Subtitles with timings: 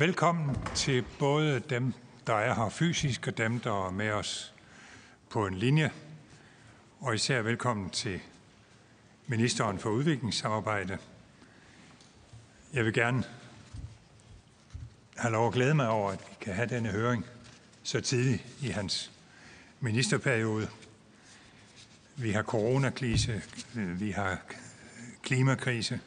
[0.00, 1.92] Velkommen til både dem,
[2.26, 4.54] der er her fysisk, og dem, der er med os
[5.30, 5.90] på en linje.
[7.00, 8.20] Og især velkommen til
[9.26, 10.98] ministeren for udviklingssamarbejde.
[12.72, 13.24] Jeg vil gerne
[15.16, 17.26] have lov at glæde mig over, at vi kan have denne høring
[17.82, 19.12] så tidligt i hans
[19.80, 20.68] ministerperiode.
[22.16, 23.42] Vi har coronakrise,
[23.76, 24.38] øh, vi har
[25.22, 26.00] klimakrise.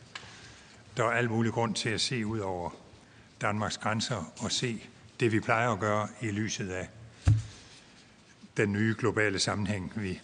[0.98, 2.83] Der er al mulig grund til at se ud over
[3.44, 4.90] Danmarks grænser og se
[5.20, 6.90] det, vi plejer at gøre i lyset af
[8.58, 10.22] den nye globale sammenhæng, vi,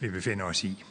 [0.00, 0.84] vi befinder os i.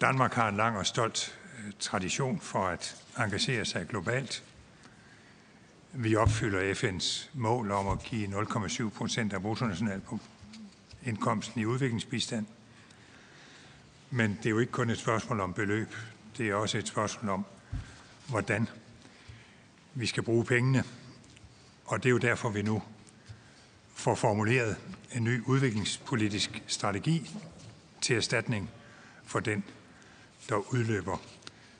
[0.00, 4.44] Danmark har en lang og stolt øh, tradition for at engagere sig globalt.
[5.92, 12.46] Vi opfylder FN's mål om at give 0,7 procent af bruttonationalindkomsten i udviklingsbistand.
[14.10, 15.94] Men det er jo ikke kun et spørgsmål om beløb.
[16.38, 17.44] Det er også et spørgsmål om,
[18.28, 18.68] hvordan
[19.94, 20.84] vi skal bruge pengene.
[21.84, 22.82] Og det er jo derfor, vi nu
[23.94, 24.76] får formuleret
[25.12, 27.30] en ny udviklingspolitisk strategi
[28.00, 28.70] til erstatning
[29.24, 29.64] for den,
[30.48, 31.16] der udløber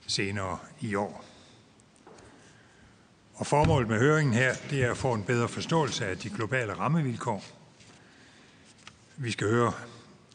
[0.07, 1.25] senere i år.
[3.35, 6.75] Og formålet med høringen her, det er at få en bedre forståelse af de globale
[6.75, 7.45] rammevilkår.
[9.17, 9.73] Vi skal høre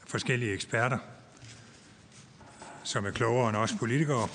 [0.07, 0.97] forskellige eksperter,
[2.83, 4.27] som er klogere end os politikere.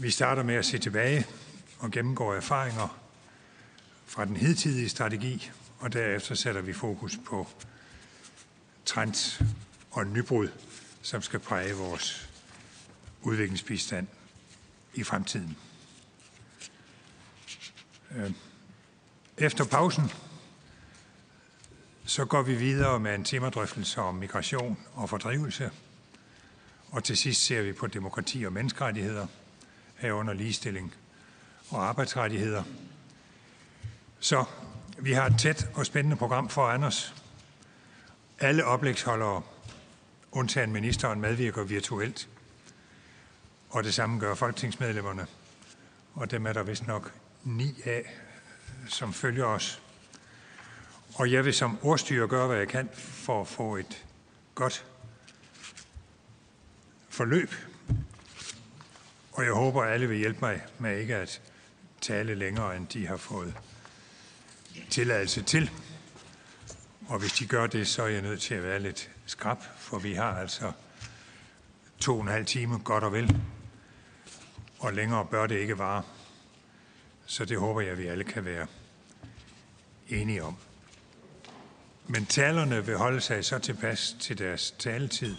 [0.00, 1.26] Vi starter med at se tilbage
[1.78, 2.98] og gennemgår erfaringer
[4.06, 7.48] fra den hidtidige strategi, og derefter sætter vi fokus på
[8.84, 9.42] trends
[9.90, 10.48] og nybrud,
[11.02, 12.30] som skal præge vores
[13.22, 14.06] udviklingsbistand
[14.94, 15.56] i fremtiden.
[18.16, 18.30] Øh,
[19.38, 20.10] efter pausen
[22.04, 25.70] så går vi videre med en temadrøftelse om migration og fordrivelse,
[26.90, 29.26] og til sidst ser vi på demokrati og menneskerettigheder,
[29.96, 30.94] herunder ligestilling
[31.70, 32.62] og arbejdsrettigheder.
[34.20, 34.44] Så
[34.98, 37.14] vi har et tæt og spændende program for os.
[38.38, 39.42] Alle oplægsholdere,
[40.32, 42.28] undtagen ministeren, medvirker virtuelt,
[43.70, 45.26] og det samme gør folketingsmedlemmerne,
[46.14, 47.12] og dem er der vist nok
[47.44, 48.14] ni af,
[48.88, 49.82] som følger os.
[51.14, 54.04] Og jeg vil som ordstyrer gøre, hvad jeg kan for at få et
[54.54, 54.86] godt
[57.08, 57.50] forløb.
[59.36, 61.40] Og jeg håber, at alle vil hjælpe mig med ikke at
[62.00, 63.54] tale længere, end de har fået
[64.90, 65.70] tilladelse til.
[67.08, 69.98] Og hvis de gør det, så er jeg nødt til at være lidt skrab, for
[69.98, 70.72] vi har altså
[71.98, 73.40] to og en halv time, godt og vel.
[74.78, 76.02] Og længere bør det ikke vare.
[77.26, 78.66] Så det håber jeg, at vi alle kan være
[80.08, 80.56] enige om.
[82.06, 85.36] Men talerne vil holde sig så tilpas til deres taletid,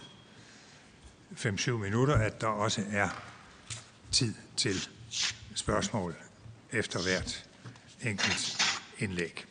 [1.31, 3.09] 5-7 minutter, at der også er
[4.11, 4.89] tid til
[5.55, 6.15] spørgsmål
[6.71, 7.45] efter hvert
[8.01, 8.57] enkelt
[8.99, 9.45] indlæg.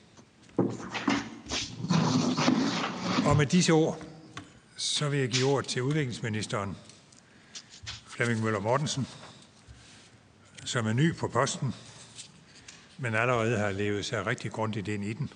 [3.27, 4.03] Og med disse ord,
[4.77, 6.77] så vil jeg give ord til udviklingsministeren,
[8.06, 9.06] Flemming Møller Mortensen,
[10.65, 11.75] som er ny på posten,
[12.99, 15.31] men allerede har levet sig rigtig grundigt ind i den.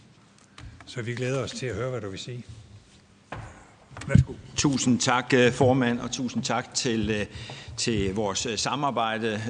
[0.86, 2.44] Så vi glæder os til at høre, hvad du vil sige.
[4.10, 4.32] Værsgo.
[4.56, 7.26] Tusind tak, øh, formand, og tusind tak til, øh,
[7.76, 9.40] til vores øh, samarbejde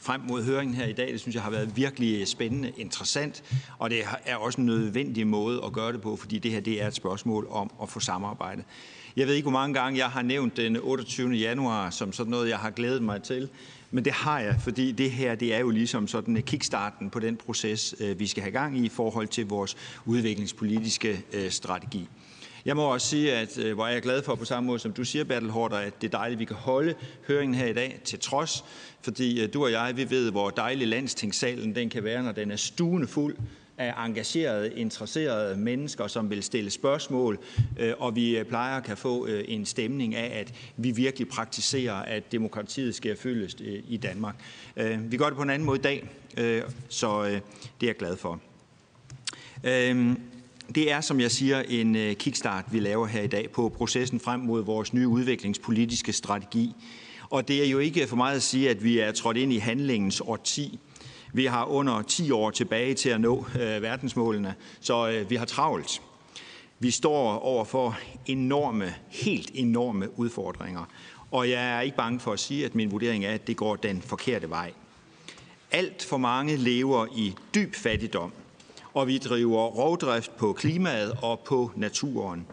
[0.00, 1.12] frem mod høringen her i dag.
[1.12, 3.42] Det synes jeg har været virkelig spændende, interessant,
[3.78, 6.82] og det er også en nødvendig måde at gøre det på, fordi det her det
[6.82, 8.62] er et spørgsmål om at få samarbejde.
[9.16, 11.34] Jeg ved ikke, hvor mange gange jeg har nævnt den 28.
[11.34, 13.48] januar som sådan noget, jeg har glædet mig til.
[13.90, 17.18] Men det har jeg, fordi det her det er jo ligesom sådan en kickstarten på
[17.18, 19.76] den proces, vi skal have gang i i forhold til vores
[20.06, 22.08] udviklingspolitiske strategi.
[22.64, 24.92] Jeg må også sige, at øh, hvor er jeg glad for på samme måde som
[24.92, 26.94] du siger, Bertel Hårder, at det er dejligt, at vi kan holde
[27.26, 28.64] høringen her i dag til trods,
[29.00, 32.50] fordi øh, du og jeg, vi ved, hvor dejlig landstingssalen den kan være, når den
[32.50, 33.36] er stuende fuld
[33.78, 37.38] af engagerede, interesserede mennesker, som vil stille spørgsmål,
[37.78, 42.32] øh, og vi plejer at kan få en stemning af, at vi virkelig praktiserer, at
[42.32, 43.56] demokratiet skal følges
[43.88, 44.34] i Danmark.
[44.98, 46.08] Vi gør det på en anden måde i dag,
[46.88, 47.36] så det
[47.82, 48.40] er jeg glad for.
[50.74, 54.20] Det er, som jeg siger, en øh, kickstart, vi laver her i dag på processen
[54.20, 56.74] frem mod vores nye udviklingspolitiske strategi.
[57.30, 59.58] Og det er jo ikke for meget at sige, at vi er trådt ind i
[59.58, 60.78] handlingens årti.
[61.32, 65.44] Vi har under 10 år tilbage til at nå øh, verdensmålene, så øh, vi har
[65.44, 66.02] travlt.
[66.78, 70.84] Vi står over for enorme, helt enorme udfordringer.
[71.30, 73.76] Og jeg er ikke bange for at sige, at min vurdering er, at det går
[73.76, 74.72] den forkerte vej.
[75.70, 78.32] Alt for mange lever i dyb fattigdom–
[78.98, 82.46] og vi driver rovdrift på klimaet og på naturen.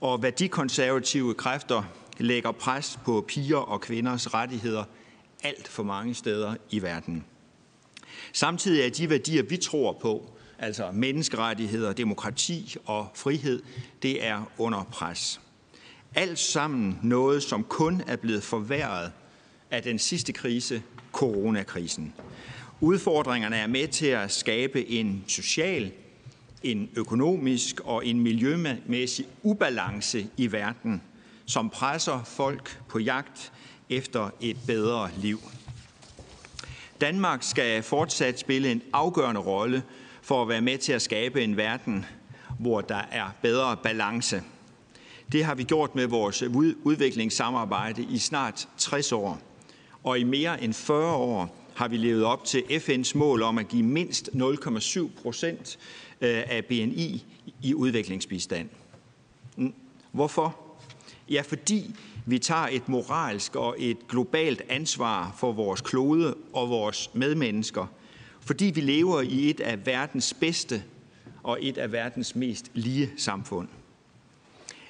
[0.00, 1.82] Og værdikonservative kræfter
[2.18, 4.84] lægger pres på piger og kvinders rettigheder
[5.42, 7.24] alt for mange steder i verden.
[8.32, 13.62] Samtidig er de værdier, vi tror på, altså menneskerettigheder, demokrati og frihed,
[14.02, 15.40] det er under pres.
[16.14, 19.12] Alt sammen noget, som kun er blevet forværret
[19.70, 20.82] af den sidste krise,
[21.12, 22.14] coronakrisen.
[22.80, 25.92] Udfordringerne er med til at skabe en social,
[26.62, 31.02] en økonomisk og en miljømæssig ubalance i verden,
[31.46, 33.52] som presser folk på jagt
[33.90, 35.40] efter et bedre liv.
[37.00, 39.82] Danmark skal fortsat spille en afgørende rolle
[40.22, 42.04] for at være med til at skabe en verden,
[42.58, 44.42] hvor der er bedre balance.
[45.32, 46.42] Det har vi gjort med vores
[46.84, 49.40] udviklingssamarbejde i snart 60 år.
[50.04, 53.68] Og i mere end 40 år har vi levet op til FN's mål om at
[53.68, 55.78] give mindst 0,7 procent
[56.20, 57.24] øh, af BNI
[57.62, 58.68] i udviklingsbistand.
[59.56, 59.74] Mm.
[60.12, 60.58] Hvorfor?
[61.30, 61.94] Ja, fordi
[62.26, 67.86] vi tager et moralsk og et globalt ansvar for vores klode og vores medmennesker,
[68.40, 70.82] fordi vi lever i et af verdens bedste
[71.42, 73.68] og et af verdens mest lige samfund.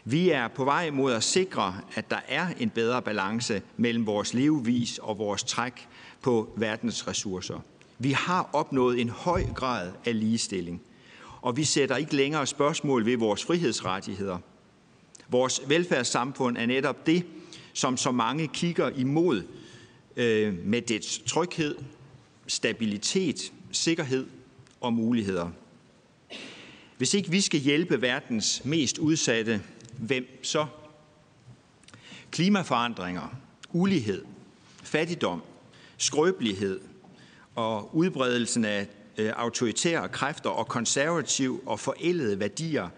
[0.05, 4.35] Vi er på vej mod at sikre, at der er en bedre balance mellem vores
[4.35, 5.89] levevis og vores træk
[6.23, 7.61] på verdens ressourcer.
[7.99, 10.83] Vi har opnået en høj grad af ligestilling,
[11.43, 14.39] og vi sætter ikke længere spørgsmål ved vores frihedsrettigheder.
[15.29, 17.27] Vores velfærdssamfund er netop det,
[17.73, 19.43] som så mange kigger imod
[20.17, 21.77] øh, med dets tryghed,
[22.47, 24.27] stabilitet, sikkerhed
[24.81, 25.51] og muligheder.
[26.97, 29.63] Hvis ikke vi skal hjælpe verdens mest udsatte,
[29.99, 30.67] hvem så?
[32.31, 33.35] Klimaforandringer,
[33.73, 34.25] ulighed,
[34.83, 35.43] fattigdom,
[35.99, 36.81] skrøbelighed
[37.55, 38.87] og udbredelsen af
[39.19, 42.89] øh, autoritære kræfter og konservativ og forældede værdier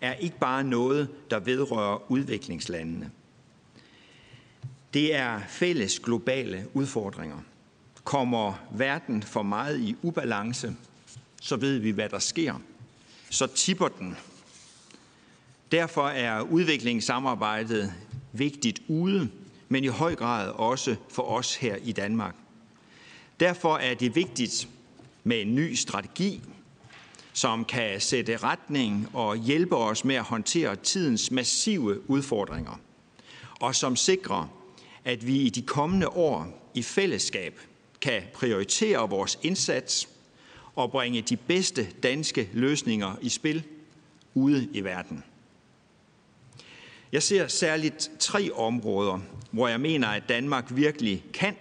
[0.00, 3.10] er ikke bare noget, der vedrører udviklingslandene.
[4.94, 7.38] Det er fælles globale udfordringer.
[8.04, 10.76] Kommer verden for meget i ubalance,
[11.42, 12.54] så ved vi, hvad der sker.
[13.30, 14.16] Så tipper den.
[15.72, 17.94] Derfor er udviklingssamarbejdet
[18.32, 19.30] vigtigt ude,
[19.68, 22.34] men i høj grad også for os her i Danmark.
[23.40, 24.68] Derfor er det vigtigt
[25.24, 26.40] med en ny strategi,
[27.32, 32.80] som kan sætte retning og hjælpe os med at håndtere tidens massive udfordringer,
[33.60, 34.48] og som sikrer,
[35.04, 37.60] at vi i de kommende år i fællesskab
[38.00, 40.08] kan prioritere vores indsats
[40.74, 43.62] og bringe de bedste danske løsninger i spil
[44.34, 45.24] ude i verden.
[47.12, 49.18] Jeg ser særligt tre områder,
[49.50, 51.56] hvor jeg mener, at Danmark virkelig kan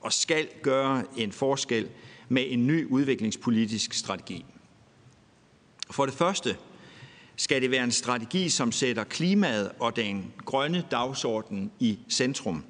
[0.00, 1.88] og skal gøre en forskel
[2.28, 4.44] med en ny udviklingspolitisk strategi.
[5.90, 6.56] For det første
[7.36, 12.64] skal det være en strategi, som sætter klimaet og den grønne dagsorden i centrum.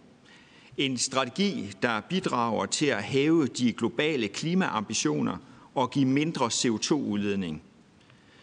[0.77, 5.37] En strategi, der bidrager til at hæve de globale klimaambitioner
[5.75, 7.63] og give mindre CO2-udledning.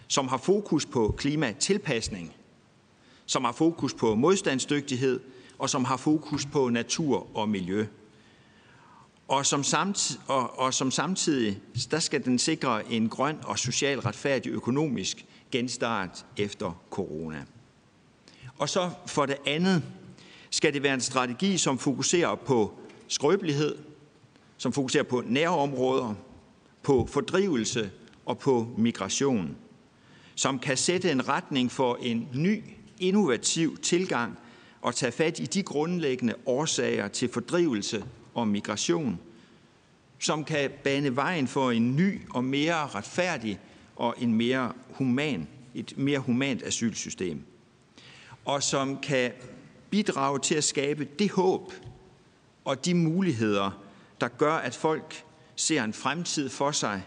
[0.08, 2.34] Som har fokus på klimatilpasning,
[3.26, 5.20] som har fokus på modstandsdygtighed
[5.58, 7.86] og som har fokus på natur og miljø.
[9.28, 11.60] Og som, samtidig, og, og som samtidig,
[11.92, 17.46] der skal den sikre en grøn og socialt retfærdig økonomisk genstart efter corona.
[18.58, 19.84] Og så for det andet
[20.50, 22.74] skal det være en strategi, som fokuserer på
[23.08, 23.78] skrøbelighed,
[24.58, 26.14] som fokuserer på nærområder,
[26.84, 27.92] på fordrivelse
[28.26, 29.56] og på migration,
[30.36, 32.64] som kan sætte en retning for en ny,
[33.00, 34.38] innovativ tilgang
[34.82, 38.04] og tage fat i de grundlæggende årsager til fordrivelse
[38.38, 39.20] og migration,
[40.20, 43.60] som kan bane vejen for en ny og mere retfærdig
[43.96, 47.44] og en mere human, et mere humant asylsystem,
[48.46, 49.32] og som kan
[49.90, 51.74] bidrage til at skabe det håb
[52.66, 53.84] og de muligheder,
[54.22, 55.24] der gør, at folk
[55.56, 57.04] ser en fremtid for sig,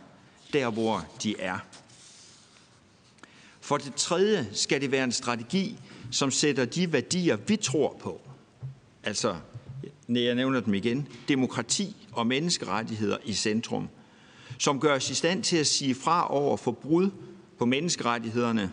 [0.52, 1.58] der hvor de er.
[3.60, 5.78] For det tredje skal det være en strategi,
[6.10, 8.20] som sætter de værdier, vi tror på,
[9.02, 9.36] altså,
[10.08, 13.88] jeg nævner dem igen, demokrati og menneskerettigheder i centrum,
[14.58, 17.10] som gør os i stand til at sige fra over for brud
[17.58, 18.72] på menneskerettighederne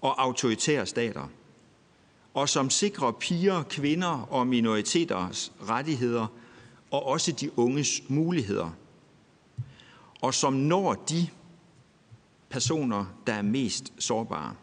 [0.00, 1.30] og autoritære stater,
[2.34, 6.26] og som sikrer piger, kvinder og minoriteters rettigheder
[6.90, 8.70] og også de unges muligheder,
[10.20, 11.28] og som når de
[12.50, 14.54] personer, der er mest sårbare.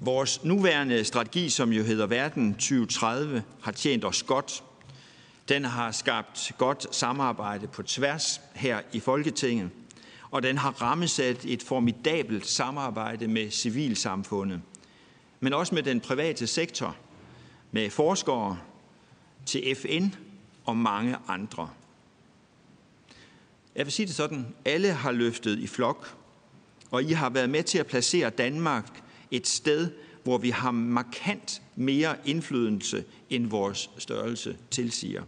[0.00, 4.64] Vores nuværende strategi, som jo hedder Verden 2030, har tjent os godt.
[5.48, 9.70] Den har skabt godt samarbejde på tværs her i Folketinget,
[10.30, 14.60] og den har rammesat et formidabelt samarbejde med civilsamfundet,
[15.40, 16.96] men også med den private sektor,
[17.70, 18.58] med forskere
[19.46, 20.06] til FN
[20.64, 21.70] og mange andre.
[23.76, 26.16] Jeg vil sige det sådan, alle har løftet i flok,
[26.90, 29.90] og I har været med til at placere Danmark et sted,
[30.24, 35.22] hvor vi har markant mere indflydelse, end vores størrelse tilsiger.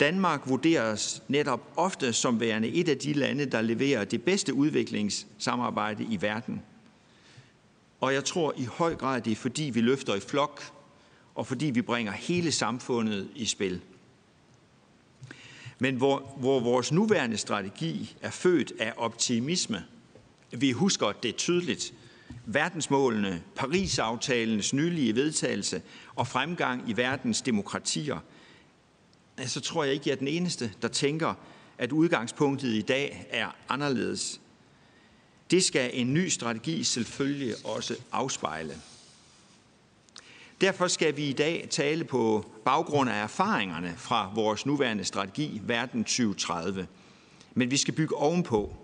[0.00, 6.04] Danmark vurderes netop ofte som værende et af de lande, der leverer det bedste udviklingssamarbejde
[6.10, 6.62] i verden.
[8.00, 10.62] Og jeg tror i høj grad, det er fordi, vi løfter i flok,
[11.34, 13.80] og fordi vi bringer hele samfundet i spil.
[15.78, 19.84] Men hvor, hvor vores nuværende strategi er født af optimisme,
[20.50, 21.94] vi husker det tydeligt,
[22.46, 25.82] verdensmålene, Paris-aftalens nylige vedtagelse
[26.14, 28.18] og fremgang i verdens demokratier,
[29.46, 31.34] så tror jeg ikke, jeg er den eneste, der tænker,
[31.78, 34.40] at udgangspunktet i dag er anderledes.
[35.50, 38.74] Det skal en ny strategi selvfølgelig også afspejle.
[40.60, 46.04] Derfor skal vi i dag tale på baggrund af erfaringerne fra vores nuværende strategi, Verden
[46.04, 46.86] 2030.
[47.54, 48.76] Men vi skal bygge ovenpå,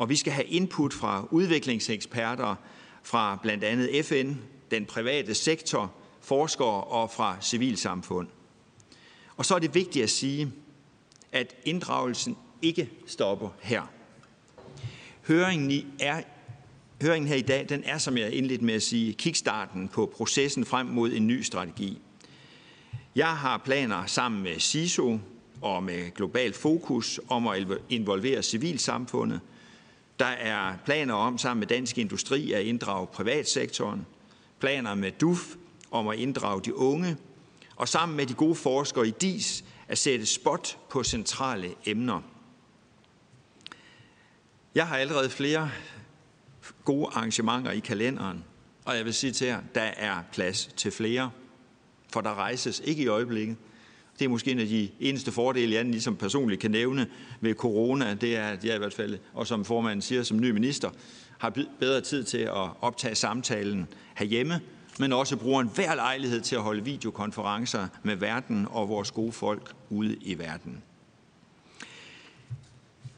[0.00, 2.54] og vi skal have input fra udviklingseksperter,
[3.02, 4.32] fra blandt andet FN,
[4.70, 8.28] den private sektor, forskere og fra civilsamfund.
[9.36, 10.52] Og så er det vigtigt at sige,
[11.32, 13.82] at inddragelsen ikke stopper her.
[15.28, 16.22] Høringen, i, er,
[17.02, 20.64] høringen her i dag, den er, som jeg indledte med at sige, kickstarten på processen
[20.64, 21.98] frem mod en ny strategi.
[23.14, 25.18] Jeg har planer sammen med CISO
[25.60, 29.40] og med Global Fokus om at involvere civilsamfundet.
[30.20, 34.06] Der er planer om sammen med Dansk Industri at inddrage privatsektoren.
[34.58, 35.54] Planer med DUF
[35.90, 37.16] om at inddrage de unge.
[37.76, 42.20] Og sammen med de gode forskere i DIS at sætte spot på centrale emner.
[44.74, 45.70] Jeg har allerede flere
[46.84, 48.44] gode arrangementer i kalenderen,
[48.84, 51.30] og jeg vil sige til jer, der er plads til flere,
[52.12, 53.56] for der rejses ikke i øjeblikket.
[54.20, 57.06] Det er måske en af de eneste fordele, jeg ligesom personligt kan nævne
[57.40, 60.50] ved corona, det er, at jeg i hvert fald, og som formanden siger som ny
[60.50, 60.90] minister,
[61.38, 64.60] har bedre tid til at optage samtalen herhjemme,
[64.98, 69.32] men også bruger en hver lejlighed til at holde videokonferencer med verden og vores gode
[69.32, 70.82] folk ude i verden.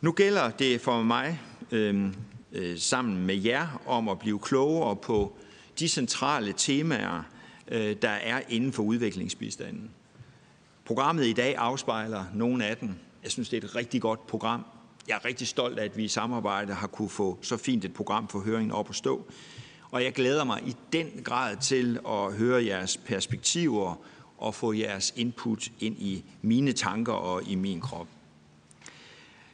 [0.00, 1.40] Nu gælder det for mig
[1.71, 2.06] øh,
[2.52, 5.37] øh, sammen med jer om at blive klogere på
[5.78, 7.23] de centrale temaer,
[7.68, 9.90] øh, der er inden for udviklingsbistanden.
[10.85, 12.95] Programmet i dag afspejler nogle af dem.
[13.23, 14.65] Jeg synes, det er et rigtig godt program.
[15.09, 17.95] Jeg er rigtig stolt af, at vi i samarbejde har kunne få så fint et
[17.95, 19.27] program for høringen op at stå.
[19.91, 23.95] Og jeg glæder mig i den grad til at høre jeres perspektiver
[24.39, 28.09] og få jeres input ind i mine tanker og i min krop.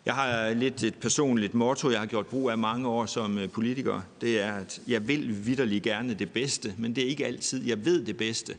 [0.06, 3.50] Jeg har lidt et personligt motto, jeg har gjort brug af mange år som øh,
[3.50, 4.00] politiker.
[4.20, 7.84] Det er, at jeg vil vidderlig gerne det bedste, men det er ikke altid, jeg
[7.84, 8.54] ved det bedste.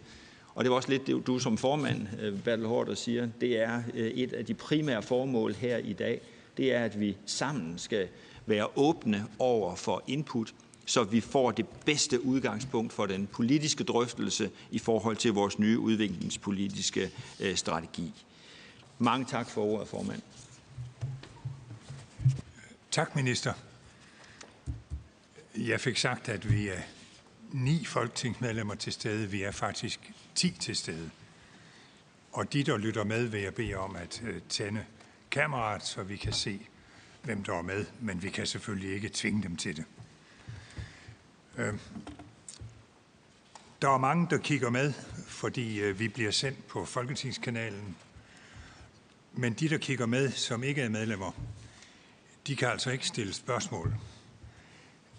[0.60, 3.30] Og det var også lidt det, du som formand, øh, Bertel Hårder, siger.
[3.42, 6.22] Det er øh, et af de primære formål her i dag.
[6.58, 8.08] Det er, at vi sammen skal
[8.46, 10.54] være åbne over for input,
[10.86, 15.80] så vi får det bedste udgangspunkt for den politiske drøftelse i forhold til vores nye
[15.80, 18.13] udviklingspolitiske øh, strategi.
[18.98, 20.22] Mange tak for ordet, formand.
[22.92, 23.54] Tak, minister.
[25.58, 26.82] Jeg fik sagt, at vi er
[27.51, 29.30] ni folketingsmedlemmer til stede.
[29.30, 31.10] Vi er faktisk ti til stede.
[32.31, 34.86] Og de, der lytter med, vil jeg bede om at øh, tænde
[35.31, 36.67] kameraet, så vi kan se,
[37.24, 37.86] hvem der er med.
[38.00, 39.86] Men vi kan selvfølgelig ikke tvinge dem til det.
[41.58, 41.74] Øh,
[43.81, 44.93] der er mange, der kigger med,
[45.27, 47.96] fordi øh, vi bliver sendt på Folketingskanalen.
[49.34, 51.31] Men de, der kigger med, som ikke er medlemmer,
[52.48, 53.96] de kan altså ikke stille spørgsmål.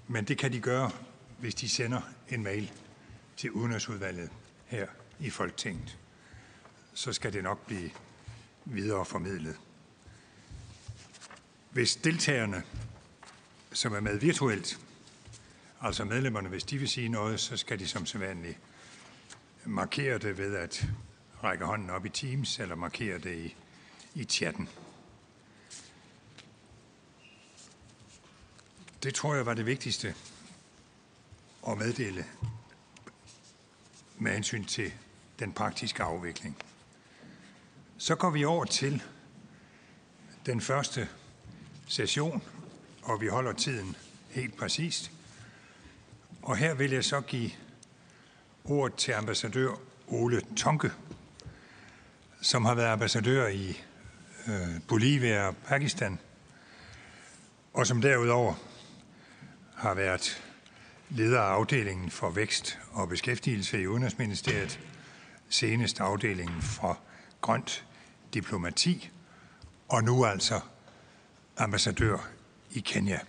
[0.08, 0.90] Men det kan de gøre,
[1.38, 2.72] hvis de sender en mail
[3.36, 4.30] til Udenrigsudvalget
[4.66, 4.86] her
[5.20, 5.98] i Folketinget.
[6.94, 7.90] Så skal det nok blive
[8.64, 9.56] videre formidlet.
[11.70, 12.62] Hvis deltagerne,
[13.72, 14.80] som er med virtuelt,
[15.80, 18.58] altså medlemmerne, hvis de vil sige noget, så skal de som sædvanligt
[19.64, 20.86] markere det ved at
[21.44, 23.56] række hånden op i Teams eller markere det i,
[24.14, 24.68] i chatten.
[29.02, 30.14] Det tror jeg var det vigtigste
[31.68, 32.26] at meddele
[34.18, 34.92] med hensyn til
[35.40, 36.56] den praktiske afvikling.
[37.98, 39.02] Så går vi over til
[40.46, 41.08] den første
[41.88, 42.42] session,
[43.02, 43.96] og vi holder tiden
[44.28, 45.10] helt præcist.
[46.42, 47.50] Og her vil jeg så give
[48.64, 49.74] ordet til ambassadør
[50.06, 50.92] Ole Tonke,
[52.40, 53.82] som har været ambassadør i
[54.46, 56.18] øh, Bolivia og Pakistan,
[57.74, 58.54] og som derudover
[59.76, 60.42] har været
[61.10, 64.80] leder af afdelingen for vækst og beskæftigelse i Udenrigsministeriet,
[65.50, 67.00] senest afdelingen for
[67.40, 67.86] grønt
[68.34, 69.10] diplomati,
[69.88, 70.60] og nu altså
[71.56, 72.28] ambassadør
[72.70, 73.20] i Kenya.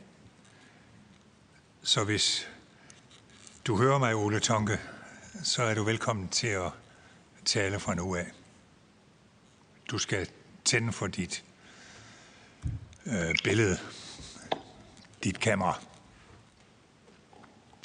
[1.84, 2.50] Så hvis
[3.68, 4.80] du hører mig, Ole Tonke,
[5.44, 6.72] så er du velkommen til at
[7.46, 8.32] tale fra nu af.
[9.92, 10.30] Du skal
[10.66, 11.44] tænde for dit
[13.06, 13.78] øh, billede,
[15.24, 15.80] dit kamera.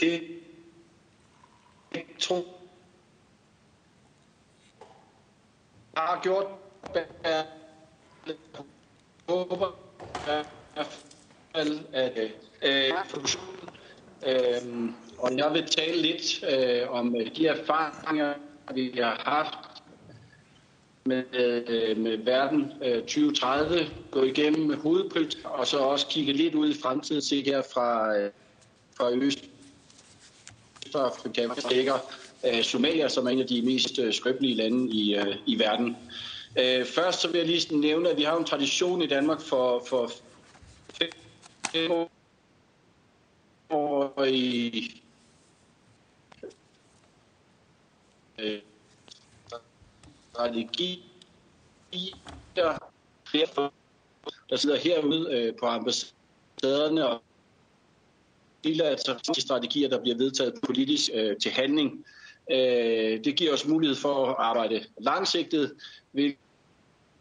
[0.00, 0.42] Det
[1.94, 2.44] jeg tror jeg
[5.96, 6.46] har gjort
[9.28, 9.78] håber
[10.28, 11.02] at, at
[11.54, 12.30] øh,
[14.26, 14.88] øh,
[15.18, 18.34] og jeg vil tale lidt øh, om øh, de erfaringer,
[18.74, 19.58] vi har haft
[21.04, 26.54] med, øh, med verden øh, 2030, gå igennem med hovedpryt, og så også kigge lidt
[26.54, 28.30] ud i fremtiden, se her fra, øh,
[28.96, 29.10] fra
[30.84, 31.94] Østafrika, der ligger
[32.46, 35.96] øh, Somalia, som er en af de mest øh, skrøbelige lande i, øh, i verden.
[36.58, 39.84] Øh, først så vil jeg lige nævne, at vi har en tradition i Danmark for,
[39.88, 40.10] for
[41.72, 41.90] fem
[43.70, 45.02] år i
[48.38, 48.60] øh,
[50.32, 51.04] strategi,
[52.56, 52.78] der,
[54.50, 57.22] der sidder herude øh, på ambassaderne og
[58.64, 62.04] de strategier, der bliver vedtaget politisk øh, til handling.
[62.52, 65.72] Øh, det giver os mulighed for at arbejde langsigtet,
[66.12, 66.38] hvilket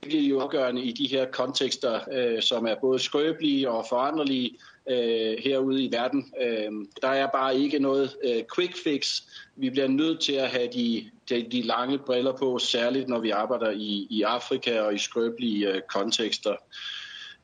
[0.05, 4.57] jo afgørende i de her kontekster, øh, som er både skrøbelige og foranderlige
[4.89, 6.33] øh, herude i verden.
[6.41, 9.21] Øh, der er bare ikke noget øh, quick fix.
[9.55, 13.29] Vi bliver nødt til at have de, de, de lange briller på, særligt når vi
[13.29, 16.55] arbejder i, i Afrika og i skrøbelige øh, kontekster.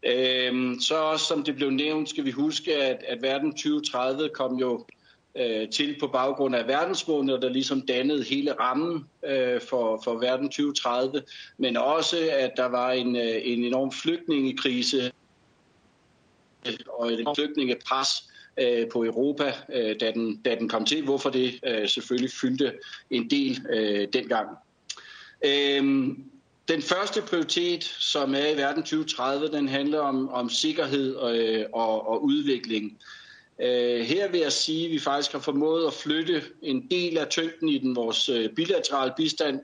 [0.04, 4.56] Øh, så også, som det blev nævnt, skal vi huske, at, at verden 2030 kom
[4.56, 4.86] jo
[5.36, 10.50] øh, til på baggrund af verdensmålene, der ligesom dannede hele rammen øh, for, for verden
[10.50, 11.24] 2030,
[11.58, 15.12] men også at der var en, øh, en enorm flygtningekrise
[16.88, 18.10] og et flygtningepres
[18.58, 22.74] øh, på Europa, øh, da, den, da den kom til, hvorfor det øh, selvfølgelig fyldte
[23.10, 24.50] en del øh, dengang.
[25.46, 26.08] Øh,
[26.68, 32.08] den første prioritet, som er i verden 2030, den handler om, om sikkerhed og, og,
[32.08, 32.98] og udvikling.
[33.62, 37.28] Øh, her vil jeg sige, at vi faktisk har formået at flytte en del af
[37.28, 39.60] tyngden i den vores øh, bilaterale bistand,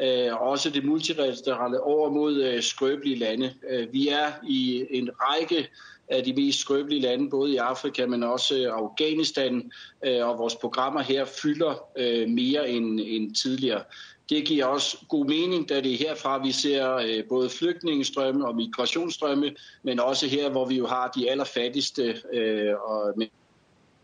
[0.00, 3.54] øh, også det multilaterale over mod skrøbelige lande.
[3.92, 5.68] Vi er i en række
[6.08, 11.24] af de mest skrøbelige lande, både i Afrika, men også Afghanistan, og vores programmer her
[11.24, 11.88] fylder
[12.26, 13.82] mere end, end tidligere.
[14.28, 18.56] Det giver også god mening, da det er herfra, vi ser øh, både flygtningestrømme og
[18.56, 23.14] migrationsstrømme, men også her, hvor vi jo har de allerfattigste øh, og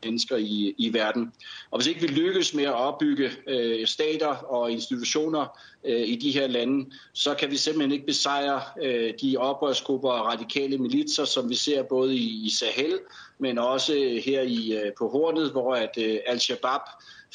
[0.04, 1.32] mennesker i, i verden.
[1.70, 5.46] Og hvis ikke vi lykkes med at opbygge øh, stater og institutioner
[5.84, 10.26] øh, i de her lande, så kan vi simpelthen ikke besejre øh, de oprørsgrupper og
[10.26, 12.98] radikale militser, som vi ser både i, i Sahel,
[13.38, 16.80] men også øh, her i øh, på Hornet, hvor at øh, Al-Shabaab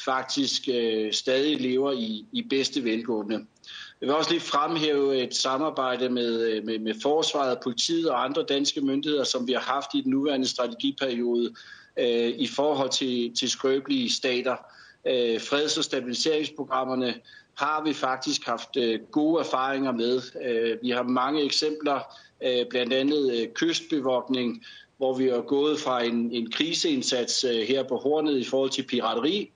[0.04, 3.46] faktisk øh, stadig lever i, i bedste velgående.
[4.00, 8.44] Jeg vil også lige fremhæve et samarbejde med, øh, med, med forsvaret, politiet og andre
[8.48, 11.54] danske myndigheder, som vi har haft i den nuværende strategiperiode,
[11.98, 14.56] øh, i forhold til, til skrøbelige stater.
[15.06, 17.14] Øh, freds- og stabiliseringsprogrammerne
[17.54, 20.22] har vi faktisk haft øh, gode erfaringer med.
[20.44, 22.00] Øh, vi har mange eksempler,
[22.44, 24.64] øh, blandt andet øh, kystbevogtning,
[24.96, 28.82] hvor vi er gået fra en, en kriseindsats øh, her på Hornet i forhold til
[28.82, 29.50] pirateri,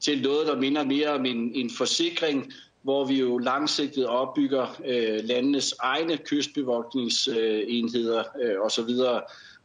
[0.00, 5.24] til noget, der minder mere om en, en forsikring, hvor vi jo langsigtet opbygger øh,
[5.24, 8.90] landenes egne kystbevogtningsenheder øh, osv.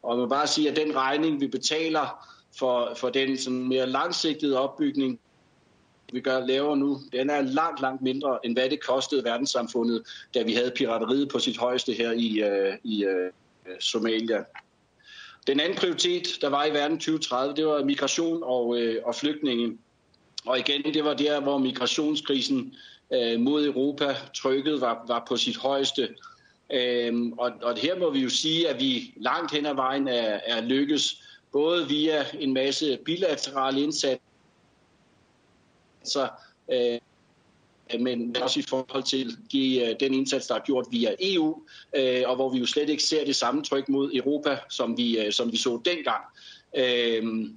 [0.03, 2.27] Og man bare sige, at den regning, vi betaler
[2.59, 5.19] for, for den sådan mere langsigtede opbygning,
[6.13, 10.43] vi gør laver nu, den er langt, langt mindre, end hvad det kostede verdenssamfundet, da
[10.43, 13.31] vi havde pirateriet på sit højeste her i, øh, i øh,
[13.79, 14.43] Somalia.
[15.47, 19.77] Den anden prioritet, der var i verden 2030, det var migration og, øh, og flygtninge.
[20.45, 22.75] Og igen, det var der, hvor migrationskrisen
[23.13, 26.09] øh, mod Europa, trykket var, var på sit højeste.
[26.73, 30.39] Øhm, og, og her må vi jo sige, at vi langt hen ad vejen er,
[30.45, 34.19] er lykkes, både via en masse bilaterale indsatser,
[36.71, 36.99] øh,
[37.99, 41.61] men også i forhold til de, øh, den indsats, der er gjort via EU,
[41.95, 45.19] øh, og hvor vi jo slet ikke ser det samme tryk mod Europa, som vi,
[45.19, 46.23] øh, som vi så dengang.
[46.77, 47.49] Øh,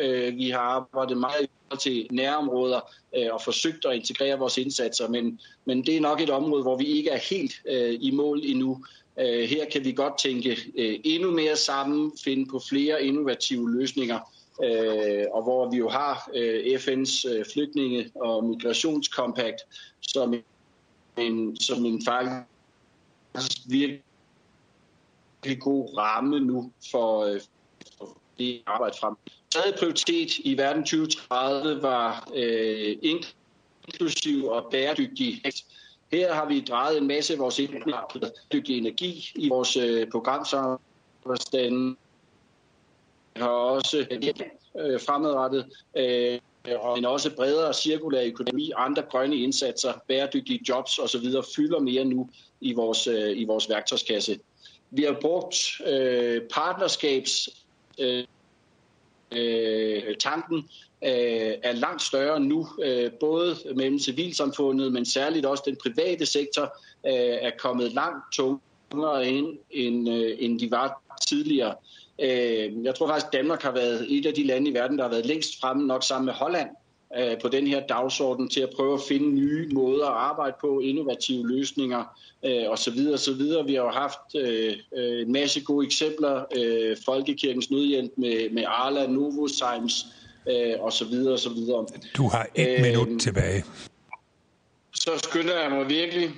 [0.01, 2.79] Øh, vi har arbejdet meget til nærområder
[3.17, 6.77] øh, og forsøgt at integrere vores indsatser, men, men det er nok et område, hvor
[6.77, 8.85] vi ikke er helt øh, i mål endnu.
[9.19, 14.19] Øh, her kan vi godt tænke øh, endnu mere sammen, finde på flere innovative løsninger,
[14.63, 19.61] øh, og hvor vi jo har øh, FN's øh, flygtninge- og migrationskompakt
[20.01, 20.33] som
[21.17, 24.01] en, som en faktisk virkelig
[25.59, 27.41] god ramme nu for, øh,
[27.97, 29.15] for det arbejde frem.
[29.51, 35.41] Tredje prioritet i verden 2030 var øh, inklusiv og bæredygtig
[36.11, 37.61] her har vi drejet en masse af vores
[38.53, 41.95] dygtig energi i vores øh, programsammenstande.
[43.35, 43.97] Vi har også
[44.79, 45.65] øh, fremadrettet,
[45.97, 46.39] øh,
[46.95, 51.25] men også bredere cirkulær økonomi, andre grønne indsatser, bæredygtige jobs osv.
[51.55, 52.29] fylder mere nu
[52.61, 54.39] i vores, øh, i vores værktøjskasse.
[54.91, 57.49] Vi har brugt øh, partnerskabs
[57.99, 58.23] øh,
[59.31, 60.57] øh, tanken
[61.03, 66.63] øh, er langt større nu, øh, både mellem civilsamfundet, men særligt også den private sektor,
[67.05, 71.75] øh, er kommet langt tungere ind, end, øh, end de var tidligere.
[72.21, 75.03] Øh, jeg tror faktisk, at Danmark har været et af de lande i verden, der
[75.03, 76.69] har været længst fremme, nok sammen med Holland,
[77.41, 81.47] på den her dagsorden til at prøve at finde nye måder at arbejde på, innovative
[81.47, 82.03] løsninger
[82.45, 83.07] øh, osv.
[83.13, 83.41] osv.
[83.67, 88.63] Vi har jo haft øh, øh, en masse gode eksempler, øh, Folkekirkens Nødhjælp med, med
[88.67, 90.05] Arla, Novozymes,
[90.49, 91.85] øh, og så videre og så videre.
[92.17, 93.63] Du har et øh, minut tilbage.
[94.95, 96.29] Så skynder jeg mig virkelig.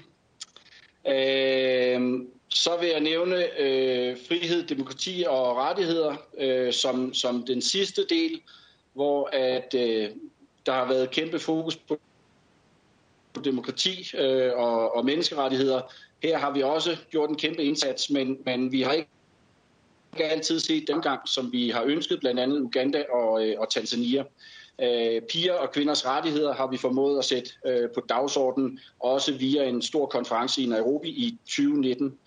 [1.08, 8.06] Øh, så vil jeg nævne øh, frihed, demokrati og rettigheder øh, som, som den sidste
[8.10, 8.42] del,
[8.94, 10.10] hvor at øh,
[10.65, 11.97] der har været kæmpe fokus på
[13.45, 15.82] demokrati øh, og, og menneskerettigheder.
[16.24, 19.08] Her har vi også gjort en kæmpe indsats, men, men vi har ikke
[20.19, 24.24] altid set den gang, som vi har ønsket, blandt andet Uganda og, øh, og Tanzania.
[24.82, 29.63] Øh, piger og kvinders rettigheder har vi formået at sætte øh, på dagsordenen, også via
[29.63, 32.17] en stor konference i Nairobi i 2019.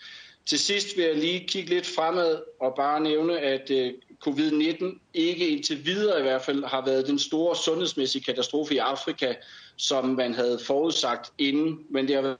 [0.46, 3.92] Til sidst vil jeg lige kigge lidt fremad og bare nævne, at øh,
[4.28, 9.34] covid-19 ikke indtil videre i hvert fald har været den store sundhedsmæssige katastrofe i Afrika,
[9.76, 12.38] som man havde forudsagt inden, men det har været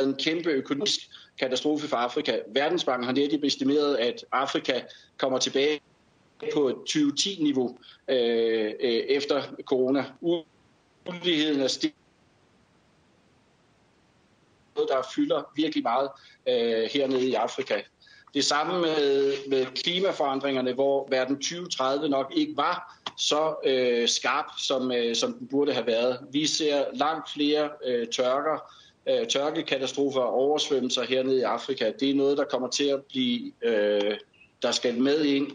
[0.00, 1.00] en kæmpe økonomisk
[1.38, 2.38] katastrofe for Afrika.
[2.48, 4.80] Verdensbanken har netop estimeret, at Afrika
[5.16, 5.80] kommer tilbage
[6.54, 10.04] på et 2010-niveau øh, øh, efter corona.
[11.06, 11.94] Uligheden er stig
[14.76, 16.10] der fylder virkelig meget
[16.48, 17.80] øh, hernede i Afrika.
[18.34, 24.92] Det samme med, med klimaforandringerne, hvor verden 2030 nok ikke var så øh, skarp, som,
[24.92, 26.18] øh, som den burde have været.
[26.30, 28.72] Vi ser langt flere øh, tørker,
[29.08, 33.52] øh, tørkekatastrofer og oversvømmelser hernede i Afrika, det er noget, der kommer til at blive,
[33.62, 34.16] øh,
[34.62, 35.50] der skal med ind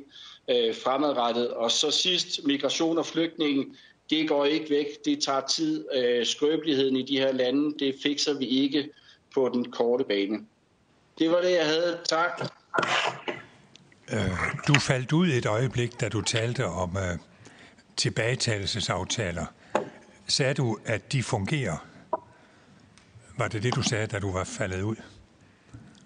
[0.50, 1.50] øh, fremadrettet.
[1.50, 3.66] Og så sidst, migration og flygtninge,
[4.10, 5.86] det går ikke væk, det tager tid.
[5.96, 8.90] Øh, skrøbeligheden i de her lande, det fikser vi ikke
[9.34, 10.46] på den korte bane.
[11.20, 12.00] Det var det, jeg havde.
[12.04, 12.57] Tak.
[14.14, 14.32] Øh,
[14.68, 17.18] du faldt ud et øjeblik, da du talte om øh,
[17.98, 19.46] tilbagetagelsesaftaler.
[20.28, 21.78] Sagde du, at de fungerer?
[23.38, 24.96] Var det det, du sagde, da du var faldet ud?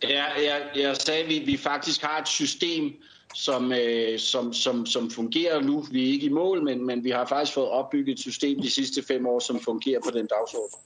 [0.03, 2.93] Ja, jeg, jeg sagde, at vi, vi faktisk har et system,
[3.36, 5.86] som, øh, som, som, som fungerer nu.
[5.91, 8.69] Vi er ikke i mål, men, men vi har faktisk fået opbygget et system de
[8.69, 10.77] sidste fem år, som fungerer på den dagsorden.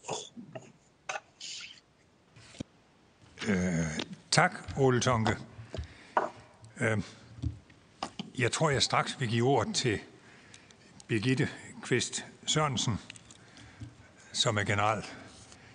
[3.48, 5.38] Øh, tak, Ole Tonke.
[6.80, 6.98] Øh,
[8.38, 10.00] jeg tror, jeg straks vil give ord til
[11.08, 11.50] Birgitte
[11.84, 13.00] Kvist Sørensen,
[14.34, 15.06] som er general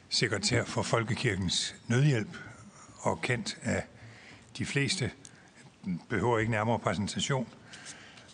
[0.09, 2.37] sekretær for Folkekirkens Nødhjælp
[2.99, 3.85] og kendt af
[4.59, 5.11] de fleste,
[6.09, 7.49] behøver ikke nærmere præsentation.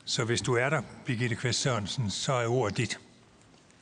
[0.05, 2.99] Så hvis du er der, Birgitte Kvist Sørensen, så er ordet dit.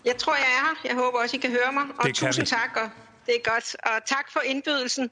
[0.05, 0.89] Jeg tror, jeg er her.
[0.89, 1.83] Jeg håber også, I kan høre mig.
[1.99, 2.91] Og det tusind tak, og
[3.27, 3.77] det er godt.
[3.83, 5.11] Og tak for indbydelsen.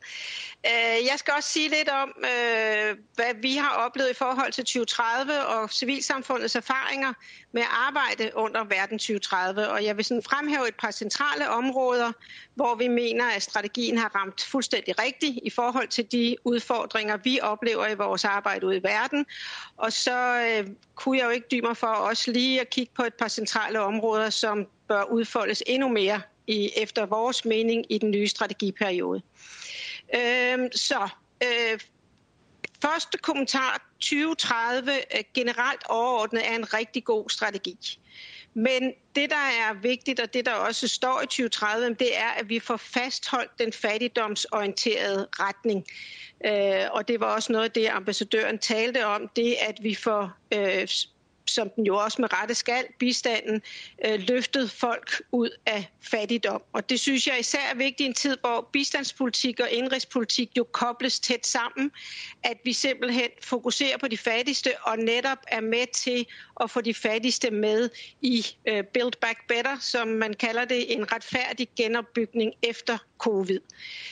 [0.66, 4.64] Øh, jeg skal også sige lidt om, øh, hvad vi har oplevet i forhold til
[4.64, 7.12] 2030 og civilsamfundets erfaringer
[7.52, 9.68] med at arbejde under Verden 2030.
[9.68, 12.12] Og jeg vil sådan fremhæve et par centrale områder,
[12.54, 17.40] hvor vi mener, at strategien har ramt fuldstændig rigtigt i forhold til de udfordringer, vi
[17.42, 19.26] oplever i vores arbejde ude i verden.
[19.76, 23.02] Og så øh, kunne jeg jo ikke dybe mig for også lige at kigge på
[23.02, 28.10] et par centrale områder, som bør udfoldes endnu mere i, efter vores mening i den
[28.10, 29.22] nye strategiperiode.
[30.14, 31.08] Øh, så
[31.42, 31.80] øh,
[32.82, 37.98] første kommentar 2030 øh, generelt overordnet er en rigtig god strategi.
[38.54, 42.48] Men det, der er vigtigt, og det, der også står i 2030, det er, at
[42.48, 45.86] vi får fastholdt den fattigdomsorienterede retning.
[46.46, 50.32] Øh, og det var også noget af det, ambassadøren talte om, det at vi får
[50.54, 50.88] øh,
[51.46, 53.62] som den jo også med rette skal, bistanden,
[54.04, 56.62] øh, løftet folk ud af fattigdom.
[56.72, 60.64] Og det synes jeg især er vigtigt i en tid, hvor bistandspolitik og indrigspolitik jo
[60.72, 61.90] kobles tæt sammen,
[62.42, 66.26] at vi simpelthen fokuserer på de fattigste og netop er med til
[66.60, 71.12] at få de fattigste med i øh, Build Back Better, som man kalder det, en
[71.12, 73.60] retfærdig genopbygning efter covid.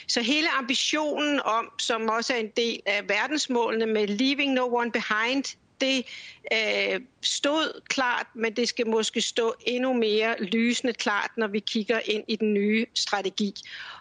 [0.08, 4.92] Så hele ambitionen om, som også er en del af verdensmålene med Leaving No One
[4.92, 5.44] Behind,
[5.80, 6.06] det
[6.52, 12.00] øh, stod klart, men det skal måske stå endnu mere lysende klart, når vi kigger
[12.04, 13.54] ind i den nye strategi.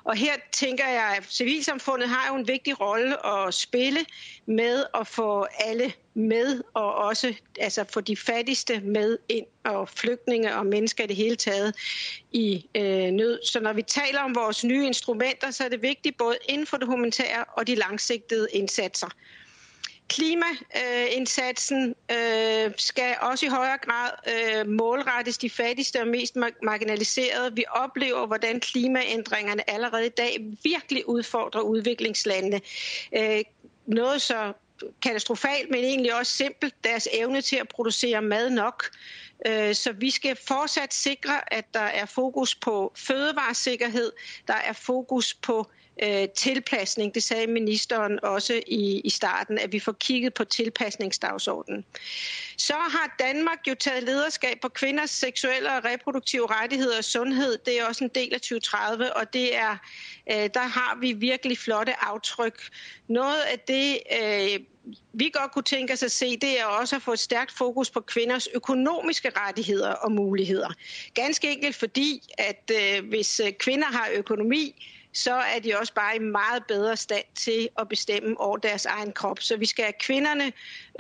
[0.04, 4.00] Og her tænker jeg, at civilsamfundet har jo en vigtig rolle at spille
[4.46, 10.56] med at få alle med, og også altså få de fattigste med ind, og flygtninge
[10.56, 11.76] og mennesker i det hele taget
[12.32, 13.40] i øh, nød.
[13.44, 16.78] Så når vi taler om vores nye instrumenter, så er det vigtigt både inden for
[16.78, 19.10] det humanitære og de langsigtede indsatser.
[20.10, 27.56] Klimaindsatsen øh, skal også i højere grad øh, målrettes de fattigste og mest marginaliserede.
[27.56, 32.62] Vi oplever, hvordan klimaændringerne allerede i dag virkelig udfordrer udviklingslandene.
[33.18, 33.42] Øh,
[33.86, 34.54] noget så
[35.02, 38.86] katastrofalt, men egentlig også simpelt, deres evne til at producere mad nok.
[39.48, 44.12] Øh, så vi skal fortsat sikre, at der er fokus på fødevaresikkerhed,
[44.48, 45.68] der er fokus på
[46.04, 47.16] øh, tilpasning.
[47.16, 51.86] Det sagde ministeren også i, i starten, at vi får kigget på tilpasningsdagsordenen.
[52.58, 57.58] Så har Danmark jo taget lederskab på kvinders seksuelle og reproduktive rettigheder og sundhed.
[57.66, 59.78] Det er også en del af 2030, og det er,
[60.32, 62.70] øh, der har vi virkelig flotte aftryk.
[63.08, 64.60] Noget af det, øh,
[65.14, 67.90] vi godt kunne tænke os at se, det er også at få et stærkt fokus
[67.90, 70.70] på kvinders økonomiske rettigheder og muligheder.
[71.14, 74.76] Ganske enkelt fordi, at øh, hvis øh, kvinder har økonomi,
[75.14, 79.12] så er de også bare i meget bedre stand til at bestemme over deres egen
[79.12, 79.40] krop.
[79.40, 80.52] Så vi skal have kvinderne,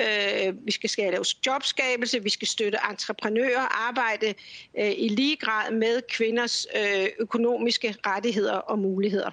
[0.02, 4.34] øh, vi skal, skal lave jobskabelse, vi skal støtte entreprenører, arbejde
[4.80, 9.32] øh, i lige grad med kvinders øh, økonomiske rettigheder og muligheder.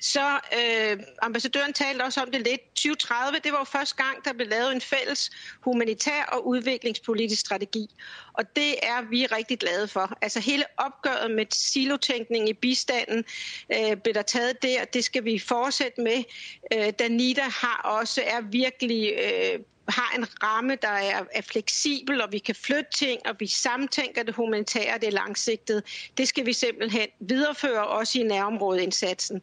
[0.00, 2.60] Så øh, ambassadøren talte også om det lidt.
[2.74, 5.30] 2030, det var jo første gang, der blev lavet en fælles
[5.60, 7.86] humanitær og udviklingspolitisk strategi.
[8.32, 10.18] Og det er vi rigtig glade for.
[10.22, 13.24] Altså hele opgøret med silotænkning i bistanden
[13.72, 14.84] øh, blev der taget der.
[14.84, 16.24] Det skal vi fortsætte med.
[16.72, 22.32] Øh, Danita har også er virkelig øh, har en ramme, der er, er fleksibel, og
[22.32, 25.82] vi kan flytte ting, og vi samtænker det humanitære og det langsigtede.
[26.16, 29.42] Det skal vi simpelthen videreføre også i nærområdeindsatsen.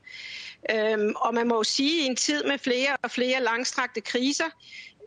[0.72, 4.02] Øhm, og man må jo sige, at i en tid med flere og flere langstrakte
[4.02, 4.50] kriser,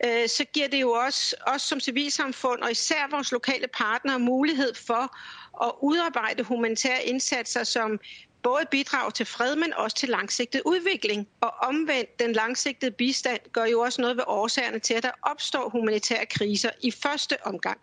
[0.05, 4.73] øh, så giver det jo også os som civilsamfund, og især vores lokale partnere, mulighed
[4.73, 5.17] for
[5.65, 7.99] at udarbejde humanitære indsatser, som
[8.47, 11.27] både bidrag til fred, men også til langsigtet udvikling.
[11.41, 15.69] Og omvendt, den langsigtede bistand gør jo også noget ved årsagerne til, at der opstår
[15.69, 17.79] humanitære kriser i første omgang.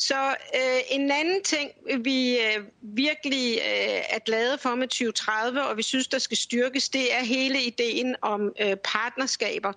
[0.00, 1.70] Så øh, en anden ting,
[2.04, 6.88] vi øh, virkelig øh, er glade for med 2030, og vi synes, der skal styrkes,
[6.88, 9.72] det er hele ideen om øh, partnerskaber.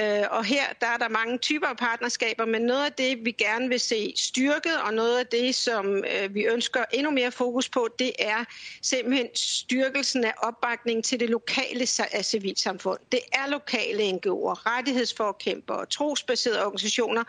[0.00, 3.30] Øh, og her der er der mange typer af partnerskaber, men noget af det, vi
[3.30, 7.68] gerne vil se styrket, og noget af det, som øh, vi ønsker endnu mere fokus
[7.68, 8.44] på, det er
[8.82, 11.86] simpelthen styrkelsen af opbakningen til det lokale
[12.22, 12.98] civilsamfund.
[13.12, 17.24] Det er lokale NGO'er, rettighedsforkæmpere, trosbaserede organisationer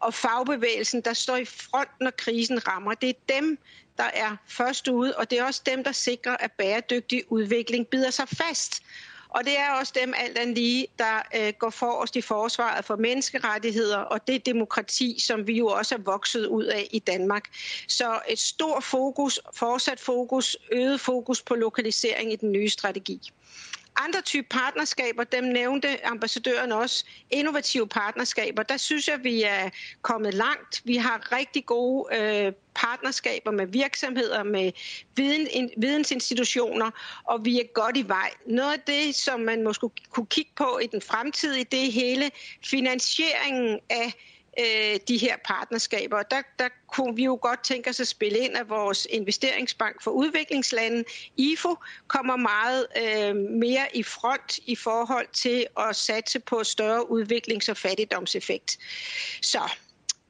[0.00, 2.94] og fagbevægelsen, der står i front, når krisen rammer.
[2.94, 3.58] Det er dem,
[3.96, 8.10] der er først ude, og det er også dem, der sikrer, at bæredygtig udvikling bider
[8.10, 8.82] sig fast.
[9.28, 12.96] Og det er også dem alt andet lige, der øh, går forrest i forsvaret for
[12.96, 17.44] menneskerettigheder og det demokrati, som vi jo også er vokset ud af i Danmark.
[17.88, 23.32] Så et stort fokus, fortsat fokus, øget fokus på lokalisering i den nye strategi
[23.96, 29.70] andre typer partnerskaber, dem nævnte ambassadøren også, innovative partnerskaber, der synes jeg, vi er
[30.02, 30.82] kommet langt.
[30.84, 34.72] Vi har rigtig gode øh, partnerskaber med virksomheder, med
[35.16, 36.90] viden, vidensinstitutioner,
[37.24, 38.30] og vi er godt i vej.
[38.46, 42.30] Noget af det, som man måske kunne kigge på i den fremtidige, det er hele
[42.64, 44.14] finansieringen af
[44.58, 46.18] øh, de her partnerskaber.
[46.18, 50.02] Og Der, der kunne vi jo godt tænke os at spille ind, at vores investeringsbank
[50.02, 51.04] for udviklingslande,
[51.36, 57.70] IFO, kommer meget øh, mere i front i forhold til at satse på større udviklings-
[57.70, 58.78] og fattigdomseffekt.
[59.42, 59.60] Så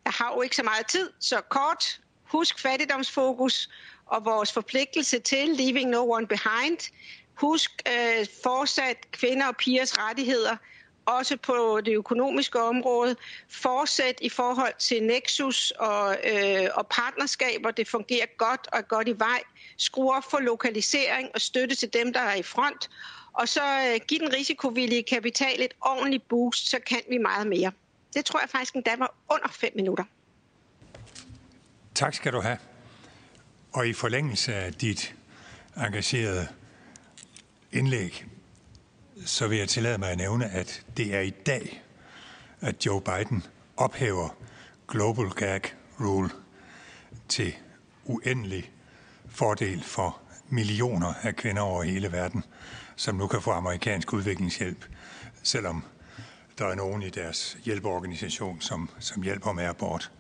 [0.05, 3.71] jeg har jo ikke så meget tid, så kort, husk fattigdomsfokus
[4.07, 6.93] og vores forpligtelse til Leaving No One Behind.
[7.35, 10.57] Husk øh, fortsat kvinder og pigers rettigheder–
[11.07, 13.17] også på det økonomiske område.
[13.49, 17.71] Fortsæt i forhold til Nexus og, øh, og partnerskaber.
[17.71, 19.43] Det fungerer godt og er godt i vej.
[19.77, 22.91] Skru op for lokalisering og støtte til dem, der er i front.
[23.33, 27.73] Og så øh, giv den risikovillige kapital et ordentligt boost, så kan vi meget mere.
[28.15, 30.05] Det tror jeg faktisk endda var under fem minutter.
[31.95, 32.59] Tak skal du have.
[33.73, 35.15] Og i forlængelse af dit
[35.77, 36.49] engagerede
[37.73, 38.25] indlæg,
[39.25, 41.83] så vil jeg tillade mig at nævne, at det er i dag,
[42.61, 44.37] at Joe Biden ophæver
[44.89, 45.61] Global Gag
[46.01, 46.31] Rule
[47.29, 47.55] til
[48.05, 48.71] uendelig
[49.29, 52.45] fordel for millioner af kvinder over hele verden,
[52.97, 54.85] som nu kan få amerikansk udviklingshjælp,
[55.43, 55.85] selvom
[56.59, 60.11] der er nogen i deres hjælpeorganisation, som, som hjælper med abort.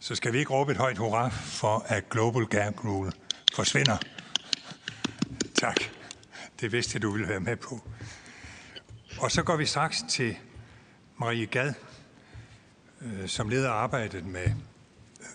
[0.00, 3.12] Så skal vi ikke råbe et højt hurra for, at Global Gag Rule
[3.54, 3.96] forsvinder.
[5.54, 5.76] Tak.
[6.60, 7.80] Det vidste du ville være med på.
[9.20, 10.36] Og så går vi straks til
[11.16, 11.74] Marie Gad,
[13.00, 14.52] øh, som leder arbejdet med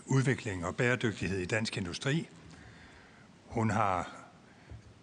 [0.05, 2.29] udvikling og bæredygtighed i dansk industri.
[3.45, 4.11] Hun har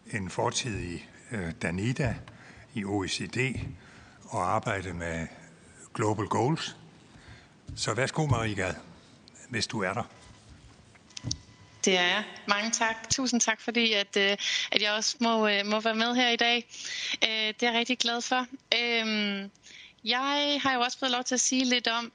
[0.07, 2.17] en fortid i øh, Danida,
[2.75, 3.61] i OECD
[4.25, 5.27] og arbejdet med
[5.95, 6.77] Global Goals.
[7.77, 8.75] Så værsgo, Marie Gad,
[9.49, 10.18] hvis du er der.
[11.85, 12.25] Det er jeg.
[12.47, 13.11] Mange tak.
[13.11, 14.37] Tusind tak, fordi at, øh,
[14.73, 16.67] at jeg også må, øh, må være med her i dag.
[17.25, 18.47] Øh, det er jeg rigtig glad for.
[18.75, 19.51] Øhm,
[20.05, 22.13] jeg har jo også fået lov til at sige lidt om,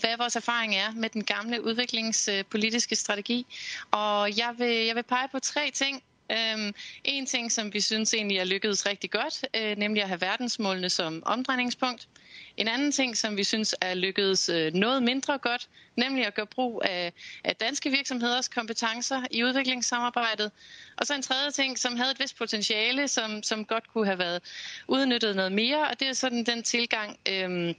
[0.00, 3.46] hvad vores erfaring er med den gamle udviklingspolitiske strategi.
[3.90, 6.02] Og jeg vil, jeg vil pege på tre ting.
[6.32, 10.20] Øhm, en ting, som vi synes egentlig er lykkedes rigtig godt, øh, nemlig at have
[10.20, 12.08] verdensmålene som omdrejningspunkt.
[12.56, 16.46] En anden ting, som vi synes er lykkedes øh, noget mindre godt, nemlig at gøre
[16.46, 17.12] brug af,
[17.44, 20.50] af danske virksomheders kompetencer i udviklingssamarbejdet.
[20.96, 24.18] Og så en tredje ting, som havde et vist potentiale, som, som godt kunne have
[24.18, 24.42] været
[24.88, 27.74] udnyttet noget mere, og det er sådan den tilgang Øh,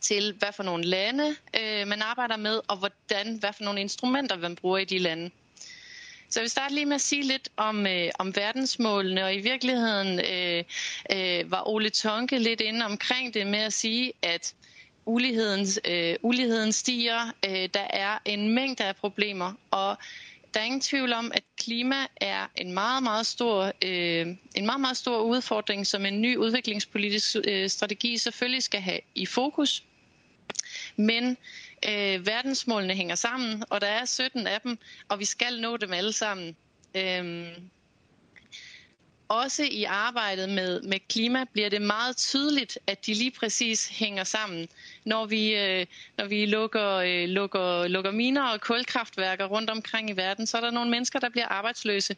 [0.00, 4.36] til, hvad for nogle lande øh, man arbejder med, og hvordan, hvad for nogle instrumenter
[4.36, 5.30] man bruger i de lande.
[6.30, 9.40] Så jeg vil starte lige med at sige lidt om, øh, om verdensmålene, og i
[9.40, 10.64] virkeligheden øh,
[11.12, 14.54] øh, var Ole Tonke lidt inde omkring det med at sige, at
[15.06, 19.96] uligheden, øh, uligheden stiger, øh, der er en mængde af problemer, og
[20.54, 24.80] der er ingen tvivl om, at klima er en meget, meget stor, øh, en meget,
[24.80, 29.84] meget stor udfordring, som en ny udviklingspolitisk øh, strategi selvfølgelig skal have i fokus.
[30.96, 31.36] Men
[31.88, 35.92] Øh, verdensmålene hænger sammen, og der er 17 af dem, og vi skal nå dem
[35.92, 36.56] alle sammen.
[36.94, 37.48] Øh,
[39.28, 44.24] også i arbejdet med, med klima bliver det meget tydeligt, at de lige præcis hænger
[44.24, 44.68] sammen.
[45.04, 45.86] Når vi, øh,
[46.16, 50.60] når vi lukker, øh, lukker, lukker miner og kulkraftværker rundt omkring i verden, så er
[50.60, 52.16] der nogle mennesker, der bliver arbejdsløse.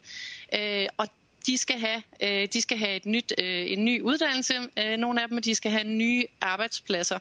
[0.55, 1.07] Øh, og
[1.47, 5.21] de skal have, øh, de skal have et nyt, øh, en ny uddannelse, øh, nogle
[5.21, 7.19] af dem, de skal have nye arbejdspladser.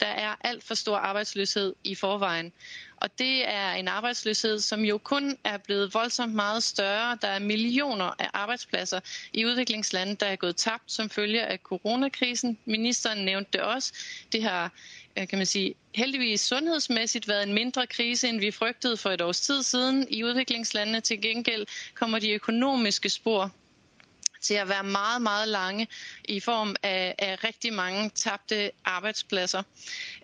[0.00, 2.52] Der er alt for stor arbejdsløshed i forvejen.
[2.96, 7.18] Og det er en arbejdsløshed, som jo kun er blevet voldsomt meget større.
[7.22, 9.00] Der er millioner af arbejdspladser
[9.32, 12.58] i udviklingslande, der er gået tabt som følge af coronakrisen.
[12.64, 13.92] Ministeren nævnte det også.
[14.32, 14.72] Det har
[15.18, 19.20] øh, kan man sige, heldigvis sundhedsmæssigt været en mindre krise, end vi frygtede for et
[19.20, 20.06] års tid siden.
[20.10, 23.50] I udviklingslandene til gengæld kommer de økonomiske spor
[24.42, 25.88] til at være meget, meget lange
[26.24, 29.62] i form af, af rigtig mange tabte arbejdspladser.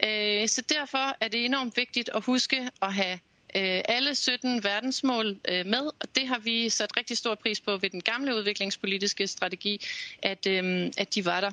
[0.05, 3.19] Øh, så derfor er det enormt vigtigt at huske at have
[3.57, 7.77] øh, alle 17 verdensmål øh, med, og det har vi sat rigtig stor pris på
[7.77, 9.87] ved den gamle udviklingspolitiske strategi,
[10.23, 11.51] at, øh, at de var der.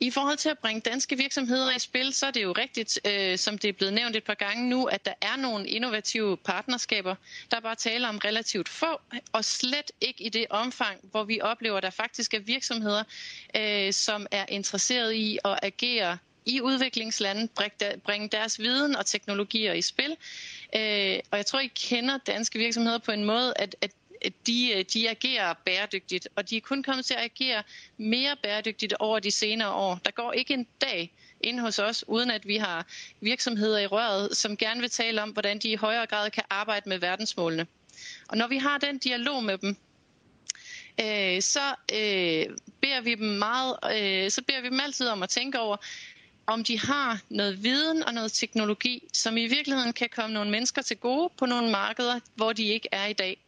[0.00, 3.38] I forhold til at bringe danske virksomheder i spil, så er det jo rigtigt, øh,
[3.38, 7.14] som det er blevet nævnt et par gange nu, at der er nogle innovative partnerskaber.
[7.50, 9.00] Der er bare tale om relativt få,
[9.32, 13.04] og slet ikke i det omfang, hvor vi oplever, at der faktisk er virksomheder,
[13.56, 17.48] øh, som er interesseret i at agere i udviklingslande,
[18.04, 20.16] bringe deres viden og teknologier i spil.
[20.76, 23.90] Øh, og jeg tror, I kender danske virksomheder på en måde, at, at
[24.46, 27.62] de, øh, de agerer bæredygtigt, og de er kun kommet til at agere
[27.96, 30.00] mere bæredygtigt over de senere år.
[30.04, 32.86] Der går ikke en dag ind hos os, uden at vi har
[33.20, 36.88] virksomheder i røret, som gerne vil tale om, hvordan de i højere grad kan arbejde
[36.88, 37.66] med verdensmålene.
[38.28, 39.76] Og når vi har den dialog med dem,
[41.00, 45.28] øh, så øh, beder vi dem meget, øh, så beder vi dem altid om at
[45.28, 45.76] tænke over,
[46.46, 50.82] om de har noget viden og noget teknologi, som i virkeligheden kan komme nogle mennesker
[50.82, 53.38] til gode på nogle markeder, hvor de ikke er i dag.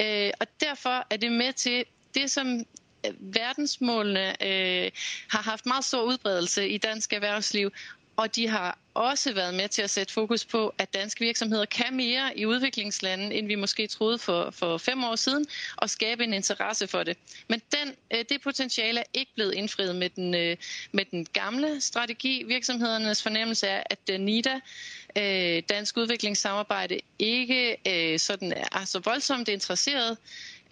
[0.00, 1.84] Øh, og derfor er det med til
[2.14, 2.58] det, som
[3.06, 4.90] øh, verdensmålene øh,
[5.28, 7.72] har haft meget stor udbredelse i dansk erhvervsliv,
[8.16, 11.96] og de har også været med til at sætte fokus på, at danske virksomheder kan
[11.96, 16.32] mere i udviklingslande, end vi måske troede for, for fem år siden, og skabe en
[16.32, 17.16] interesse for det.
[17.48, 20.56] Men den, øh, det potentiale er ikke blevet indfriet med den, øh,
[20.92, 22.44] med den gamle strategi.
[22.46, 24.60] Virksomhedernes fornemmelse er, at NIDA,
[25.18, 30.16] øh, Dansk Udviklingssamarbejde, ikke øh, sådan er så voldsomt interesseret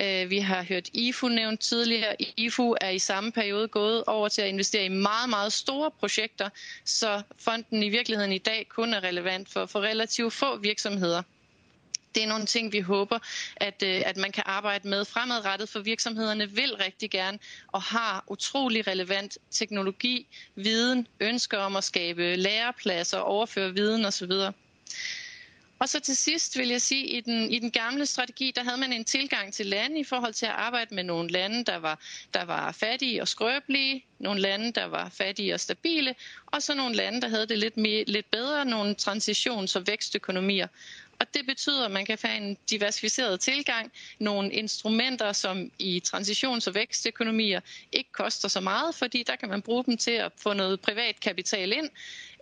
[0.01, 2.17] Øh, vi har hørt IFU nævnt tidligere.
[2.37, 6.49] IFU er i samme periode gået over til at investere i meget, meget store projekter,
[6.85, 11.23] så fonden i virkeligheden i dag kun er relevant for, for relativt få virksomheder.
[12.15, 13.19] Det er nogle ting, vi håber,
[13.57, 17.39] at, øh, at man kan arbejde med fremadrettet, for virksomhederne vil rigtig gerne
[17.73, 24.33] og har utrolig relevant teknologi, viden, ønsker om at skabe lærepladser, overføre viden osv.
[25.79, 28.65] Og så til sidst vil jeg sige, at i den, i den gamle strategi, der
[28.65, 31.77] havde man en tilgang til lande i forhold til at arbejde med nogle lande, der
[31.77, 32.01] var,
[32.35, 36.15] der var fattige og skrøbelige, nogle lande, der var fattige og stabile,
[36.47, 40.69] og så nogle lande, der havde det lidt, mere, lidt bedre, nogle transitions- og vækstøkonomier.
[41.25, 46.67] Og det betyder, at man kan få en diversificeret tilgang, nogle instrumenter, som i transitions-
[46.69, 47.61] og vækstøkonomier
[47.93, 51.21] ikke koster så meget, fordi der kan man bruge dem til at få noget privat
[51.21, 51.91] kapital ind.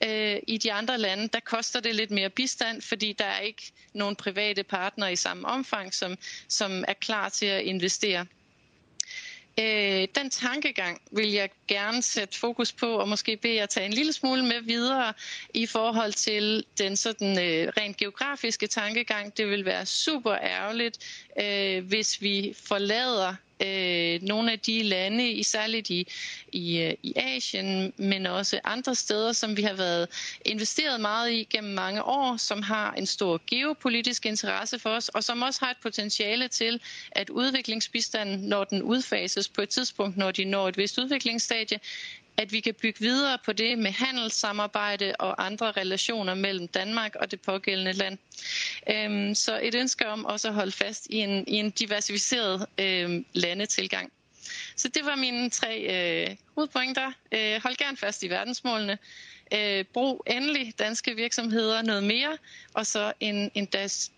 [0.05, 3.73] Øh, I de andre lande, der koster det lidt mere bistand, fordi der er ikke
[3.93, 6.19] nogen private partnere i samme omfang, som,
[6.49, 8.27] som er klar til at investere.
[9.61, 13.93] Øh, den tankegang vil jeg gerne sætte fokus på, og måske bede jer tage en
[13.93, 15.13] lille smule med videre
[15.55, 19.37] i forhold til den sådan øh, rent geografiske tankegang.
[19.37, 20.99] Det vil være super ærgerligt,
[21.41, 23.35] øh, hvis vi forlader
[23.67, 26.07] øh, nogle af de lande, i særligt i,
[26.53, 30.09] i, øh, i Asien, men også andre steder, som vi har været
[30.45, 35.25] investeret meget i gennem mange år, som har en stor geopolitisk interesse for os, og
[35.25, 36.81] som også har et potentiale til,
[37.13, 41.81] at udviklingsbistanden, når den udfases på et tidspunkt, når de når et vist udviklingsstadie,
[42.37, 47.31] at vi kan bygge videre på det med handelssamarbejde og andre relationer mellem Danmark og
[47.31, 48.19] det pågældende land.
[48.91, 53.27] Øhm, så et ønske om også at holde fast i en, i en diversificeret øhm,
[53.33, 54.13] landetilgang.
[54.77, 57.13] Så det var mine tre øh, hovedpointer.
[57.33, 58.99] Øh, hold gerne fast i verdensmålene.
[59.55, 62.37] Øh, brug endelig danske virksomheder noget mere,
[62.75, 63.69] og så en, en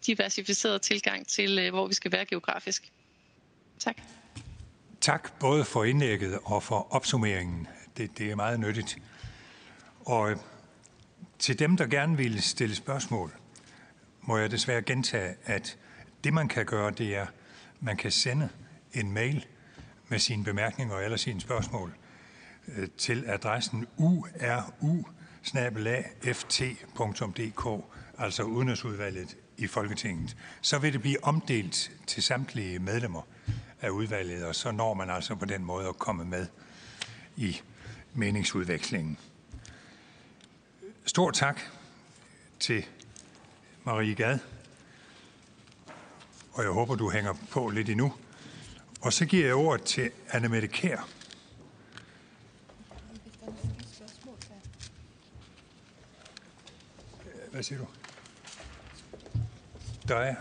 [0.06, 2.92] diversificeret tilgang til, øh, hvor vi skal være geografisk.
[3.78, 3.96] Tak.
[5.00, 8.99] Tak både for indlægget og for opsummeringen det, det er meget nyttigt.
[10.01, 10.36] Og øh,
[11.38, 13.32] til dem, der gerne vil stille spørgsmål,
[14.22, 15.78] må jeg desværre gentage, at
[16.24, 17.26] det man kan gøre, det er,
[17.80, 18.49] man kan sende
[18.92, 19.47] en mail
[20.09, 21.95] med sine bemærkninger eller sine spørgsmål
[22.68, 25.05] øh, til adressen uru
[26.22, 27.84] ft.dk,
[28.18, 30.36] altså udenrigsudvalget i Folketinget.
[30.61, 33.22] Så vil det blive omdelt til samtlige medlemmer
[33.80, 36.47] af udvalget, og så når man altså på den måde at komme med
[37.36, 37.61] i
[38.14, 39.18] meningsudvekslingen.
[41.06, 41.60] Stor tak
[42.60, 42.86] til
[43.84, 44.38] Marie Gad,
[46.52, 48.14] og jeg håber, du hænger på lidt endnu.
[49.00, 51.08] Og så giver jeg ordet til Anne Mette Kær.
[57.50, 57.86] Hvad siger du?
[60.08, 60.34] Der er.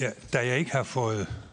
[0.00, 1.47] Ja, da jeg ikke har fået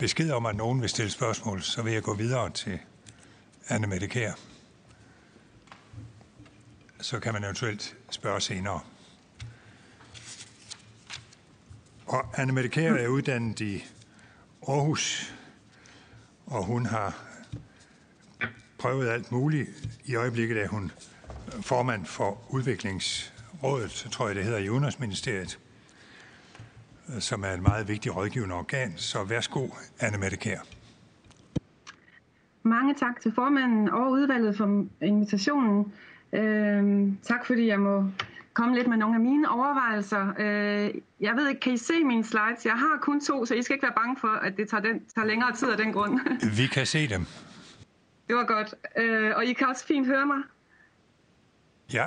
[0.00, 2.78] besked om, at nogen vil stille spørgsmål, så vil jeg gå videre til
[3.68, 4.32] Anne Mette Kær.
[7.00, 8.80] Så kan man eventuelt spørge senere.
[12.06, 13.84] Og Anne Mette Kær er uddannet i
[14.68, 15.34] Aarhus,
[16.46, 17.24] og hun har
[18.78, 19.68] prøvet alt muligt.
[20.04, 20.92] I øjeblikket er hun
[21.60, 25.58] formand for udviklingsrådet, så tror jeg det hedder i Udenrigsministeriet
[27.18, 28.92] som er et meget vigtigt rådgivende organ.
[28.96, 29.68] Så værsgo,
[30.00, 30.58] Anne Mette Kær.
[32.62, 35.92] Mange tak til formanden og udvalget for invitationen.
[36.32, 38.04] Øh, tak fordi jeg må
[38.52, 40.34] komme lidt med nogle af mine overvejelser.
[40.38, 42.66] Øh, jeg ved ikke, kan I se mine slides?
[42.66, 45.04] Jeg har kun to, så I skal ikke være bange for, at det tager, den,
[45.14, 46.20] tager længere tid af den grund.
[46.60, 47.26] Vi kan se dem.
[48.28, 48.74] Det var godt.
[48.96, 50.38] Øh, og I kan også fint høre mig?
[51.92, 52.06] Ja.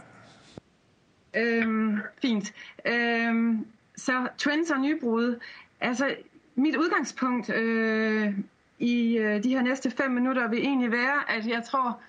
[1.36, 2.54] Øhm, fint.
[2.86, 3.66] Øhm,
[3.98, 5.40] så trends og nybrud.
[5.82, 6.16] Altså,
[6.56, 8.34] mit udgangspunkt øh,
[8.80, 12.00] i øh, de her næste fem minutter vil egentlig være, at jeg tror,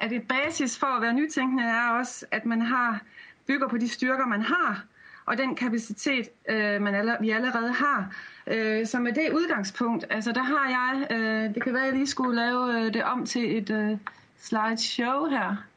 [0.00, 3.00] at et basis for at være nytænkende er også, at man har
[3.46, 4.84] bygger på de styrker, man har,
[5.26, 8.14] og den kapacitet, øh, man aller, vi allerede har.
[8.46, 11.94] Øh, så med det udgangspunkt, altså der har jeg, øh, det kan være, at jeg
[11.94, 13.98] lige skulle lave øh, det om til et øh,
[14.38, 15.67] slideshow her.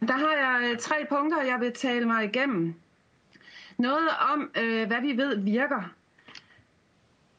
[0.00, 2.74] Der har jeg øh, tre punkter, jeg vil tale mig igennem.
[3.78, 5.94] Noget om, øh, hvad vi ved virker.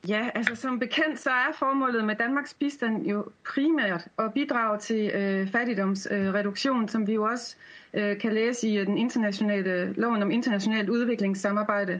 [0.08, 5.12] Ja, altså som bekendt, så er formålet med Danmarks bistand jo primært at bidrage til
[5.14, 7.56] øh, fattigdomsreduktion, øh, som vi jo også
[7.94, 12.00] øh, kan læse i øh, den internationale loven om internationalt udviklingssamarbejde.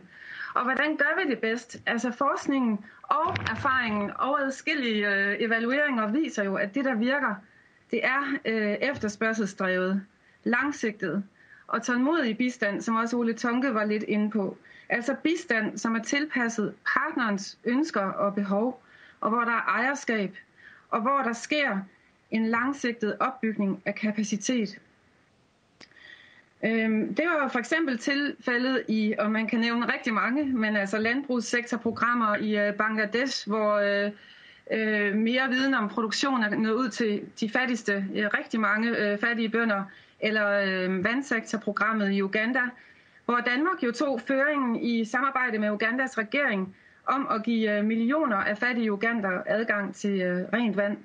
[0.56, 1.78] Og hvordan gør vi det bedst?
[1.86, 7.36] Altså forskningen og erfaringen og adskillige øh, evalueringer viser jo, at det, der virker,
[7.92, 10.02] det er øh, efterspørgselsdrevet,
[10.44, 11.24] langsigtet
[11.68, 14.58] og tålmodig bistand, som også Ole Tonke var lidt inde på.
[14.90, 18.84] Altså bistand, som er tilpasset partnerens ønsker og behov,
[19.22, 20.38] og hvor der er ejerskab,
[20.90, 21.80] og hvor der sker
[22.32, 24.80] en langsigtet opbygning af kapacitet.
[26.66, 30.98] Øhm, det var for eksempel tilfældet i, og man kan nævne rigtig mange, men altså
[30.98, 34.12] landbrugssektorprogrammer i øh, Bangladesh, hvor øh,
[34.72, 39.84] øh, mere viden om produktion er nået ud til de fattigste, rigtig mange fattige bønder,
[40.22, 42.62] eller øhm, vandsektorprogrammet i Uganda,
[43.26, 48.38] hvor Danmark jo tog føringen i samarbejde med Ugandas regering om at give øh, millioner
[48.38, 50.98] af fattige ugander adgang til øh, rent vand.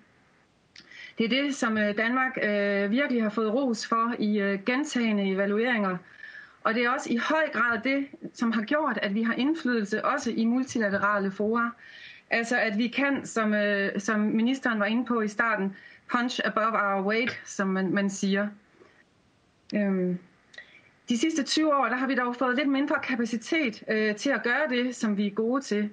[1.18, 5.30] Det er det, som øh, Danmark øh, virkelig har fået ros for i øh, gentagende
[5.30, 5.96] evalueringer.
[6.64, 10.04] Og det er også i høj grad det, som har gjort, at vi har indflydelse
[10.04, 11.70] også i multilaterale fora.
[12.30, 15.76] Altså at vi kan, som, øh, som ministeren var inde på i starten,
[16.12, 18.48] punch above our weight, som man, man siger.
[19.74, 20.18] Øhm.
[21.08, 24.42] De sidste 20 år, der har vi dog fået lidt mindre kapacitet øh, til at
[24.42, 25.90] gøre det, som vi er gode til.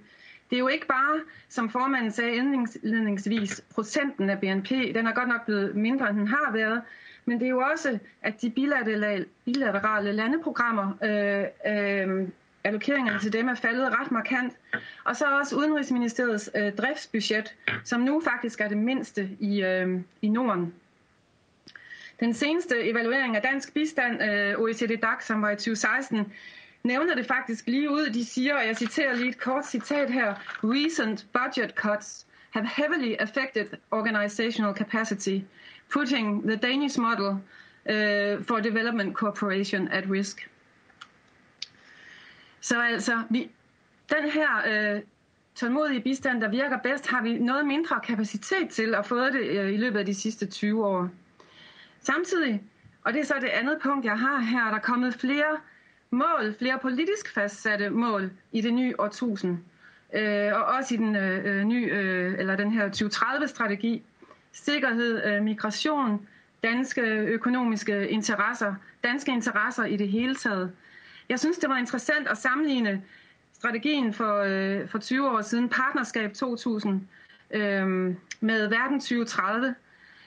[0.49, 1.19] Det er jo ikke bare,
[1.49, 6.27] som formanden sagde indledningsvis, procenten af BNP, den er godt nok blevet mindre, end den
[6.27, 6.81] har været,
[7.25, 12.27] men det er jo også, at de bilaterale, bilaterale landeprogrammer, øh, øh,
[12.63, 14.53] allokeringerne til dem er faldet ret markant.
[15.03, 20.29] Og så også Udenrigsministeriets øh, driftsbudget, som nu faktisk er det mindste i, øh, i
[20.29, 20.73] Norden.
[22.23, 26.33] Den seneste evaluering af dansk bistand, øh, OECD DAC, som var i 2016,
[26.83, 28.09] nævner det faktisk lige ud.
[28.13, 33.15] De siger, og jeg citerer lige et kort citat her, Recent budget cuts have heavily
[33.19, 35.39] affected organizational capacity,
[35.93, 40.49] putting the Danish model uh, for development cooperation at risk.
[42.61, 43.49] Så altså, vi,
[44.09, 44.49] den her
[44.95, 45.01] uh,
[45.55, 49.73] tålmodige bistand, der virker bedst, har vi noget mindre kapacitet til at få det uh,
[49.73, 51.09] i løbet af de sidste 20 år.
[52.03, 52.63] Samtidig,
[53.03, 55.57] og det er så det andet punkt, jeg har her, der er kommet flere
[56.11, 59.57] mål, flere politisk fastsatte mål i det nye årtusind,
[60.13, 64.03] øh, og også i den øh, øh nye, øh, eller den her 2030-strategi.
[64.51, 66.27] Sikkerhed, øh, migration,
[66.63, 70.71] danske økonomiske interesser, danske interesser i det hele taget.
[71.29, 73.03] Jeg synes, det var interessant at sammenligne
[73.53, 77.07] strategien for, øh, for 20 år siden, Partnerskab 2000,
[77.51, 79.75] øh, med Verden 2030.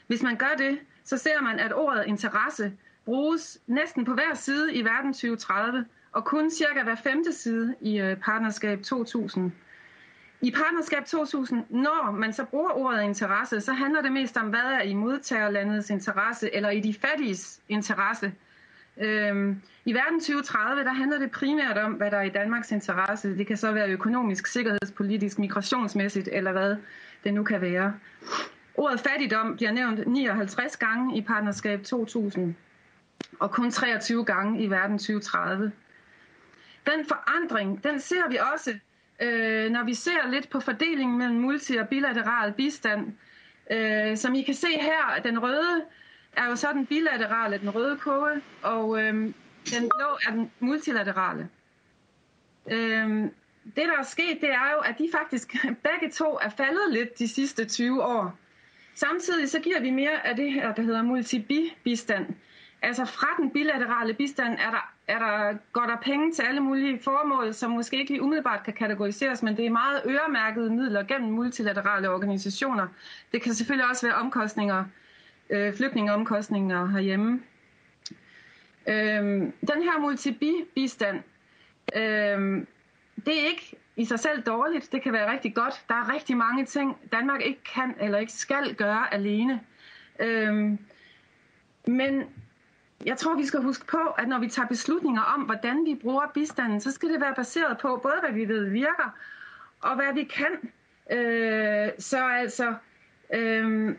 [0.06, 2.72] Hvis man gør det, så ser man, at ordet interesse
[3.04, 8.00] bruges næsten på hver side i Verden 2030, og kun cirka hver femte side i
[8.00, 9.52] øh, Partnerskab 2000.
[10.40, 14.60] I Partnerskab 2000, når man så bruger ordet interesse, så handler det mest om, hvad
[14.60, 18.32] er i modtagerlandets interesse, eller i de fattiges interesse.
[18.98, 23.38] Øhm, I Verden 2030, der handler det primært om, hvad der er i Danmarks interesse.
[23.38, 26.76] Det kan så være økonomisk, sikkerhedspolitisk, migrationsmæssigt, eller hvad
[27.24, 27.94] det nu kan være.
[28.78, 32.54] Ordet fattigdom bliver nævnt 59 gange i Partnerskab 2000
[33.40, 35.72] og kun 23 gange i verden 2030.
[36.86, 38.78] Den forandring, den ser vi også,
[39.22, 43.12] øh, når vi ser lidt på fordelingen mellem multi- og bilateral bistand.
[43.70, 45.84] Øh, som I kan se her, den røde
[46.32, 49.14] er jo så den bilaterale, den røde kurve, og øh,
[49.70, 51.48] den blå er den multilaterale.
[52.70, 53.08] Øh,
[53.64, 55.54] det, der er sket, det er jo, at de faktisk
[55.88, 58.38] begge to er faldet lidt de sidste 20 år.
[58.96, 62.26] Samtidig så giver vi mere af det her, der hedder multibistand.
[62.82, 66.98] Altså fra den bilaterale bistand er der, er der, går der penge til alle mulige
[67.02, 71.32] formål, som måske ikke lige umiddelbart kan kategoriseres, men det er meget øremærkede midler gennem
[71.32, 72.88] multilaterale organisationer.
[73.32, 74.84] Det kan selvfølgelig også være omkostninger,
[75.50, 77.42] øh, flygtningeomkostninger herhjemme.
[78.88, 79.24] Øh,
[79.60, 81.16] den her multibistand,
[81.96, 82.66] øh,
[83.26, 84.92] det er ikke i sig selv dårligt.
[84.92, 85.84] Det kan være rigtig godt.
[85.88, 89.60] Der er rigtig mange ting, Danmark ikke kan eller ikke skal gøre alene.
[90.20, 90.78] Øhm,
[91.86, 92.24] Men
[93.04, 96.30] jeg tror, vi skal huske på, at når vi tager beslutninger om, hvordan vi bruger
[96.34, 99.14] bistanden, så skal det være baseret på både, hvad vi ved virker,
[99.80, 100.70] og hvad vi kan.
[101.10, 102.74] Øh, så altså,
[103.34, 103.94] øh,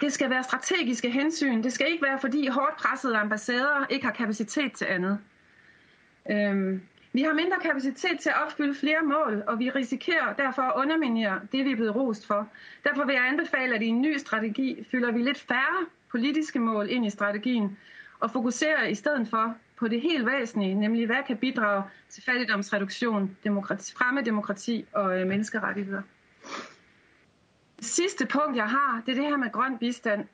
[0.00, 1.62] det skal være strategiske hensyn.
[1.62, 5.18] Det skal ikke være, fordi hårdt pressede ambassader ikke har kapacitet til andet.
[6.30, 6.80] Øh,
[7.12, 11.40] vi har mindre kapacitet til at opfylde flere mål, og vi risikerer derfor at underminere
[11.52, 12.48] det, vi er blevet rost for.
[12.84, 16.90] Derfor vil jeg anbefale, at i en ny strategi fylder vi lidt færre politiske mål
[16.90, 17.78] ind i strategien,
[18.20, 23.36] og fokuserer i stedet for på det helt væsentlige, nemlig hvad kan bidrage til fattigdomsreduktion,
[23.44, 26.02] demokrati, fremme demokrati og øh, menneskerettigheder.
[27.78, 30.24] Det sidste punkt, jeg har, det er det her med grøn bistand.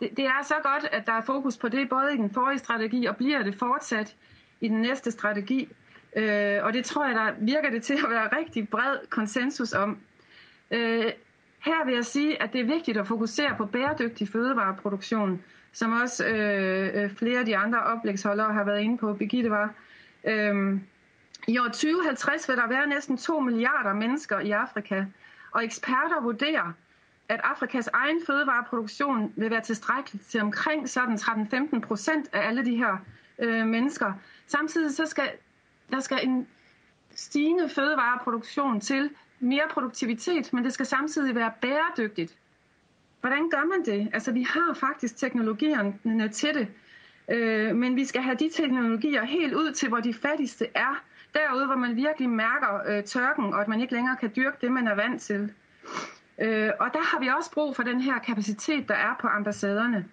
[0.00, 2.58] Det, det er så godt, at der er fokus på det, både i den forrige
[2.58, 4.16] strategi og bliver det fortsat
[4.60, 5.68] i den næste strategi.
[6.16, 9.98] Øh, og det tror jeg, der virker det til at være rigtig bred konsensus om.
[10.70, 11.12] Øh,
[11.64, 15.42] her vil jeg sige, at det er vigtigt at fokusere på bæredygtig fødevareproduktion,
[15.72, 19.14] som også øh, øh flere af de andre oplægsholdere har været inde på.
[19.14, 19.74] Birgitte var.
[20.24, 20.80] Øh,
[21.48, 25.04] I år 2050 vil der være næsten 2 milliarder mennesker i Afrika,
[25.50, 26.72] og eksperter vurderer,
[27.28, 32.76] at Afrikas egen fødevareproduktion vil være tilstrækkelig til omkring sådan 13-15 procent af alle de
[32.76, 32.96] her
[33.38, 34.12] øh, mennesker.
[34.46, 35.30] Samtidig så skal
[35.90, 36.46] der skal en
[37.14, 39.10] stigende fødevareproduktion til,
[39.40, 42.38] mere produktivitet, men det skal samtidig være bæredygtigt.
[43.20, 44.10] Hvordan gør man det?
[44.12, 46.68] Altså, vi har faktisk teknologierne til det,
[47.34, 51.02] øh, men vi skal have de teknologier helt ud til, hvor de fattigste er.
[51.34, 54.72] Derude, hvor man virkelig mærker øh, tørken, og at man ikke længere kan dyrke det,
[54.72, 55.52] man er vant til.
[56.38, 60.04] Øh, og der har vi også brug for den her kapacitet, der er på ambassaderne.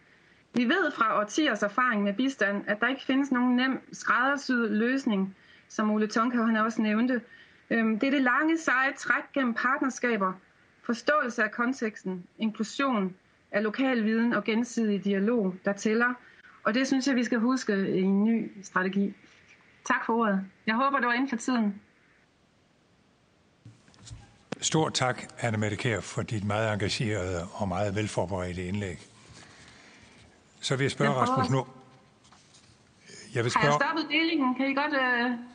[0.53, 5.35] Vi ved fra årtiers erfaring med bistand, at der ikke findes nogen nem skræddersyet løsning,
[5.73, 7.21] som Ole Tonka han også nævnte.
[7.69, 10.33] Øhm, det er det lange, seje træk gennem partnerskaber,
[10.83, 13.15] forståelse af konteksten, inklusion
[13.51, 16.13] af lokal viden og gensidig dialog, der tæller.
[16.63, 19.13] Og det synes jeg, vi skal huske i en ny strategi.
[19.85, 20.41] Tak for ordet.
[20.67, 21.81] Jeg håber, det var inden for tiden.
[24.61, 28.99] Stort tak, Anna Mette Kjær, for dit meget engagerede og meget velforberedte indlæg.
[30.61, 31.65] Så vil jeg spørge jeg Rasmus nu.
[33.35, 33.65] Jeg vil spørge...
[33.65, 34.55] Har jeg stoppet delingen?
[34.55, 34.93] Kan I godt...
[34.93, 35.52] Øh...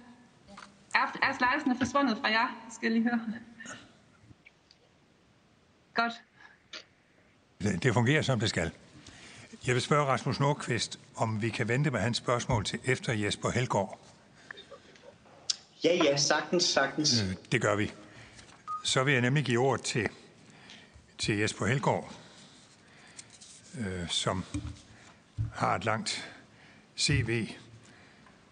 [0.95, 2.49] Er, er slidesene forsvundet fra jer?
[2.74, 3.20] Skal jeg lige høre.
[5.95, 6.12] Godt.
[7.62, 8.70] Det, det fungerer, som det skal.
[9.66, 13.51] Jeg vil spørge Rasmus Nordqvist, om vi kan vente med hans spørgsmål til efter Jesper
[13.51, 13.99] Helgaard.
[15.84, 17.22] Ja, ja, sagtens, sagtens.
[17.22, 17.93] Øh, det gør vi.
[18.84, 20.09] Så vil jeg nemlig give ord til,
[21.18, 22.12] til Jesper Helgaard,
[23.78, 24.45] øh, som
[25.55, 26.30] har et langt
[26.97, 27.49] CV.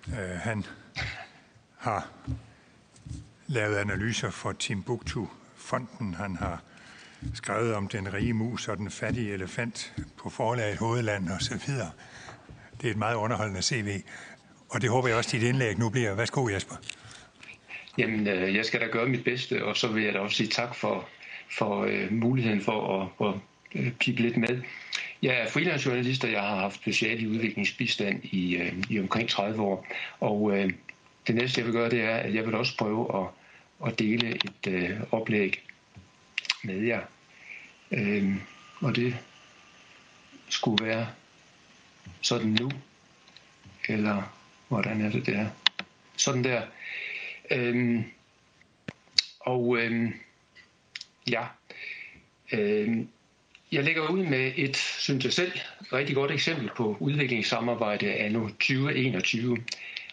[0.08, 0.64] Øh, han
[1.76, 2.08] har
[3.46, 6.14] lavet analyser for Timbuktu-fonden.
[6.14, 6.62] Han har
[7.34, 11.90] skrevet om den rige mus og den fattige elefant på forlaget Hovedland og så videre.
[12.80, 14.00] Det er et meget underholdende CV,
[14.68, 16.14] og det håber jeg også, dit indlæg nu bliver.
[16.14, 16.74] Værsgo, Jesper.
[17.98, 20.48] Jamen, øh, jeg skal da gøre mit bedste, og så vil jeg da også sige
[20.48, 21.08] tak for,
[21.58, 23.34] for uh, muligheden for at, at
[23.74, 24.62] øh, pipe lidt med.
[25.22, 29.62] Jeg er freelance-journalist, og jeg har haft speciale i udviklingsbistand i, uh, i omkring 30
[29.62, 29.86] år.
[30.20, 30.64] Og uh,
[31.26, 33.28] det næste, jeg vil gøre, det er, at jeg vil også prøve at,
[33.86, 35.62] at dele et øh, oplæg
[36.64, 37.00] med jer.
[37.90, 38.40] Øhm,
[38.80, 39.16] og det
[40.48, 41.06] skulle være
[42.20, 42.70] sådan nu,
[43.88, 44.22] eller
[44.68, 45.46] hvordan er det der?
[46.16, 46.62] Sådan der.
[47.50, 48.04] Øhm,
[49.40, 50.14] og øhm,
[51.30, 51.46] ja,
[52.52, 53.08] øhm,
[53.72, 55.52] jeg lægger ud med et, synes jeg selv,
[55.92, 59.58] rigtig godt eksempel på udviklingssamarbejde anno 2021.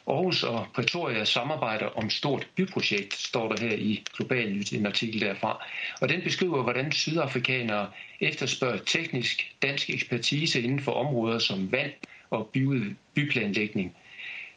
[0.07, 5.21] Aarhus og Pretoria samarbejder om stort byprojekt, står der her i Global Nyt, en artikel
[5.21, 5.65] derfra.
[6.01, 7.89] Og den beskriver, hvordan sydafrikanere
[8.19, 11.91] efterspørger teknisk dansk ekspertise inden for områder som vand
[12.29, 13.95] og by, byplanlægning.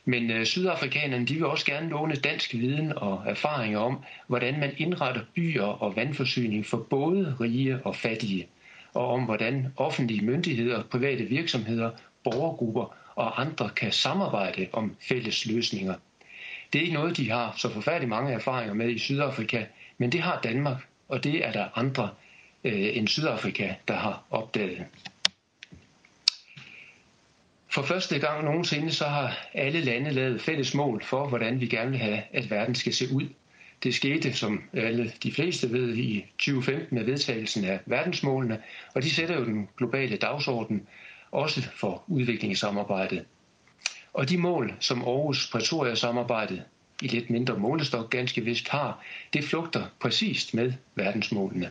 [0.05, 4.75] Men øh, sydafrikanerne de vil også gerne låne dansk viden og erfaringer om, hvordan man
[4.77, 8.47] indretter byer og vandforsyning for både rige og fattige,
[8.95, 11.91] og om hvordan offentlige myndigheder, private virksomheder,
[12.25, 15.95] borgergrupper og andre kan samarbejde om fælles løsninger.
[16.73, 19.65] Det er ikke noget, de har så forfærdeligt mange erfaringer med i Sydafrika,
[19.99, 20.77] men det har Danmark,
[21.09, 22.11] og det er der andre
[22.65, 24.87] øh, end Sydafrika, der har opdaget.
[27.69, 31.91] For første gang nogensinde så har alle lande lavet fælles mål for, hvordan vi gerne
[31.91, 33.29] vil have, at verden skal se ud.
[33.83, 38.63] Det skete, som alle de fleste ved, i 2015 med vedtagelsen af verdensmålene,
[38.95, 40.87] og de sætter jo den globale dagsorden,
[41.37, 43.25] også for udviklingssamarbejdet.
[44.15, 46.63] Og de mål, som Aarhus Pretoria-samarbejdet
[47.03, 51.71] i lidt mindre målestok ganske vist har, det flugter præcist med verdensmålene.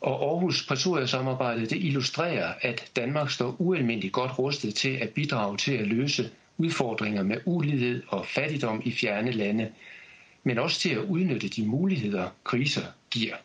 [0.00, 5.72] Og Aarhus Pretoria-samarbejdet det illustrerer, at Danmark står ualmindeligt godt rustet til at bidrage til
[5.72, 9.72] at løse udfordringer med ulighed og fattigdom i fjerne lande,
[10.44, 13.36] men også til at udnytte de muligheder, kriser giver.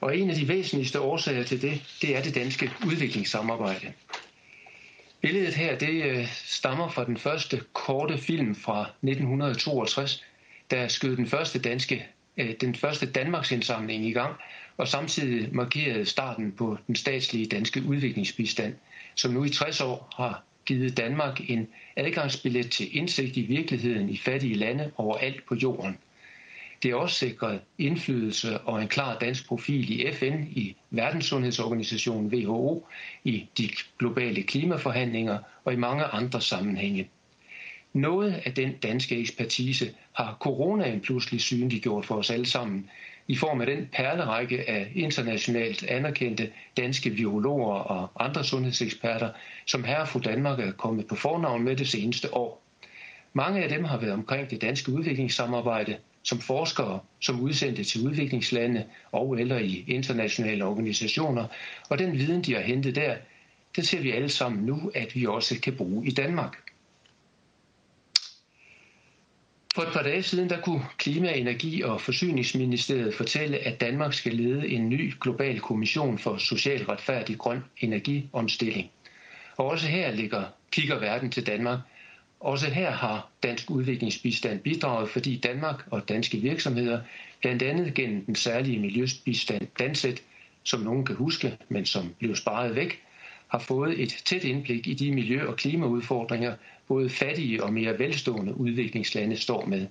[0.00, 3.92] Og en af de væsentligste årsager til det, det er det danske udviklingssamarbejde.
[5.20, 10.24] Billedet her, det øh, stammer fra den første korte film fra 1962,
[10.70, 14.36] der skød den første danske øh, den første Danmarks indsamling i gang,
[14.76, 18.74] og samtidig markerede starten på den statslige danske udviklingsbistand,
[19.14, 24.16] som nu i 60 år har givet Danmark en adgangsbillet til indsigt i virkeligheden i
[24.16, 25.98] fattige lande overalt på jorden.
[26.82, 32.86] Det er også sikret indflydelse og en klar dansk profil i FN, i Verdenssundhedsorganisationen WHO,
[33.24, 33.68] i de
[33.98, 37.10] globale klimaforhandlinger og i mange andre sammenhænge.
[37.92, 42.90] Noget af den danske ekspertise har coronaen pludselig synliggjort for os alle sammen,
[43.28, 49.30] i form af den perlerække af internationalt anerkendte danske virologer og andre sundhedseksperter,
[49.66, 52.62] som herre fru Danmark er kommet på fornavn med det seneste år.
[53.32, 58.84] Mange af dem har været omkring det danske udviklingssamarbejde, som forskere, som udsendte til udviklingslande
[59.12, 61.46] og eller i internationale organisationer,
[61.88, 63.16] og den viden, de har hentet der,
[63.76, 66.56] det ser vi alle sammen nu, at vi også kan bruge i Danmark.
[69.74, 74.34] For et par dage siden der kunne Klima-, Energi- og Forsyningsministeriet fortælle, at Danmark skal
[74.34, 78.90] lede en ny global kommission for social retfærdig grøn energiomstilling.
[79.56, 81.78] Og også her ligger, kigger verden til Danmark.
[82.40, 87.00] Også her har dansk udviklingsbistand bidraget, fordi Danmark og danske virksomheder,
[87.40, 90.22] blandt andet gennem den særlige miljøbistand Danset,
[90.64, 93.02] som nogen kan huske, men som blev sparet væk,
[93.48, 96.54] har fået et tæt indblik i de miljø- og klimaudfordringer,
[96.88, 99.86] både fattige og mere velstående udviklingslande står med.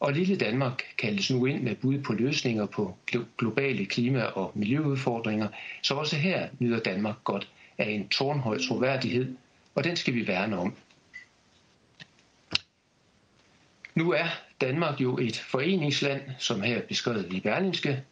[0.00, 2.96] Og lille Danmark kaldes nu ind med bud på løsninger på
[3.38, 5.48] globale klima- og miljøudfordringer,
[5.82, 7.48] så også her nyder Danmark godt
[7.78, 9.34] af en tårnhøj troværdighed,
[9.74, 10.74] og den skal vi værne om.
[13.98, 14.26] Nu er
[14.60, 18.02] Danmark jo et foreningsland, som her beskrevet i Berlingske,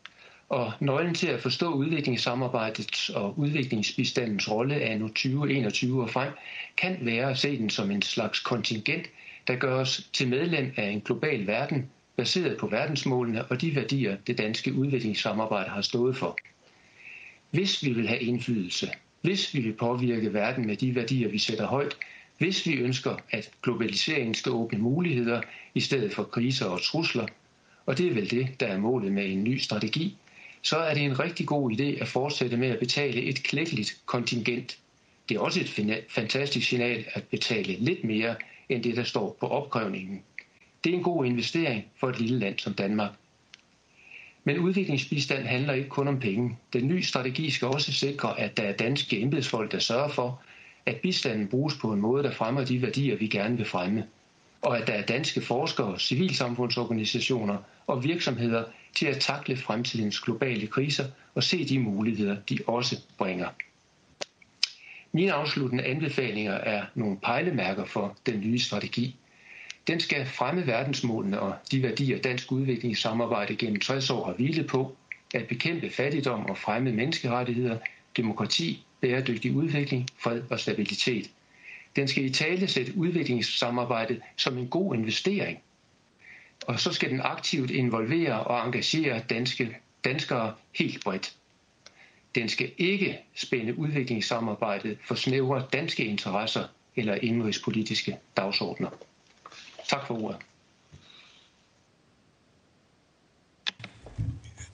[0.49, 6.33] og nøglen til at forstå udviklingssamarbejdets og udviklingsbistandens rolle af nu 2021 og frem,
[6.77, 9.07] kan være at se den som en slags kontingent,
[9.47, 14.17] der gør os til medlem af en global verden, baseret på verdensmålene og de værdier,
[14.27, 16.39] det danske udviklingssamarbejde har stået for.
[17.51, 21.67] Hvis vi vil have indflydelse, hvis vi vil påvirke verden med de værdier, vi sætter
[21.67, 21.97] højt,
[22.39, 25.41] hvis vi ønsker, at globaliseringen skal åbne muligheder
[25.75, 27.27] i stedet for kriser og trusler,
[27.87, 30.17] og det er vel det, der er målet med en ny strategi,
[30.63, 34.79] så er det en rigtig god idé at fortsætte med at betale et klækkeligt kontingent.
[35.29, 38.35] Det er også et fantastisk signal at betale lidt mere
[38.69, 40.23] end det, der står på opkrævningen.
[40.85, 43.11] Det er en god investering for et lille land som Danmark.
[44.45, 46.57] Men udviklingsbistand handler ikke kun om penge.
[46.73, 50.43] Den nye strategi skal også sikre, at der er danske embedsfolk, der sørger for,
[50.87, 54.07] at bistanden bruges på en måde, der fremmer de værdier, vi gerne vil fremme.
[54.63, 57.57] Og at der er danske forskere, civilsamfundsorganisationer
[57.87, 58.65] og virksomheder,
[58.95, 63.49] til at takle fremtidens globale kriser og se de muligheder, de også bringer.
[65.13, 69.17] Mine afsluttende anbefalinger er nogle pejlemærker for den nye strategi.
[69.87, 74.97] Den skal fremme verdensmålene og de værdier, dansk udviklingssamarbejde gennem 60 år har hvilet på,
[75.35, 77.79] at bekæmpe fattigdom og fremme menneskerettigheder,
[78.17, 81.31] demokrati, bæredygtig udvikling, fred og stabilitet.
[81.97, 85.59] Den skal i tale sætte udviklingssamarbejdet som en god investering
[86.63, 91.35] og så skal den aktivt involvere og engagere danske, danskere helt bredt.
[92.35, 96.65] Den skal ikke spænde udviklingssamarbejdet for snævre danske interesser
[96.97, 98.91] eller indrigspolitiske dagsordner.
[99.89, 100.39] Tak for ordet.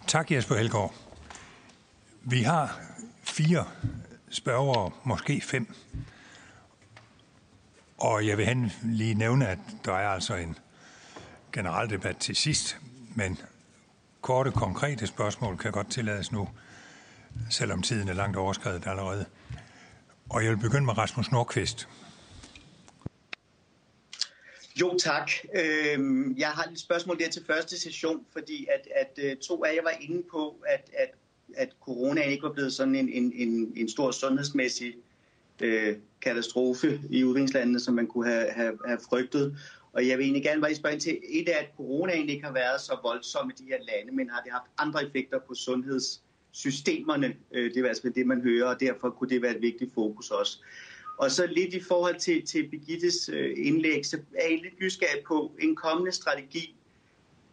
[0.07, 0.95] Tak Jesper Helgaard.
[2.23, 2.81] Vi har
[3.23, 3.65] fire
[4.31, 5.75] spørgere, måske fem.
[7.99, 10.59] Og jeg vil lige nævne, at der er altså en
[11.53, 12.77] generaldebat til sidst,
[13.15, 13.39] men
[14.21, 16.49] korte, konkrete spørgsmål kan godt tillades nu,
[17.51, 19.27] selvom tiden er langt overskrevet allerede.
[20.31, 21.89] Og jeg vil begynde med Rasmus Nordqvist.
[24.81, 25.31] Jo, tak.
[25.55, 29.75] Øhm, jeg har et spørgsmål der til første session, fordi at, at øh, to af
[29.75, 31.11] jer var inde på, at, at,
[31.57, 34.95] at corona ikke var blevet sådan en, en, en, en stor sundhedsmæssig
[35.61, 39.57] øh, katastrofe i udviklingslandene, som man kunne have, have, have frygtet.
[39.93, 42.53] Og jeg vil egentlig gerne bare spørge til, et af, at corona egentlig ikke har
[42.53, 47.37] været så voldsom i de her lande, men har det haft andre effekter på sundhedssystemerne?
[47.53, 50.31] Øh, det er altså det, man hører, og derfor kunne det være et vigtigt fokus
[50.31, 50.59] også.
[51.19, 55.25] Og så lidt i forhold til, til Birgittes øh, indlæg, så er jeg lidt nysgerrig
[55.27, 56.77] på en kommende strategi.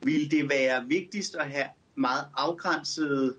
[0.04, 1.66] Vil det være vigtigst at have
[1.96, 3.36] meget afgrænsede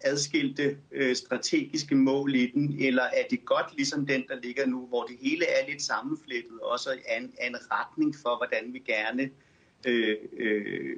[0.00, 4.86] adskilte øh, strategiske mål i den, eller er det godt ligesom den, der ligger nu,
[4.86, 8.78] hvor det hele er lidt sammenflettet, også er en, er en retning for, hvordan vi
[8.78, 9.30] gerne
[9.86, 10.96] øh, øh,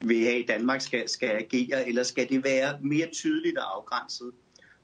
[0.00, 4.32] vil have, at Danmark skal, skal agere, eller skal det være mere tydeligt og afgrænset?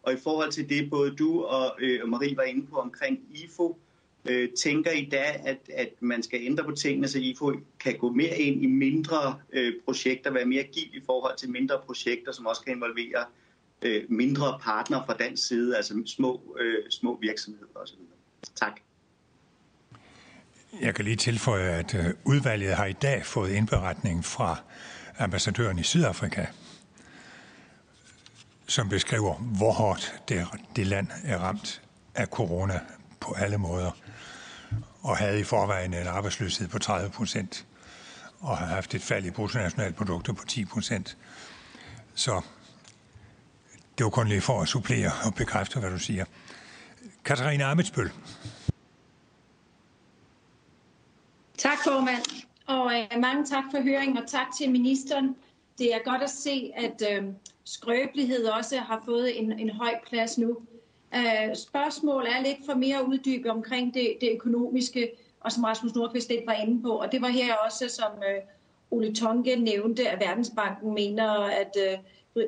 [0.03, 3.79] Og i forhold til det, både du og øh, Marie var inde på omkring IFO,
[4.25, 8.11] øh, tænker I da, at, at man skal ændre på tingene, så IFO kan gå
[8.11, 12.47] mere ind i mindre øh, projekter, være mere giv i forhold til mindre projekter, som
[12.47, 13.25] også kan involvere
[13.83, 17.97] øh, mindre partnere fra dansk side, altså små, øh, små virksomheder osv.
[18.55, 18.81] Tak.
[20.81, 24.57] Jeg kan lige tilføje, at øh, udvalget har i dag fået indberetning fra
[25.19, 26.47] ambassadøren i Sydafrika,
[28.67, 30.47] som beskriver, hvor hårdt det,
[30.77, 31.83] det land er ramt
[32.15, 32.81] af corona
[33.21, 33.91] på alle måder,
[35.05, 37.67] og havde i forvejen en arbejdsløshed på 30 procent,
[38.41, 41.17] og har haft et fald i bruttonationalprodukter på 10 procent.
[42.15, 42.41] Så
[43.99, 46.25] det var kun lige for at supplere og bekræfte, hvad du siger.
[47.25, 48.11] Katarina Amitsbøl.
[51.59, 52.45] Tak, formand.
[52.67, 55.37] Og øh, mange tak for høringen, og tak til ministeren.
[55.79, 57.25] Det er godt at se, at øh,
[57.65, 60.59] skrøbelighed også har fået en, en høj plads nu.
[61.17, 65.11] Øh, spørgsmål er lidt for mere uddybet omkring det, det økonomiske,
[65.41, 66.91] og som Rasmus Nordqvist lidt var inde på.
[66.91, 68.43] Og det var her også, som øh,
[68.91, 71.99] Ole Tonke nævnte, at Verdensbanken mener, at øh,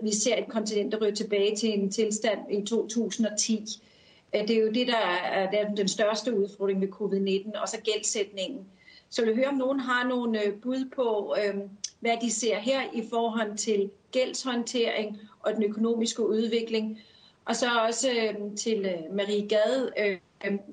[0.02, 3.64] vi ser et kontinent, der ryger tilbage til en tilstand i 2010.
[4.34, 7.68] Øh, det er jo det, der er, der er den største udfordring ved covid-19, og
[7.68, 8.66] så gældsætningen.
[9.10, 11.54] Så jeg vil høre, om nogen har nogle øh, bud på, øh,
[12.00, 16.98] hvad de ser her i forhold til gældshåndtering og den økonomiske udvikling.
[17.46, 20.18] Og så også øh, til øh, Marie Gade, øh,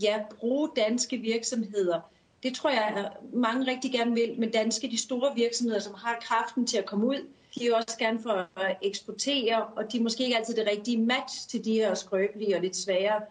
[0.03, 1.99] ja, bruge danske virksomheder.
[2.43, 6.17] Det tror jeg, at mange rigtig gerne vil, men danske, de store virksomheder, som har
[6.21, 10.01] kraften til at komme ud, de vil også gerne for at eksportere, og de er
[10.01, 13.21] måske ikke altid det rigtige match til de her skrøbelige og lidt svære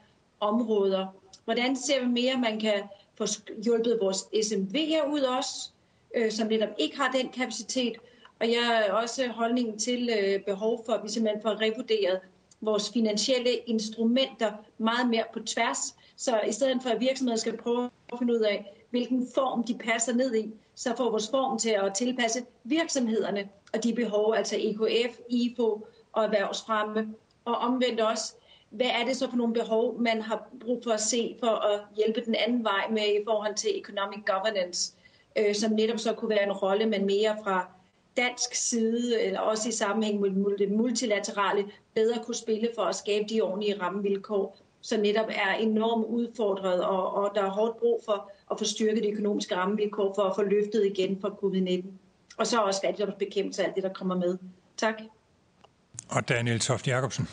[0.41, 1.07] områder.
[1.45, 2.83] Hvordan ser vi mere, man kan
[3.19, 3.25] få
[3.65, 5.71] hjulpet vores SMV'er ud også,
[6.15, 7.97] øh, som netop ikke har den kapacitet.
[8.41, 12.21] Og jeg har også holdningen til øh, behov for, at vi simpelthen får revurderet
[12.63, 15.97] vores finansielle instrumenter meget mere på tværs.
[16.17, 19.79] Så i stedet for, at virksomheder skal prøve at finde ud af, hvilken form de
[19.79, 24.57] passer ned i, så får vores form til at tilpasse virksomhederne og de behov, altså
[24.59, 27.15] EKF, IFO og erhvervsfremme.
[27.45, 28.35] Og omvendt også,
[28.71, 31.81] hvad er det så for nogle behov, man har brug for at se for at
[31.97, 34.93] hjælpe den anden vej med i forhold til economic governance,
[35.39, 37.71] øh, som netop så kunne være en rolle, men mere fra
[38.17, 43.25] dansk side, eller også i sammenhæng med det multilaterale, bedre kunne spille for at skabe
[43.31, 48.31] de ordentlige rammevilkår, så netop er enormt udfordret, og, og der er hårdt brug for
[48.51, 51.87] at få styrket de økonomiske rammevilkår for at få løftet igen fra covid-19.
[52.37, 54.39] Og så også fattigdomsbekæmpelse af alt det, der kommer med.
[54.77, 54.95] Tak.
[56.09, 57.29] Og Daniel Toft Jacobsen.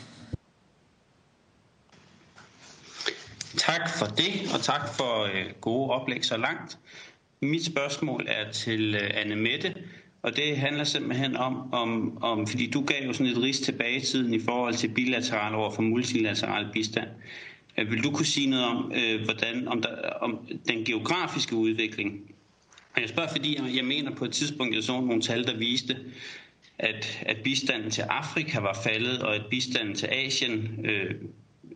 [3.56, 6.78] Tak for det, og tak for øh, gode oplæg så langt.
[7.40, 9.74] Mit spørgsmål er til øh, Anne Mette,
[10.22, 13.96] og det handler simpelthen om, om, om, fordi du gav jo sådan et ris tilbage
[13.96, 17.08] i tiden i forhold til bilateral over for multilateral bistand.
[17.78, 22.20] Øh, vil du kunne sige noget om, øh, hvordan, om, der, om den geografiske udvikling?
[22.94, 25.56] Og jeg spørger, fordi jeg, jeg mener på et tidspunkt, jeg så nogle tal, der
[25.56, 25.96] viste,
[26.78, 31.14] at, at bistanden til Afrika var faldet, og at bistanden til Asien øh,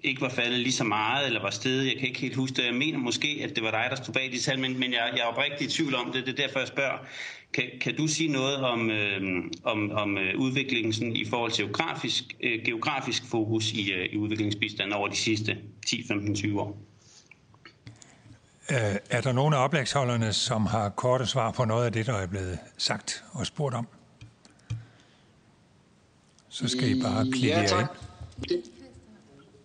[0.05, 1.87] ikke var faldet lige så meget, eller var stedet.
[1.87, 2.65] Jeg kan ikke helt huske det.
[2.67, 5.11] Jeg mener måske, at det var dig, der stod bag de tal, men, men jeg,
[5.13, 6.27] jeg er oprigtigt i tvivl om det.
[6.27, 6.99] Det er derfor, jeg spørger.
[7.55, 11.65] Kan, kan du sige noget om, øh, om, om øh, udviklingen sådan, i forhold til
[11.65, 16.79] geografisk, øh, geografisk fokus i, øh, i udviklingsbistanden over de sidste 10, 15, 20 år?
[18.71, 18.77] Øh,
[19.11, 22.27] er der nogle af oplægsholderne, som har korte svar på noget af det, der er
[22.27, 23.89] blevet sagt og spurgt om?
[26.49, 27.81] Så skal I bare klikke ja, tak.
[27.81, 28.49] ind.
[28.49, 28.63] Det,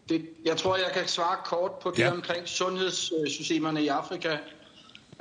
[0.10, 2.12] det, jeg tror, jeg kan svare kort på det ja.
[2.12, 4.38] omkring sundhedssystemerne i Afrika.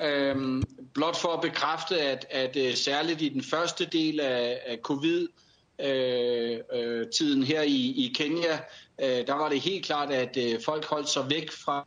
[0.01, 0.63] Øhm,
[0.95, 7.39] blot for at bekræfte, at, at uh, særligt i den første del af, af covid-tiden
[7.39, 8.55] uh, uh, her i, i Kenya,
[9.03, 11.87] uh, der var det helt klart, at uh, folk holdt sig væk fra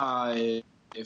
[0.00, 0.60] uh,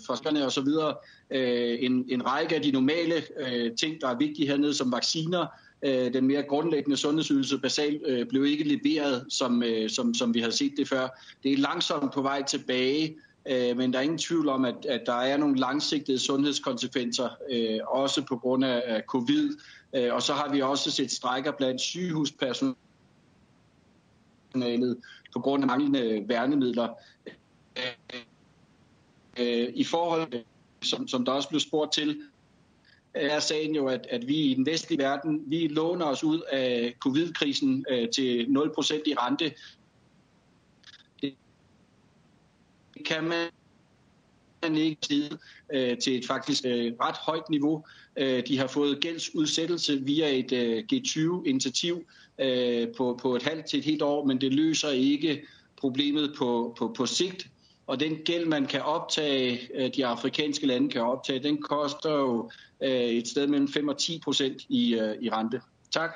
[0.07, 0.97] forskerne og så videre.
[1.31, 5.47] Uh, en, en række af de normale uh, ting, der er vigtige hernede, som vacciner,
[5.83, 10.41] øh, den mere grundlæggende sundhedsydelse basalt øh, blev ikke leveret, som, øh, som, som vi
[10.41, 11.09] har set det før.
[11.43, 13.17] Det er langsomt på vej tilbage,
[13.49, 17.79] øh, men der er ingen tvivl om, at, at der er nogle langsigtede sundhedskonsekvenser, øh,
[17.87, 19.57] også på grund af, af covid.
[19.95, 22.77] Øh, og så har vi også set strækker blandt sygehuspersonalet
[25.33, 26.89] på grund af manglende værnemidler.
[27.77, 28.23] Øh,
[29.39, 30.45] øh, I forhold,
[30.83, 32.23] som, som der også blev spurgt til,
[33.15, 36.95] er sagen jo, at, at vi i den vestlige verden, vi låner os ud af
[37.01, 39.53] covid-krisen øh, til 0% i rente.
[41.23, 41.35] Det
[43.07, 45.31] kan man ikke sige
[45.73, 47.85] øh, til et faktisk øh, ret højt niveau.
[48.17, 52.07] Øh, de har fået gældsudsættelse via et øh, G20-initiativ
[52.39, 55.43] øh, på, på et halvt til et helt år, men det løser ikke
[55.77, 57.49] problemet på, på, på sigt.
[57.89, 62.51] Og den gæld, man kan optage, øh, de afrikanske lande kan optage, den koster jo
[62.83, 65.61] øh, et sted mellem 5 og 10 procent i, øh, i rente.
[65.91, 66.11] Tak.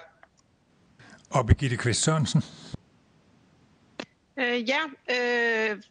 [1.31, 2.43] Og Birgitte Kvist Sørensen.
[4.37, 5.83] Øh, ja, øh,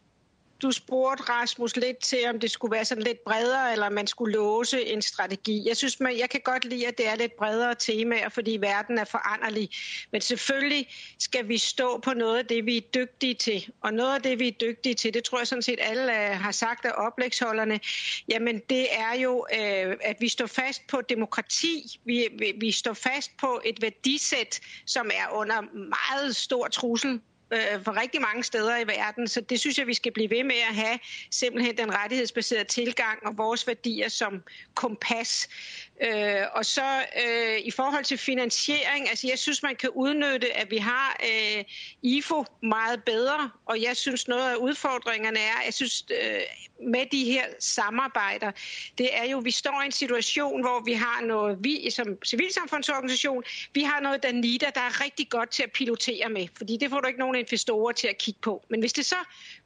[0.62, 4.32] du spurgte Rasmus lidt til, om det skulle være sådan lidt bredere, eller man skulle
[4.32, 5.68] låse en strategi.
[5.68, 8.98] Jeg synes, man, jeg kan godt lide, at det er lidt bredere temaer, fordi verden
[8.98, 9.70] er foranderlig.
[10.12, 10.88] Men selvfølgelig
[11.18, 13.68] skal vi stå på noget af det, vi er dygtige til.
[13.80, 16.40] Og noget af det, vi er dygtige til, det tror jeg sådan set alle øh,
[16.40, 17.80] har sagt af oplægsholderne,
[18.28, 22.00] jamen det er jo, øh, at vi står fast på demokrati.
[22.04, 27.20] Vi, vi, vi står fast på et værdisæt, som er under meget stor trussel
[27.52, 29.28] øh, for rigtig mange steder i verden.
[29.28, 30.98] Så det synes jeg, vi skal blive ved med at have
[31.30, 34.42] simpelthen den rettighedsbaserede tilgang og vores værdier som
[34.74, 35.48] kompas.
[36.02, 40.70] Øh, og så øh, i forhold til finansiering, altså jeg synes, man kan udnytte, at
[40.70, 41.64] vi har øh,
[42.02, 46.40] IFO meget bedre, og jeg synes noget af udfordringerne er, jeg synes øh,
[46.86, 48.52] med de her samarbejder,
[48.98, 53.42] det er jo, vi står i en situation, hvor vi har noget, vi som civilsamfundsorganisation,
[53.74, 57.00] vi har noget Danida, der er rigtig godt til at pilotere med, fordi det får
[57.00, 58.64] du ikke nogen investorer til at kigge på.
[58.70, 59.16] Men hvis det så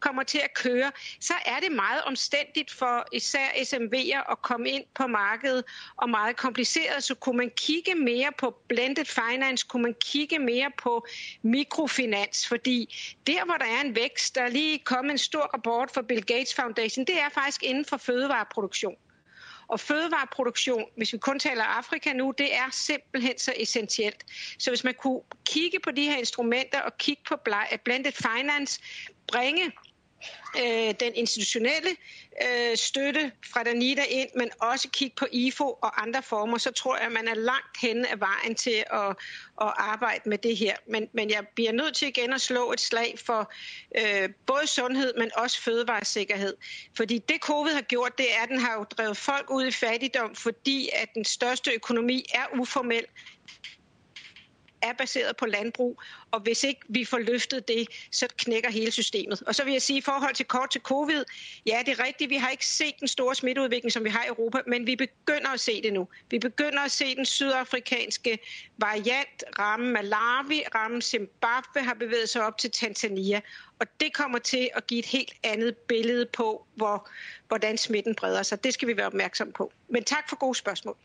[0.01, 4.85] kommer til at køre, så er det meget omstændigt for især SMV'er at komme ind
[4.95, 5.65] på markedet
[5.97, 10.71] og meget kompliceret, så kunne man kigge mere på blended finance, kunne man kigge mere
[10.83, 11.07] på
[11.43, 15.91] mikrofinans, fordi der, hvor der er en vækst, der er lige kommet en stor rapport
[15.91, 18.97] fra Bill Gates Foundation, det er faktisk inden for fødevareproduktion.
[19.69, 24.25] Og fødevareproduktion, hvis vi kun taler Afrika nu, det er simpelthen så essentielt.
[24.59, 27.37] Så hvis man kunne kigge på de her instrumenter og kigge på
[27.85, 28.81] blended finance,
[29.29, 29.73] bringe
[30.63, 31.91] øh, den institutionelle
[32.43, 36.97] øh, støtte fra Danida ind, men også kigge på IFO og andre former, så tror
[36.97, 39.09] jeg, at man er langt henne af vejen til at,
[39.61, 40.77] at arbejde med det her.
[40.89, 43.53] Men, men jeg bliver nødt til igen at slå et slag for
[43.99, 46.57] øh, både sundhed, men også fødevaresikkerhed.
[46.97, 49.71] Fordi det covid har gjort, det er, at den har jo drevet folk ud i
[49.71, 53.05] fattigdom, fordi at den største økonomi er uformel
[54.83, 56.03] er baseret på landbrug,
[56.37, 59.43] og hvis ikke vi får løftet det, så knækker hele systemet.
[59.43, 61.25] Og så vil jeg sige i forhold til kort til covid,
[61.67, 64.29] ja, det er rigtigt, vi har ikke set den store smitteudvikling, som vi har i
[64.29, 66.09] Europa, men vi begynder at se det nu.
[66.31, 68.39] Vi begynder at se den sydafrikanske
[68.79, 73.41] variant ramme Malawi, ramme Zimbabwe, har bevæget sig op til Tanzania.
[73.79, 77.09] Og det kommer til at give et helt andet billede på, hvor,
[77.49, 78.65] hvordan smitten breder sig.
[78.65, 79.73] Det skal vi være opmærksom på.
[79.89, 80.97] Men tak for gode spørgsmål.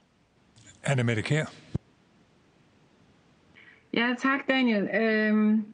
[0.84, 1.71] Anne Mette Kjær.
[3.94, 4.90] Ja, tak Daniel.
[5.02, 5.66] Øhm,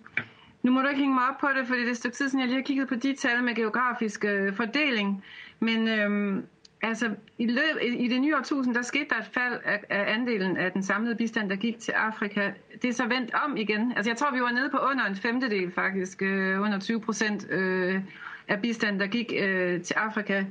[0.64, 2.30] nu må du ikke hænge mig op på det, fordi det er et stykke tid
[2.30, 5.24] siden, jeg lige har kigget på de tal med geografisk øh, fordeling.
[5.60, 6.46] Men øhm,
[6.82, 10.14] altså, i, løb, i, i det nye årtusind, der skete der et fald af, af
[10.14, 12.52] andelen af den samlede bistand, der gik til Afrika.
[12.82, 13.94] Det er så vendt om igen.
[13.96, 17.52] Altså, jeg tror, vi var nede på under en femtedel faktisk, øh, under 20 procent
[17.52, 18.02] øh,
[18.48, 20.44] af bistanden, der gik øh, til Afrika.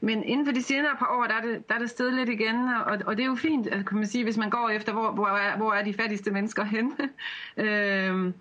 [0.00, 2.28] Men inden for de senere par år, der er det, der er det sted lidt
[2.28, 4.92] igen, og, og det er jo fint, at, kan man sige, hvis man går efter,
[4.92, 6.92] hvor, hvor, er, hvor er de fattigste mennesker henne.
[7.64, 8.34] øhm,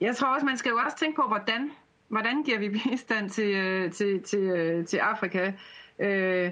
[0.00, 1.70] jeg tror også, man skal jo også tænke på, hvordan,
[2.08, 5.52] hvordan giver vi bistand til, øh, til, til, øh, til Afrika.
[5.98, 6.50] Øh,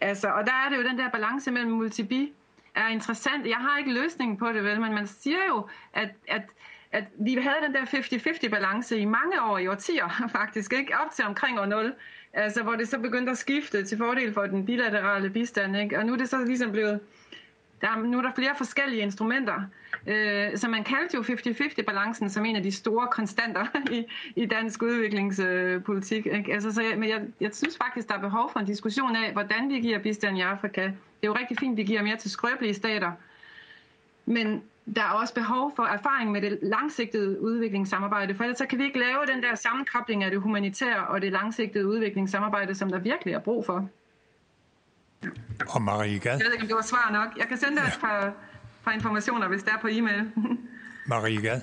[0.00, 2.32] altså, og der er det jo den der balance mellem multibi,
[2.74, 3.46] er interessant.
[3.46, 6.42] Jeg har ikke løsningen på det, vel, men man siger jo, at, at
[6.94, 10.98] at vi havde den der 50-50 balance i mange år, i årtier faktisk, ikke?
[11.04, 11.94] op til omkring år 0.
[12.34, 15.76] Altså, hvor det så begyndte at skifte til fordel for den bilaterale bistand.
[15.76, 15.98] Ikke?
[15.98, 17.00] Og nu er det så ligesom blevet...
[17.80, 19.62] Der er, nu er der flere forskellige instrumenter.
[20.06, 23.66] Øh, så man kaldte jo 50-50-balancen som en af de store konstanter
[23.96, 24.04] i,
[24.36, 26.26] i dansk udviklingspolitik.
[26.26, 26.52] Ikke?
[26.52, 29.32] Altså, så jeg, men jeg, jeg synes faktisk, der er behov for en diskussion af,
[29.32, 30.82] hvordan vi giver bistand i Afrika.
[30.82, 33.12] Det er jo rigtig fint, at vi giver mere til skrøbelige stater.
[34.26, 34.62] Men
[34.96, 38.84] der er også behov for erfaring med det langsigtede udviklingssamarbejde, for ellers så kan vi
[38.84, 43.34] ikke lave den der sammenkobling af det humanitære og det langsigtede udviklingssamarbejde, som der virkelig
[43.34, 43.88] er brug for.
[45.68, 46.36] Og Marie Gad.
[46.38, 47.38] Jeg ved ikke, om det var svar nok.
[47.38, 47.88] Jeg kan sende dig ja.
[47.88, 48.34] et par,
[48.84, 50.30] par informationer, hvis det er på e-mail.
[51.06, 51.60] Marie Gad.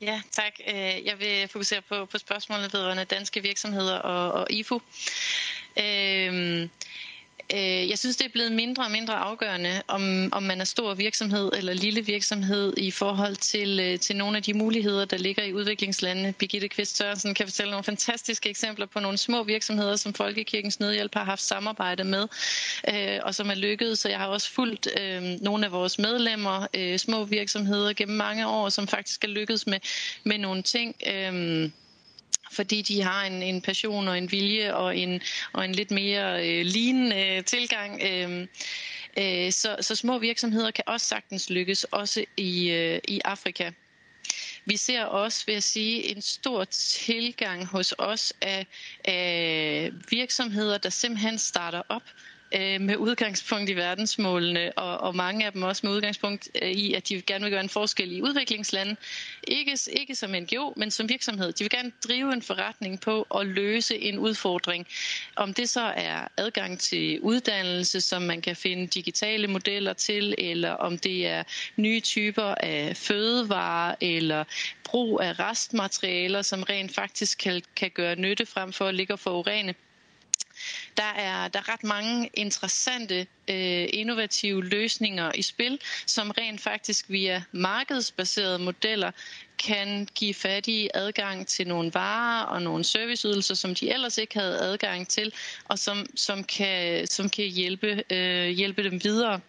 [0.00, 0.52] Ja, tak.
[0.68, 4.80] Øh, jeg vil fokusere på, på spørgsmålet vedrørende danske virksomheder og, og IFU.
[5.78, 6.70] Øhm,
[7.54, 10.94] Øh, jeg synes, det er blevet mindre og mindre afgørende, om, om man er stor
[10.94, 15.44] virksomhed eller lille virksomhed i forhold til, øh, til nogle af de muligheder, der ligger
[15.44, 16.32] i udviklingslandene.
[16.32, 21.14] Birgitte Kvist Sørensen kan fortælle nogle fantastiske eksempler på nogle små virksomheder, som Folkekirkens Nødhjælp
[21.14, 22.28] har haft samarbejde med,
[22.88, 23.98] øh, og som er lykkedes.
[23.98, 28.48] Så jeg har også fulgt øh, nogle af vores medlemmer, øh, små virksomheder, gennem mange
[28.48, 29.78] år, som faktisk er lykkedes med,
[30.24, 30.94] med nogle ting.
[31.06, 31.70] Øh,
[32.52, 35.20] fordi de har en, en passion og en vilje og en,
[35.52, 38.00] og en lidt mere øh, lignende øh, tilgang.
[38.02, 38.46] Øh,
[39.18, 43.70] øh, så, så små virksomheder kan også sagtens lykkes, også i, øh, i Afrika.
[44.64, 48.66] Vi ser også, vil jeg sige, en stor tilgang hos os af,
[49.04, 52.02] af virksomheder, der simpelthen starter op
[52.54, 56.94] øh, med udgangspunkt i verdensmålene, og, og mange af dem også med udgangspunkt øh, i,
[56.94, 58.96] at de gerne vil gøre en forskel i udviklingslande.
[59.48, 61.52] Ikke, ikke som NGO, men som virksomhed.
[61.52, 64.86] De vil gerne drive en forretning på at løse en udfordring.
[65.36, 70.70] Om det så er adgang til uddannelse, som man kan finde digitale modeller til, eller
[70.70, 71.42] om det er
[71.76, 74.44] nye typer af fødevarer, eller
[74.84, 79.18] brug af restmaterialer, som rent faktisk kan, kan gøre nytte frem for at ligge og
[79.18, 79.74] forurene.
[80.96, 87.04] Der er, der er ret mange interessante, øh, innovative løsninger i spil, som rent faktisk
[87.08, 89.10] via markedsbaserede modeller
[89.58, 94.58] kan give fattige adgang til nogle varer og nogle serviceydelser, som de ellers ikke havde
[94.58, 95.32] adgang til,
[95.64, 99.40] og som, som, kan, som kan hjælpe, øh, hjælpe dem videre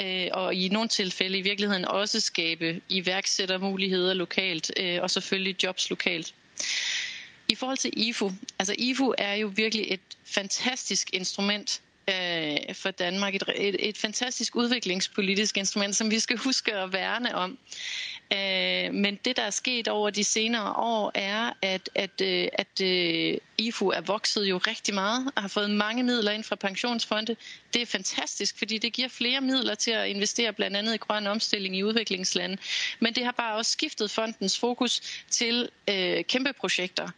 [0.00, 5.90] øh, og i nogle tilfælde i virkeligheden også skabe iværksættermuligheder lokalt, øh, og selvfølgelig jobs
[5.90, 6.34] lokalt.
[7.52, 13.34] I forhold til IFU, altså IFU er jo virkelig et fantastisk instrument øh, for Danmark.
[13.34, 17.58] Et, et, et fantastisk udviklingspolitisk instrument, som vi skal huske at værne om.
[18.32, 22.80] Øh, men det, der er sket over de senere år, er, at, at, øh, at
[22.82, 27.36] øh, IFU er vokset jo rigtig meget og har fået mange midler ind fra pensionsfonde.
[27.74, 31.26] Det er fantastisk, fordi det giver flere midler til at investere blandt andet i grøn
[31.26, 32.56] omstilling i udviklingslande.
[33.00, 35.00] Men det har bare også skiftet fondens fokus
[35.30, 37.08] til øh, kæmpe projekter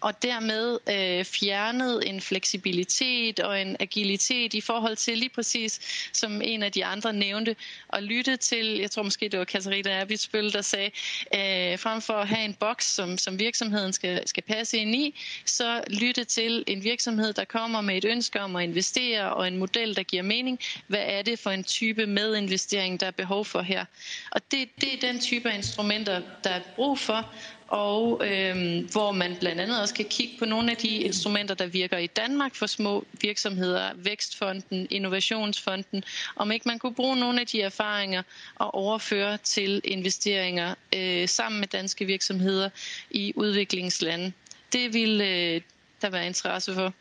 [0.00, 5.80] og dermed øh, fjernet en fleksibilitet og en agilitet i forhold til lige præcis,
[6.12, 7.56] som en af de andre nævnte,
[7.92, 10.90] at lytte til, jeg tror måske det var Katarina Erbitsbøl, der sagde,
[11.34, 15.20] øh, frem for at have en boks, som, som virksomheden skal, skal passe ind i,
[15.44, 19.56] så lytte til en virksomhed, der kommer med et ønske om at investere og en
[19.56, 20.58] model, der giver mening.
[20.86, 23.84] Hvad er det for en type medinvestering, der er behov for her?
[24.30, 27.34] Og det, det er den type af instrumenter, der er brug for,
[27.70, 31.66] og øh, hvor man blandt andet også kan kigge på nogle af de instrumenter, der
[31.66, 36.04] virker i Danmark for små virksomheder, Vækstfonden, Innovationsfonden,
[36.36, 38.22] om ikke man kunne bruge nogle af de erfaringer
[38.54, 42.70] og overføre til investeringer øh, sammen med danske virksomheder
[43.10, 44.32] i udviklingslande.
[44.72, 45.60] Det vil øh,
[46.02, 46.92] der være interesse for.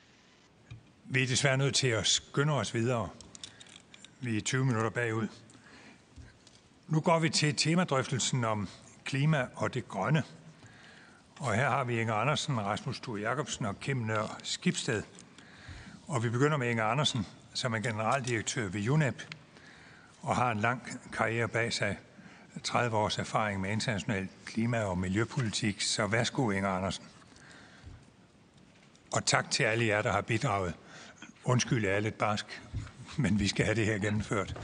[1.06, 3.10] Vi er desværre nødt til at skynde os videre.
[4.20, 5.28] Vi er 20 minutter bagud.
[6.88, 8.70] Nu går vi til temadrøftelsen om
[9.06, 10.24] klima og det grønne.
[11.40, 15.04] Og her har vi Inger Andersen, Rasmus Thur Jacobsen og Kim Nør Skibsted.
[16.08, 19.24] Og vi begynder med Inger Andersen, som er generaldirektør ved UNEP
[20.22, 20.82] og har en lang
[21.14, 21.98] karriere bag sig.
[22.64, 25.82] 30 års erfaring med international klima- og miljøpolitik.
[25.82, 27.04] Så værsgo, Inger Andersen.
[29.14, 30.74] Og tak til alle jer, der har bidraget.
[31.44, 32.62] Undskyld, jeg er lidt barsk,
[33.18, 34.58] men vi skal have det her gennemført.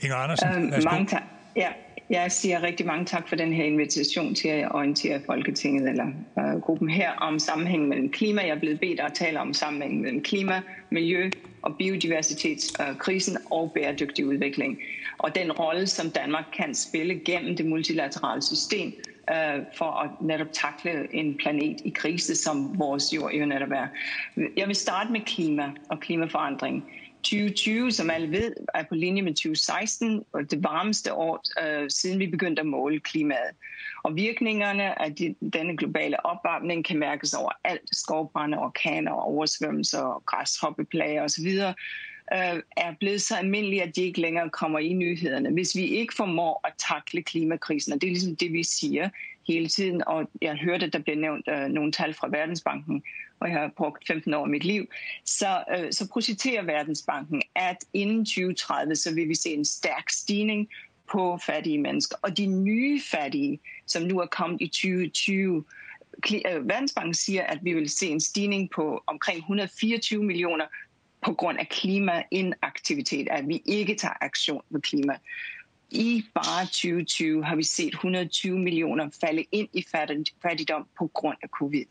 [0.00, 0.90] Inger Andersen, øhm, værsgo.
[0.90, 1.22] Mange tak.
[1.56, 1.72] Ja,
[2.12, 6.06] jeg siger rigtig mange tak for den her invitation til at orientere Folketinget eller
[6.38, 8.42] øh, gruppen her om sammenhængen mellem klima.
[8.42, 11.30] Jeg er blevet bedt at tale om sammenhængen mellem klima, miljø
[11.62, 14.78] og biodiversitetskrisen øh, og bæredygtig udvikling.
[15.18, 18.92] Og den rolle, som Danmark kan spille gennem det multilaterale system
[19.30, 23.86] øh, for at netop takle en planet i krise, som vores jord jo netop er.
[24.56, 26.84] Jeg vil starte med klima og klimaforandring.
[27.22, 32.18] 2020, som alle ved, er på linje med 2016, og det varmeste år, øh, siden
[32.18, 33.50] vi begyndte at måle klimaet.
[34.04, 37.96] Og virkningerne af de, denne globale opvarmning kan mærkes over alt.
[37.96, 41.46] Skovbrænde, orkaner, oversvømmelser, græshoppeplager osv.
[42.34, 45.50] Øh, er blevet så almindelige, at de ikke længere kommer i nyhederne.
[45.50, 49.08] Hvis vi ikke formår at takle klimakrisen, og det er ligesom det, vi siger
[49.46, 53.02] hele tiden, og jeg hørte, at der blev nævnt øh, nogle tal fra Verdensbanken,
[53.42, 54.86] hvor jeg har brugt 15 år af mit liv,
[55.24, 60.68] så, øh, så projiciterer Verdensbanken, at inden 2030, så vil vi se en stærk stigning
[61.12, 62.16] på fattige mennesker.
[62.22, 65.64] Og de nye fattige, som nu er kommet i 2020,
[66.34, 70.64] øh, Verdensbanken siger, at vi vil se en stigning på omkring 124 millioner
[71.26, 75.14] på grund af klimainaktivitet, at vi ikke tager aktion med klima
[75.92, 79.84] i bare 2020 har vi set 120 millioner falde ind i
[80.42, 81.84] fattigdom på grund af covid.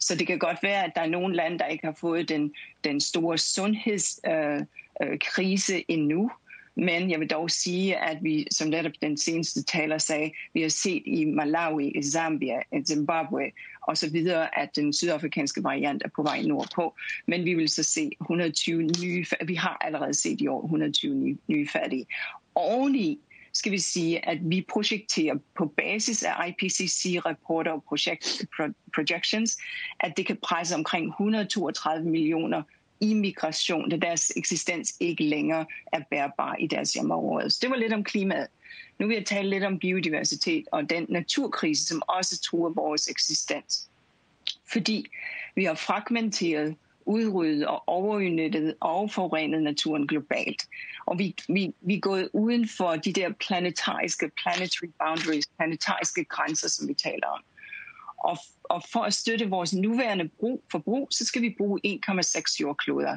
[0.00, 2.54] Så det kan godt være, at der er nogle lande, der ikke har fået den,
[2.84, 6.30] den store sundhedskrise øh, øh, endnu.
[6.76, 10.68] Men jeg vil dog sige, at vi, som netop den seneste taler sagde, vi har
[10.68, 13.50] set i Malawi, Zambia, i Zimbabwe
[13.82, 16.94] og så videre, at den sydafrikanske variant er på vej nordpå.
[17.26, 21.36] Men vi vil så se 120 nye, vi har allerede set i år 120 nye,
[21.48, 22.06] nye fattige.
[22.54, 23.20] Oveni
[23.56, 28.44] skal vi sige, at vi projekterer på basis af IPCC-rapporter og project,
[28.94, 29.58] projections,
[30.00, 32.62] at det kan presse omkring 132 millioner
[33.00, 37.50] i migration, da deres eksistens ikke længere er bærbar i deres hjemmeområde.
[37.50, 38.46] Så det var lidt om klimaet.
[38.98, 43.88] Nu vil jeg tale lidt om biodiversitet og den naturkrise, som også truer vores eksistens.
[44.72, 45.06] Fordi
[45.54, 46.74] vi har fragmenteret
[47.06, 50.62] udryddet og overudnyttet og forurenet naturen globalt.
[51.06, 56.68] Og vi, vi, vi er gået uden for de der planetariske, planetary boundaries, planetariske grænser,
[56.68, 57.40] som vi taler om.
[58.18, 63.16] Og, og for at støtte vores nuværende brug, forbrug, så skal vi bruge 1,6 jordkloder.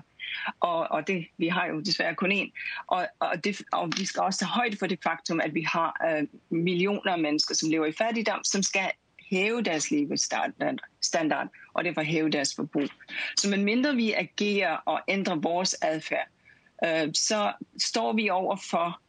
[0.59, 2.51] Og, og det, vi har jo desværre kun én.
[2.87, 6.01] Og, og, det, og vi skal også tage højde for det faktum, at vi har
[6.09, 8.91] øh, millioner af mennesker, som lever i fattigdom, som skal
[9.29, 12.89] hæve deres levestandard, og det for at hæve deres forbrug.
[13.37, 16.27] Så medmindre vi agerer og ændrer vores adfærd,
[16.85, 19.01] øh, så står vi over for,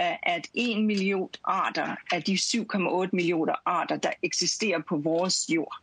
[0.00, 5.76] øh, at en million arter af de 7,8 millioner arter, der eksisterer på vores jord,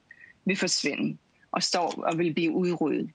[0.46, 1.18] vil forsvinde
[1.52, 3.10] og står og vil blive udryddet.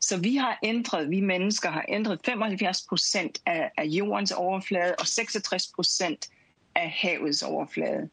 [0.00, 5.06] Så vi har ændret, vi mennesker har ændret 75 procent af, af jordens overflade og
[5.06, 6.28] 66 procent
[6.74, 8.10] af havets overflade.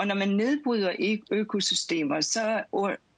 [0.00, 2.62] Og når man nedbryder økosystemer, så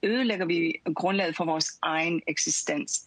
[0.02, 3.06] ødelægger vi grundlaget for vores egen eksistens.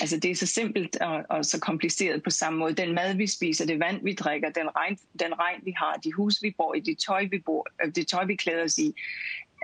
[0.00, 2.74] Altså det er så simpelt og, og så kompliceret på samme måde.
[2.74, 6.12] Den mad, vi spiser, det vand, vi drikker, den regn, den regn vi har, de
[6.12, 8.94] hus, vi bor i, det tøj, vi, bor, øh, det tøj, vi klæder os i.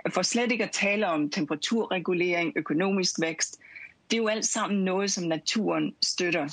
[0.09, 3.59] For slet ikke at tale om temperaturregulering, økonomisk vækst,
[4.11, 6.47] det er jo alt sammen noget, som naturen støtter.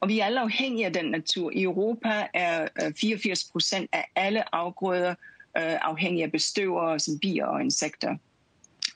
[0.00, 1.50] Og vi er alle afhængige af den natur.
[1.50, 5.14] I Europa er øh, 84 procent af alle afgrøder
[5.56, 8.16] øh, afhængig af bestøvere som bier og insekter.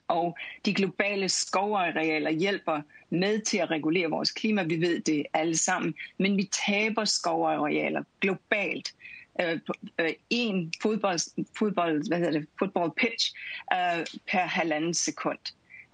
[0.08, 4.62] Og de globale skovarealer hjælper med til at regulere vores klima.
[4.62, 5.94] Vi ved det alle sammen.
[6.18, 8.94] Men vi taber skovarealer globalt.
[9.40, 9.60] Øh,
[9.98, 13.34] øh, en fodbold, fodbold, hvad hedder det, football pitch
[13.72, 15.38] øh, per halvanden sekund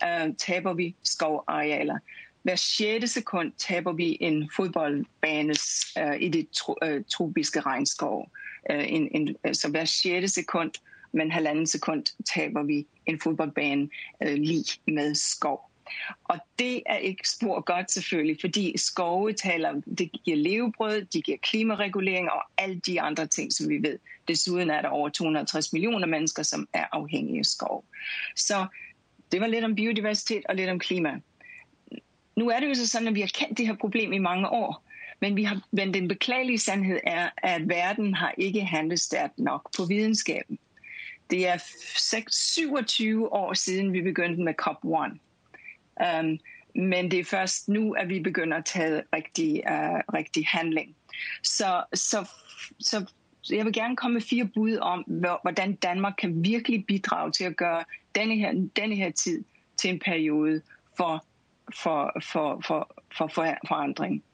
[0.05, 1.99] øh, taber vi skovarealer.
[2.43, 3.11] Hver 6.
[3.11, 8.31] sekund taber vi en fodboldbanes øh, i det tro, øh, tropiske regnskov.
[8.70, 10.32] Øh, en, en, så hver 6.
[10.32, 10.70] sekund,
[11.12, 12.05] men halvanden sekund
[12.35, 13.89] taber vi en fodboldbane
[14.23, 15.70] øh, lige med skov.
[16.24, 21.39] Og det er ikke spor godt selvfølgelig, fordi skove taler, det giver levebrød, de giver
[21.39, 23.99] klimaregulering og alle de andre ting, som vi ved.
[24.28, 27.85] Desuden er der over 250 millioner mennesker, som er afhængige af skov.
[28.37, 28.66] Så
[29.32, 31.20] det var lidt om biodiversitet og lidt om klima.
[32.37, 34.49] Nu er det jo så sådan, at vi har kendt det her problem i mange
[34.49, 34.90] år.
[35.21, 39.71] Men, vi har, men den beklagelige sandhed er, at verden har ikke handlet stærkt nok
[39.77, 40.59] på videnskaben.
[41.31, 41.59] Det er
[42.31, 44.87] 27 år siden, vi begyndte med COP1.
[44.87, 45.19] Um,
[46.07, 46.39] øhm,
[46.75, 50.97] men det er først nu, at vi begynder at tage rigtig, uh, rigtig handling.
[51.43, 52.29] Så, så,
[52.79, 53.07] så
[53.51, 55.01] jeg vil gerne komme med fire bud om,
[55.43, 57.85] hvordan Danmark kan virkelig bidrage til at gøre
[58.15, 59.45] denne her, denne her tid
[59.77, 60.63] til en periode
[60.97, 61.25] for,
[61.75, 64.25] for, for, for, for, for forandring.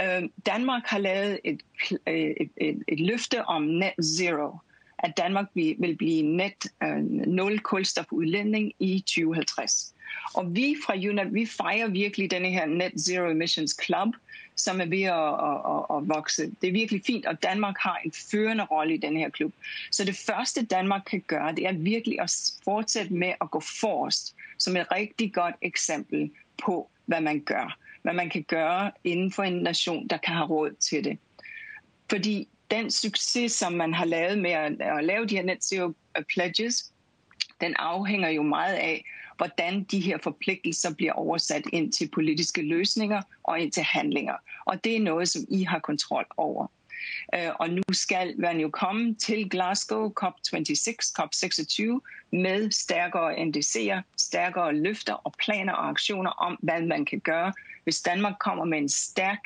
[0.00, 1.60] Øh, Danmark har lavet et,
[2.06, 4.58] øh, et, et, et løfte om net zero,
[4.98, 6.96] at Danmark vil blive net øh,
[7.26, 9.94] nul kulstofudlænding i 2050.
[10.34, 14.08] Og vi fra UNEP, vi fejrer virkelig denne her Net Zero Emissions Club,
[14.56, 16.50] som er ved at, at, at, at vokse.
[16.60, 19.52] Det er virkelig fint, og Danmark har en førende rolle i den her klub.
[19.90, 24.34] Så det første, Danmark kan gøre, det er virkelig at fortsætte med at gå forrest,
[24.58, 26.30] som et rigtig godt eksempel
[26.64, 27.78] på, hvad man gør.
[28.06, 31.18] Hvad man kan gøre inden for en nation, der kan have råd til det.
[32.10, 35.86] Fordi den succes, som man har lavet med at, at lave de her net zero
[35.86, 36.92] uh, pledges,
[37.60, 39.04] den afhænger jo meget af,
[39.36, 44.34] hvordan de her forpligtelser bliver oversat ind til politiske løsninger og ind til handlinger.
[44.66, 46.66] Og det er noget, som I har kontrol over.
[47.34, 51.82] Øh, og nu skal man jo komme til Glasgow COP26, COP26
[52.32, 57.52] med stærkere NDC'er, stærkere løfter og planer og aktioner om, hvad man kan gøre.
[57.84, 59.40] Hvis Danmark kommer med en stærk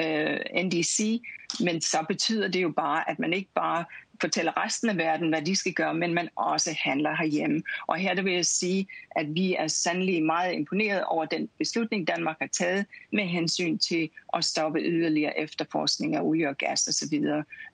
[0.00, 1.22] øh, NDC,
[1.60, 3.84] men så betyder det jo bare, at man ikke bare
[4.20, 7.62] fortæller resten af verden, hvad de skal gøre, men man også handler herhjemme.
[7.86, 12.06] Og her der vil jeg sige, at vi er sandelig meget imponeret over den beslutning,
[12.06, 17.24] Danmark har taget med hensyn til at stoppe yderligere efterforskning af olie og gas osv.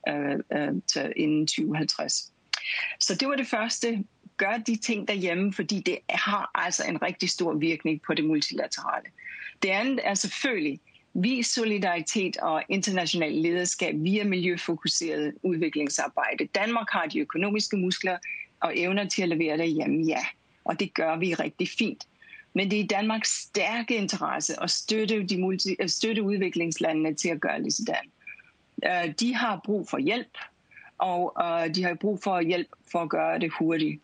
[0.08, 2.32] Øh, øh, til inden 2050.
[3.00, 4.04] Så det var det første.
[4.36, 9.06] Gør de ting derhjemme, fordi det har altså en rigtig stor virkning på det multilaterale.
[9.62, 10.80] Det andet er selvfølgelig,
[11.14, 16.46] Vis solidaritet og international lederskab via miljøfokuseret udviklingsarbejde.
[16.54, 18.18] Danmark har de økonomiske muskler
[18.60, 20.26] og evner til at levere det hjemme, ja.
[20.64, 22.06] Og det gør vi rigtig fint.
[22.54, 27.28] Men det er i Danmarks stærke interesse at støtte, de multi, at støtte udviklingslandene til
[27.28, 28.10] at gøre det sådan.
[28.84, 30.38] Øh, de har brug for hjælp,
[30.98, 34.00] og øh, de har brug for hjælp for at gøre det hurtigt.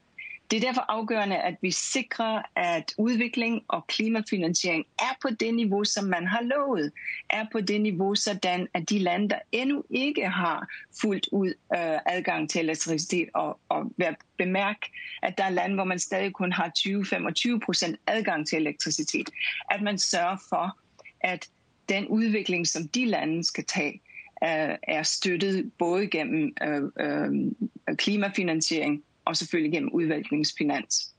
[0.51, 5.85] Det er derfor afgørende, at vi sikrer, at udvikling og klimafinansiering er på det niveau,
[5.85, 6.93] som man har lovet.
[7.31, 10.69] Er på det niveau, sådan at de lande, der endnu ikke har
[11.01, 13.93] fuldt ud øh, adgang til elektricitet, og, og
[14.39, 14.77] bemærk,
[15.23, 19.31] at at der er lande, hvor man stadig kun har 20-25 procent adgang til elektricitet,
[19.71, 20.79] at man sørger for,
[21.21, 21.49] at
[21.89, 24.01] den udvikling, som de lande skal tage,
[24.45, 31.15] øh, er støttet både gennem øh, øh, klimafinansiering, og selvfølgelig gennem udviklingsfinans.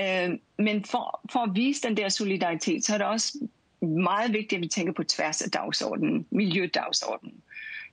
[0.00, 3.48] Øh, men for, for at vise den der solidaritet, så er det også
[3.80, 7.34] meget vigtigt, at vi tænker på tværs af dagsordenen, miljødagsordenen.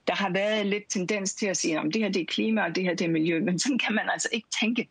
[0.08, 2.76] Der har været lidt tendens til at sige, at det her det er klima, og
[2.76, 4.88] det her det er miljø, men sådan kan man altså ikke tænke.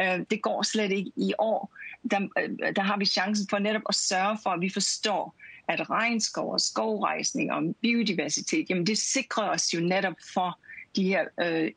[0.00, 1.74] Øh, det går slet ikke i år.
[2.10, 5.34] Der, øh, der har vi chancen for netop at sørge for, at vi forstår,
[5.68, 10.58] at regnskov og skovrejsning og biodiversitet, jamen det sikrer os jo netop for
[10.96, 11.70] de her øh,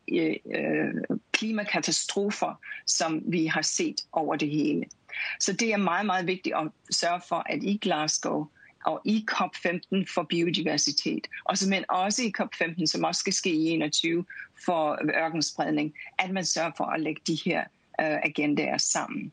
[0.55, 0.93] øh,
[1.31, 4.85] klimakatastrofer, som vi har set over det hele.
[5.39, 8.47] Så det er meget, meget vigtigt at sørge for, at i Glasgow
[8.85, 13.69] og i COP15 for biodiversitet, og men også i COP15, som også skal ske i
[13.69, 14.25] 21
[14.65, 17.59] for ørkenspredning, at man sørger for at lægge de her
[18.01, 19.31] øh, agendaer sammen.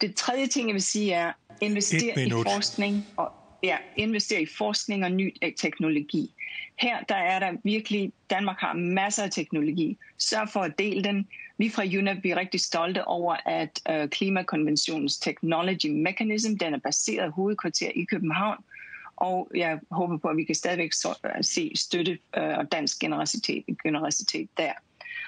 [0.00, 5.04] Det tredje ting, jeg vil sige, er investere i forskning og ja, investere i forskning
[5.04, 6.34] og ny teknologi.
[6.78, 9.98] Her der er der virkelig, Danmark har masser af teknologi.
[10.18, 11.28] Sørg for at dele den.
[11.58, 16.78] Vi fra UNEP vi er rigtig stolte over, at øh, Klimakonventionens Technology Mechanism, den er
[16.78, 18.64] baseret hovedkvarter i København.
[19.16, 22.98] Og jeg håber på, at vi kan stadigvæk øh, se støtte øh, og øh, dansk
[22.98, 24.72] generositet, generositet der.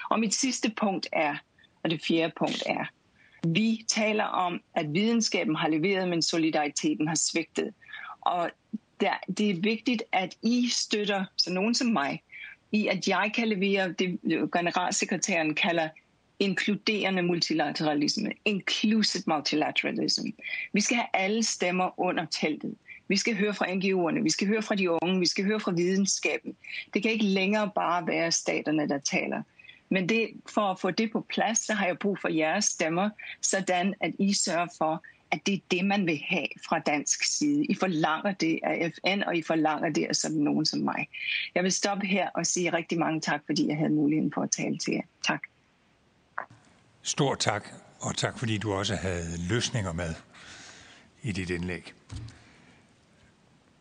[0.09, 1.35] Og mit sidste punkt er,
[1.83, 2.85] og det fjerde punkt er,
[3.47, 7.73] vi taler om, at videnskaben har leveret, men solidariteten har svigtet.
[8.21, 8.51] Og
[8.99, 12.21] der, det er vigtigt, at I støtter, så nogen som mig,
[12.71, 14.19] i at jeg kan levere det,
[14.51, 15.89] generalsekretæren kalder
[16.39, 20.27] inkluderende multilateralisme, inclusive multilateralism.
[20.73, 22.75] Vi skal have alle stemmer under teltet.
[23.07, 25.71] Vi skal høre fra NGO'erne, vi skal høre fra de unge, vi skal høre fra
[25.71, 26.55] videnskaben.
[26.93, 29.43] Det kan ikke længere bare være staterne, der taler.
[29.89, 33.09] Men det, for at få det på plads, så har jeg brug for jeres stemmer,
[33.41, 37.65] sådan at I sørger for, at det er det, man vil have fra dansk side.
[37.65, 41.07] I forlanger det af FN, og I forlanger det af sådan nogen som mig.
[41.55, 44.51] Jeg vil stoppe her og sige rigtig mange tak, fordi jeg havde muligheden for at
[44.51, 45.01] tale til jer.
[45.27, 45.41] Tak.
[47.01, 47.67] Stor tak,
[47.99, 50.15] og tak fordi du også havde løsninger med
[51.21, 51.93] i dit indlæg.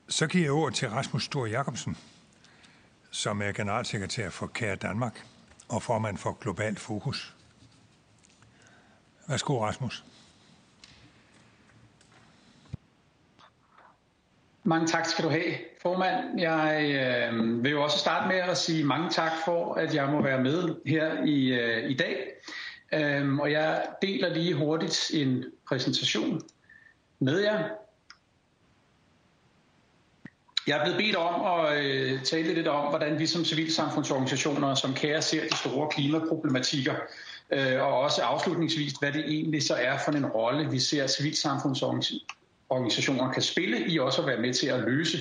[0.09, 1.97] Så giver jeg ord til Rasmus Stor Jacobsen,
[3.11, 5.27] som er generalsekretær for Kære Danmark
[5.69, 7.35] og formand for Global Fokus.
[9.29, 10.05] Værsgo, Rasmus.
[14.69, 16.41] Mange tak skal du have, formand.
[16.41, 16.91] Jeg
[17.33, 20.43] øh, vil jo også starte med at sige mange tak for, at jeg må være
[20.43, 22.27] med her i, øh, i dag.
[22.93, 26.41] Øhm, og jeg deler lige hurtigt en præsentation
[27.19, 27.69] med jer.
[30.67, 34.95] Jeg er blevet bedt om at øh, tale lidt om, hvordan vi som civilsamfundsorganisationer, som
[34.95, 36.95] kære ser de store klimaproblematikker,
[37.51, 42.39] øh, og også afslutningsvis, hvad det egentlig så er for en rolle, vi ser civilsamfundsorganisationer
[42.71, 45.19] organisationer kan spille i også at være med til at løse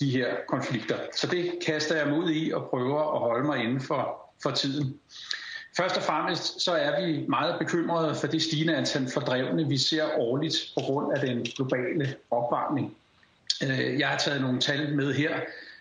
[0.00, 0.96] de her konflikter.
[1.16, 5.00] Så det kaster jeg mod i og prøver at holde mig inden for, for tiden.
[5.76, 10.18] Først og fremmest så er vi meget bekymrede for det stigende antal fordrevne, vi ser
[10.18, 12.96] årligt på grund af den globale opvarmning.
[13.62, 15.40] Øh, jeg har taget nogle tal med her,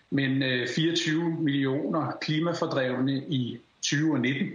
[0.09, 4.51] men øh, 24 millioner klimafordrevne i 2019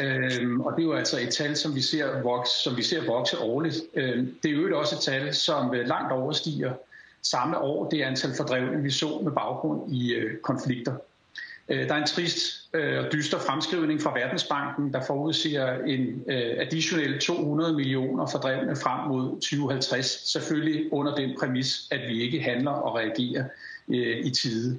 [0.00, 3.06] Øhm, og det er jo altså et tal, som vi ser vokse, som vi ser
[3.06, 3.76] vokse årligt.
[3.94, 6.72] Øhm, det er jo også et tal, som øh, langt overstiger
[7.22, 10.94] samme år det antal fordrevne, vi så med baggrund i øh, konflikter.
[11.68, 16.54] Øh, der er en trist øh, og dyster fremskrivning fra Verdensbanken, der forudsiger en øh,
[16.58, 20.06] additionel 200 millioner fordrevne frem mod 2050.
[20.06, 23.44] Selvfølgelig under den præmis, at vi ikke handler og reagerer
[23.88, 24.78] øh, i tide.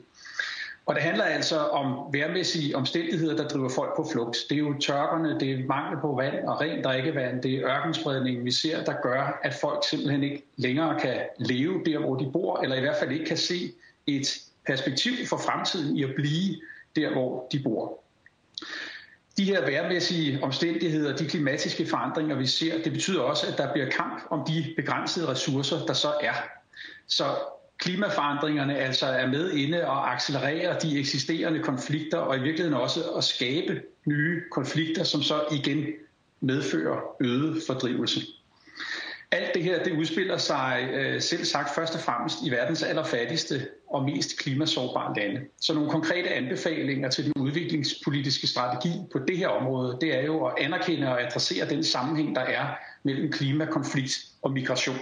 [0.85, 4.37] Og det handler altså om værmæssige omstændigheder, der driver folk på flugt.
[4.49, 8.45] Det er jo tørkerne, det er mangel på vand og rent drikkevand, det er ørkenspredningen,
[8.45, 12.59] vi ser, der gør, at folk simpelthen ikke længere kan leve der, hvor de bor,
[12.63, 13.73] eller i hvert fald ikke kan se
[14.07, 14.27] et
[14.67, 16.55] perspektiv for fremtiden i at blive
[16.95, 17.99] der, hvor de bor.
[19.37, 23.89] De her værmæssige omstændigheder, de klimatiske forandringer, vi ser, det betyder også, at der bliver
[23.89, 26.33] kamp om de begrænsede ressourcer, der så er.
[27.07, 27.25] Så
[27.83, 33.23] klimaforandringerne altså er med inde og accelererer de eksisterende konflikter, og i virkeligheden også at
[33.23, 35.85] skabe nye konflikter, som så igen
[36.41, 38.19] medfører øget fordrivelse.
[39.31, 43.67] Alt det her det udspiller sig øh, selv sagt først og fremmest i verdens allerfattigste
[43.89, 45.41] og mest klimasårbare lande.
[45.61, 50.45] Så nogle konkrete anbefalinger til den udviklingspolitiske strategi på det her område, det er jo
[50.45, 52.65] at anerkende og adressere den sammenhæng, der er
[53.03, 54.97] mellem klimakonflikt og migration.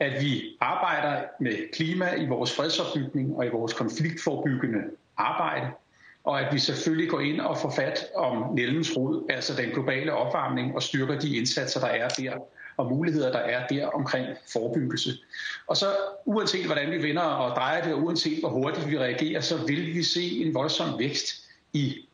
[0.00, 4.78] At vi arbejder med klima i vores fredsopbygning og i vores konfliktforbyggende
[5.16, 5.66] arbejde,
[6.24, 10.12] og at vi selvfølgelig går ind og får fat om nældens rod, altså den globale
[10.12, 12.38] opvarmning, og styrker de indsatser, der er der
[12.76, 15.10] og muligheder, der er der omkring forebyggelse.
[15.66, 15.86] Og så
[16.24, 19.86] uanset hvordan vi vender og drejer det, og uanset hvor hurtigt vi reagerer, så vil
[19.94, 22.08] vi se en voldsom vækst i,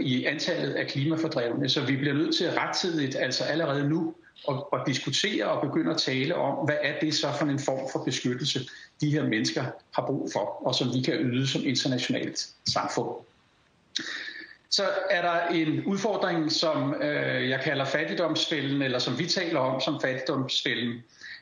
[0.00, 1.68] i antallet af klimafordrevne.
[1.68, 4.14] Så vi bliver nødt til rettidigt, altså allerede nu,
[4.46, 7.88] og, og diskutere og begynde at tale om, hvad er det så for en form
[7.92, 8.60] for beskyttelse,
[9.00, 13.24] de her mennesker har brug for, og som vi kan yde som internationalt samfund
[14.70, 19.80] så er der en udfordring, som øh, jeg kalder fattigdomsfælden, eller som vi taler om
[19.80, 20.92] som fattigdomsfælden.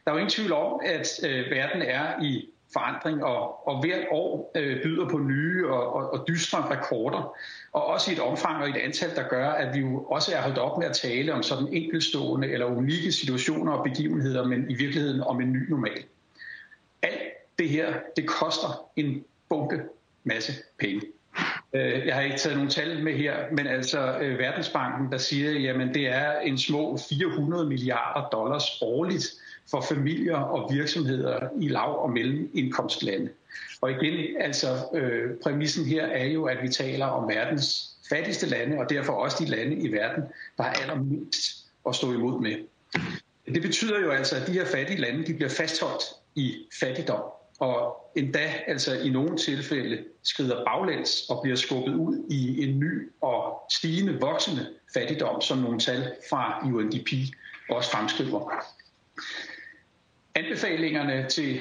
[0.05, 4.05] Der er jo ingen tvivl om, at øh, verden er i forandring, og, og hvert
[4.11, 7.37] år øh, byder på nye og, og, og dystre rekorder,
[7.73, 10.43] og også i et omfang og et antal, der gør, at vi jo også er
[10.43, 14.75] holdt op med at tale om sådan enkeltstående eller unikke situationer og begivenheder, men i
[14.75, 16.05] virkeligheden om en ny normal.
[17.03, 17.21] Alt
[17.59, 19.81] det her, det koster en bunke
[20.25, 21.01] masse penge.
[21.73, 25.53] Øh, jeg har ikke taget nogen tal med her, men altså øh, Verdensbanken, der siger,
[25.53, 29.27] jamen det er en små 400 milliarder dollars årligt
[29.71, 33.31] for familier og virksomheder i lav- og mellemindkomstlande.
[33.81, 38.79] Og igen, altså øh, præmissen her er jo, at vi taler om verdens fattigste lande,
[38.79, 40.25] og derfor også de lande i verden,
[40.57, 42.57] der har allermindst at stå imod med.
[43.55, 47.23] Det betyder jo altså, at de her fattige lande, de bliver fastholdt i fattigdom
[47.59, 53.11] og endda altså i nogle tilfælde skrider baglæns og bliver skubbet ud i en ny
[53.21, 57.09] og stigende voksende fattigdom, som nogle tal fra UNDP
[57.71, 58.65] også fremskriver.
[60.37, 61.61] Anbefalingerne til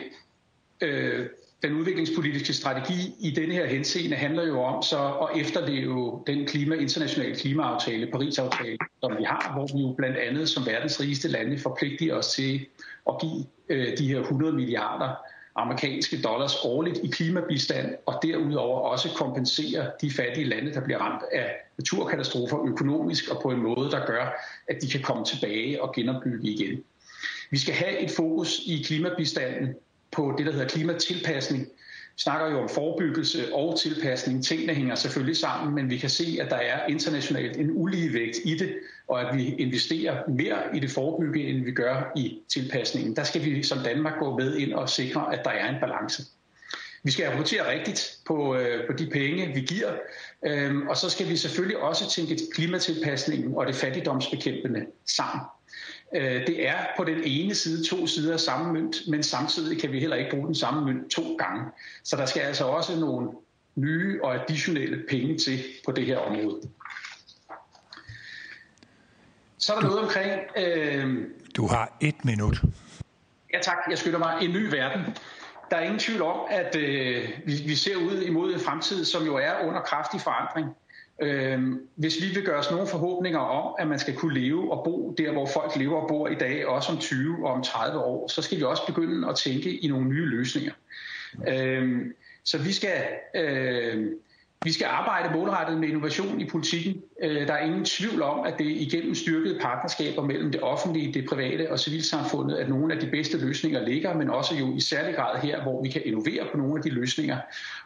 [0.81, 1.25] øh,
[1.63, 6.75] den udviklingspolitiske strategi i denne her henseende handler jo om så at efterleve den klima,
[6.75, 11.59] internationale klimaaftale, Paris-aftale, som vi har, hvor vi jo blandt andet som verdens rigeste lande
[11.59, 12.65] forpligter os til
[13.09, 15.15] at give øh, de her 100 milliarder
[15.55, 21.23] amerikanske dollars årligt i klimabistand, og derudover også kompensere de fattige lande, der bliver ramt
[21.31, 24.25] af naturkatastrofer økonomisk og på en måde, der gør,
[24.67, 26.83] at de kan komme tilbage og genopbygge igen.
[27.51, 29.75] Vi skal have et fokus i klimabistanden
[30.11, 31.67] på det, der hedder klimatilpasning,
[32.17, 34.43] snakker jo om forebyggelse og tilpasning.
[34.43, 38.37] Tingene hænger selvfølgelig sammen, men vi kan se, at der er internationalt en ulige vægt
[38.45, 38.75] i det,
[39.07, 43.15] og at vi investerer mere i det forebygge, end vi gør i tilpasningen.
[43.15, 46.23] Der skal vi som Danmark gå med ind og sikre, at der er en balance.
[47.03, 49.91] Vi skal rapportere rigtigt på, øh, på de penge, vi giver,
[50.45, 55.41] øhm, og så skal vi selvfølgelig også tænke klimatilpasningen og det fattigdomsbekæmpende sammen.
[56.15, 59.91] Øh, det er på den ene side to sider af samme mønt, men samtidig kan
[59.91, 61.63] vi heller ikke bruge den samme mønt to gange.
[62.03, 63.29] Så der skal altså også nogle
[63.75, 66.61] nye og additionelle penge til på det her område.
[69.57, 70.41] Så er der noget omkring...
[70.57, 72.61] Øh, du har et minut.
[73.53, 75.01] Ja tak, jeg skylder mig en ny verden.
[75.71, 79.25] Der er ingen tvivl om, at øh, vi, vi ser ud imod en fremtid, som
[79.25, 80.67] jo er under kraftig forandring.
[81.21, 81.61] Øh,
[81.95, 85.15] hvis vi vil gøre os nogle forhåbninger om, at man skal kunne leve og bo
[85.17, 88.27] der, hvor folk lever og bor i dag, også om 20 og om 30 år,
[88.27, 90.73] så skal vi også begynde at tænke i nogle nye løsninger.
[91.47, 92.05] Øh,
[92.43, 93.03] så vi skal,
[93.35, 94.11] øh,
[94.63, 97.01] vi skal arbejde målrettet med innovation i politikken.
[97.23, 101.29] Øh, der er ingen tvivl om, at det igennem styrkede partnerskaber mellem det offentlige, det
[101.29, 105.15] private og civilsamfundet, at nogle af de bedste løsninger ligger, men også jo i særlig
[105.15, 107.37] grad her, hvor vi kan innovere på nogle af de løsninger.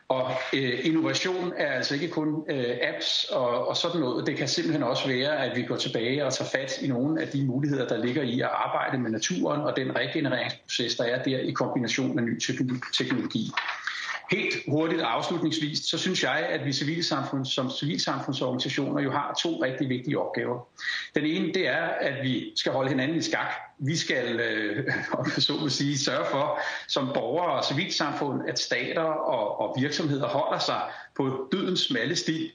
[0.10, 4.28] Og øh, innovation er altså ikke kun øh, apps og, og sådan noget.
[4.28, 7.28] Det kan simpelthen også være, at vi går tilbage og tager fat i nogle af
[7.28, 11.38] de muligheder, der ligger i at arbejde med naturen og den regenereringsproces, der er der
[11.38, 12.40] i kombination med ny
[12.98, 13.52] teknologi.
[14.32, 19.90] Helt hurtigt afslutningsvis, så synes jeg, at vi civilsamfund, som civilsamfundsorganisationer jo har to rigtig
[19.90, 20.68] vigtige opgaver.
[21.16, 23.54] Den ene, det er, at vi skal holde hinanden i skak.
[23.80, 24.94] Vi skal, øh,
[25.38, 30.60] så må sige, sørge for, som borgere og civilsamfund, at stater og, og virksomheder holder
[30.60, 30.82] sig
[31.18, 32.52] på dødens smalle sti.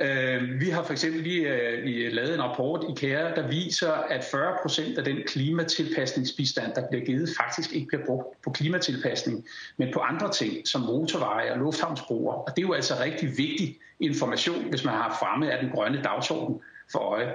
[0.00, 4.24] Øh, vi har for eksempel lige øh, lavet en rapport i KÆRE, der viser, at
[4.30, 9.44] 40 procent af den klimatilpasningsbistand, der bliver givet, faktisk ikke bliver brugt på klimatilpasning,
[9.76, 12.34] men på andre ting, som motorveje og lufthavnsbroer.
[12.34, 16.02] Og det er jo altså rigtig vigtig information, hvis man har fremme af den grønne
[16.02, 16.60] dagsorden
[16.92, 17.34] for øje.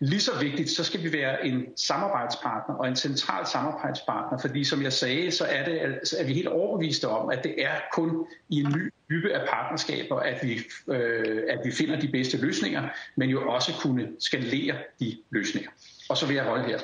[0.00, 4.82] Lige så vigtigt, så skal vi være en samarbejdspartner og en central samarbejdspartner, fordi som
[4.82, 8.26] jeg sagde, så er, det, så er vi helt overbeviste om, at det er kun
[8.48, 12.88] i en ny type af partnerskaber, at vi, øh, at vi finder de bedste løsninger,
[13.16, 15.70] men jo også kunne skalere de løsninger.
[16.08, 16.78] Og så vil jeg holde her.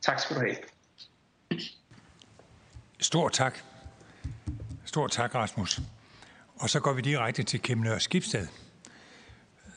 [0.00, 0.56] Tak skal du have.
[3.00, 3.58] Stor tak.
[4.84, 5.80] Stor tak, Rasmus.
[6.56, 8.46] Og så går vi direkte til Kim Nør Skibsted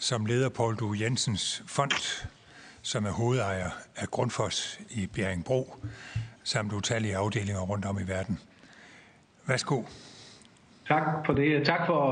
[0.04, 2.26] som leder Paul Due Jensens fond,
[2.82, 5.76] som er hovedejer af Grundfos i Bjerringbro,
[6.44, 8.40] samt utallige afdelinger rundt om i verden.
[9.48, 9.82] Værsgo.
[10.88, 11.66] Tak for det.
[11.66, 12.04] Tak for,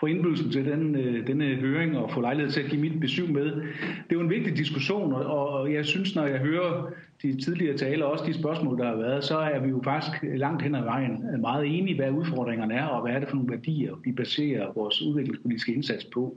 [0.00, 3.30] for indbydelsen til den, øh, denne høring og få lejlighed til at give mit besøg
[3.30, 3.44] med.
[3.44, 6.90] Det er jo en vigtig diskussion, og jeg synes, når jeg hører
[7.22, 10.62] de tidligere taler, også de spørgsmål, der har været, så er vi jo faktisk langt
[10.62, 13.94] hen ad vejen meget enige, hvad udfordringerne er, og hvad er det for nogle værdier,
[14.04, 16.36] vi baserer vores udviklingspolitiske indsats på.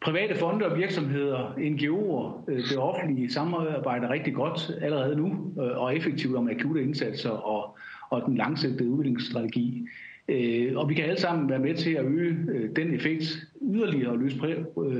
[0.00, 5.26] Private fonde og virksomheder, NGO'er, øh, det offentlige samarbejder rigtig godt allerede nu
[5.62, 7.78] øh, og effektivt om akutte indsatser og,
[8.10, 9.86] og den langsigtede udviklingsstrategi.
[10.28, 12.36] Øh, og vi kan alle sammen være med til at øge
[12.76, 13.24] den effekt
[13.62, 14.38] yderligere og løse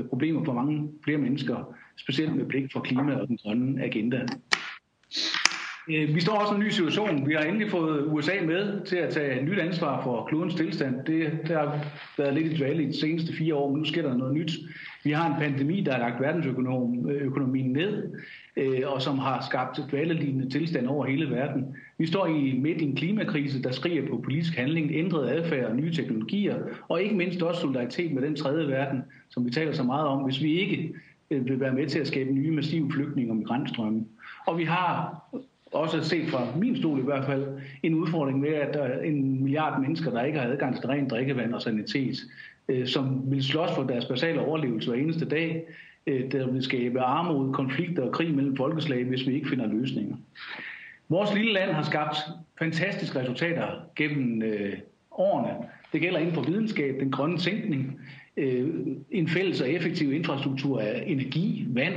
[0.09, 4.27] problemer for mange flere mennesker, specielt med blik for klima og den grønne agenda.
[5.89, 7.27] Øh, vi står også i en ny situation.
[7.27, 10.95] Vi har endelig fået USA med til at tage nyt ansvar for klodens tilstand.
[11.05, 11.85] Det, det har
[12.17, 14.51] været lidt i dvale i de seneste fire år, men nu sker der noget nyt.
[15.03, 18.03] Vi har en pandemi, der har lagt verdensøkonomien ned,
[18.57, 21.75] øh, og som har skabt dvalelignende tilstand over hele verden.
[21.97, 25.75] Vi står i midt i en klimakrise, der skriger på politisk handling, ændret adfærd og
[25.75, 26.55] nye teknologier,
[26.87, 30.23] og ikke mindst også solidaritet med den tredje verden, som vi taler så meget om,
[30.23, 30.93] hvis vi ikke
[31.31, 34.05] øh, vil være med til at skabe nye massive flygtninge og migrantstrømme.
[34.47, 35.21] Og vi har
[35.71, 37.47] også set fra min stol i hvert fald,
[37.83, 41.11] en udfordring med, at der er en milliard mennesker, der ikke har adgang til rent
[41.11, 42.17] drikkevand og sanitet
[42.67, 45.63] øh, som vil slås for deres basale overlevelse hver eneste dag,
[46.07, 50.15] øh, der vil skabe armod, konflikter og krig mellem folkeslag, hvis vi ikke finder løsninger.
[51.09, 52.17] Vores lille land har skabt
[52.59, 54.73] fantastiske resultater gennem øh,
[55.11, 55.53] årene.
[55.93, 57.99] Det gælder inden for videnskab, den grønne tænkning,
[58.37, 58.67] øh,
[59.11, 61.93] en fælles og effektiv infrastruktur af energi, vand.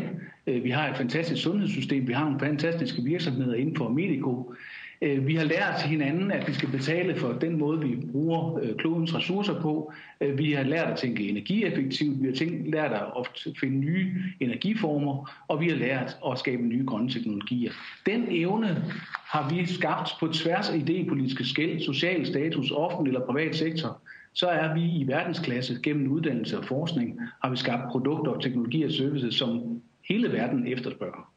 [0.50, 4.54] Øh, vi har et fantastisk sundhedssystem, vi har nogle fantastiske virksomheder inden for medico.
[5.02, 8.76] Øh, vi har lært hinanden, at vi skal betale for den måde, vi bruger øh,
[8.76, 9.92] klodens ressourcer på.
[10.36, 15.60] Vi har lært at tænke energieffektivt, vi har tænkt, lært at finde nye energiformer, og
[15.60, 17.72] vi har lært at skabe nye grønne teknologier.
[18.06, 18.84] Den evne
[19.26, 24.00] har vi skabt på tværs af idépolitiske skæld, social status, offentlig eller privat sektor,
[24.32, 28.86] så er vi i verdensklasse gennem uddannelse og forskning, har vi skabt produkter og teknologier
[28.86, 31.32] og services, som hele verden efterspørger.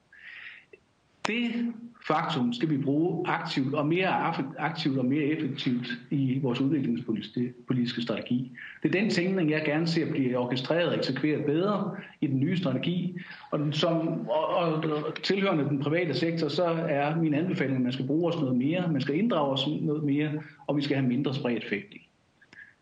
[1.27, 1.73] Det
[2.07, 4.07] faktum skal vi bruge aktivt og mere
[4.57, 8.51] aktivt og mere effektivt i vores udviklingspolitiske strategi.
[8.83, 12.57] Det er den tænkning, jeg gerne ser blive orkestreret og eksekveret bedre i den nye
[12.57, 13.17] strategi.
[13.51, 14.83] Og, som, og, og
[15.23, 18.91] tilhørende den private sektor, så er min anbefaling, at man skal bruge os noget mere,
[18.91, 20.31] man skal inddrage os noget mere,
[20.67, 22.02] og vi skal have mindre spredt effekt i.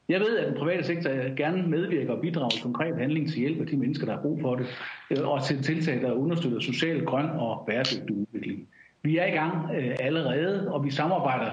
[0.09, 3.61] Jeg ved, at den private sektor gerne medvirker og bidrager til konkret handling til hjælp
[3.61, 4.65] af de mennesker, der har brug for det,
[5.11, 8.67] øh, og til tiltag, der understøtter social, grøn og bæredygtig udvikling.
[9.03, 11.51] Vi er i gang øh, allerede, og vi samarbejder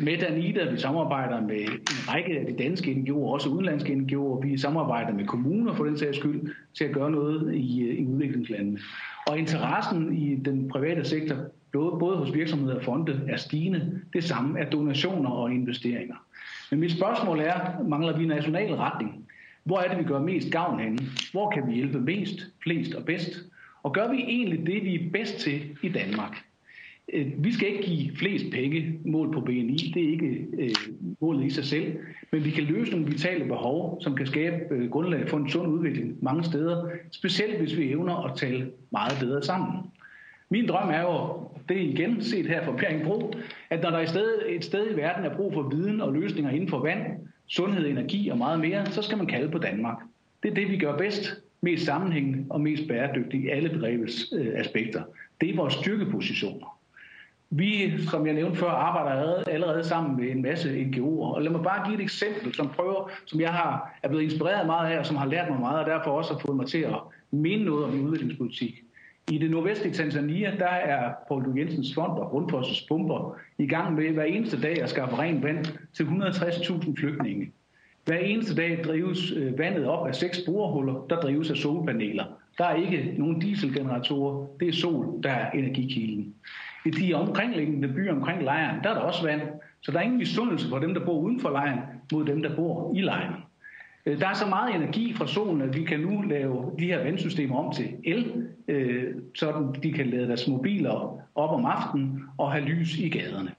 [0.00, 1.78] med Danida, vi samarbejder med en
[2.08, 4.46] række af de danske NGO'er, også udenlandske NGO'er.
[4.46, 8.06] Vi samarbejder med kommuner for den sags skyld til at gøre noget i, øh, i
[8.06, 8.78] udviklingslandene.
[9.26, 11.36] Og interessen i den private sektor,
[11.72, 14.00] både, både hos virksomheder og fonde, er stigende.
[14.12, 16.16] Det samme er donationer og investeringer.
[16.72, 19.28] Men mit spørgsmål er, mangler vi national retning?
[19.64, 20.98] Hvor er det, vi gør mest gavn henne?
[21.32, 23.42] Hvor kan vi hjælpe mest, flest og bedst?
[23.82, 26.44] Og gør vi egentlig det, vi er bedst til i Danmark?
[27.12, 30.70] Øh, vi skal ikke give flest penge mål på BNI, det er ikke øh,
[31.20, 31.96] målet i sig selv,
[32.32, 35.68] men vi kan løse nogle vitale behov, som kan skabe øh, grundlag for en sund
[35.72, 39.78] udvikling mange steder, specielt hvis vi evner at tale meget bedre sammen.
[40.52, 43.32] Min drøm er jo, det er igen set her fra Bjerringbro,
[43.70, 46.12] at når der er et sted, et sted i verden er brug for viden og
[46.12, 47.00] løsninger inden for vand,
[47.48, 49.96] sundhed, energi og meget mere, så skal man kalde på Danmark.
[50.42, 54.52] Det er det, vi gør bedst, mest sammenhængende og mest bæredygtigt i alle begrebets øh,
[54.54, 55.02] aspekter.
[55.40, 56.78] Det er vores styrkepositioner.
[57.50, 61.34] Vi, som jeg nævnte før, arbejder allerede, allerede sammen med en masse NGO'er.
[61.34, 64.66] Og lad mig bare give et eksempel, som prøver, som jeg har, er blevet inspireret
[64.66, 66.78] meget af, og som har lært mig meget, og derfor også har fået mig til
[66.78, 66.96] at
[67.30, 68.84] mene noget om udviklingspolitik.
[69.30, 74.10] I det nordvestlige Tanzania, der er Paul Jensens fond og Rundfossens pumper i gang med
[74.10, 77.52] hver eneste dag at skaffe rent vand til 160.000 flygtninge.
[78.04, 82.24] Hver eneste dag drives øh, vandet op af seks borehuller, der drives af solpaneler.
[82.58, 86.34] Der er ikke nogen dieselgeneratorer, det er sol, der er energikilden.
[86.86, 89.42] I de omkringliggende byer omkring lejren, der er der også vand,
[89.82, 91.78] så der er ingen misundelse for dem, der bor uden for lejren,
[92.12, 93.34] mod dem, der bor i lejren.
[94.06, 97.02] Øh, der er så meget energi fra solen, at vi kan nu lave de her
[97.02, 102.52] vandsystemer om til el, øh, så de kan lade deres mobiler op om aftenen og
[102.52, 103.50] have lys i gaderne.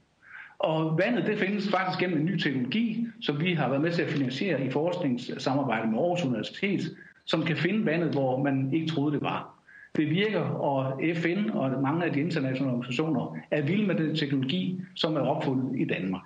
[0.59, 4.01] Og vandet det findes faktisk gennem en ny teknologi, som vi har været med til
[4.01, 6.81] at finansiere i forskningssamarbejde med Aarhus Universitet,
[7.25, 9.49] som kan finde vandet, hvor man ikke troede, det var.
[9.95, 14.81] Det virker, og FN og mange af de internationale organisationer er vilde med den teknologi,
[14.95, 16.21] som er opfundet i Danmark.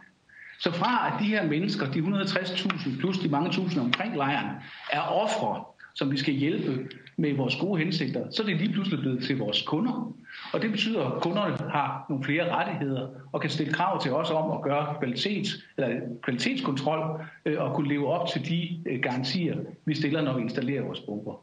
[0.60, 4.56] Så fra at de her mennesker, de 160.000 plus de mange tusinder omkring lejren,
[4.92, 5.64] er ofre,
[5.96, 9.38] som vi skal hjælpe med vores gode hensigter, så er det lige pludselig blevet til
[9.38, 10.14] vores kunder.
[10.54, 14.32] Og det betyder, at kunderne har nogle flere rettigheder og kan stille krav til os
[14.32, 19.58] om at gøre kvalitets, eller kvalitetskontrol øh, og kunne leve op til de øh, garantier,
[19.86, 21.42] vi stiller, når vi installerer vores bomber.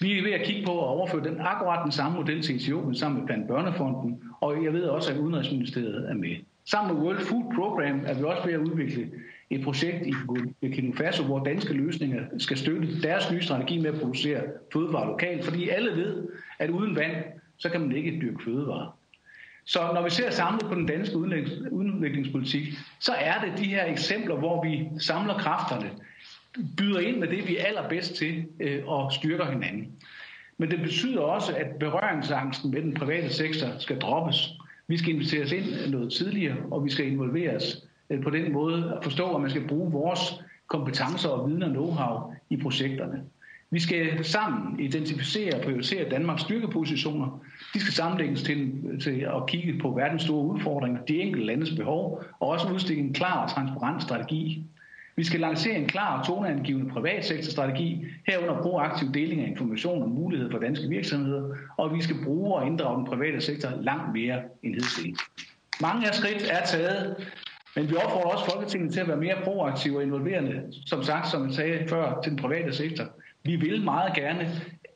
[0.00, 2.94] Vi er ved at kigge på at overføre den akkurat den samme model til Etiopien
[2.94, 6.36] sammen med blandt Børnefonden, og jeg ved også, at Udenrigsministeriet er med.
[6.64, 9.10] Sammen med World Food Program er vi også ved at udvikle
[9.50, 10.14] et projekt i
[10.60, 15.44] Burkina Faso, hvor danske løsninger skal støtte deres nye strategi med at producere fødevarer lokalt,
[15.44, 16.28] fordi alle ved,
[16.58, 17.16] at uden vand,
[17.58, 18.98] så kan man ikke dyrke fødevarer.
[19.64, 22.62] Så når vi ser samlet på den danske udviklingspolitik,
[23.00, 25.90] så er det de her eksempler, hvor vi samler kræfterne,
[26.76, 29.92] byder ind med det, vi er allerbedst til øh, og styrker hinanden.
[30.58, 34.50] Men det betyder også, at berøringsangsten med den private sektor skal droppes.
[34.92, 39.04] Vi skal inviteres ind noget tidligere, og vi skal involveres øh, på den måde at
[39.04, 40.20] forstå, at man skal bruge vores
[40.66, 43.22] kompetencer og viden og know-how i projekterne.
[43.70, 47.42] Vi skal sammen identificere og prioritere Danmarks styrkepositioner.
[47.74, 52.24] De skal sammenlægges til, til at kigge på verdens store udfordringer, de enkelte landes behov,
[52.40, 54.64] og også udstikke en klar og transparent strategi.
[55.16, 60.50] Vi skal lancere en klar og toneangivende privatsektorstrategi, herunder proaktiv deling af information og mulighed
[60.50, 64.74] for danske virksomheder, og vi skal bruge og inddrage den private sektor langt mere end
[64.74, 65.16] hidtil.
[65.82, 67.16] Mange af skridt er taget,
[67.76, 71.46] men vi opfordrer også Folketinget til at være mere proaktive og involverende, som sagt, som
[71.46, 73.04] jeg sagde før, til den private sektor.
[73.44, 74.52] Vi vil meget gerne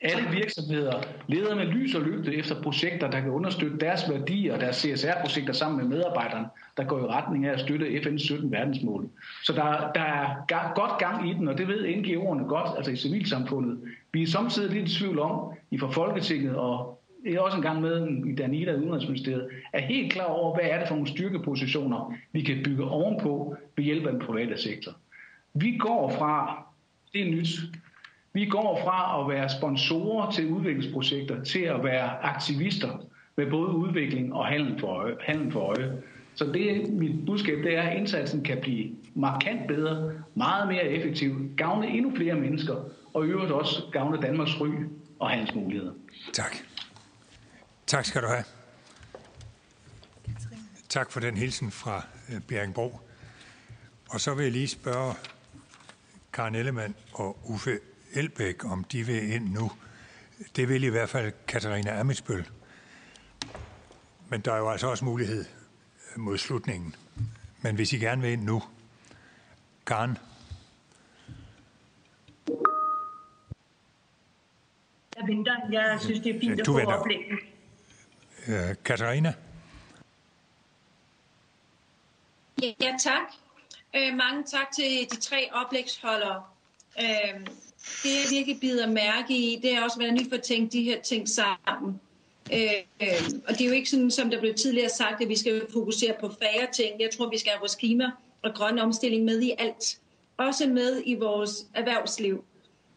[0.07, 4.61] alle virksomheder leder med lys og lygte efter projekter, der kan understøtte deres værdier og
[4.61, 6.47] deres CSR-projekter sammen med medarbejderne,
[6.77, 9.09] der går i retning af at støtte FN's 17 verdensmål.
[9.45, 12.97] Så der, der er godt gang i den, og det ved NGO'erne godt, altså i
[12.97, 13.79] civilsamfundet.
[14.13, 17.63] Vi er samtidig lidt i tvivl om, i for Folketinget og jeg er også en
[17.63, 21.11] gang med i Danida i Udenrigsministeriet, er helt klar over, hvad er det for nogle
[21.11, 24.93] styrkepositioner, vi kan bygge ovenpå ved hjælp af den private sektor.
[25.55, 26.63] Vi går fra,
[27.13, 27.49] det er nyt,
[28.37, 33.07] vi går fra at være sponsorer til udviklingsprojekter til at være aktivister
[33.37, 35.17] med både udvikling og handel for øje.
[35.21, 36.03] Handel for øje.
[36.35, 41.51] Så det, mit budskab det er, at indsatsen kan blive markant bedre, meget mere effektiv,
[41.57, 42.75] gavne endnu flere mennesker,
[43.15, 44.69] og i øvrigt også gavne Danmarks ry
[45.19, 45.93] og handelsmuligheder.
[46.33, 46.57] Tak.
[47.87, 48.45] Tak skal du have.
[50.89, 53.01] Tak for den hilsen fra øh, Bjerringbro.
[54.11, 55.15] Og så vil jeg lige spørge
[56.33, 57.79] Karen Ellemann og Uffe
[58.17, 59.71] Elbæk, om de vil ind nu.
[60.57, 62.51] Det vil i hvert fald Katarina Amitsbøl.
[64.29, 65.45] Men der er jo altså også mulighed
[66.17, 66.95] mod slutningen.
[67.63, 68.63] Men hvis I gerne vil ind nu,
[69.87, 70.19] Karen.
[75.17, 75.57] Jeg venter.
[75.71, 77.39] Jeg synes, det er fint at få oplægget.
[78.49, 79.35] Øh, Katarina?
[82.63, 83.23] Ja, tak.
[83.97, 86.43] Øh, mange tak til de tre oplægsholdere.
[87.01, 87.47] Øh,
[88.03, 91.01] det jeg virkelig bider mærke i, det er også, hvordan vi får tænkt de her
[91.01, 92.01] ting sammen.
[92.53, 92.71] Øh,
[93.03, 95.63] øh, og det er jo ikke sådan, som der blev tidligere sagt, at vi skal
[95.73, 97.01] fokusere på færre ting.
[97.01, 98.11] Jeg tror, vi skal have vores klima
[98.43, 100.01] og grønne omstilling med i alt.
[100.37, 102.45] Også med i vores erhvervsliv.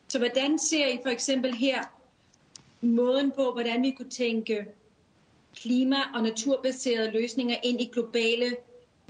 [0.07, 1.83] Så hvordan ser I for eksempel her
[2.81, 4.65] måden på, hvordan vi kunne tænke
[5.55, 8.55] klima- og naturbaserede løsninger ind i globale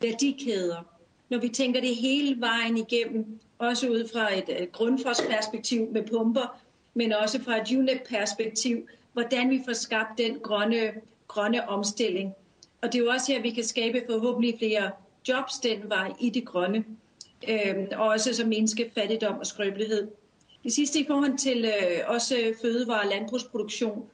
[0.02, 0.84] værdikæder?
[1.30, 6.60] Når vi tænker det hele vejen igennem, også ud fra et uh, grundforsperspektiv med pumper,
[6.94, 10.92] men også fra et UNEP-perspektiv, hvordan vi får skabt den grønne,
[11.28, 12.34] grønne omstilling.
[12.82, 14.92] Og det er jo også her, vi kan skabe forhåbentlig flere
[15.28, 16.86] jobs den vej i det grønne,
[17.50, 20.08] øhm, og også så mindske fattigdom og skrøbelighed.
[20.64, 24.06] Det sidste i forhold til øh, også fødevare- og landbrugsproduktion.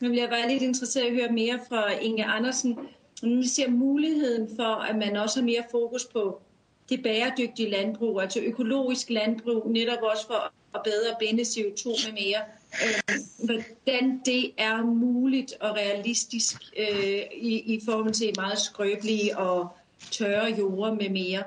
[0.00, 2.78] Nu vil jeg være lidt interesseret i at høre mere fra Inge Andersen.
[3.22, 6.42] vi ser muligheden for, at man også har mere fokus på
[6.88, 12.40] det bæredygtige landbrug, altså økologisk landbrug, netop også for at bedre binde CO2 med mere.
[12.84, 19.76] Øh, hvordan det er muligt og realistisk øh, i, i forhold til meget skrøbelige og
[20.10, 21.42] tørre jorder med mere,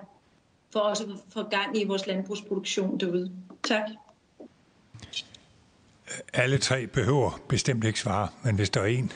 [0.74, 3.32] for også at få gang i vores landbrugsproduktion derude.
[3.64, 3.90] Tak.
[6.34, 9.11] Alle tre behøver bestemt ikke svare, men hvis der er en,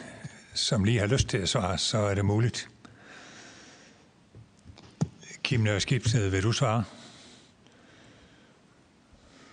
[0.54, 2.70] som lige har lyst til at svare, så er det muligt.
[5.44, 6.84] Kim Nørre Skibsned, vil du svare?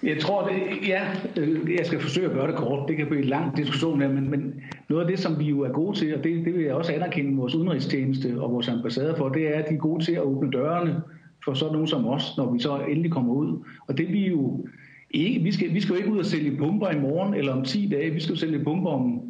[0.02, 1.02] Jeg tror, det, ja,
[1.78, 2.88] jeg skal forsøge at gøre det kort.
[2.88, 5.60] Det kan blive en lang diskussion her, men, men noget af det, som vi jo
[5.60, 9.16] er gode til, og det, det vil jeg også anerkende vores udenrigstjeneste og vores ambassader
[9.16, 11.02] for, det er, at de er gode til at åbne dørene
[11.44, 13.64] for sådan nogen som os, når vi så endelig kommer ud.
[13.86, 14.66] Og det vi jo
[15.10, 17.64] ikke, vi skal, vi skal jo ikke ud og sælge pumper i morgen eller om
[17.64, 19.22] 10 dage, vi skal jo sælge pumper om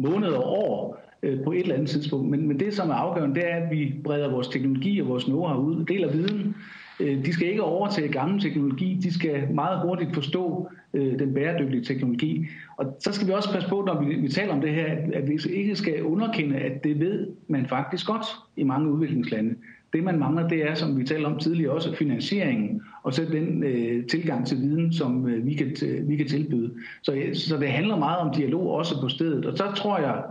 [0.00, 2.30] måneder og år Øh, på et eller andet tidspunkt.
[2.30, 5.24] Men, men det, som er afgørende, det er, at vi breder vores teknologi og vores
[5.24, 6.54] know-how ud, deler viden.
[7.00, 11.84] Øh, de skal ikke overtage gammel teknologi, de skal meget hurtigt forstå øh, den bæredygtige
[11.84, 12.46] teknologi.
[12.76, 15.28] Og så skal vi også passe på, når vi, vi taler om det her, at,
[15.28, 18.26] vi altså ikke skal underkende, at det ved man faktisk godt
[18.56, 19.54] i mange udviklingslande.
[19.92, 23.62] Det man mangler, det er, som vi talte om tidligere, også finansieringen og så den
[23.62, 26.70] øh, tilgang til viden, som øh, vi, kan, vi kan tilbyde.
[27.02, 29.46] Så, så det handler meget om dialog også på stedet.
[29.46, 30.22] Og så tror jeg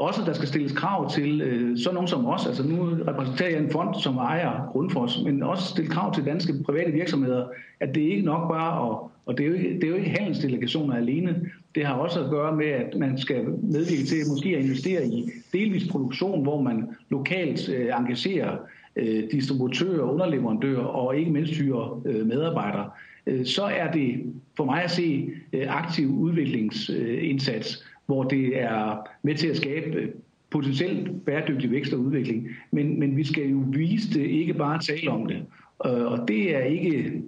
[0.00, 2.46] også, der skal stilles krav til øh, sådan nogen som os.
[2.46, 6.52] Altså nu repræsenterer jeg en fond, som ejer Grundfos, men også stille krav til danske
[6.66, 7.46] private virksomheder,
[7.80, 10.10] at det ikke nok bare, at, og det er, jo ikke, det er jo ikke
[10.10, 14.64] handelsdelegationer alene, det har også at gøre med, at man skal medvirke til måske at
[14.64, 18.56] investere i delvis produktion, hvor man lokalt øh, engagerer
[18.96, 22.90] øh, distributører, underleverandører og ikke mindst hyre øh, medarbejdere,
[23.26, 29.34] øh, så er det for mig at se øh, aktiv udviklingsindsats, hvor det er med
[29.34, 30.12] til at skabe
[30.50, 32.48] potentielt bæredygtig vækst og udvikling.
[32.70, 35.46] Men, men vi skal jo vise det, ikke bare tale om det.
[35.78, 37.22] Og det er ikke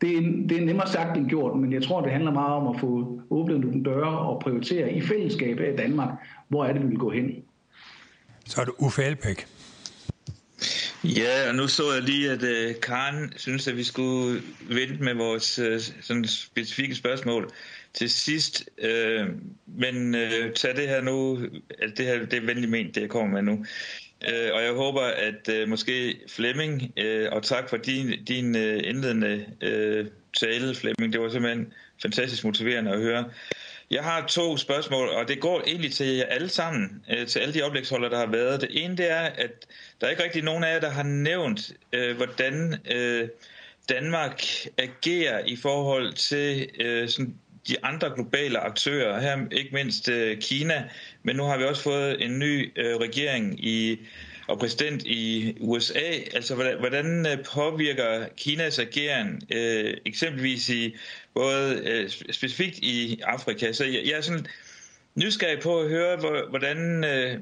[0.00, 2.74] det er, det er nemmere sagt end gjort, men jeg tror, det handler meget om
[2.74, 6.08] at få åbnet nogle døre og prioritere i fællesskab af Danmark,
[6.48, 7.42] hvor er det, vi vil gå hen.
[8.46, 9.46] Så er det Uffe Elbæk.
[11.04, 15.14] Ja, og nu så jeg lige, at uh, Karen synes, at vi skulle vente med
[15.14, 15.60] vores
[16.00, 17.50] sådan specifikke spørgsmål
[17.94, 18.68] til sidst.
[18.78, 19.28] øh,
[19.66, 21.38] men øh, tag det her nu,
[21.80, 23.64] altså det her det er venligt ment, det jeg kommer med nu.
[24.28, 28.80] Øh, og jeg håber, at øh, måske Flemming, øh, og tak for din, din øh,
[28.84, 30.06] indledende øh,
[30.40, 31.72] tale, Flemming, det var simpelthen
[32.02, 33.30] fantastisk motiverende at høre.
[33.90, 37.54] Jeg har to spørgsmål, og det går egentlig til jer alle sammen, øh, til alle
[37.54, 38.60] de oplægsholdere, der har været.
[38.60, 39.66] Det ene det er, at
[40.00, 43.28] der er ikke rigtig nogen af jer, der har nævnt, øh, hvordan øh,
[43.88, 44.42] Danmark
[44.78, 47.34] agerer i forhold til øh, sådan
[47.68, 50.88] de andre globale aktører, her ikke mindst øh, Kina,
[51.22, 53.98] men nu har vi også fået en ny øh, regering i
[54.48, 56.10] og præsident i USA.
[56.34, 60.96] Altså, hvordan, hvordan øh, påvirker Kinas ageren øh, eksempelvis i
[61.34, 63.72] både øh, specifikt i Afrika?
[63.72, 64.46] Så jeg, jeg er sådan
[65.14, 66.16] nysgerrig på at høre,
[66.50, 67.40] hvordan øh,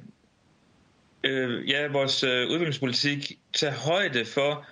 [1.24, 4.66] øh, ja, vores øh, udviklingspolitik tager højde for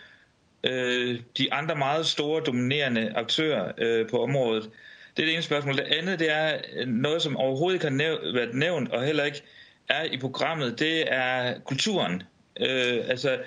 [0.65, 4.71] øh, de andre meget store dominerende aktører øh, på området.
[5.17, 5.77] Det er det ene spørgsmål.
[5.77, 9.25] Det andet det er øh, noget, som overhovedet ikke har næv- været nævnt, og heller
[9.25, 9.43] ikke
[9.89, 12.23] er i programmet, det er kulturen.
[12.61, 13.39] Øh, altså,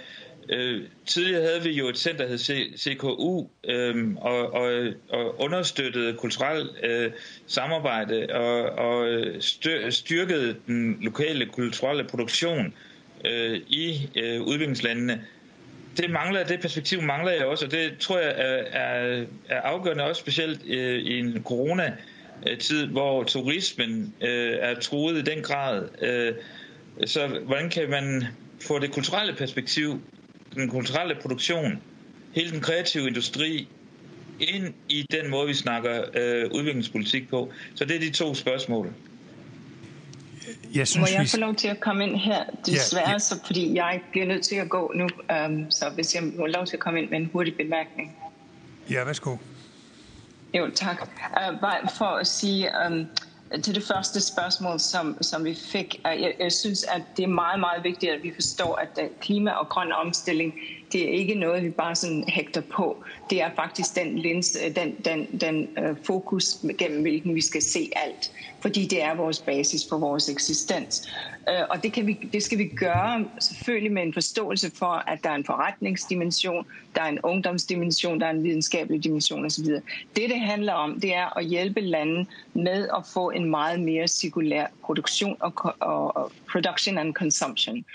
[0.49, 5.39] øh, tidligere havde vi jo et center, der hed C- CKU, øh, og, og, og
[5.41, 7.11] understøttede kulturelt øh,
[7.47, 9.07] samarbejde og, og
[9.89, 12.73] styrkede den lokale kulturelle produktion
[13.25, 15.21] øh, i øh, udviklingslandene.
[15.97, 20.03] Det mangler, det perspektiv mangler jeg også, og det tror jeg er, er, er afgørende
[20.03, 21.93] også specielt øh, i en corona
[22.59, 25.87] tid, hvor turismen øh, er truet i den grad.
[26.01, 26.33] Øh,
[27.05, 28.25] så hvordan kan man
[28.61, 30.01] få det kulturelle perspektiv,
[30.55, 31.81] den kulturelle produktion,
[32.35, 33.67] hele den kreative industri
[34.39, 37.51] ind i den måde, vi snakker øh, udviklingspolitik på?
[37.75, 38.93] Så det er de to spørgsmål.
[40.73, 42.43] Jeg synes, må jeg få lov til at komme ind her?
[42.65, 43.19] Desværre, ja, ja.
[43.19, 45.07] Så, fordi jeg bliver nødt til at gå nu.
[45.45, 48.17] Um, så hvis jeg må lov til at komme ind med en hurtig bemærkning.
[48.89, 49.35] Ja, værsgo.
[50.53, 51.01] Jo, tak.
[51.01, 53.05] Uh, bare for at sige, um,
[53.63, 57.59] til det første spørgsmål, som, som vi fik, jeg, jeg synes, at det er meget,
[57.59, 60.53] meget vigtigt, at vi forstår, at klima og grøn omstilling,
[60.93, 63.03] det er ikke noget, vi bare sådan hægter på.
[63.29, 67.61] Det er faktisk den, lens, øh, den, den, den øh, fokus, gennem hvilken vi skal
[67.61, 68.31] se alt
[68.63, 71.09] fordi det er vores basis for vores eksistens.
[71.49, 75.23] Øh, og det, kan vi, det skal vi gøre selvfølgelig med en forståelse for, at
[75.23, 76.65] der er en forretningsdimension,
[76.95, 79.65] der er en ungdomsdimension, der er en videnskabelig dimension osv.
[79.65, 79.81] Det,
[80.15, 84.65] det handler om, det er at hjælpe lande med at få en meget mere cirkulær
[84.85, 87.85] produktion og, og, og production and consumption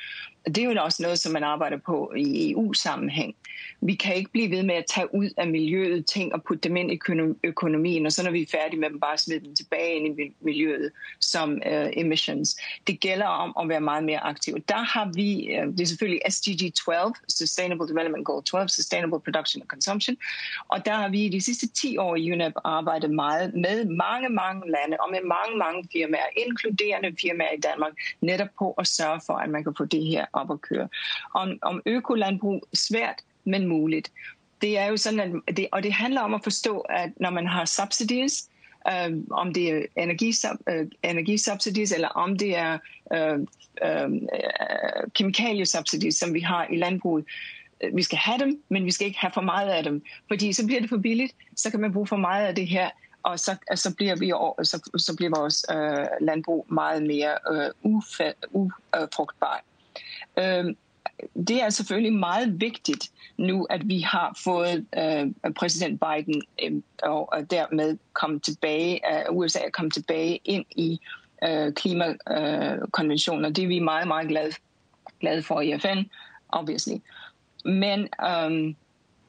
[0.54, 3.34] det er jo også noget, som man arbejder på i EU-sammenhæng.
[3.80, 6.76] Vi kan ikke blive ved med at tage ud af miljøet ting og putte dem
[6.76, 6.98] ind i
[7.44, 10.34] økonomien, og så når vi er færdige med dem, bare smide dem tilbage ind i
[10.40, 10.90] miljøet
[11.20, 12.56] som uh, emissions.
[12.86, 14.55] Det gælder om at være meget mere aktiv.
[14.68, 19.62] Der har vi, uh, det er selvfølgelig SDG 12, Sustainable Development Goal 12, Sustainable Production
[19.62, 20.16] and Consumption,
[20.68, 24.28] og der har vi i de sidste 10 år i UNEP arbejdet meget med mange,
[24.28, 29.20] mange lande og med mange, mange firmaer, inkluderende firmaer i Danmark, netop på at sørge
[29.26, 30.88] for, at man kan få det her op at køre.
[31.34, 34.12] Om, om økolandbrug svært, men muligt.
[34.62, 37.46] Det er jo sådan, at det, og det handler om at forstå, at når man
[37.46, 38.48] har subsidies,
[38.88, 42.78] øh, om det er energisub, øh, energisubsidies, eller om det er
[43.12, 43.38] øh,
[43.84, 44.10] øh,
[45.14, 47.24] kemikaliesubsidies, som vi har i landbruget,
[47.80, 50.52] øh, vi skal have dem, men vi skal ikke have for meget af dem, fordi
[50.52, 52.90] så bliver det for billigt, så kan man bruge for meget af det her,
[53.22, 54.28] og så, så, bliver, vi,
[54.64, 59.62] så, så bliver vores øh, landbrug meget mere øh, ufrugtbart.
[60.38, 60.74] Øh,
[61.35, 67.32] det er selvfølgelig meget vigtigt nu, at vi har fået øh, præsident Biden øh, og,
[67.32, 71.01] og dermed komme tilbage, øh, USA er kommet tilbage ind i
[71.45, 74.53] øh, klimakonventionen, og det er vi meget, meget glade,
[75.20, 76.03] glade for i FN,
[76.49, 76.97] obviously.
[77.65, 78.74] Men øh,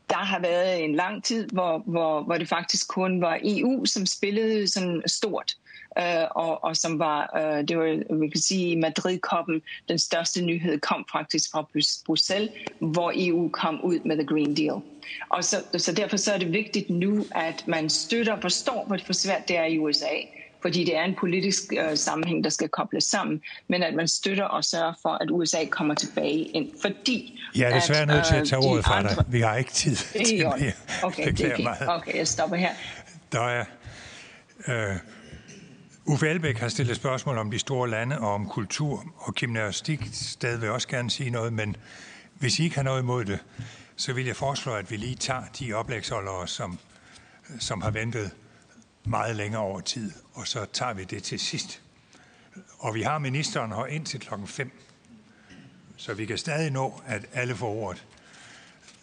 [0.10, 4.06] der har været en lang tid, hvor, hvor, hvor det faktisk kun var EU, som
[4.06, 5.56] spillede sådan stort
[5.98, 10.80] øh, og, og som var, øh, det var, vi kan sige, Madrid-koppen, den største nyhed
[10.80, 11.65] kom faktisk fra
[12.06, 12.49] Bruxelles,
[12.80, 14.81] hvor EU kom ud med The Green Deal.
[15.30, 19.14] Og så, så derfor så er det vigtigt nu, at man støtter og forstår, hvor
[19.14, 20.15] svært det er i USA,
[20.61, 24.44] fordi det er en politisk øh, sammenhæng, der skal kobles sammen, men at man støtter
[24.44, 27.40] og sørger for, at USA kommer tilbage ind, fordi...
[27.56, 29.26] Jeg er desværre nødt til at tage øh, ordet fra dig.
[29.27, 30.53] Vi har ikke tid til mere.
[31.03, 31.88] Okay, det er okay.
[31.88, 32.72] okay, jeg stopper her.
[33.31, 33.65] Der er...
[34.68, 34.95] Øh,
[36.06, 39.99] Uffe Elbæk har stillet spørgsmål om de store lande og om kultur, og Kim Nørrestik
[40.14, 41.76] stadig vil også gerne sige noget, men
[42.34, 43.40] hvis I ikke har noget imod det,
[43.95, 46.80] så vil jeg foreslå, at vi lige tager de oplægsholdere, som,
[47.60, 48.31] som har ventet
[49.03, 51.81] meget længere over tid, og så tager vi det til sidst.
[52.80, 54.71] Og vi har ministeren her ind til klokken 5,
[55.97, 58.05] så vi kan stadig nå, at alle får ordet.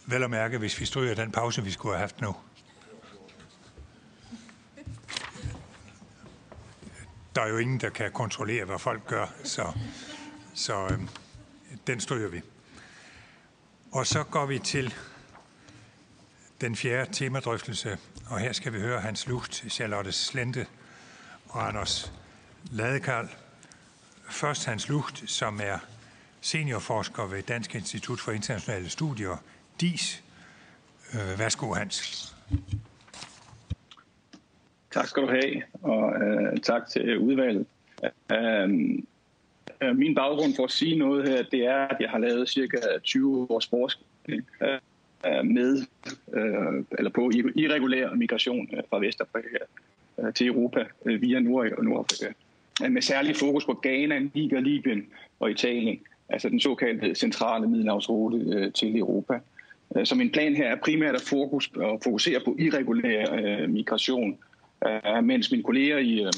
[0.06, 2.36] Vel at mærke, hvis vi stryger den pause, vi skulle have haft nu.
[7.36, 9.72] der er jo ingen, der kan kontrollere, hvad folk gør, så,
[10.54, 11.00] så øh,
[11.86, 12.40] den stryger vi.
[13.92, 14.94] Og så går vi til
[16.60, 17.98] den fjerde temadrøftelse,
[18.30, 20.66] og her skal vi høre Hans Lucht, Charlotte Slente
[21.48, 22.12] og Anders
[22.72, 23.28] Ladekarl.
[24.30, 25.78] Først Hans Lucht, som er
[26.40, 29.36] seniorforsker ved Dansk Institut for Internationale Studier,
[29.80, 30.22] DIS.
[31.14, 32.34] Øh, værsgo, Hans.
[34.90, 37.66] Tak skal du have, og øh, tak til udvalget.
[38.32, 38.70] Øh,
[39.82, 42.76] øh min baggrund for at sige noget her, det er, at jeg har lavet cirka
[43.04, 44.78] 20 års forskning øh,
[45.44, 45.82] med
[46.32, 49.58] øh, eller på irregulær migration øh, fra Vestafrika
[50.18, 52.32] øh, til Europa øh, via Nord- og Nordafrika.
[52.88, 55.06] Med særlig fokus på Ghana, Niger, Libyen
[55.40, 55.98] og Italien,
[56.28, 59.38] altså den såkaldte centrale middelhavsrute til Europa.
[60.04, 64.38] Så min plan her er primært at fokus, at fokusere på irregulær øh, migration
[64.84, 66.32] Øh, mens mine kolleger i øh,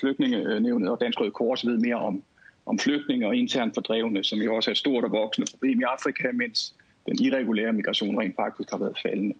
[0.00, 2.22] flygtningenævnet og Dansk Røde Kors ved mere om,
[2.66, 5.82] om flygtninge og internt fordrevne, som jo også er et stort og voksende problem i
[5.82, 6.74] Afrika, mens
[7.06, 9.34] den irregulære migration rent faktisk har været faldende.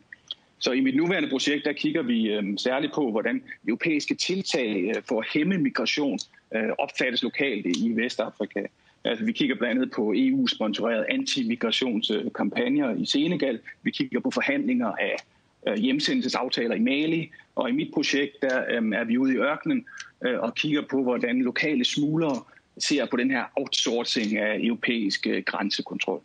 [0.58, 5.02] Så i mit nuværende projekt, der kigger vi øh, særligt på, hvordan europæiske tiltag øh,
[5.08, 6.18] for at hæmme migration
[6.54, 8.62] øh, opfattes lokalt i Vestafrika.
[9.04, 13.60] Altså, vi kigger blandt andet på EU-sponsorerede anti-migrationskampagner i Senegal.
[13.82, 15.16] Vi kigger på forhandlinger af
[15.68, 19.86] øh, hjemsendelsesaftaler i Mali, og i mit projekt der øh, er vi ude i ørkenen
[20.24, 22.42] øh, og kigger på, hvordan lokale smuglere
[22.78, 26.20] ser på den her outsourcing af europæisk øh, grænsekontrol.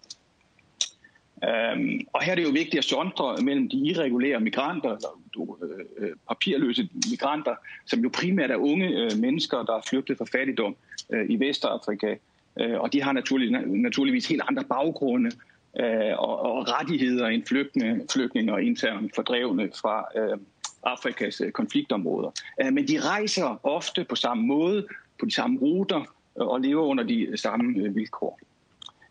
[1.49, 5.19] Øhm, og her er det jo vigtigt at sondre mellem de irregulære migranter, eller
[5.63, 7.55] øh, øh, papirløse migranter,
[7.85, 10.75] som jo primært er unge øh, mennesker, der er flygtet fra fattigdom
[11.09, 12.15] øh, i Vestafrika.
[12.59, 15.31] Øh, og de har naturlig, naturligvis helt andre baggrunde
[15.79, 20.37] øh, og, og rettigheder end flygtninge, flygtninge og internt fordrevne fra øh,
[20.83, 22.31] Afrikas øh, konfliktområder.
[22.61, 24.87] Øh, men de rejser ofte på samme måde,
[25.19, 25.99] på de samme ruter
[26.39, 28.39] øh, og lever under de samme øh, vilkår.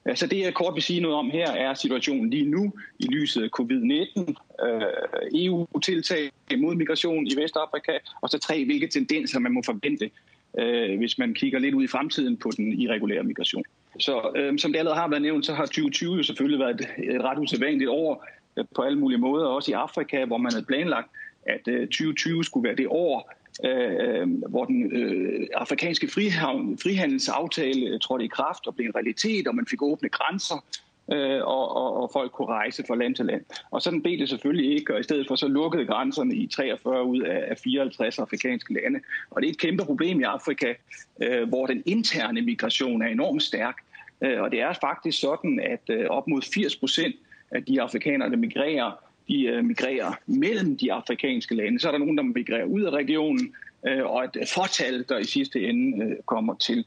[0.07, 3.07] Øh, så det, jeg kort vil sige noget om her, er situationen lige nu i
[3.07, 4.35] lyset af covid-19,
[4.67, 10.11] øh, EU-tiltag mod migration i Vestafrika, og så tre, hvilke tendenser man må forvente,
[10.59, 13.65] øh, hvis man kigger lidt ud i fremtiden på den irregulære migration.
[13.99, 17.15] Så øh, som det allerede har været nævnt, så har 2020 jo selvfølgelig været et,
[17.15, 20.65] et ret usædvanligt år øh, på alle mulige måder, også i Afrika, hvor man havde
[20.65, 21.11] planlagt,
[21.47, 23.33] at øh, 2020 skulle være det år,
[23.65, 28.95] Øh, øh, hvor den øh, afrikanske frihavn, frihandelsaftale øh, trådte i kraft og blev en
[28.95, 30.65] realitet, og man fik åbne grænser,
[31.13, 33.45] øh, og, og, og folk kunne rejse fra land til land.
[33.71, 37.05] Og sådan blev det selvfølgelig ikke, og i stedet for så lukkede grænserne i 43
[37.05, 39.01] ud af 54 afrikanske lande.
[39.31, 40.75] Og det er et kæmpe problem i Afrika,
[41.23, 43.77] øh, hvor den interne migration er enormt stærk.
[44.21, 47.17] Øh, og det er faktisk sådan, at øh, op mod 80 procent
[47.51, 51.81] af de afrikanere, der migrerer, de øh, migrerer mellem de afrikanske lande.
[51.81, 53.55] Så er der nogen, der migrerer ud af regionen,
[53.89, 56.85] øh, og et fortal, der i sidste ende øh, kommer til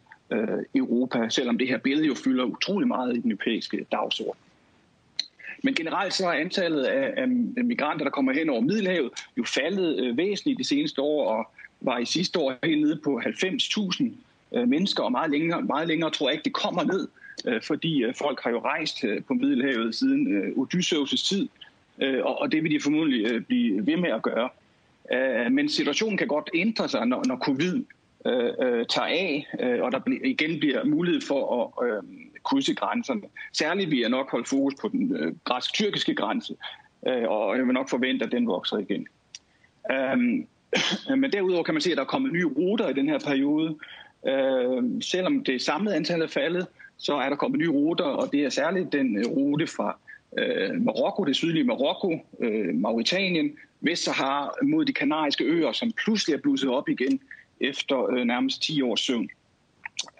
[0.75, 4.41] Europa, selvom det her billede jo fylder utrolig meget i den europæiske dagsorden.
[5.63, 7.27] Men generelt så er antallet af,
[7.63, 11.51] migranter, der kommer hen over Middelhavet, jo faldet væsentligt de seneste år, og
[11.81, 16.29] var i sidste år helt nede på 90.000 mennesker, og meget længere, meget længere tror
[16.29, 17.07] jeg ikke, det kommer ned,
[17.61, 21.49] fordi folk har jo rejst på Middelhavet siden Odysseus' tid,
[22.01, 24.49] Øh, og, og det vil de formodentlig øh, blive ved med at gøre.
[25.13, 27.83] Øh, men situationen kan godt ændre sig, når, når covid
[28.25, 32.03] øh, øh, tager af, øh, og der igen bliver mulighed for at øh,
[32.43, 33.21] krydse grænserne.
[33.53, 36.55] Særligt vil jeg nok holde fokus på den øh, græsk-tyrkiske grænse,
[37.07, 39.07] øh, og jeg vil nok forvente, at den vokser igen.
[40.13, 40.47] Um,
[41.21, 43.77] men derudover kan man se, at der er kommet nye ruter i den her periode.
[44.27, 46.67] Øh, selvom det samlede antal er faldet,
[46.97, 49.97] så er der kommet nye ruter, og det er særligt den øh, rute fra
[50.41, 56.41] uh, Marokko, det sydlige Marokko, uh, Mauritanien, Vestsahara mod de kanariske øer, som pludselig er
[56.41, 57.19] blusset op igen
[57.59, 59.29] efter øh, nærmest 10 års søvn.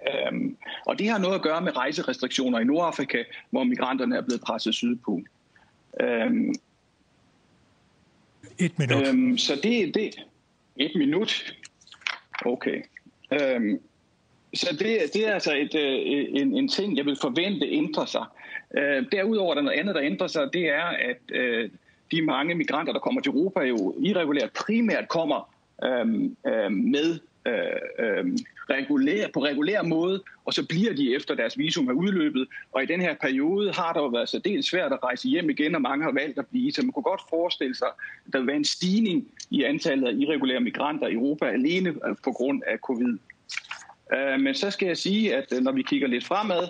[0.08, 4.42] Øhm, og det har noget at gøre med rejserestriktioner i Nordafrika, hvor migranterne er blevet
[4.42, 5.22] presset sydpå.
[6.02, 6.54] Øhm,
[8.60, 9.08] et minut.
[9.08, 10.16] Øhm, så det, det
[10.76, 11.56] et minut.
[12.46, 12.82] Okay.
[13.32, 13.80] Øhm,
[14.54, 18.26] så det, det er altså et, øh, en, en ting, jeg vil forvente ændrer sig.
[18.78, 21.70] Øh, derudover er der noget andet, der ændrer sig, det er, at øh,
[22.12, 28.06] de mange migranter, der kommer til Europa, jo irregulært primært kommer øhm, øhm med øh,
[28.06, 28.26] øh,
[28.70, 32.48] regulær, på regulær måde, og så bliver de efter deres visum er udløbet.
[32.72, 35.50] Og i den her periode har der jo været så dels svært at rejse hjem
[35.50, 36.72] igen, og mange har valgt at blive.
[36.72, 37.88] Så man kunne godt forestille sig,
[38.28, 42.16] at der vil være en stigning i antallet af irregulære migranter i Europa alene øh,
[42.24, 43.18] på grund af covid.
[44.14, 46.68] Øh, men så skal jeg sige, at øh, når vi kigger lidt fremad,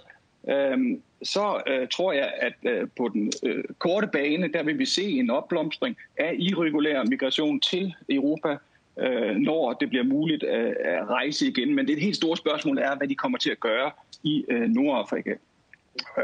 [0.50, 4.86] øh, så øh, tror jeg, at øh, på den øh, korte bane, der vil vi
[4.86, 8.58] se en opblomstring af irregulær migration til Europa,
[9.00, 11.76] øh, når det bliver muligt at, at rejse igen.
[11.76, 13.92] Men det helt store spørgsmål er, hvad de kommer til at gøre
[14.24, 15.34] i øh, Nordafrika.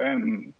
[0.01, 0.53] Øhm,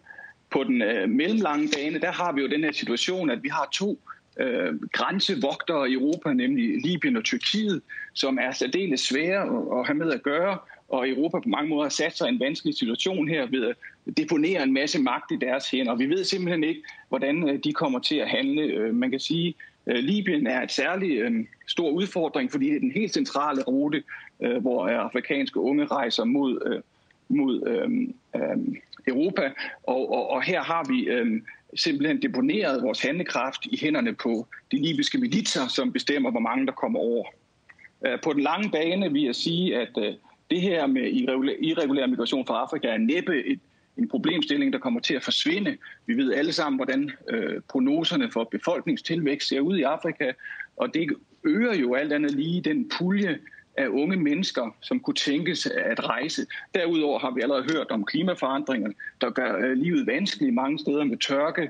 [0.49, 3.69] på den øh, mellemlange bane, der har vi jo den her situation, at vi har
[3.71, 3.99] to
[4.39, 7.81] øh, grænsevogtere i Europa, nemlig Libyen og Tyrkiet,
[8.13, 9.41] som er særdeles svære
[9.79, 10.57] at have med at gøre,
[10.89, 13.75] og Europa på mange måder har sat sig i en vanskelig situation her ved at
[14.17, 15.95] deponere en masse magt i deres hænder.
[15.95, 18.61] Vi ved simpelthen ikke, hvordan øh, de kommer til at handle.
[18.61, 19.55] Øh, man kan sige,
[19.85, 24.03] at Libyen er et særligt stor udfordring, fordi det er den helt centrale rute,
[24.61, 26.81] hvor afrikanske unge rejser mod,
[27.29, 28.15] mod øhm,
[29.07, 29.51] Europa.
[29.83, 31.45] Og, og, og her har vi øhm,
[31.75, 36.71] simpelthen deponeret vores handlekraft i hænderne på de libyske militser, som bestemmer, hvor mange der
[36.71, 37.25] kommer over.
[38.23, 40.13] På den lange bane vil jeg sige, at øh,
[40.51, 41.11] det her med
[41.61, 43.59] irregulær migration fra Afrika er næppe et
[43.99, 45.77] en problemstilling, der kommer til at forsvinde.
[46.05, 50.31] Vi ved alle sammen, hvordan øh, prognoserne for befolkningstilvækst ser ud i Afrika,
[50.77, 51.09] og det
[51.43, 53.39] øger jo alt andet lige den pulje
[53.77, 56.45] af unge mennesker, som kunne tænkes at rejse.
[56.75, 61.17] Derudover har vi allerede hørt om klimaforandringerne, der gør øh, livet vanskeligt mange steder med
[61.17, 61.69] tørke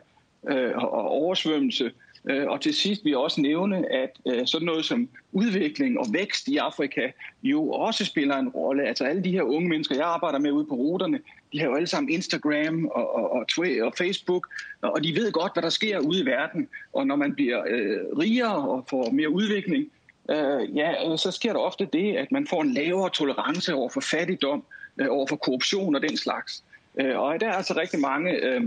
[0.49, 1.91] øh, og oversvømmelse.
[2.25, 6.05] Øh, og til sidst vil jeg også nævne, at øh, sådan noget som udvikling og
[6.13, 7.11] vækst i Afrika
[7.43, 8.87] jo også spiller en rolle.
[8.87, 11.19] Altså alle de her unge mennesker, jeg arbejder med ude på ruterne,
[11.53, 14.47] de har jo alle sammen Instagram og, og, og Twitter og Facebook,
[14.81, 16.67] og de ved godt, hvad der sker ude i verden.
[16.93, 19.85] Og når man bliver øh, rigere og får mere udvikling,
[20.29, 23.89] øh, ja, øh, så sker der ofte det, at man får en lavere tolerance over
[23.89, 24.63] for fattigdom,
[24.97, 26.63] øh, over for korruption og den slags.
[26.99, 28.31] Øh, og der er altså rigtig mange...
[28.31, 28.63] Øh,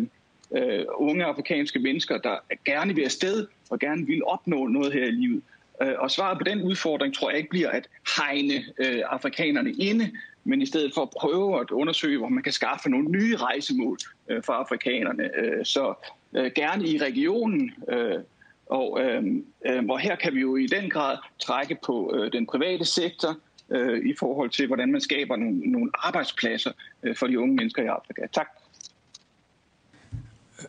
[0.56, 5.10] øh, unge afrikanske mennesker, der gerne vil afsted og gerne vil opnå noget her i
[5.10, 5.42] livet.
[5.82, 10.10] Øh, og svaret på den udfordring tror jeg ikke bliver at hegne øh, afrikanerne inde,
[10.44, 13.98] men i stedet for at prøve at undersøge, hvor man kan skaffe nogle nye rejsemål
[14.28, 15.30] øh, for afrikanerne.
[15.36, 15.94] Øh, så
[16.36, 18.18] øh, gerne i regionen, øh,
[18.66, 19.24] og, øh,
[19.66, 23.36] øh, og her kan vi jo i den grad trække på øh, den private sektor,
[23.70, 26.72] øh, i forhold til, hvordan man skaber nogle, nogle arbejdspladser
[27.02, 28.26] øh, for de unge mennesker i Afrika.
[28.32, 28.48] Tak.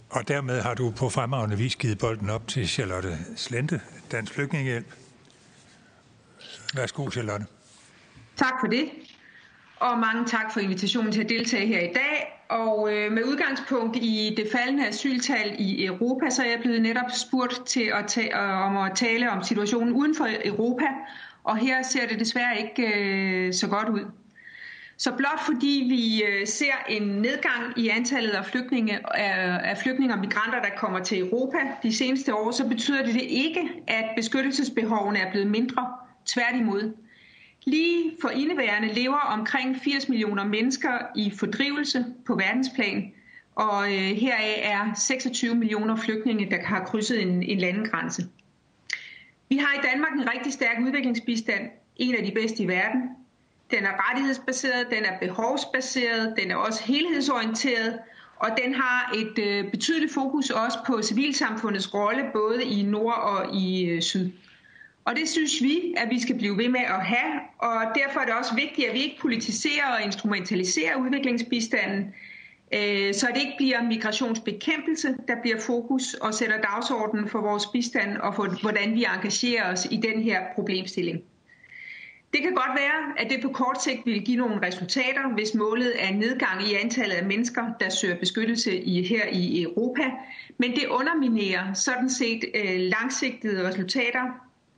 [0.10, 4.88] Og dermed har du på fremragende vis givet bolden op til Charlotte Slente, Dansk Flygtningehjælp.
[6.76, 7.46] Værsgo, Charlotte.
[8.38, 8.90] Tak for det.
[9.80, 12.46] Og mange tak for invitationen til at deltage her i dag.
[12.50, 17.12] Og øh, med udgangspunkt i det faldende asyltal i Europa, så er jeg blevet netop
[17.28, 20.86] spurgt til at ta- om at tale om situationen uden for Europa.
[21.44, 24.06] og her ser det desværre ikke øh, så godt ud.
[25.04, 29.18] Så blot fordi vi øh, ser en nedgang i antallet af flygtninge,
[29.66, 33.22] af flygtninge og migranter, der kommer til Europa de seneste år, så betyder det, det
[33.22, 35.88] ikke, at beskyttelsesbehovene er blevet mindre.
[36.26, 36.94] Tværtimod.
[37.66, 43.12] Lige for indeværende lever omkring 80 millioner mennesker i fordrivelse på verdensplan,
[43.56, 48.28] og øh, heraf er 26 millioner flygtninge, der har krydset en, en landegrænse.
[49.50, 53.02] Vi har i Danmark en rigtig stærk udviklingsbistand, en af de bedste i verden.
[53.74, 58.00] Den er rettighedsbaseret, den er behovsbaseret, den er også helhedsorienteret,
[58.36, 63.56] og den har et øh, betydeligt fokus også på civilsamfundets rolle, både i nord og
[63.56, 64.32] i øh, syd.
[65.06, 68.26] Og det synes vi, at vi skal blive ved med at have, og derfor er
[68.26, 72.14] det også vigtigt, at vi ikke politiserer og instrumentaliserer udviklingsbistanden,
[72.74, 78.18] øh, så det ikke bliver migrationsbekæmpelse, der bliver fokus og sætter dagsordenen for vores bistand
[78.18, 81.24] og for, hvordan vi engagerer os i den her problemstilling.
[82.34, 85.94] Det kan godt være, at det på kort sigt vil give nogle resultater, hvis målet
[86.04, 90.04] er nedgang i antallet af mennesker, der søger beskyttelse i, her i Europa.
[90.58, 94.22] Men det underminerer sådan set øh, langsigtede resultater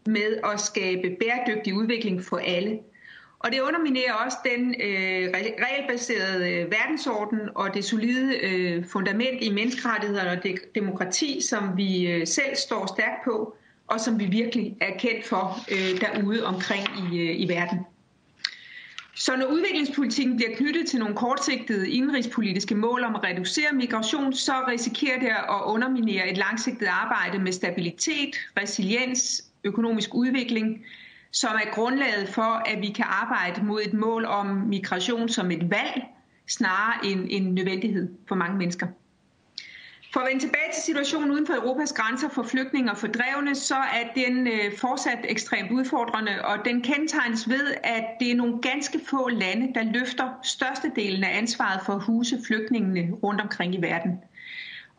[0.05, 2.79] med at skabe bæredygtig udvikling for alle.
[3.39, 5.29] Og det underminerer også den øh,
[5.65, 12.07] regelbaserede øh, verdensorden og det solide øh, fundament i menneskerettigheder og det, demokrati, som vi
[12.11, 13.55] øh, selv står stærkt på,
[13.87, 17.79] og som vi virkelig er kendt for øh, derude omkring i, øh, i verden.
[19.17, 24.53] Så når udviklingspolitikken bliver knyttet til nogle kortsigtede indrigspolitiske mål om at reducere migration, så
[24.67, 30.85] risikerer det at underminere et langsigtet arbejde med stabilitet, resiliens, økonomisk udvikling,
[31.31, 35.69] som er grundlaget for, at vi kan arbejde mod et mål om migration som et
[35.69, 36.03] valg,
[36.47, 38.87] snarere end en nødvendighed for mange mennesker.
[40.15, 43.75] For at vende tilbage til situationen uden for Europas grænser for flygtninge og fordrevne, så
[43.75, 48.99] er den øh, fortsat ekstremt udfordrende, og den kendetegnes ved, at det er nogle ganske
[49.09, 54.11] få lande, der løfter størstedelen af ansvaret for at huse flygtningene rundt omkring i verden.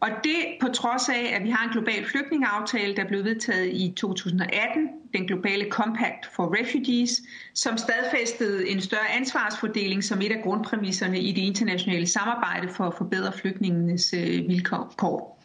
[0.01, 3.93] Og det på trods af, at vi har en global flygtningeaftale, der blev vedtaget i
[3.97, 7.23] 2018, den globale Compact for Refugees,
[7.55, 12.95] som stadfæstede en større ansvarsfordeling som et af grundpræmisserne i det internationale samarbejde for at
[12.99, 15.43] forbedre flygtningenes øh, vilkår.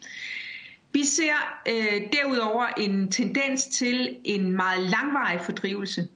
[0.92, 6.08] Vi ser øh, derudover en tendens til en meget langvarig fordrivelse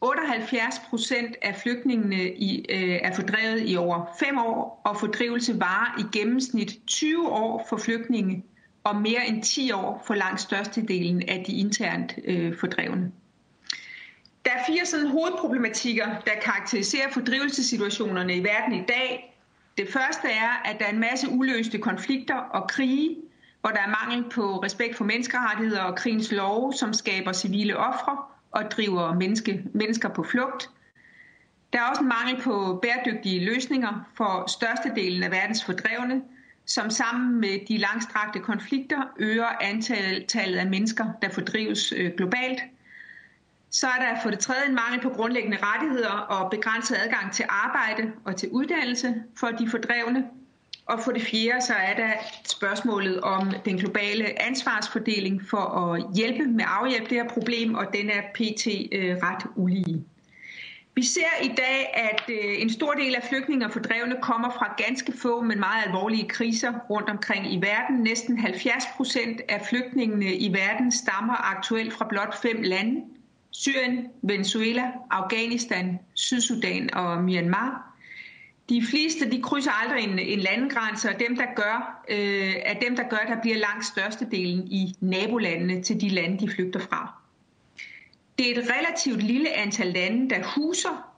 [0.00, 6.00] 78 procent af flygtningene i, øh, er fordrevet i over fem år, og fordrivelse varer
[6.00, 8.44] i gennemsnit 20 år for flygtninge
[8.84, 13.12] og mere end 10 år for langt størstedelen af de internt øh, fordrevne.
[14.44, 19.38] Der er fire sådan hovedproblematikker, der karakteriserer fordrivelsessituationerne i verden i dag.
[19.78, 23.16] Det første er, at der er en masse uløste konflikter og krige,
[23.60, 28.16] hvor der er mangel på respekt for menneskerettigheder og krigens love, som skaber civile ofre
[28.56, 30.70] og driver menneske, mennesker på flugt.
[31.72, 36.22] Der er også en mangel på bæredygtige løsninger for størstedelen af verdens fordrevne,
[36.66, 42.60] som sammen med de langstrakte konflikter øger antallet af mennesker, der fordrives øh, globalt.
[43.70, 47.44] Så er der for det tredje en mangel på grundlæggende rettigheder og begrænset adgang til
[47.48, 50.24] arbejde og til uddannelse for de fordrevne.
[50.86, 52.12] Og for det fjerde så er der
[52.44, 57.86] spørgsmålet om den globale ansvarsfordeling for at hjælpe med at afhjælpe det her problem, og
[57.94, 58.66] den er pt.
[58.92, 60.04] Øh, ret ulige.
[60.94, 64.74] Vi ser i dag, at øh, en stor del af flygtninge og fordrevne kommer fra
[64.86, 67.96] ganske få, men meget alvorlige kriser rundt omkring i verden.
[68.02, 73.02] Næsten 70 procent af flygtningene i verden stammer aktuelt fra blot fem lande.
[73.50, 77.95] Syrien, Venezuela, Afghanistan, Sydsudan og Myanmar.
[78.68, 82.96] De fleste de krydser aldrig en, en landegrænse, og dem, der gør, øh, er dem,
[82.96, 87.12] der gør, der bliver langt størstedelen i nabolandene til de lande, de flygter fra.
[88.38, 91.16] Det er et relativt lille antal lande, der huser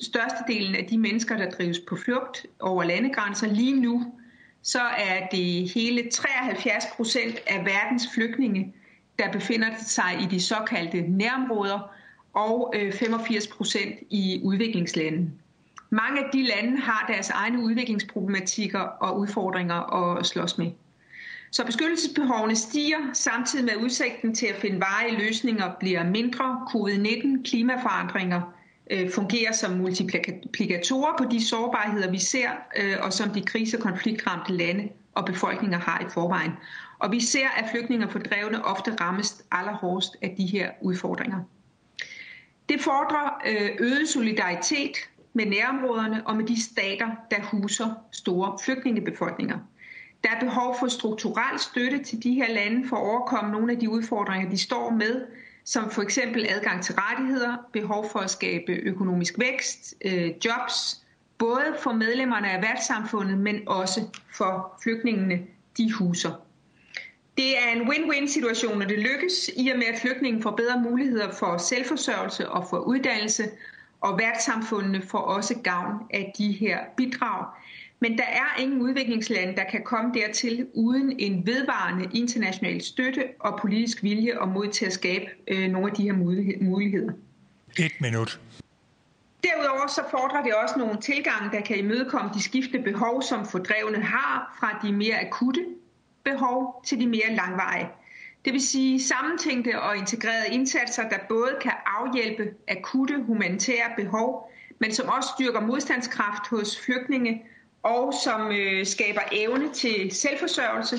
[0.00, 3.46] størstedelen af de mennesker, der drives på flugt over landegrænser.
[3.46, 4.12] Lige nu
[4.62, 8.74] så er det hele 73 procent af verdens flygtninge,
[9.18, 11.94] der befinder sig i de såkaldte nærområder,
[12.32, 15.30] og øh, 85 procent i udviklingslande.
[15.90, 20.70] Mange af de lande har deres egne udviklingsproblematikker og udfordringer at slås med.
[21.50, 26.66] Så beskyttelsesbehovene stiger, samtidig med udsigten til at finde varige løsninger bliver mindre.
[26.70, 28.40] Covid-19, klimaforandringer
[28.90, 33.82] øh, fungerer som multiplikatorer på de sårbarheder, vi ser, øh, og som de krise- og
[33.82, 36.52] konfliktramte lande og befolkninger har i forvejen.
[36.98, 41.38] Og vi ser, at flygtninge og fordrevne ofte rammes allerhårdest af de her udfordringer.
[42.68, 44.96] Det fordrer øh, øget solidaritet
[45.32, 49.58] med nærområderne og med de stater, der huser store flygtningebefolkninger.
[50.24, 53.78] Der er behov for strukturel støtte til de her lande for at overkomme nogle af
[53.78, 55.26] de udfordringer, de står med,
[55.64, 61.04] som for eksempel adgang til rettigheder, behov for at skabe økonomisk vækst, øh, jobs,
[61.38, 64.00] både for medlemmerne af værtssamfundet, men også
[64.36, 65.40] for flygtningene,
[65.76, 66.30] de huser.
[67.36, 70.80] Det er en win-win situation, når det lykkes, i og med at flygtningen får bedre
[70.80, 73.44] muligheder for selvforsørgelse og for uddannelse,
[74.00, 77.46] og værtssamfundene får også gavn af de her bidrag.
[78.00, 83.58] Men der er ingen udviklingslande, der kan komme dertil uden en vedvarende international støtte og
[83.60, 86.12] politisk vilje og mod til at skabe øh, nogle af de her
[86.62, 87.12] muligheder.
[87.78, 88.40] Et minut.
[89.44, 94.02] Derudover så fordrer det også nogle tilgange, der kan imødekomme de skiftende behov, som fordrevne
[94.02, 95.66] har, fra de mere akutte
[96.24, 97.88] behov til de mere langvarige.
[98.44, 104.92] Det vil sige sammentænkte og integrerede indsatser, der både kan afhjælpe akutte humanitære behov, men
[104.94, 107.42] som også styrker modstandskraft hos flygtninge
[107.82, 110.96] og som øh, skaber evne til selvforsørgelse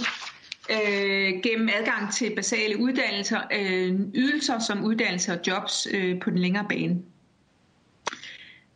[0.71, 6.37] øh, gennem adgang til basale uddannelser, øh, ydelser som uddannelse og jobs øh, på den
[6.37, 7.01] længere bane.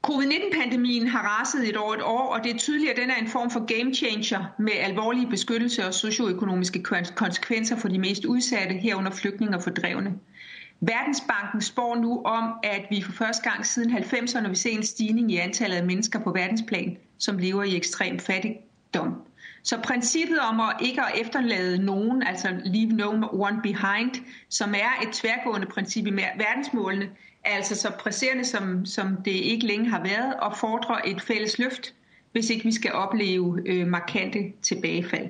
[0.05, 3.27] Covid-19-pandemien har raset et år et år, og det er tydeligt, at den er en
[3.27, 6.83] form for game changer med alvorlige beskyttelse og socioøkonomiske
[7.15, 10.13] konsekvenser for de mest udsatte, herunder flygtninge og fordrevne.
[10.81, 15.31] Verdensbanken spår nu om, at vi for første gang siden 90'erne vil se en stigning
[15.31, 19.21] i antallet af mennesker på verdensplan, som lever i ekstrem fattigdom.
[19.63, 24.11] Så princippet om at ikke at efterlade nogen, altså leave no one behind,
[24.49, 27.09] som er et tværgående princip i verdensmålene,
[27.45, 31.93] altså så presserende, som, som det ikke længe har været, og fordrer et fælles løft,
[32.31, 35.29] hvis ikke vi skal opleve øh, markante tilbagefald.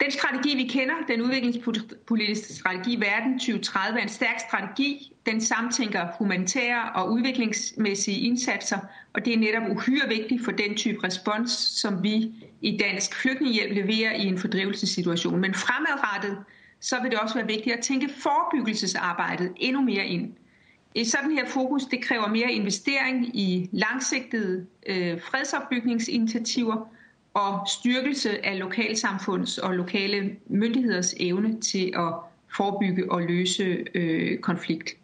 [0.00, 5.12] Den strategi, vi kender, den udviklingspolitiske strategi Verden 2030, er en stærk strategi.
[5.26, 8.78] Den samtænker humanitære og udviklingsmæssige indsatser,
[9.12, 13.74] og det er netop uhyre vigtigt for den type respons, som vi i Dansk Flygtningehjælp
[13.74, 15.40] leverer i en fordrivelsessituation.
[15.40, 16.38] Men fremadrettet,
[16.80, 20.32] så vil det også være vigtigt at tænke forebyggelsesarbejdet endnu mere ind.
[20.96, 26.88] Et sådan her fokus, det kræver mere investering i langsigtede øh, fredsopbygningsinitiativer,
[27.34, 32.14] og styrkelse af lokalsamfunds og lokale myndigheders evne til at
[32.56, 34.96] forebygge og løse øh, konflikt.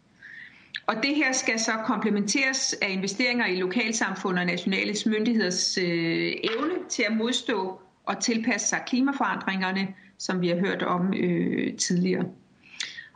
[0.87, 6.75] Og det her skal så komplementeres af investeringer i lokalsamfund og nationale myndigheders øh, evne
[6.89, 9.89] til at modstå og tilpasse sig klimaforandringerne,
[10.19, 12.25] som vi har hørt om øh, tidligere.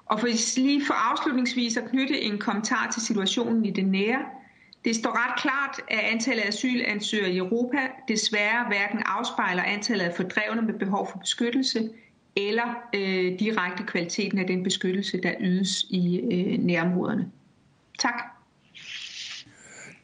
[0.07, 0.27] Og for
[0.61, 4.21] lige for afslutningsvis at knytte en kommentar til situationen i det nære,
[4.85, 7.79] det står ret klart, at antallet af asylansøgere i Europa
[8.09, 11.91] desværre hverken afspejler antallet af fordrevne med behov for beskyttelse
[12.37, 17.31] eller øh, direkte kvaliteten af den beskyttelse, der ydes i øh, nærområderne.
[17.99, 18.23] Tak.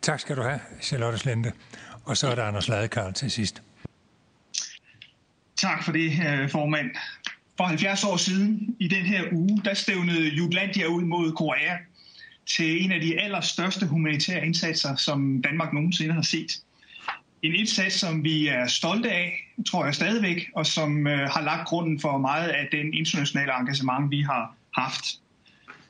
[0.03, 1.53] Tak skal du have, Charlotte Slente.
[2.05, 3.63] Og så er der Anders Ladekarl til sidst.
[5.57, 6.91] Tak for det, øh, formand.
[7.57, 11.77] For 70 år siden i den her uge, der stævnede Jutlandia ud mod Korea
[12.47, 16.53] til en af de allerstørste humanitære indsatser, som Danmark nogensinde har set.
[17.43, 21.69] En indsats, som vi er stolte af, tror jeg stadigvæk, og som øh, har lagt
[21.69, 25.05] grunden for meget af den internationale engagement, vi har haft.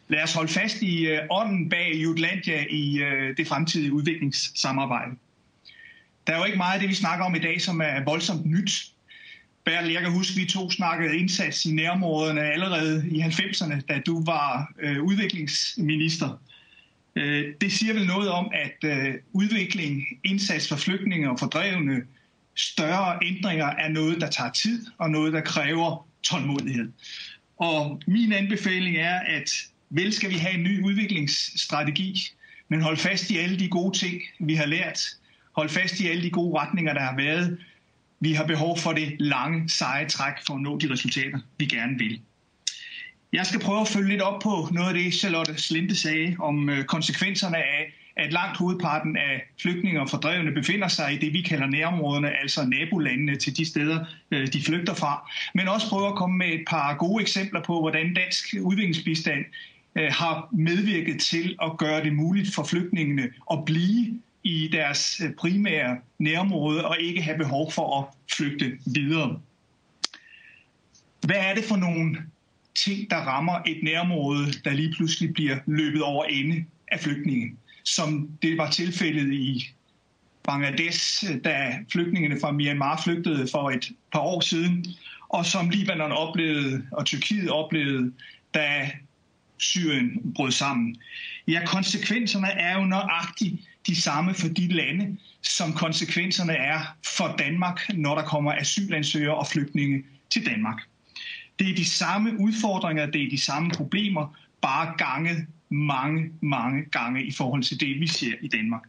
[0.09, 5.11] Lad os holde fast i øh, ånden bag Jutlandia i øh, det fremtidige udviklingssamarbejde.
[6.27, 8.47] Der er jo ikke meget af det, vi snakker om i dag, som er voldsomt
[8.47, 8.92] nyt.
[9.65, 14.01] Bertel, jeg kan huske, at vi to snakkede indsats i nærområderne allerede i 90'erne, da
[14.07, 16.41] du var øh, udviklingsminister.
[17.17, 22.03] Øh, det siger vel noget om, at øh, udvikling, indsats for flygtninge og fordrevne,
[22.55, 26.93] større ændringer er noget, der tager tid og noget, der kræver tålmodighed.
[27.59, 29.51] Og min anbefaling er, at
[29.91, 32.29] vel skal vi have en ny udviklingsstrategi,
[32.69, 35.01] men hold fast i alle de gode ting, vi har lært.
[35.57, 37.59] Hold fast i alle de gode retninger, der har været,
[38.23, 41.99] vi har behov for det lange, seje træk for at nå de resultater, vi gerne
[41.99, 42.21] vil.
[43.33, 46.69] Jeg skal prøve at følge lidt op på noget af det, Charlotte Slinte sagde om
[46.69, 51.43] øh, konsekvenserne af, at langt hovedparten af flygtninge og fordrevne befinder sig i det, vi
[51.43, 55.31] kalder nærområderne, altså nabolandene til de steder, øh, de flygter fra.
[55.55, 59.45] Men også prøve at komme med et par gode eksempler på, hvordan dansk udviklingsbistand
[59.97, 65.35] øh, har medvirket til at gøre det muligt for flygtningene at blive i deres øh,
[65.35, 69.41] primære nærområde og ikke have behov for at flygte videre.
[71.21, 72.17] Hvad er det for nogle
[72.75, 77.57] ting, der rammer et nærområde, der lige pludselig bliver løbet over ende af flygtninge?
[77.85, 79.75] Som det var tilfældet i
[80.45, 84.87] Bangladesh, øh, da flygtningene fra Myanmar flygtede for et par år siden,
[85.29, 88.13] og som Libanon oplevede og Tyrkiet oplevede,
[88.55, 88.91] da
[89.59, 90.97] Syrien brød sammen.
[91.49, 97.81] Ja, konsekvenserne er jo nøjagtigt de samme for de lande, som konsekvenserne er for Danmark,
[97.95, 100.83] når der kommer asylansøgere og flygtninge til Danmark.
[101.59, 107.25] Det er de samme udfordringer, det er de samme problemer, bare ganget mange, mange gange
[107.25, 108.83] i forhold til det, vi ser i Danmark.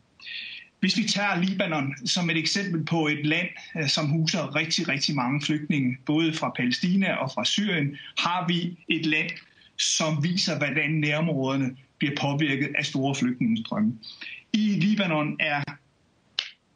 [0.79, 3.47] Hvis vi tager Libanon som et eksempel på et land,
[3.77, 8.77] øh, som huser rigtig, rigtig mange flygtninge, både fra Palæstina og fra Syrien, har vi
[8.87, 9.29] et land,
[9.77, 13.97] som viser, hvordan nærområderne bliver påvirket af store flygtningestrømme.
[14.53, 15.63] I Libanon er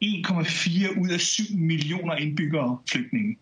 [0.04, 3.36] 1,4 ud af 7 millioner indbyggere flygtninge.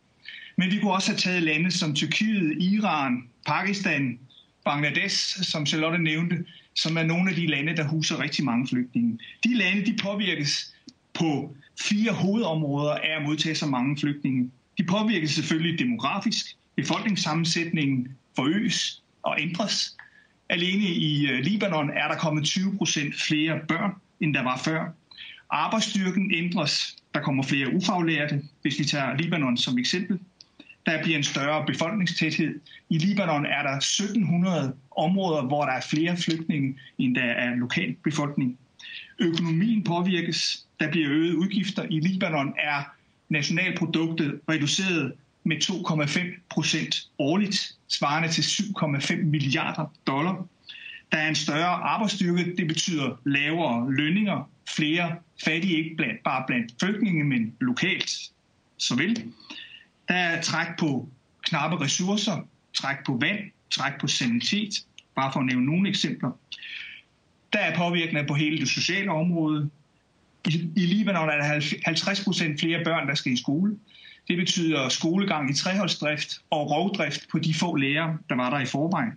[0.57, 4.19] Men vi kunne også have taget lande som Tyrkiet, Iran, Pakistan,
[4.65, 6.45] Bangladesh, som Charlotte nævnte,
[6.75, 9.19] som er nogle af de lande, der huser rigtig mange flygtninge.
[9.45, 10.75] De lande de påvirkes
[11.15, 14.51] på fire hovedområder af at modtage så mange flygtninge.
[14.79, 16.47] De påvirkes selvfølgelig demografisk.
[16.77, 19.97] Befolkningssammensætningen forøges og ændres.
[20.49, 24.93] Alene i øh, Libanon er der kommet 20 procent flere børn, end der var før.
[25.51, 26.97] Arbejdsstyrken ændres.
[27.15, 30.19] Der kommer flere ufaglærte, hvis vi tager Libanon som eksempel.
[30.87, 32.61] Der bliver en større befolkningstæthed.
[32.91, 37.97] I Libanon er der 1700 områder, hvor der er flere flygtninge, end der er lokal
[38.05, 38.59] befolkning.
[39.19, 40.67] Økonomien påvirkes.
[40.81, 41.83] Der bliver øget udgifter.
[41.91, 42.83] I Libanon er
[43.29, 45.13] nationalproduktet reduceret
[45.45, 50.47] med 2,5 procent årligt, svarende til 7,5 milliarder dollar.
[51.13, 56.73] Der er en større arbejdsstyrke, det betyder lavere lønninger, flere fattige, ikke blandt, bare blandt
[56.81, 58.11] flygtninge, men lokalt
[58.79, 59.25] såvel.
[60.09, 61.09] Der er træk på
[61.43, 63.39] knappe ressourcer, træk på vand,
[63.71, 64.75] træk på sanitet,
[65.17, 66.31] bare for at nævne nogle eksempler.
[67.53, 69.71] Der er påvirkninger på hele det sociale område.
[70.49, 73.79] I, i Libanon er der 50 procent flere børn, der skal i skole.
[74.29, 78.67] Det betyder skolegang i treholdsdrift og rovdrift på de få lærere, der var der i
[78.67, 79.13] forvejen.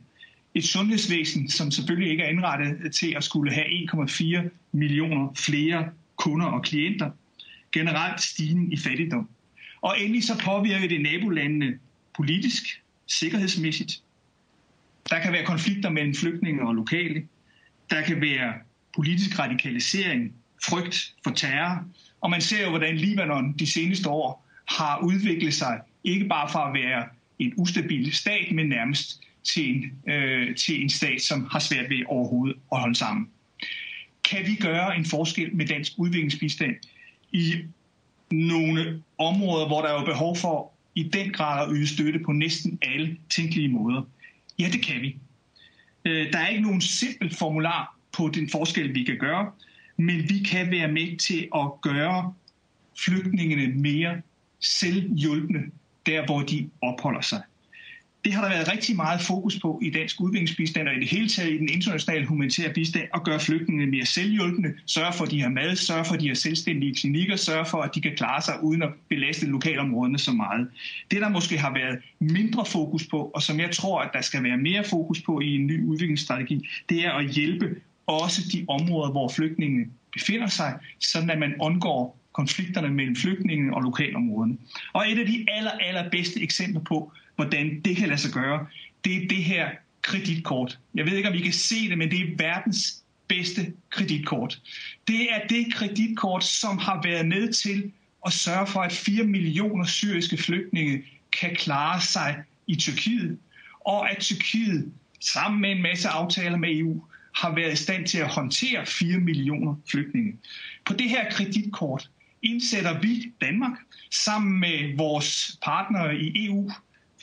[0.60, 6.45] Et sundhedsvæsen, som selvfølgelig ikke er indrettet til at skulle have 1,4 millioner flere kunder
[6.45, 7.11] og klienter.
[7.72, 9.30] Generelt stigning i fattigdom.
[9.81, 11.80] Og endelig så påvirker det nabolandene
[12.15, 14.02] politisk, sikkerhedsmæssigt.
[15.10, 17.27] Der kan være konflikter mellem flygtninge og lokale.
[17.90, 18.53] Der kan være
[18.95, 20.34] politisk radikalisering,
[20.65, 21.86] frygt for terror.
[22.22, 26.68] Og man ser jo, hvordan Libanon de seneste år har udviklet sig, ikke bare fra
[26.68, 27.06] at være
[27.40, 32.03] en ustabil stat, men nærmest til en, øh, til en stat, som har svært ved
[32.07, 33.30] overhovedet at holde sammen.
[34.24, 36.76] Kan vi gøre en forskel med dansk udviklingsbistand
[37.32, 37.53] i
[38.32, 42.80] nogle områder, hvor der er behov for i den grad at yde støtte på næsten
[42.82, 44.02] alle tænkelige måder?
[44.60, 45.16] Ja, det kan vi.
[46.06, 49.52] Øh, der er ikke nogen simpel formular på den forskel, vi kan gøre,
[49.98, 52.34] men vi kan være med til at gøre
[53.06, 54.22] flygtningene mere
[54.60, 55.60] selvhjulpende
[56.06, 57.41] der, hvor de opholder sig.
[58.30, 61.28] Det har der været rigtig meget fokus på i dansk udviklingsbistand og i det hele
[61.28, 65.42] taget i den internationale humanitære bistand at gøre flygtningene mere selvhjulpende, sørge for, at de
[65.42, 68.42] har mad, sørge for, at de har selvstændige klinikker, sørge for, at de kan klare
[68.42, 70.68] sig uden at belaste lokalområderne så meget.
[71.12, 74.44] Det, der måske har været mindre fokus på, og som jeg tror, at der skal
[74.44, 77.76] være mere fokus på i en ny udviklingsstrategi, det er at hjælpe
[78.08, 83.82] også de områder, hvor flygtningene befinder sig, sådan at man undgår konflikterne mellem flygtninge og
[83.82, 84.58] lokalområderne.
[84.94, 88.68] Og et af de aller, aller bedste eksempler på, hvordan det kan lade sig gøre,
[89.06, 89.70] det er det her
[90.02, 90.80] kreditkort.
[90.95, 94.61] Jeg ved ikke, om I kan se det, men det er verdens bedste kreditkort.
[95.07, 97.91] Det er det kreditkort, som har været med til
[98.26, 101.03] at sørge for, at 4 millioner syriske flygtninge
[101.40, 103.38] kan klare sig i Tyrkiet,
[103.80, 107.03] og at Tyrkiet sammen med en masse aftaler med EU
[107.36, 110.34] har været i stand til at håndtere 4 millioner flygtninge.
[110.86, 112.10] På det her kreditkort
[112.41, 113.78] indsætter vi Danmark
[114.11, 116.72] sammen med vores partnere i EU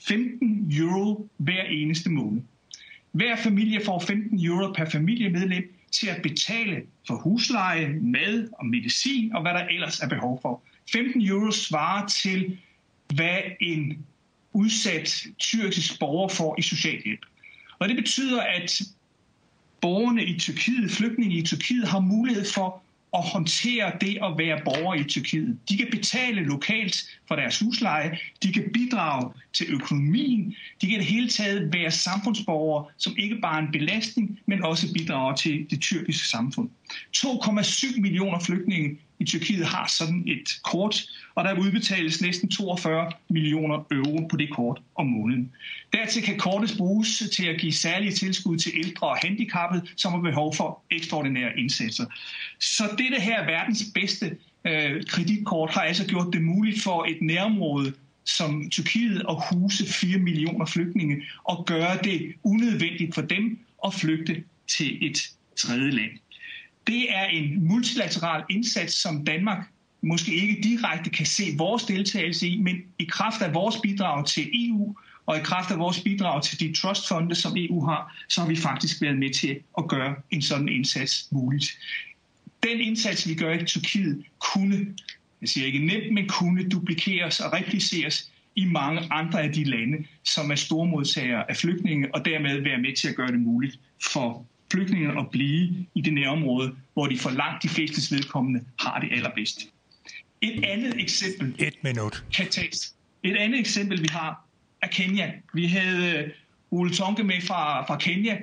[0.09, 2.43] 15 euro hver eneste måned.
[3.13, 9.33] Hver familie får 15 euro per familiemedlem til at betale for husleje, mad og medicin
[9.33, 10.63] og hvad der ellers er behov for.
[10.93, 12.59] 15 euro svarer til,
[13.15, 14.07] hvad en
[14.53, 17.21] udsat tyrkisk borger får i socialhjælp.
[17.79, 18.81] Og det betyder, at
[19.81, 22.83] borgerne i Tyrkiet, flygtninge i Tyrkiet, har mulighed for
[23.19, 25.59] at håndtere det at være borger i Tyrkiet.
[25.69, 26.97] De kan betale lokalt
[27.29, 31.91] for deres husleje, de kan bidrage til økonomien, de kan i det hele taget være
[31.91, 36.69] samfundsborgere, som ikke bare er en belastning, men også bidrager til det tyrkiske samfund.
[37.17, 41.03] 2,7 millioner flygtninge i Tyrkiet har sådan et kort,
[41.35, 45.53] og der udbetales næsten 42 millioner euro på det kort om måneden.
[45.93, 50.21] Dertil kan kortet bruges til at give særlige tilskud til ældre og handicappede, som har
[50.21, 52.05] behov for ekstraordinære indsatser.
[52.61, 57.93] Så det her verdens bedste øh, kreditkort har altså gjort det muligt for et nærområde
[58.27, 64.45] som Tyrkiet at huse 4 millioner flygtninge og gøre det unødvendigt for dem at flygte
[64.69, 66.11] til et tredje land.
[66.87, 69.67] Det er en multilateral indsats, som Danmark
[70.03, 74.51] måske ikke direkte kan se vores deltagelse i, men i kraft af vores bidrag til
[74.55, 74.97] EU
[75.27, 78.57] Og i kraft af vores bidrag til de trustfonde, som EU har, så har vi
[78.57, 81.79] faktisk været med til at gøre en sådan indsats muligt.
[82.63, 84.95] Den indsats, vi gør i Tyrkiet, kunne,
[85.41, 90.07] jeg siger ikke nemt, men kunne duplikeres og repliceres i mange andre af de lande,
[90.25, 93.79] som er store modtagere af flygtninge, og dermed være med til at gøre det muligt
[94.13, 99.01] for flygtninge at blive i det nærområde, hvor de for langt de fleste vedkommende har
[99.01, 99.69] det allerbedst.
[100.43, 102.25] Et andet eksempel Et minut.
[102.35, 102.95] kan tages.
[103.23, 104.45] Et andet eksempel, vi har,
[104.83, 105.33] er Kenya.
[105.55, 106.31] Vi havde øh,
[106.71, 108.39] Ole Tonke med fra, fra Kenya.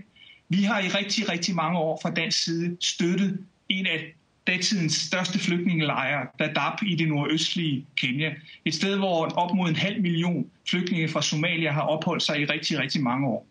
[0.49, 4.13] Vi har i rigtig, rigtig mange år fra dansk side støttet en af
[4.47, 8.33] datidens største flygtningelejre, Dadaab i det nordøstlige Kenya.
[8.65, 12.45] Et sted, hvor op mod en halv million flygtninge fra Somalia har opholdt sig i
[12.45, 13.47] rigtig, rigtig mange år.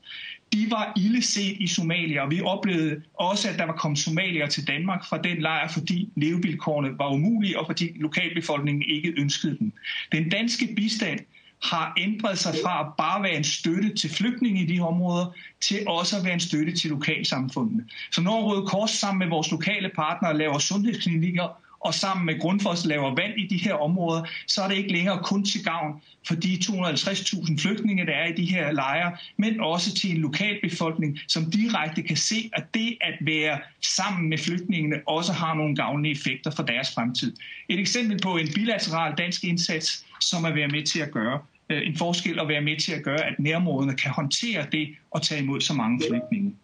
[0.53, 4.47] De var ille set i Somalia, og vi oplevede også, at der var kommet somalier
[4.47, 9.73] til Danmark fra den lejr, fordi levevilkårene var umulige, og fordi lokalbefolkningen ikke ønskede dem.
[10.13, 11.21] Den danske bistand
[11.63, 15.27] har ændret sig fra at bare være en støtte til flygtninge i de områder,
[15.61, 17.85] til også at være en støtte til lokalsamfundene.
[18.11, 22.87] Så når Røde Kors sammen med vores lokale partnere laver sundhedsklinikker og sammen med Grundfos
[22.87, 26.35] laver vand i de her områder, så er det ikke længere kun til gavn for
[26.35, 31.51] de 250.000 flygtninge, der er i de her lejre, men også til en lokalbefolkning, som
[31.51, 33.59] direkte kan se, at det at være
[33.97, 37.37] sammen med flygtningene også har nogle gavnlige effekter for deres fremtid.
[37.69, 41.41] Et eksempel på en bilateral dansk indsats, som er været med til at gøre
[41.71, 45.23] øh, en forskel og være med til at gøre, at nærområderne kan håndtere det og
[45.23, 46.55] tage imod så mange flygtninge.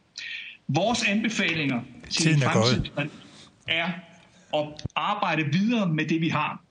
[0.68, 1.80] Vores anbefalinger
[2.10, 2.84] til en fremtid
[3.68, 3.90] er
[4.54, 4.66] at
[4.96, 6.62] arbejde videre med det, vi har.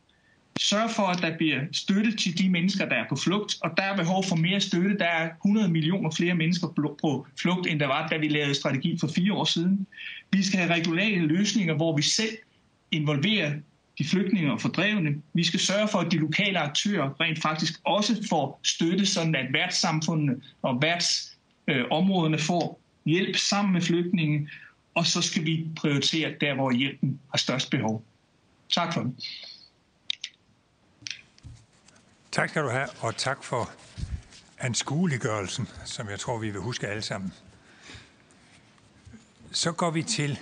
[0.60, 3.84] Sørg for, at der bliver støtte til de mennesker, der er på flugt, og der
[3.84, 4.98] er behov for mere støtte.
[4.98, 6.68] Der er 100 millioner flere mennesker
[7.02, 9.88] på flugt, end der var, da vi lavede strategi for fire år siden.
[10.32, 12.38] Vi skal have regulære løsninger, hvor vi selv
[12.91, 13.54] involverer
[13.98, 15.22] de flygtninge og fordrevne.
[15.34, 19.54] Vi skal sørge for, at de lokale aktører rent faktisk også får støtte, sådan at
[19.54, 24.49] værtssamfundene og værtsområderne får hjælp sammen med flygtninge,
[24.98, 28.03] og så skal vi prioritere der, hvor hjælpen har størst behov.
[28.69, 29.15] Tak for det.
[32.32, 33.72] Tak skal du have, og tak for
[34.60, 37.34] anskueliggørelsen, som jeg tror, vi vil huske alle sammen.
[39.52, 40.40] Så går vi til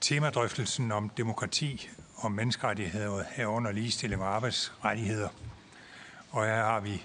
[0.00, 5.28] temadrøftelsen om demokrati og menneskerettigheder herunder ligestilling og arbejdsrettigheder.
[6.30, 7.02] Og her har vi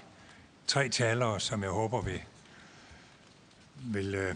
[0.66, 2.20] tre talere, som jeg håber vil,
[3.74, 4.34] vil øh,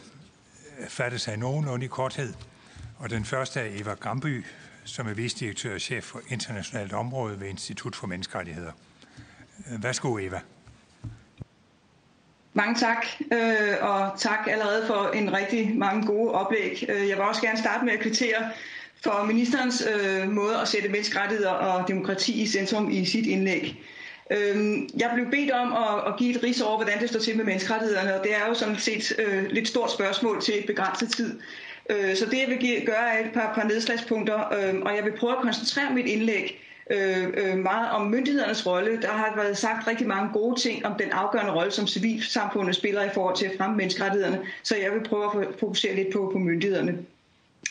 [0.79, 2.35] fattes fatte sig nogenlunde i korthed.
[2.99, 4.45] Og den første er Eva Gramby,
[4.85, 8.73] som er vicedirektør og chef for internationalt område ved Institut for Menneskerettigheder.
[9.79, 10.41] Værsgo, Eva.
[12.53, 16.85] Mange tak, øh, og tak allerede for en rigtig mange gode oplæg.
[16.89, 18.51] Øh, jeg vil også gerne starte med at kvittere
[19.05, 23.85] for ministerens øh, måde at sætte menneskerettigheder og demokrati i centrum i sit indlæg.
[24.31, 27.37] Øh, jeg blev bedt om at, at give et ris over, hvordan det står til
[27.37, 31.13] med menneskerettighederne, og det er jo sådan set øh, lidt stort spørgsmål til et begrænset
[31.13, 31.41] tid.
[31.91, 35.13] Øh, så det jeg vil gøre er et par, par nedslagspunkter, øhm, og jeg vil
[35.13, 36.61] prøve at koncentrere mit indlæg
[36.91, 39.03] øh, øh, meget om myndighedernes rolle.
[39.03, 43.05] Der har været sagt rigtig mange gode ting om den afgørende rolle, som civilsamfundet spiller
[43.05, 46.39] i forhold til at fremme menneskerettighederne, så jeg vil prøve at fokusere lidt på, på
[46.39, 46.99] myndighederne.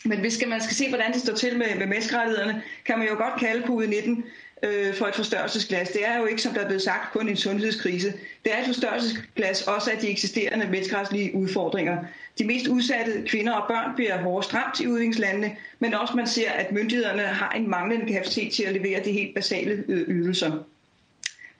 [0.04, 3.14] Men hvis man skal se, hvordan det står til med, med menneskerettighederne, kan man jo
[3.14, 4.22] godt kalde covid-19
[4.64, 5.88] øh, for et forstørrelsesglas.
[5.88, 8.12] Det er jo ikke, som der er blevet sagt, kun en sundhedskrise.
[8.44, 11.98] Det er et forstørrelsesglas også af de eksisterende menneskeretlige udfordringer.
[12.38, 16.50] De mest udsatte kvinder og børn bliver hårdest ramt i udviklingslandene, men også man ser,
[16.50, 20.52] at myndighederne har en manglende kapacitet til at levere de helt basale øh, ydelser.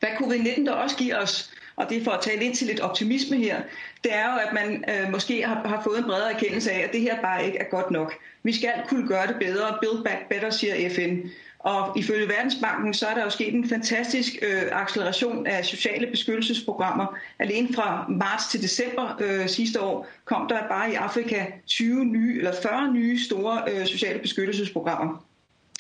[0.01, 2.81] Hvad covid-19 der også giver os, og det er for at tale ind til lidt
[2.81, 3.61] optimisme her,
[4.05, 6.93] det er jo, at man øh, måske har, har fået en bredere erkendelse af, at
[6.93, 8.15] det her bare ikke er godt nok.
[8.43, 9.79] Vi skal kunne gøre det bedre.
[9.83, 11.29] Build back better, siger FN.
[11.65, 17.19] Og ifølge Verdensbanken, så er der jo sket en fantastisk øh, acceleration af sociale beskyttelsesprogrammer.
[17.39, 22.39] Alene fra marts til december øh, sidste år kom der bare i Afrika 20 nye,
[22.39, 25.25] eller 40 nye store øh, sociale beskyttelsesprogrammer.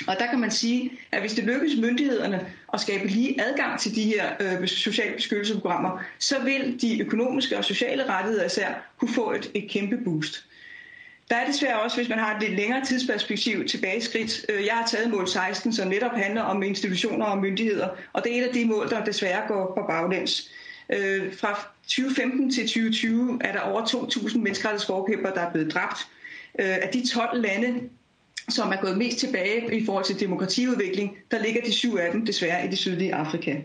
[0.06, 3.94] Og der kan man sige, at hvis det lykkes myndighederne at skabe lige adgang til
[3.94, 9.32] de her øh, sociale beskyttelsesprogrammer, så vil de økonomiske og sociale rettigheder især kunne få
[9.32, 10.44] et, et kæmpe boost.
[11.30, 14.46] Der er desværre også, hvis man har et lidt længere tidsperspektiv tilbageskridt.
[14.48, 18.32] Øh, jeg har taget mål 16, som netop handler om institutioner og myndigheder, og det
[18.36, 20.50] er et af de mål, der desværre går på baglæns.
[20.92, 25.98] Øh, fra 2015 til 2020 er der over 2.000 menneskerettighedsforkæmper, der er blevet dræbt.
[26.58, 27.80] Øh, af de 12 lande,
[28.48, 32.26] som er gået mest tilbage i forhold til demokratiudvikling, der ligger de syv af dem
[32.26, 33.56] desværre i det sydlige Afrika.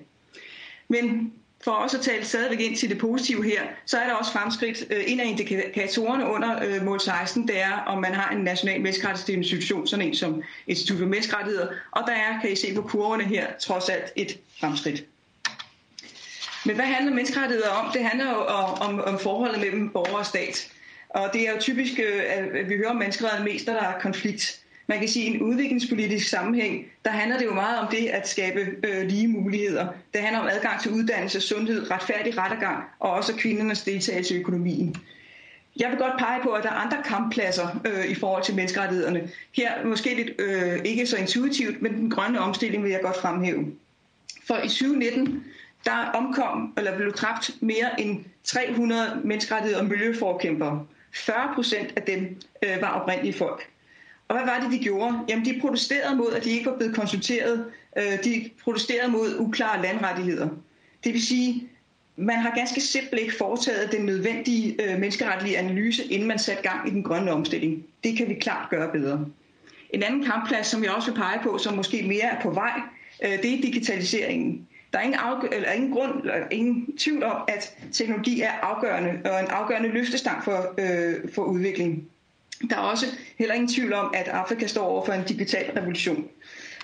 [0.88, 1.34] Men
[1.64, 4.86] for også at tale stadigvæk ind til det positive her, så er der også fremskridt.
[4.90, 8.82] Øh, en af indikatorerne under øh, mål 16, det er, om man har en national
[8.82, 13.24] menneskerettighedsinstitution, sådan en som Institut for Menneskerettigheder, og der er, kan I se på kurverne
[13.24, 15.04] her, trods alt et fremskridt.
[16.66, 17.92] Men hvad handler menneskerettigheder om?
[17.94, 18.46] Det handler jo
[18.86, 20.72] om, om forholdet mellem borger og stat.
[21.10, 24.00] Og det er jo typisk, øh, at vi hører om menneskerettigheder mest, når der er
[24.00, 24.60] konflikt.
[24.90, 28.28] Man kan sige, i en udviklingspolitisk sammenhæng, der handler det jo meget om det at
[28.28, 29.88] skabe øh, lige muligheder.
[30.14, 34.96] Det handler om adgang til uddannelse, sundhed, retfærdig rettergang og også kvindernes deltagelse i økonomien.
[35.80, 39.30] Jeg vil godt pege på, at der er andre kamppladser øh, i forhold til menneskerettighederne.
[39.56, 43.66] Her måske lidt øh, ikke så intuitivt, men den grønne omstilling vil jeg godt fremhæve.
[44.48, 45.44] For i 2019,
[45.86, 50.86] der omkom eller blev dræbt mere end 300 menneskerettigheder og miljøforkæmpere.
[51.14, 53.70] 40 procent af dem øh, var oprindelige folk.
[54.30, 55.20] Og hvad var det, de gjorde?
[55.30, 57.66] Jamen, de protesterede mod, at de ikke var blevet konsulteret.
[57.98, 60.48] Øh, de protesterede mod uklare landrettigheder.
[61.04, 61.70] Det vil sige,
[62.16, 66.88] man har ganske simpelt ikke foretaget den nødvendige øh, menneskeretlige analyse, inden man satte gang
[66.88, 67.84] i den grønne omstilling.
[68.04, 69.26] Det kan vi klart gøre bedre.
[69.90, 72.82] En anden kampplads, som jeg også vil pege på, som måske mere er på vej,
[73.24, 74.68] øh, det er digitaliseringen.
[74.94, 79.10] Der er ingen, afg- eller ingen grund, eller ingen tvivl om, at teknologi er afgørende
[79.10, 82.10] og en afgørende løftestang for, øh, for udvikling.
[82.70, 83.06] Der er også
[83.38, 86.28] heller ingen tvivl om, at Afrika står over for en digital revolution.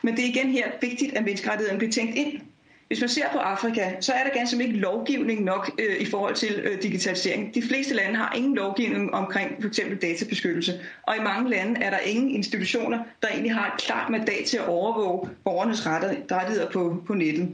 [0.03, 2.41] Men det er igen her vigtigt, at menneskerettighederne bliver tænkt ind.
[2.87, 6.35] Hvis man ser på Afrika, så er der ganske ikke lovgivning nok øh, i forhold
[6.35, 7.55] til øh, digitalisering.
[7.55, 9.79] De fleste lande har ingen lovgivning omkring f.eks.
[10.01, 14.45] databeskyttelse, og i mange lande er der ingen institutioner, der egentlig har et klart mandat
[14.45, 17.49] til at overvåge borgernes rettigheder på, på nettet.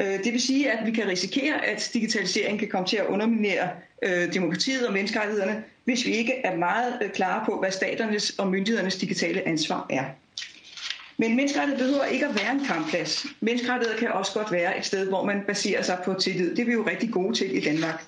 [0.00, 3.68] Øh, det vil sige, at vi kan risikere, at digitalisering kan komme til at underminere
[4.02, 8.48] øh, demokratiet og menneskerettighederne, hvis vi ikke er meget øh, klare på, hvad staternes og
[8.48, 10.04] myndighedernes digitale ansvar er.
[11.16, 13.26] Men menneskerettighed behøver ikke at være en kampplads.
[13.40, 16.50] Menneskerettighed kan også godt være et sted, hvor man baserer sig på tillid.
[16.50, 18.04] Det er vi jo rigtig gode til i Danmark.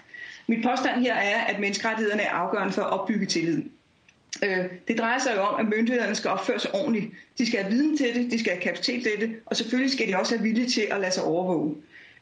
[0.46, 3.62] Mit påstand her er, at menneskerettighederne er afgørende for at opbygge tillid.
[4.44, 7.06] Øh, det drejer sig jo om, at myndighederne skal opføre sig ordentligt.
[7.38, 10.08] De skal have viden til det, de skal have kapacitet til det, og selvfølgelig skal
[10.08, 11.74] de også have vilje til at lade sig overvåge.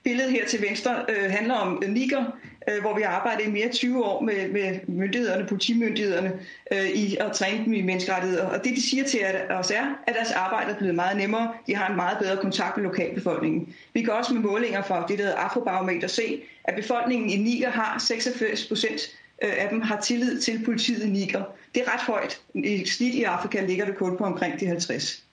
[0.05, 2.25] Billedet her til venstre øh, handler om Niger,
[2.69, 6.33] øh, hvor vi har arbejdet i mere end 20 år med, med myndighederne, politimyndighederne,
[6.73, 8.47] øh, i at træne dem i menneskerettigheder.
[8.47, 9.21] Og det, de siger til
[9.51, 11.53] os er, at deres arbejde er blevet meget nemmere.
[11.67, 13.75] De har en meget bedre kontakt med lokalbefolkningen.
[13.95, 17.71] Vi kan også med målinger fra det, der hedder Afrobarometer, se, at befolkningen i Niger
[17.71, 21.43] har 86 procent Øh, af dem har tillid til politiet i Niger.
[21.75, 22.41] Det er ret højt.
[22.55, 25.25] I snit i Afrika ligger det kun på omkring de 50.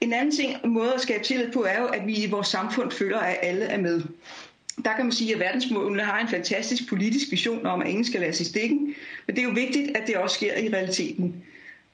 [0.00, 2.90] En anden ting, måde at skabe tillid på, er jo, at vi i vores samfund
[2.90, 4.02] føler, at alle er med.
[4.84, 8.20] Der kan man sige, at verdensmålene har en fantastisk politisk vision om, at ingen skal
[8.20, 8.94] lade sig i stikken,
[9.26, 11.44] men det er jo vigtigt, at det også sker i realiteten.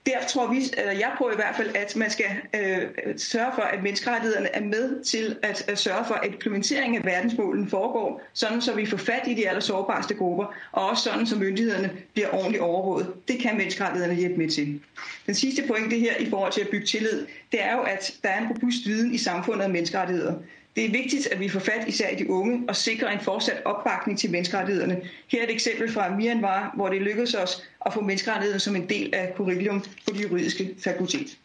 [0.08, 2.82] Der tror vi, eller jeg på i hvert fald, at man skal øh,
[3.16, 7.70] sørge for, at menneskerettighederne er med til at, at sørge for, at implementeringen af verdensmålene
[7.70, 11.36] foregår, sådan så vi får fat i de aller sårbarste grupper, og også sådan så
[11.38, 13.12] myndighederne bliver ordentligt overvåget.
[13.28, 14.80] Det kan menneskerettighederne hjælpe med til.
[15.26, 18.28] Den sidste pointe her i forhold til at bygge tillid, det er jo, at der
[18.28, 20.34] er en robust viden i samfundet om menneskerettigheder.
[20.78, 23.62] Det er vigtigt, at vi får fat især i de unge og sikrer en fortsat
[23.64, 25.00] opbakning til menneskerettighederne.
[25.28, 28.88] Her er et eksempel fra Myanmar, hvor det lykkedes os at få menneskerettigheder som en
[28.88, 31.38] del af curriculum på det juridiske fakultet.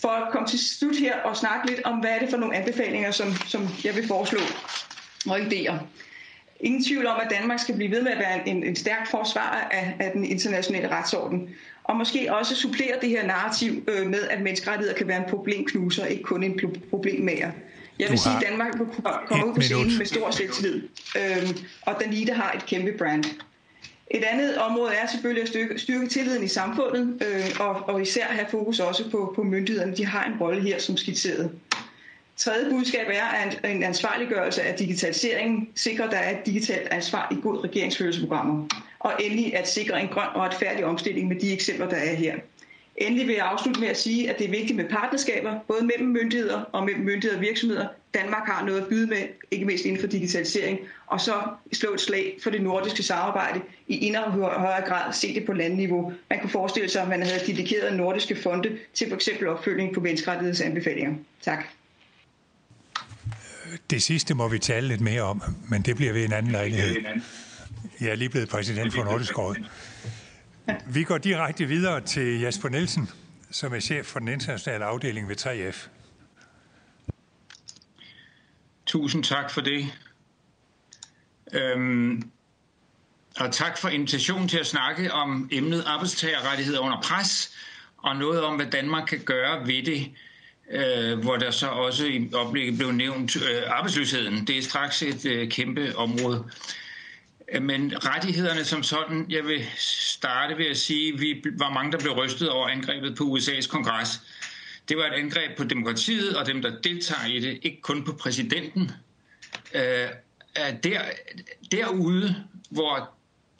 [0.00, 2.56] For at komme til slut her og snakke lidt om, hvad er det for nogle
[2.56, 4.40] anbefalinger, som, som jeg vil foreslå
[5.26, 5.74] og idéer.
[6.60, 9.68] Ingen tvivl om, at Danmark skal blive ved med at være en, en stærk forsvarer
[9.70, 11.48] af, af den internationale retsorden.
[11.84, 16.04] Og måske også supplere det her narrativ øh, med, at menneskerettigheder kan være en problemknuser,
[16.04, 16.60] ikke kun en
[16.90, 17.50] problemmager.
[17.98, 18.72] Jeg vil sige, at Danmark
[19.26, 20.82] komme ud på scenen med stor selvtillid,
[21.16, 23.24] øhm, og Danita har et kæmpe brand.
[24.10, 28.24] Et andet område er selvfølgelig at styrke, styrke tilliden i samfundet, øh, og, og især
[28.24, 29.96] have fokus også på, på myndighederne.
[29.96, 31.50] De har en rolle her som skitseret.
[32.36, 37.28] Tredje budskab er, at en ansvarliggørelse af digitaliseringen sikrer, at der er et digitalt ansvar
[37.30, 38.66] i god regeringsførelseprogrammer.
[38.98, 42.34] Og endelig at sikre en grøn og retfærdig omstilling med de eksempler, der er her.
[42.96, 46.08] Endelig vil jeg afslutte med at sige, at det er vigtigt med partnerskaber, både mellem
[46.08, 47.88] myndigheder og mellem myndigheder og virksomheder.
[48.14, 49.18] Danmark har noget at byde med,
[49.50, 51.32] ikke mindst inden for digitalisering, og så
[51.72, 56.12] slå et slag for det nordiske samarbejde i endnu højere grad se det på landniveau.
[56.30, 59.28] Man kunne forestille sig, at man havde dedikeret nordiske fonde til f.eks.
[59.48, 61.14] opfølgning på menneskerettighedsanbefalinger.
[61.42, 61.64] Tak.
[63.90, 66.96] Det sidste må vi tale lidt mere om, men det bliver ved en anden lejlighed.
[68.00, 69.56] Jeg er lige blevet præsident for Nordisk Råd.
[70.86, 73.10] Vi går direkte videre til Jasper Nielsen,
[73.50, 75.88] som er chef for den internationale afdeling ved 3F.
[78.86, 79.86] Tusind tak for det.
[81.52, 82.30] Øhm,
[83.40, 87.54] og tak for invitationen til at snakke om emnet arbejdstagerrettigheder under pres,
[87.96, 90.10] og noget om, hvad Danmark kan gøre ved det,
[90.70, 94.46] øh, hvor der så også i oplægget blev nævnt øh, arbejdsløsheden.
[94.46, 96.44] Det er straks et øh, kæmpe område.
[97.52, 101.92] Øh, men rettighederne som sådan, jeg vil starte ved at sige, at vi var mange,
[101.92, 104.20] der blev rystet over angrebet på USA's kongres.
[104.88, 108.12] Det var et angreb på demokratiet og dem, der deltager i det, ikke kun på
[108.12, 108.90] præsidenten.
[109.74, 110.08] Øh,
[110.82, 111.00] der,
[111.72, 113.10] derude, hvor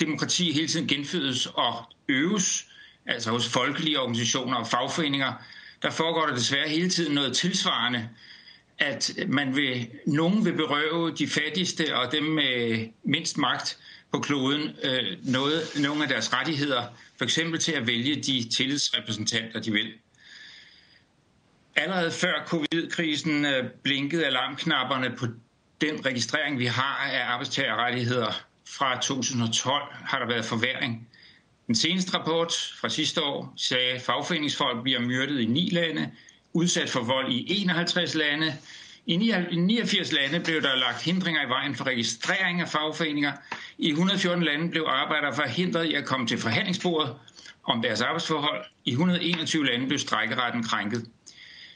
[0.01, 2.67] demokrati hele tiden genfødes og øves,
[3.07, 5.33] altså hos folkelige organisationer og fagforeninger,
[5.83, 8.09] der foregår der desværre hele tiden noget tilsvarende,
[8.79, 13.79] at man vil, nogen vil berøve de fattigste og dem med mindst magt
[14.13, 16.83] på kloden øh, noget, nogle af deres rettigheder,
[17.19, 19.93] for eksempel til at vælge de tillidsrepræsentanter, de vil.
[21.77, 25.27] Allerede før covid-krisen øh, blinkede alarmknapperne på
[25.81, 28.33] den registrering, vi har af arbejdstagerrettigheder
[28.69, 31.09] fra 2012, har der været forværing.
[31.67, 36.11] Den seneste rapport fra sidste år sagde, at fagforeningsfolk bliver myrdet i ni lande,
[36.55, 38.55] udsat for vold i 51 lande.
[39.07, 43.33] I 89 lande blev der lagt hindringer i vejen for registrering af fagforeninger.
[43.79, 47.15] I 114 lande blev arbejdere forhindret i at komme til forhandlingsbordet
[47.65, 48.65] om deres arbejdsforhold.
[48.85, 51.07] I 121 lande blev strækkeretten krænket.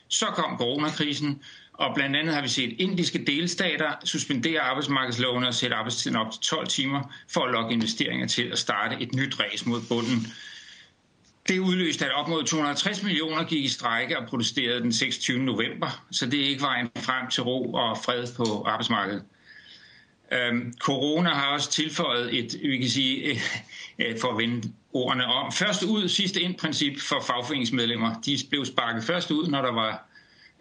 [0.09, 1.43] Så kom coronakrisen,
[1.73, 6.41] og blandt andet har vi set indiske delstater suspendere arbejdsmarkedsloven og sætte arbejdstiden op til
[6.41, 10.27] 12 timer for at lokke investeringer til at starte et nyt ræs mod bunden.
[11.49, 15.39] Det udløste, at op mod 250 millioner gik i strække og protesterede den 26.
[15.39, 19.23] november, så det er ikke vejen frem til ro og fred på arbejdsmarkedet.
[20.33, 23.41] Øhm, corona har også tilføjet et, vi kan sige,
[23.99, 28.21] øh, for at vende ordene om, først ud, sidste ind princip for fagforeningsmedlemmer.
[28.21, 30.09] De blev sparket først ud, når der var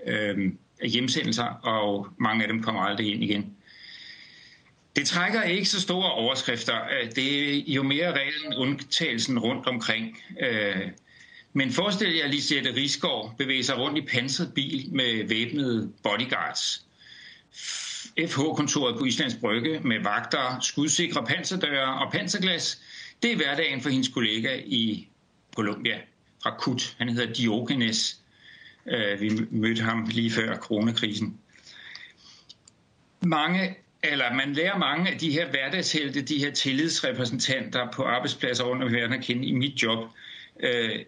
[0.07, 0.51] øh,
[0.83, 3.57] hjemsendelser, og mange af dem kommer aldrig ind igen.
[4.97, 6.75] Det trækker ikke så store overskrifter.
[6.75, 10.17] Øh, det er jo mere reglen undtagelsen rundt omkring.
[10.39, 10.91] Øh,
[11.53, 16.85] men forestil jer lige Lisette Rigsgaard bevæger sig rundt i pansret bil med væbnede bodyguards.
[18.27, 22.81] FH-kontoret på Islands Brygge med vagter, skudsikre panserdøre og panserglas.
[23.23, 25.07] Det er hverdagen for hendes kollega i
[25.55, 25.99] Colombia
[26.43, 26.95] fra KUT.
[26.97, 28.21] Han hedder Diogenes.
[28.87, 31.37] Øh, vi mødte ham lige før coronakrisen.
[33.21, 33.75] Mange,
[34.11, 38.91] eller man lærer mange af de her hverdagshelte, de her tillidsrepræsentanter på arbejdspladser rundt om
[38.91, 39.99] verden at kende i mit job.
[40.59, 40.99] Øh,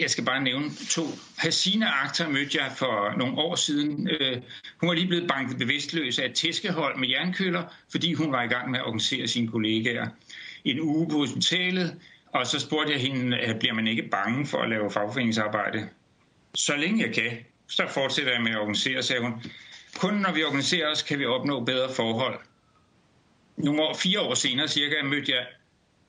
[0.00, 1.02] jeg skal bare nævne to.
[1.36, 4.10] Hasina Akhtar mødte jeg for nogle år siden.
[4.10, 4.36] Øh,
[4.80, 8.46] hun var lige blevet banket bevidstløs af et tæskehold med jernkøller, fordi hun var i
[8.46, 10.08] gang med at organisere sine kollegaer.
[10.64, 11.96] En uge på hospitalet,
[12.32, 15.88] og så spurgte jeg hende, øh, bliver man ikke bange for at lave fagforeningsarbejde?
[16.56, 19.32] så længe jeg kan, så fortsætter jeg med at organisere, sagde hun.
[19.98, 22.40] Kun når vi organiserer os, kan vi opnå bedre forhold.
[23.56, 25.46] Nogle år, fire år senere cirka, mødte jeg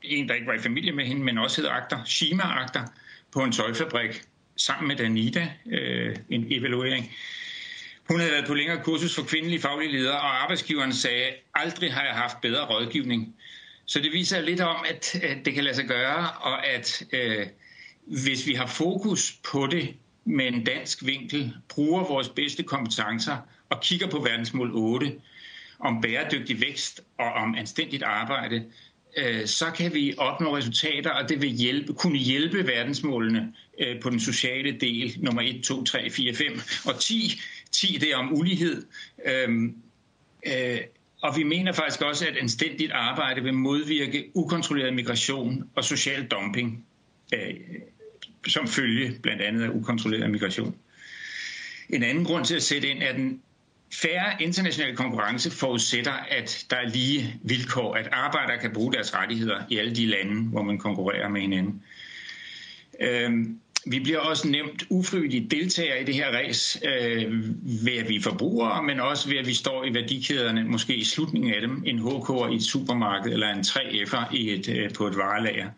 [0.02, 2.84] en, der ikke var i familie med hende, men også hed Agter, Shima Akter,
[3.32, 4.22] på en tøjfabrik,
[4.58, 7.12] sammen med Danita, øh, en evaluering.
[8.10, 12.04] Hun havde været på længere kursus for kvindelige faglige ledere, og arbejdsgiveren sagde, aldrig har
[12.04, 13.36] jeg haft bedre rådgivning.
[13.86, 17.48] Så det viser lidt om, at, at det kan lade sig gøre, og at øh,
[18.06, 19.96] hvis vi har fokus på det,
[20.26, 23.38] med en dansk vinkel bruger vores bedste kompetencer
[23.70, 25.16] og kigger på verdensmål 8
[25.80, 28.66] om bæredygtig vækst og om anstændigt arbejde,
[29.18, 34.10] øh, så kan vi opnå resultater, og det vil hjælpe, kunne hjælpe verdensmålene øh, på
[34.10, 37.42] den sociale del, nummer 1, 2, 3, 4, 5 og 10.
[37.72, 38.86] 10 det er om ulighed.
[39.26, 39.76] Øhm,
[40.48, 40.80] øh,
[41.22, 46.86] og vi mener faktisk også, at anstændigt arbejde vil modvirke ukontrolleret migration og social dumping
[48.48, 50.76] som følge blandt andet af ukontrolleret migration.
[51.90, 53.42] En anden grund til at sætte ind er, den
[53.94, 59.64] færre internationale konkurrence forudsætter, at der er lige vilkår, at arbejdere kan bruge deres rettigheder
[59.70, 61.84] i alle de lande, hvor man konkurrerer med hinanden.
[63.00, 67.34] Øhm, vi bliver også nævnt ufrivillige deltagere i det her race, øh,
[67.86, 71.04] ved at vi er forbrugere, men også ved at vi står i værdikæderne, måske i
[71.04, 75.08] slutningen af dem, en HK'er i et supermarked eller en 3F'er i et, øh, på
[75.08, 75.70] et varelager.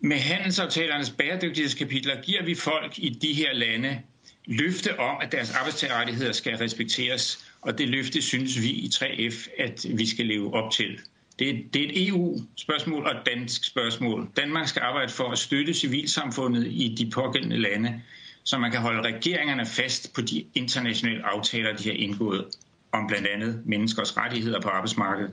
[0.00, 4.00] Med handelsaftalernes bæredygtighedskapitler giver vi folk i de her lande
[4.48, 9.86] løfte om, at deres arbejdstagerrettigheder skal respekteres, og det løfte synes vi i 3F, at
[9.94, 11.00] vi skal leve op til.
[11.38, 14.28] Det er, det er et EU-spørgsmål og et dansk spørgsmål.
[14.36, 18.02] Danmark skal arbejde for at støtte civilsamfundet i de pågældende lande,
[18.44, 22.44] så man kan holde regeringerne fast på de internationale aftaler, de har indgået
[22.92, 25.32] om blandt andet menneskers rettigheder på arbejdsmarkedet.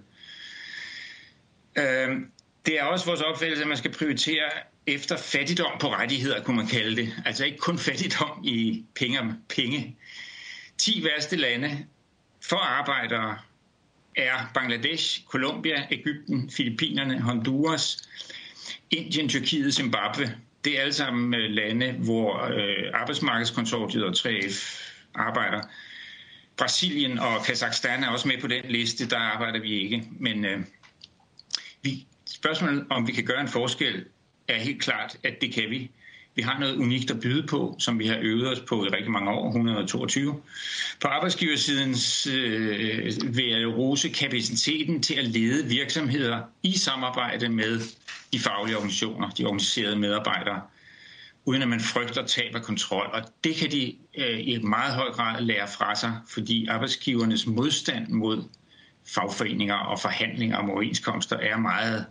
[1.78, 2.32] Øhm,
[2.66, 4.50] det er også vores opfattelse, at man skal prioritere
[4.88, 7.14] efter fattigdom på rettigheder, kunne man kalde det.
[7.26, 9.36] Altså ikke kun fattigdom i penge.
[9.50, 9.98] penge.
[10.78, 11.86] 10 værste lande
[12.42, 13.38] for arbejdere
[14.16, 18.10] er Bangladesh, Colombia, Ægypten, Filippinerne, Honduras,
[18.92, 20.36] Indien, Tyrkiet, Zimbabwe.
[20.66, 24.82] Det er alle sammen øh, lande, hvor øh, arbejdsmarkedskonsortiet og 3F
[25.16, 25.62] arbejder.
[26.58, 30.04] Brasilien og Kazakhstan er også med på den liste, der arbejder vi ikke.
[30.20, 30.60] Men øh,
[31.82, 34.06] vi, spørgsmålet om vi kan gøre en forskel
[34.48, 35.92] er helt klart, at det kan vi.
[36.36, 39.12] Vi har noget unikt at byde på, som vi har øvet os på i rigtig
[39.12, 40.42] mange år, 122.
[41.02, 41.96] På arbejdsgiversiden
[42.36, 47.80] øh, vil jeg rose kapaciteten til at lede virksomheder i samarbejde med
[48.34, 50.62] de faglige organisationer, de organiserede medarbejdere,
[51.46, 53.10] uden at man frygter tab af kontrol.
[53.14, 58.08] Og det kan de øh, i meget høj grad lære fra sig, fordi arbejdsgivernes modstand
[58.08, 58.44] mod
[59.08, 62.06] fagforeninger og forhandlinger om overenskomster er meget,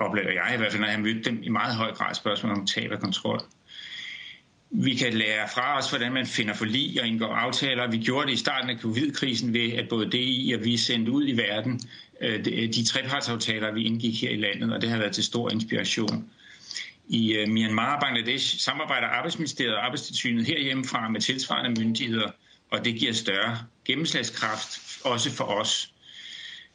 [0.00, 2.52] oplever jeg i hvert fald, når jeg har mødt dem, i meget høj grad spørgsmål
[2.52, 3.40] om tab af kontrol.
[4.70, 7.90] Vi kan lære fra os, hvordan man finder forlig og indgår aftaler.
[7.90, 11.28] Vi gjorde det i starten af covid-krisen ved, at både DI og vi sendte ud
[11.28, 11.80] i verden
[12.20, 16.30] øh, de trepartsaftaler, vi indgik her i landet, og det har været til stor inspiration.
[17.08, 22.30] I øh, Myanmar og Bangladesh samarbejder Arbejdsministeriet og Arbejdstilsynet herhjemmefra med tilsvarende myndigheder,
[22.70, 25.92] og det giver større gennemslagskraft også for os.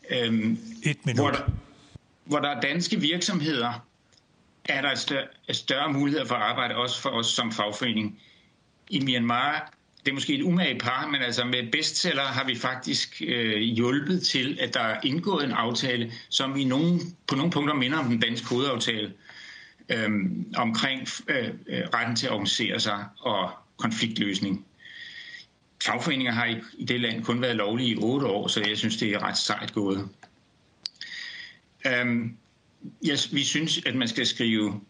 [0.10, 1.20] Øhm, Et minut.
[1.20, 1.52] Hvor der,
[2.26, 3.86] hvor der er danske virksomheder,
[4.66, 8.22] er der større, større muligheder for at arbejde også for os som fagforening.
[8.90, 9.74] I Myanmar,
[10.06, 14.22] det er måske et umage par, men altså med bestseller har vi faktisk øh, hjulpet
[14.22, 18.06] til, at der er indgået en aftale, som i nogen, på nogle punkter minder om
[18.06, 19.14] den danske hovedaftale
[19.90, 20.10] øh,
[20.56, 24.66] omkring øh, øh, retten til at organisere sig og konfliktløsning.
[25.86, 28.98] Fagforeninger har i, i det land kun været lovlige i otte år, så jeg synes,
[28.98, 30.10] det er ret sejt gået.
[31.88, 32.38] Øhm, um,
[33.10, 34.82] yes, vi synes, at man skal skrive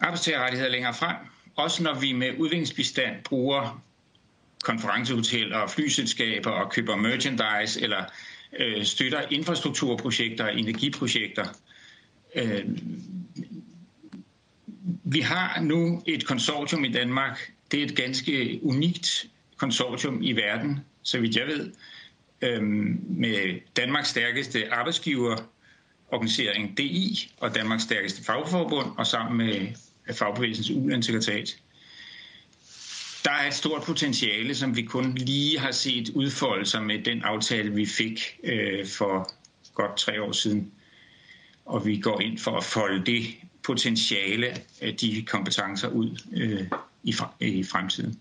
[0.00, 1.16] arbejdstagerrettigheder længere frem,
[1.56, 3.82] også når vi med udviklingsbistand bruger
[4.64, 8.04] konferencehoteller og flyselskaber og køber merchandise eller
[8.58, 11.46] øh, støtter infrastrukturprojekter og energiprojekter.
[12.34, 12.64] Øh,
[15.04, 17.52] vi har nu et konsortium i Danmark.
[17.70, 19.26] Det er et ganske unikt
[19.56, 21.72] konsortium i verden, så vidt jeg ved,
[22.42, 24.72] øh, med Danmarks stærkeste
[26.10, 29.66] organiseringen DI og Danmarks stærkeste fagforbund og sammen med
[30.14, 31.56] fagbevægelsens Ulandssekretariat.
[33.24, 37.22] Der er et stort potentiale, som vi kun lige har set udfolde sig med den
[37.22, 39.30] aftale, vi fik øh, for
[39.74, 40.72] godt tre år siden.
[41.64, 43.24] Og vi går ind for at folde det
[43.62, 46.66] potentiale af de kompetencer ud øh,
[47.02, 48.18] i, i fremtiden.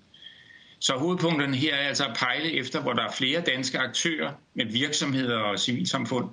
[0.80, 4.66] Så hovedpunkterne her er altså at pejle efter, hvor der er flere danske aktører med
[4.66, 6.30] virksomheder og civilsamfund,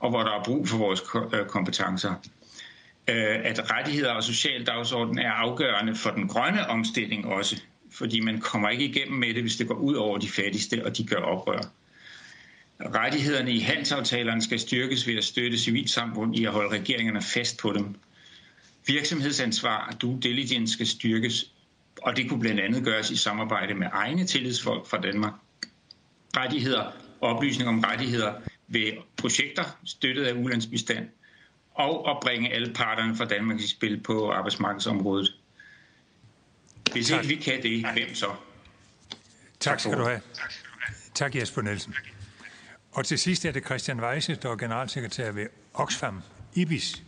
[0.00, 1.02] og hvor der er brug for vores
[1.34, 2.14] øh, kompetencer.
[3.08, 7.62] Øh, at rettigheder og social dagsorden er afgørende for den grønne omstilling også,
[7.92, 10.96] fordi man kommer ikke igennem med det, hvis det går ud over de fattigste, og
[10.96, 11.60] de gør oprør.
[12.80, 17.72] Rettighederne i handelsaftalerne skal styrkes ved at støtte civilsamfund i at holde regeringerne fast på
[17.72, 17.94] dem.
[18.86, 21.52] Virksomhedsansvar og due diligence skal styrkes
[22.02, 25.32] og det kunne blandt andet gøres i samarbejde med egne tillidsfolk fra Danmark.
[26.36, 28.32] Rettigheder, oplysning om rettigheder
[28.72, 31.08] ved projekter støttet af ulandsbistand,
[31.74, 35.34] og at bringe alle parterne fra Danmark i spil på arbejdsmarkedsområdet.
[36.92, 37.24] Hvis tak.
[37.24, 38.26] ikke vi kan det, hvem så?
[39.60, 40.20] Tak skal du have.
[41.14, 41.94] Tak Jesper Nielsen.
[42.92, 46.22] Og til sidst er det Christian Weise, der er generalsekretær ved Oxfam
[46.54, 47.02] IBIS.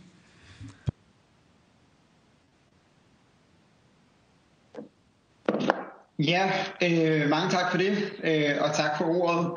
[6.19, 6.51] Ja,
[6.83, 9.51] øh, mange tak for det, øh, og tak for ordet.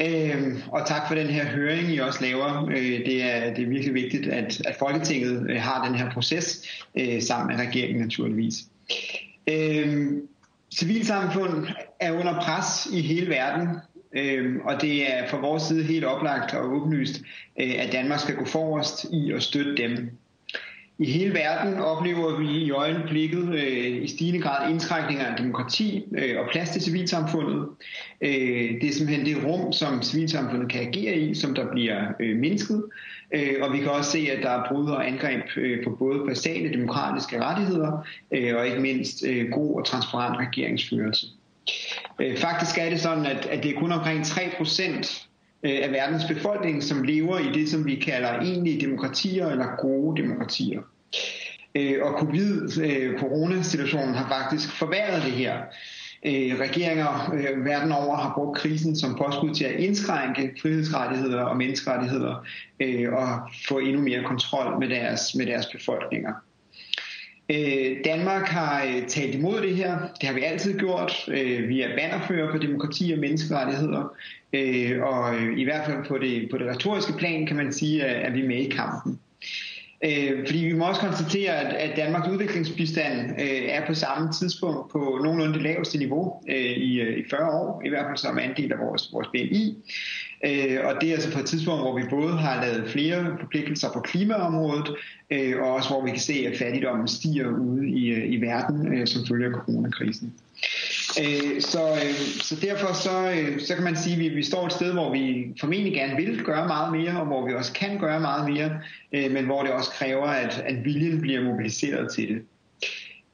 [0.00, 2.66] Øh, og tak for den her høring, I også laver.
[2.68, 6.68] Øh, det, er, det er virkelig vigtigt, at, at Folketinget øh, har den her proces
[6.94, 8.54] øh, sammen med regeringen naturligvis.
[9.48, 10.28] Øhm,
[10.74, 11.66] civilsamfund
[12.00, 13.68] er under pres i hele verden,
[14.12, 17.22] øh, og det er fra vores side helt oplagt og åbenlyst,
[17.60, 20.10] øh, at Danmark skal gå forrest i at støtte dem.
[21.00, 26.40] I hele verden oplever vi i øjeblikket øh, i stigende grad indtrækninger af demokrati øh,
[26.40, 27.66] og plads til civilsamfundet.
[28.20, 32.36] Øh, det er simpelthen det rum, som civilsamfundet kan agere i, som der bliver øh,
[32.36, 32.84] mindsket.
[33.34, 36.26] Øh, og vi kan også se, at der er brud og angreb øh, på både
[36.26, 41.26] basale demokratiske rettigheder øh, og ikke mindst øh, god og transparent regeringsførelse.
[42.20, 45.27] Øh, faktisk er det sådan, at, at det er kun omkring 3 procent
[45.62, 50.22] Øh, af verdens befolkning, som lever i det, som vi kalder egentlige demokratier eller gode
[50.22, 50.80] demokratier.
[51.74, 55.54] Øh, og covid-coronasituationen øh, har faktisk forværret det her.
[56.60, 57.30] Regeringer
[57.64, 62.44] verden over har brugt krisen som påskud til at indskrænke frihedsrettigheder og menneskerettigheder
[63.12, 63.28] og
[63.68, 66.32] få endnu mere kontrol med deres, med deres befolkninger.
[68.04, 69.98] Danmark har talt imod det her.
[70.20, 71.12] Det har vi altid gjort.
[71.68, 74.14] Vi er bannerfører for demokrati og menneskerettigheder.
[74.52, 78.04] Øh, og øh, i hvert fald på det, på det retoriske plan kan man sige,
[78.04, 79.18] at, at vi er med i kampen.
[80.04, 84.92] Øh, fordi vi må også konstatere, at, at Danmarks udviklingsbistand øh, er på samme tidspunkt
[84.92, 88.38] på nogenlunde det laveste niveau øh, i, øh, i 40 år, i hvert fald som
[88.38, 89.76] andel af vores, vores BNI.
[90.44, 93.92] Øh, og det er altså på et tidspunkt, hvor vi både har lavet flere forpligtelser
[93.92, 94.96] på klimaområdet,
[95.30, 98.98] øh, og også hvor vi kan se, at fattigdommen stiger ude i, øh, i verden
[98.98, 100.34] øh, som følge af coronakrisen.
[101.20, 104.66] Øh, så, øh, så derfor så, øh, så kan man sige, at vi, vi står
[104.66, 107.98] et sted, hvor vi formentlig gerne vil gøre meget mere, og hvor vi også kan
[107.98, 108.70] gøre meget mere,
[109.12, 112.42] øh, men hvor det også kræver, at, at viljen bliver mobiliseret til det.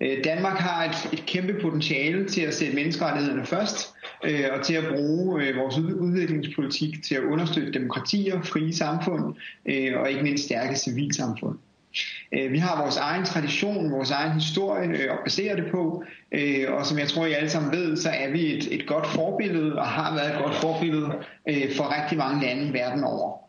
[0.01, 3.95] Øh, Danmark har et, et kæmpe potentiale til at sætte menneskerettighederne først,
[4.25, 9.35] øh, og til at bruge øh, vores udviklingspolitik til at understøtte demokratier, frie samfund
[9.67, 11.59] øh, og ikke mindst stærke civilsamfund.
[12.33, 16.73] Øh, vi har vores egen tradition, vores egen historie øh, at basere det på, øh,
[16.73, 19.79] og som jeg tror, I alle sammen ved, så er vi et, et godt forbillede
[19.79, 21.13] og har været et godt forbillede
[21.49, 23.45] øh, for rigtig mange lande verden over.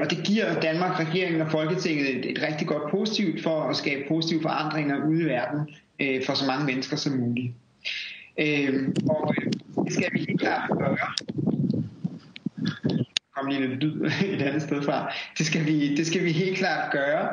[0.00, 4.02] Og det giver Danmark, regeringen og Folketinget et, et rigtig godt positivt for at skabe
[4.08, 5.60] positive forandringer ude i verden
[6.26, 7.52] for så mange mennesker som muligt.
[9.08, 9.34] Og
[9.84, 10.96] det skal vi helt klart gøre
[13.42, 15.12] kom lige lidt lyd et andet sted fra.
[15.38, 17.28] Det skal vi, det skal vi helt klart gøre.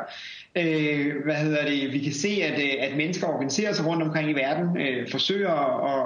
[0.56, 1.94] Øh, hvad hedder det?
[1.94, 5.52] Vi kan se, at, øh, at mennesker organiserer sig rundt omkring i verden, øh, forsøger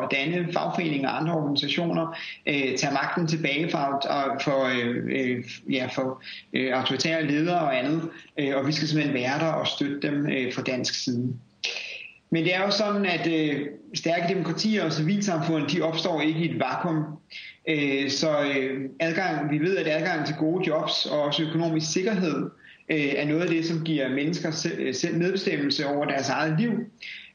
[0.03, 2.17] at danne fagforeninger og andre organisationer,
[2.47, 4.01] øh, tage magten tilbage for,
[4.43, 4.65] for,
[5.09, 6.23] øh, ja, for
[6.53, 8.09] øh, autoritære ledere og andet,
[8.39, 11.33] øh, og vi skal simpelthen være der og støtte dem øh, fra dansk side.
[12.31, 16.49] Men det er jo sådan, at øh, stærke demokratier og civilsamfund, de opstår ikke i
[16.49, 17.03] et vakuum.
[17.69, 22.49] Øh, så øh, adgang, vi ved, at adgang til gode jobs og også økonomisk sikkerhed
[22.89, 26.71] øh, er noget af det, som giver mennesker øh, selv, medbestemmelse over deres eget liv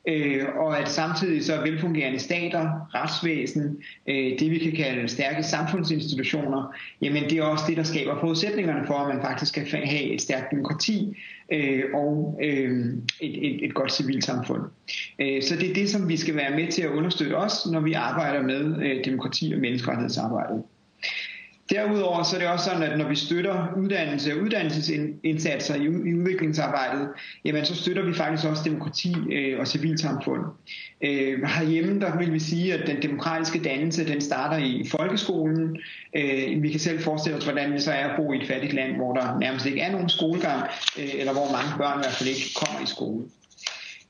[0.09, 3.79] øh, og at samtidig så velfungerende stater, retsvæsen,
[4.09, 8.87] øh, det vi kan kalde stærke samfundsinstitutioner, jamen det er også det, der skaber forudsætningerne
[8.87, 11.17] for, at man faktisk kan have et stærkt demokrati
[11.53, 12.87] øh, og øh,
[13.21, 14.63] et, et, et godt civilsamfund.
[15.19, 17.81] Øh, så det er det, som vi skal være med til at understøtte os, når
[17.81, 20.63] vi arbejder med øh, demokrati og menneskerettighedsarbejdet.
[21.71, 26.15] Derudover så er det også sådan, at når vi støtter uddannelse og uddannelsesindsatser i, i
[26.15, 27.09] udviklingsarbejdet,
[27.45, 30.43] jamen så støtter vi faktisk også demokrati øh, og civilsamfund.
[31.05, 35.77] Øh, herhjemme der vil vi sige, at den demokratiske dannelse den starter i folkeskolen.
[36.17, 38.73] Øh, vi kan selv forestille os, hvordan det så er at bo i et fattigt
[38.73, 40.63] land, hvor der nærmest ikke er nogen skolegang,
[40.99, 43.25] øh, eller hvor mange børn i hvert fald ikke kommer i skole.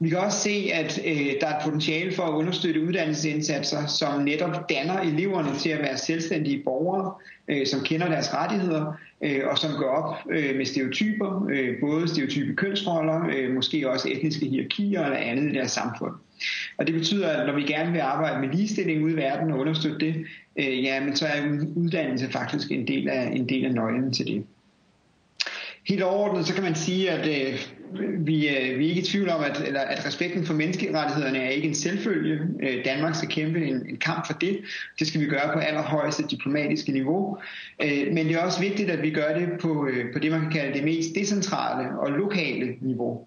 [0.01, 4.23] Vi kan også se, at øh, der er et potentiale for at understøtte uddannelsesindsatser, som
[4.23, 7.15] netop danner eleverne til at være selvstændige borgere,
[7.49, 12.09] øh, som kender deres rettigheder, øh, og som går op øh, med stereotyper, øh, både
[12.09, 16.13] stereotype kønsroller, øh, måske også etniske hierarkier eller andet i deres samfund.
[16.79, 19.59] Og det betyder, at når vi gerne vil arbejde med ligestilling ude i verden og
[19.59, 23.75] understøtte det, øh, ja, men så er uddannelse faktisk en del af, en del af
[23.75, 24.45] nøglen til det.
[25.89, 27.59] Helt overordnet så kan man sige, at øh,
[28.19, 31.49] vi, øh, vi er ikke i tvivl om, at, eller, at respekten for menneskerettighederne er
[31.49, 32.41] ikke en selvfølge.
[32.63, 34.59] Øh, Danmark skal kæmpe en, en kamp for det.
[34.99, 37.39] Det skal vi gøre på allerhøjeste diplomatiske niveau.
[37.83, 40.41] Øh, men det er også vigtigt, at vi gør det på, øh, på det, man
[40.41, 43.27] kan kalde det mest decentrale og lokale niveau.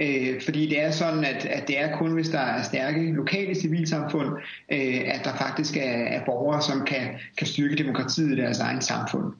[0.00, 3.54] Øh, fordi det er sådan, at, at det er kun, hvis der er stærke lokale
[3.54, 4.28] civilsamfund,
[4.72, 7.08] øh, at der faktisk er, er borgere, som kan,
[7.38, 9.32] kan styrke demokratiet i deres egen samfund.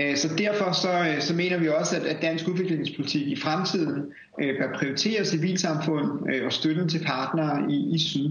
[0.00, 4.02] Øh, så derfor så, øh, så mener vi også, at, dansk udviklingspolitik i fremtiden
[4.40, 8.30] øh, bør prioritere civilsamfund øh, og støtten til partnere i, i syd.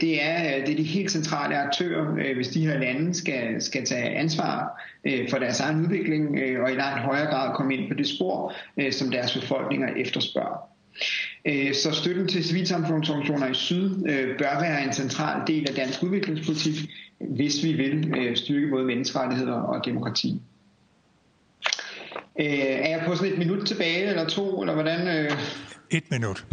[0.00, 4.16] Det er, det er de helt centrale aktører, hvis de her lande skal, skal tage
[4.16, 4.82] ansvar
[5.30, 6.28] for deres egen udvikling
[6.62, 8.54] og i langt højere grad komme ind på det spor,
[8.90, 10.68] som deres befolkninger efterspørger.
[11.72, 13.90] Så støtten til civilsamfundsorganisationer i syd
[14.38, 19.84] bør være en central del af dansk udviklingspolitik, hvis vi vil styrke både menneskerettigheder og
[19.84, 20.40] demokrati.
[22.40, 25.08] Øh, er jeg på sådan et minut tilbage, eller to, eller hvordan?
[25.08, 25.30] Øh?
[25.90, 26.46] Et minut.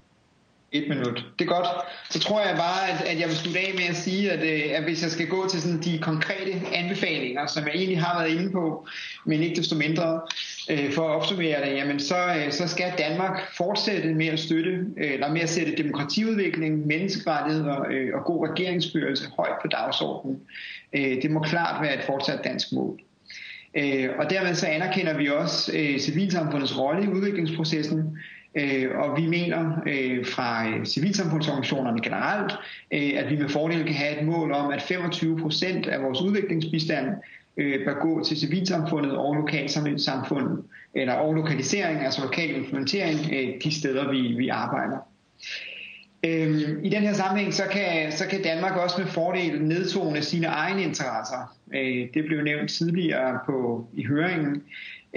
[0.72, 1.25] Et minut.
[1.39, 1.67] Det er godt.
[2.09, 4.77] Så tror jeg bare, at, at jeg vil slutte af med at sige, at, øh,
[4.77, 8.31] at hvis jeg skal gå til sådan de konkrete anbefalinger, som jeg egentlig har været
[8.31, 8.88] inde på,
[9.25, 10.22] men ikke desto mindre,
[10.69, 14.72] øh, for at opsummere det, jamen så, øh, så skal Danmark fortsætte med at støtte,
[14.97, 20.39] øh, eller med at sætte demokratiudvikling, menneskerettigheder øh, og god regeringsførelse højt på dagsordenen.
[20.93, 22.99] Øh, det må klart være et fortsat dansk mål.
[23.77, 28.17] Øh, og dermed så anerkender vi også øh, civilsamfundets rolle i udviklingsprocessen,
[28.56, 32.51] øh, og vi mener øh, fra øh, civilsamfundsorganisationerne generelt,
[32.93, 36.22] øh, at vi med fordel kan have et mål om, at 25 procent af vores
[36.22, 37.07] udviklingsbistand
[37.85, 43.19] bør gå til civilsamfundet og lokalsamfundet, eller og lokalisering, altså lokal implementering,
[43.64, 44.97] de steder vi, vi arbejder.
[46.25, 50.47] Øhm, I den her sammenhæng, så kan, så kan Danmark også med fordel nedtone sine
[50.47, 51.57] egne interesser.
[51.75, 54.63] Øh, det blev nævnt tidligere på, i høringen.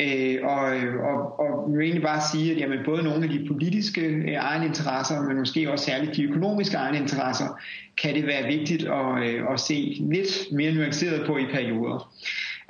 [0.00, 0.62] Øh, og,
[1.10, 4.34] og, og vi vil egentlig bare sige, at jamen, både nogle af de politiske øh,
[4.34, 7.60] egne interesser, men måske også særligt de økonomiske egne interesser,
[8.02, 12.12] kan det være vigtigt at, øh, at se lidt mere nuanceret på i perioder.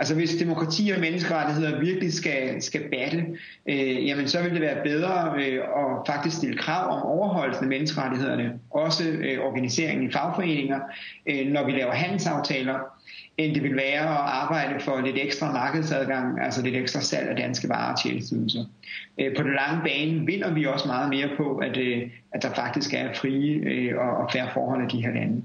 [0.01, 3.27] Altså hvis demokrati og menneskerettigheder virkelig skal, skal batte,
[3.67, 7.69] øh, jamen så vil det være bedre øh, at faktisk stille krav om overholdelsen af
[7.69, 10.81] menneskerettighederne, også øh, organiseringen i fagforeninger,
[11.27, 12.79] øh, når vi laver handelsaftaler,
[13.39, 17.37] end det vil være at arbejde for lidt ekstra markedsadgang, altså lidt ekstra salg af
[17.37, 18.65] danske varer og tjenesteydelser.
[19.19, 22.55] Øh, på den lange bane vinder vi også meget mere på, at, øh, at der
[22.55, 25.43] faktisk er frie øh, og færre forhold af de her lande.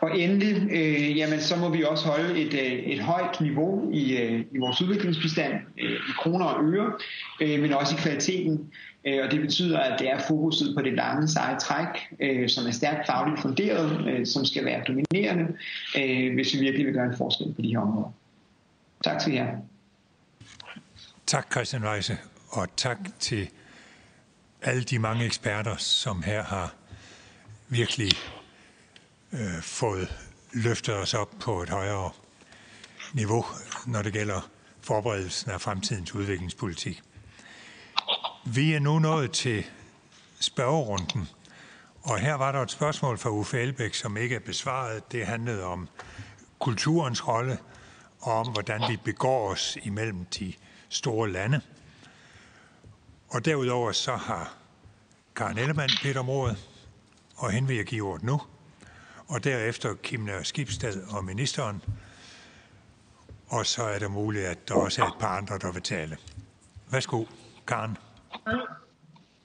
[0.00, 4.16] Og endelig, øh, jamen, så må vi også holde et, øh, et højt niveau i,
[4.16, 6.92] øh, i vores udviklingsbestand, øh, i kroner og øre,
[7.40, 8.72] øh, men også i kvaliteten.
[9.06, 11.86] Øh, og det betyder, at det er fokuset på det lange seje træk,
[12.20, 15.46] øh, som er stærkt fagligt funderet, øh, som skal være dominerende,
[15.98, 18.12] øh, hvis vi virkelig vil gøre en forskel på de her områder.
[19.04, 19.46] Tak til jer.
[21.26, 23.48] Tak Christian Weise, og tak til
[24.62, 26.74] alle de mange eksperter, som her har
[27.68, 28.10] virkelig
[29.32, 30.16] Øh, fået
[30.52, 32.10] løftet os op på et højere
[33.12, 33.44] niveau,
[33.86, 34.48] når det gælder
[34.80, 37.02] forberedelsen af fremtidens udviklingspolitik.
[38.46, 39.66] Vi er nu nået til
[40.40, 41.28] spørgerunden,
[42.02, 45.12] og her var der et spørgsmål fra Uffe Elbæk, som ikke er besvaret.
[45.12, 45.88] Det handlede om
[46.58, 47.58] kulturens rolle
[48.20, 50.52] og om, hvordan vi begår os imellem de
[50.88, 51.60] store lande.
[53.28, 54.54] Og derudover så har
[55.36, 56.68] Karen Ellemann bedt om ordet,
[57.36, 58.40] og hende vil jeg give ordet nu
[59.30, 61.82] og derefter Kim Nør Skibsted og ministeren.
[63.48, 66.16] Og så er det muligt, at der også er et par andre, der vil tale.
[66.92, 67.24] Værsgo,
[67.66, 67.96] Karen.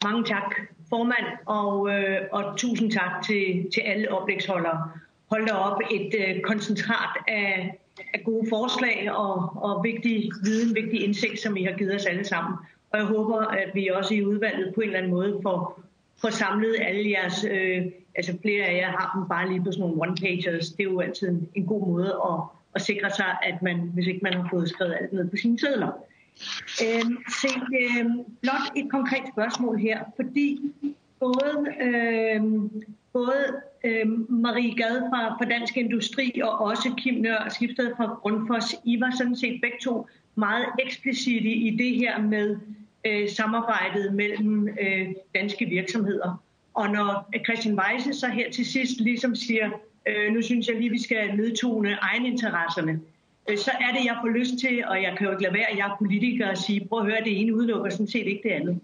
[0.04, 0.56] Mange tak,
[0.90, 4.92] formand, og, øh, og tusind tak til, til alle oplægsholdere.
[5.30, 7.80] Hold da op et øh, koncentrat af,
[8.14, 12.26] af gode forslag og, og vigtig viden, vigtig indsigt, som I har givet os alle
[12.26, 12.54] sammen.
[12.92, 15.82] Og jeg håber, at vi også i udvalget på en eller anden måde får,
[16.22, 19.82] får samlet alle jeres øh, altså flere af jer har dem bare lige på sådan
[19.82, 20.76] nogle one-pagers.
[20.78, 22.40] Det er jo altid en, en god måde at,
[22.76, 25.60] at sikre sig, at man, hvis ikke man har fået skrevet alt ned på sine
[25.60, 25.92] sædler.
[26.84, 27.48] Øhm, se,
[27.82, 30.60] øhm, blot et konkret spørgsmål her, fordi
[31.20, 33.46] både, øhm, både
[33.84, 39.00] øhm, Marie Gad fra, fra Dansk Industri og også Kim Nør Skiftet fra Grundfos, I
[39.00, 42.58] var sådan set begge to meget eksplicite i det her med
[43.06, 46.45] øh, samarbejdet mellem øh, danske virksomheder.
[46.76, 49.70] Og når Christian Weise så her til sidst ligesom siger,
[50.08, 53.00] øh, nu synes jeg lige, vi skal nedtone egeninteresserne,
[53.50, 55.72] øh, så er det, jeg får lyst til, og jeg kan jo ikke lade være,
[55.72, 58.42] at jeg er politiker, og sige, prøv at høre, det ene udelukker sådan set ikke
[58.44, 58.80] det andet.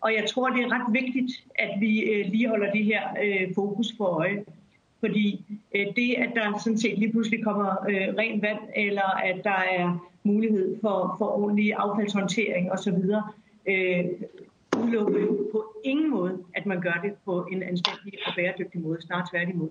[0.00, 3.54] Og jeg tror, det er ret vigtigt, at vi øh, lige holder det her øh,
[3.54, 4.44] fokus for øje.
[5.00, 9.44] Fordi øh, det, at der sådan set lige pludselig kommer øh, ren vand, eller at
[9.44, 12.98] der er mulighed for, for ordentlig affaldshåndtering osv.,
[13.68, 14.04] øh,
[14.82, 19.02] udelukker jo på ingen måde, at man gør det på en anstændig og bæredygtig måde,
[19.02, 19.68] snart tværtimod.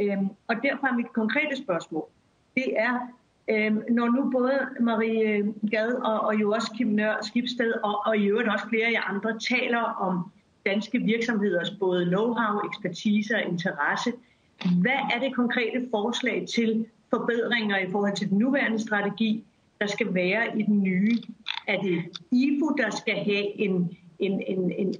[0.00, 2.04] Øhm, og derfor er mit konkrete spørgsmål,
[2.54, 2.98] det er,
[3.50, 8.16] øhm, når nu både Marie Gad og, og jo også Kim Nør Skibsted og, og
[8.16, 10.30] i øvrigt også flere af jer andre taler om
[10.66, 14.12] danske virksomheders både know-how, ekspertise og interesse,
[14.82, 19.44] hvad er det konkrete forslag til forbedringer i forhold til den nuværende strategi,
[19.80, 21.18] der skal være i den nye?
[21.66, 24.94] Er det IFU, der skal have en, en, en, en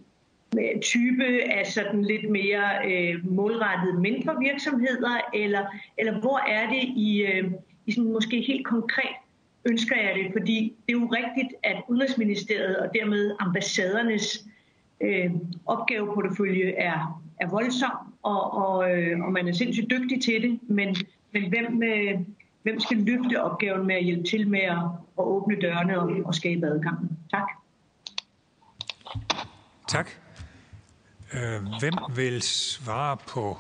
[0.81, 5.67] type af sådan lidt mere øh, målrettet mindre virksomheder, eller,
[5.99, 7.51] eller hvor er det i, øh,
[7.87, 9.17] i sådan måske helt konkret
[9.65, 14.47] ønsker jeg det, fordi det er jo rigtigt, at Udenrigsministeriet og dermed ambassadernes
[15.01, 15.31] øh,
[15.67, 20.97] opgaveportefølje er, er voldsom, og, og, øh, og man er sindssygt dygtig til det, men,
[21.33, 22.21] men hvem, øh,
[22.63, 24.79] hvem skal løfte opgaven med at hjælpe til med at,
[25.19, 27.19] at åbne dørene og, og skabe adgangen?
[27.31, 27.60] Tak.
[29.91, 30.11] Tak.
[31.35, 33.57] Øh, hvem vil svare på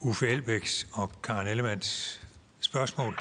[0.00, 2.20] Uffe Elbæks og Karen Ellemanns
[2.60, 3.18] spørgsmål?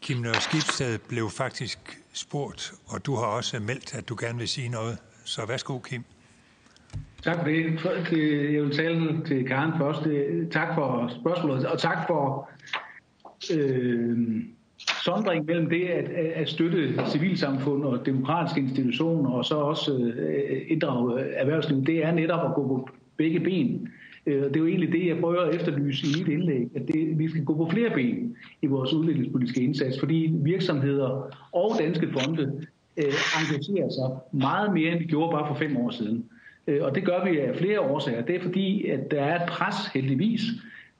[0.00, 1.78] Kim Nørre Skibsted blev faktisk
[2.12, 4.98] spurgt, og du har også meldt, at du gerne vil sige noget.
[5.24, 6.04] Så værsgo, Kim.
[7.22, 7.64] Tak for det.
[8.54, 10.00] Jeg vil tale til Karen først.
[10.52, 12.50] Tak for spørgsmålet, og tak for
[13.54, 14.16] øh,
[15.04, 21.20] sondring mellem det at, at støtte civilsamfund og demokratiske institutioner, og så også øh, inddrage
[21.20, 23.88] erhvervslivet, det er netop at gå på begge ben.
[24.26, 27.18] Øh, det er jo egentlig det, jeg prøver at efterlyse i mit indlæg, at det,
[27.18, 32.66] vi skal gå på flere ben i vores udviklingspolitiske indsats, fordi virksomheder og danske fonde
[32.96, 36.24] øh, engagerer sig meget mere, end vi gjorde bare for fem år siden.
[36.66, 38.22] Øh, og det gør vi af flere årsager.
[38.22, 40.40] Det er fordi, at der er et pres heldigvis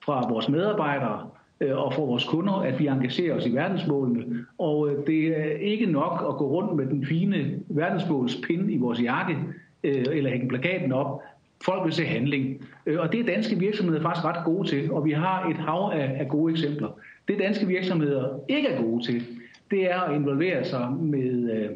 [0.04, 4.46] fra vores medarbejdere, Øh, og for vores kunder, at vi engagerer os i verdensmålene.
[4.58, 9.02] Og øh, det er ikke nok at gå rundt med den fine verdensmålspind i vores
[9.02, 9.36] jakke,
[9.84, 11.22] øh, eller hænge plakaten op.
[11.64, 12.66] Folk vil se handling.
[12.98, 16.28] Og det er danske virksomheder faktisk ret gode til, og vi har et hav af,
[16.28, 16.88] gode eksempler.
[17.28, 19.22] Det danske virksomheder ikke er gode til,
[19.70, 21.68] det er at involvere sig med,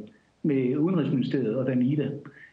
[0.42, 2.10] med Udenrigsministeriet og Danida.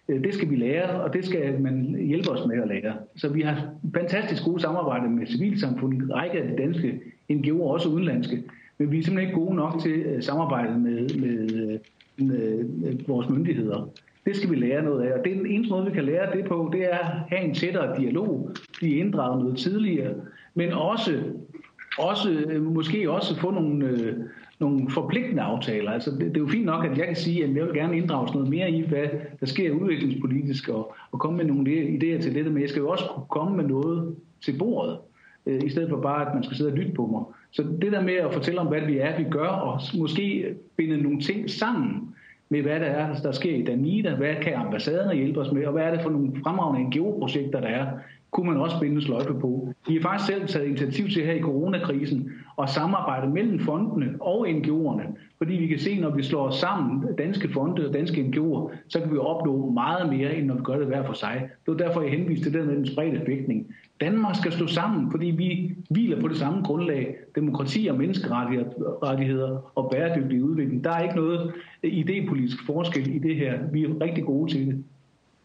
[0.08, 2.94] Det skal vi lære, og det skal man hjælpe os med at lære.
[3.16, 7.00] Så vi har fantastisk gode samarbejde med civilsamfundet, en række af de danske
[7.32, 8.44] NGO'er, også udenlandske.
[8.78, 11.80] Men vi er simpelthen ikke gode nok til øh, samarbejdet med, med, øh,
[12.28, 13.90] med, med vores myndigheder.
[14.26, 16.38] Det skal vi lære noget af, og det er den eneste måde, vi kan lære
[16.38, 20.14] det på, det er at have en tættere dialog, blive inddraget noget tidligere,
[20.56, 21.24] men også,
[22.00, 24.14] også måske også få nogle, øh,
[24.60, 25.92] nogle forpligtende aftaler.
[25.92, 27.98] Altså, det, det er jo fint nok, at jeg kan sige, at jeg vil gerne
[27.98, 29.08] inddrages noget mere i, hvad
[29.40, 32.90] der sker udviklingspolitisk, og, og komme med nogle idéer til det, men jeg skal jo
[32.90, 34.98] også kunne komme med noget til bordet
[35.48, 37.24] øh, i stedet for bare, at man skal sidde og lytte på mig.
[37.52, 40.98] Så det der med at fortælle om, hvad vi er, vi gør, og måske binde
[40.98, 42.16] nogle ting sammen
[42.50, 45.74] med, hvad der er, der sker i Danida, hvad kan ambassaderne hjælpe os med, og
[45.74, 47.88] hvad er det for nogle fremragende NGO-projekter, der er,
[48.32, 49.74] kunne man også binde sløjfe på.
[49.88, 54.48] Vi har faktisk selv taget initiativ til her i coronakrisen at samarbejde mellem fondene og
[54.50, 55.04] NGO'erne,
[55.38, 59.12] fordi vi kan se, når vi slår sammen danske fonde og danske NGO'er, så kan
[59.12, 61.50] vi opnå meget mere, end når vi gør det hver for sig.
[61.66, 63.68] Det var derfor, jeg henviste til den med den spredte fægtning.
[64.02, 67.16] Danmark skal stå sammen, fordi vi hviler på det samme grundlag.
[67.36, 70.84] Demokrati og menneskerettigheder og bæredygtig udvikling.
[70.84, 71.52] Der er ikke noget
[71.86, 73.60] idépolitisk forskel i det her.
[73.72, 74.84] Vi er rigtig gode til det.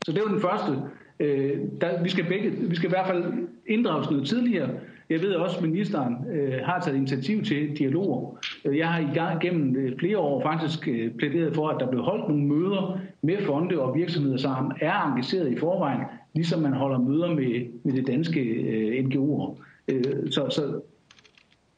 [0.04, 0.72] Så det var den første.
[1.20, 3.24] Øh, der, vi, skal begge, vi skal i hvert fald
[3.66, 4.70] inddrages noget tidligere.
[5.10, 8.38] Jeg ved også, at ministeren øh, har taget initiativ til dialoger.
[8.64, 11.90] Øh, jeg har i gang gennem øh, flere år faktisk øh, plæderet for, at der
[11.90, 16.00] blev holdt nogle møder med fonde og virksomheder, som er engageret i forvejen,
[16.34, 19.62] ligesom man holder møder med, med det danske øh, NGO'er.
[19.88, 20.80] Øh, så, så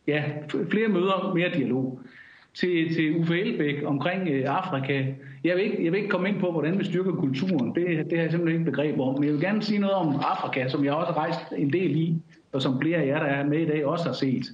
[0.06, 0.24] ja,
[0.70, 2.00] flere møder, mere dialog.
[2.54, 5.04] Til, til Uffe Elbæk omkring øh, Afrika.
[5.44, 7.74] Jeg vil, ikke, jeg vil ikke komme ind på, hvordan vi styrker kulturen.
[7.74, 9.14] Det, det har jeg simpelthen ikke begreb om.
[9.14, 11.96] Men jeg vil gerne sige noget om Afrika, som jeg også har rejst en del
[11.96, 12.16] i,
[12.52, 14.46] og som flere af jer, der er med i dag, også har set.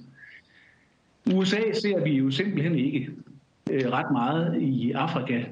[1.33, 3.09] USA ser vi jo simpelthen ikke
[3.71, 5.43] øh, ret meget i Afrika.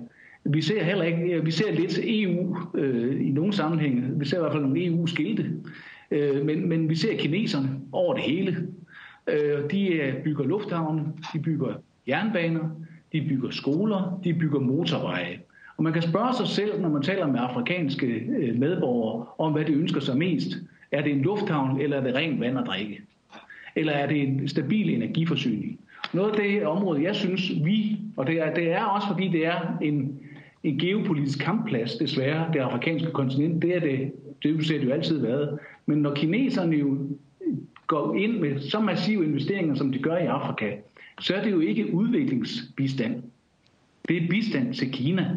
[0.44, 4.04] Vi ser heller ikke, øh, vi ser lidt EU øh, i nogle sammenhænge.
[4.20, 5.52] Vi ser i hvert fald nogle EU-skilte.
[6.12, 8.68] Øh, men, men vi ser kineserne over det hele.
[9.28, 11.74] Øh, de øh, bygger lufthavne, de bygger
[12.08, 12.70] jernbaner,
[13.14, 15.40] de bygger skoler, de bygger motorveje.
[15.78, 19.66] Og man kan spørge sig selv, når man taler med afrikanske øh, medborgere, om hvad
[19.66, 20.58] de ønsker sig mest.
[20.92, 23.02] Er det en lufthavn, eller er det rent vand at drikke?
[23.76, 25.80] Eller er det en stabil energiforsyning?
[26.14, 29.46] Noget af det område, jeg synes, vi, og det er, det er også fordi det
[29.46, 30.19] er en,
[30.64, 34.12] en geopolitisk kampplads, desværre, det afrikanske kontinent, det er det,
[34.44, 35.60] det har det jo altid været.
[35.86, 36.98] Men når kineserne jo
[37.88, 40.72] går ind med så massive investeringer, som de gør i Afrika,
[41.20, 43.24] så er det jo ikke udviklingsbistand.
[44.08, 45.36] Det er bistand til Kina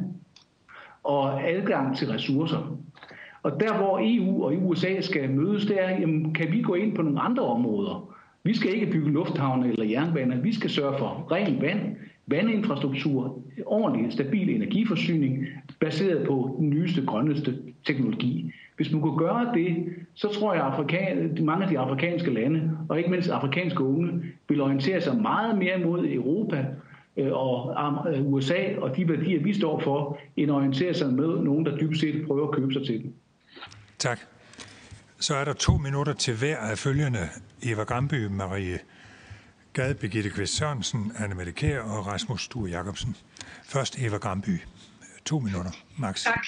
[1.04, 2.78] og adgang til ressourcer.
[3.42, 6.94] Og der, hvor EU og USA skal mødes, det er, jamen, kan vi gå ind
[6.94, 8.14] på nogle andre områder?
[8.44, 10.40] Vi skal ikke bygge lufthavne eller jernbaner.
[10.40, 11.96] Vi skal sørge for rent vand,
[12.32, 15.46] vandinfrastruktur, ordentlig, stabil energiforsyning,
[15.80, 18.52] baseret på den nyeste, grønneste teknologi.
[18.76, 19.76] Hvis man kunne gøre det,
[20.14, 24.60] så tror jeg, at mange af de afrikanske lande, og ikke mindst afrikanske unge, vil
[24.60, 26.66] orientere sig meget mere mod Europa
[27.16, 27.76] øh, og
[28.14, 32.00] øh, USA og de værdier, vi står for, end orientere sig med nogen, der dybest
[32.00, 33.12] set prøver at købe sig til dem.
[33.98, 34.20] Tak.
[35.20, 37.18] Så er der to minutter til hver af følgende.
[37.62, 38.78] Eva Gramby, Marie
[39.74, 43.16] Gade, Birgitte Kvist Sørensen, Anne Mette Kær og Rasmus Stue Jacobsen.
[43.64, 44.60] Først Eva Gramby.
[45.24, 46.24] To minutter, max.
[46.24, 46.46] Tak.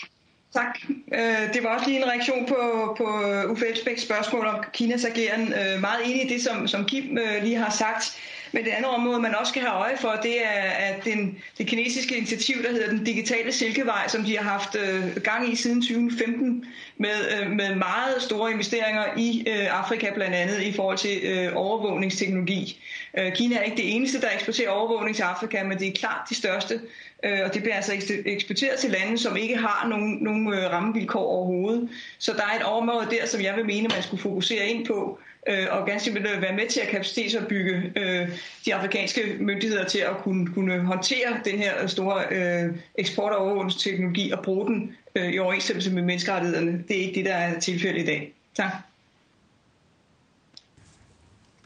[0.53, 0.79] Tak.
[1.15, 3.05] Øh, det var også lige en reaktion på, på
[3.49, 5.53] Uffe Elsbæks spørgsmål om Kinas ageren.
[5.53, 8.17] Øh, meget enig i det, som, som Kim øh, lige har sagt.
[8.55, 11.67] Men det andet område, man også skal have øje for, det er at den, det
[11.67, 15.83] kinesiske initiativ, der hedder den digitale silkevej, som de har haft øh, gang i siden
[15.83, 16.65] 2015
[16.97, 17.11] med,
[17.41, 22.83] øh, med meget store investeringer i øh, Afrika blandt andet i forhold til øh, overvågningsteknologi.
[23.19, 26.29] Øh, Kina er ikke det eneste, der eksporterer overvågning til Afrika, men det er klart
[26.29, 26.81] de største.
[27.25, 27.93] Øh, og det bliver altså
[28.27, 31.89] eksporteret til lande, som ikke har nogen, nogen øh, rammevilkår overhovedet.
[32.19, 35.19] Så der er et område der, som jeg vil mene, man skulle fokusere ind på,
[35.47, 38.29] øh, og ganske simpelthen være med til at kapacitetsopbygge øh,
[38.65, 44.31] de afrikanske myndigheder til at kunne, kunne håndtere den her store øh, eksport af overvågningsteknologi
[44.31, 46.85] og bruge den øh, i overensstemmelse med menneskerettighederne.
[46.89, 48.33] Det er ikke det, der er tilfældet i dag.
[48.55, 48.73] Tak.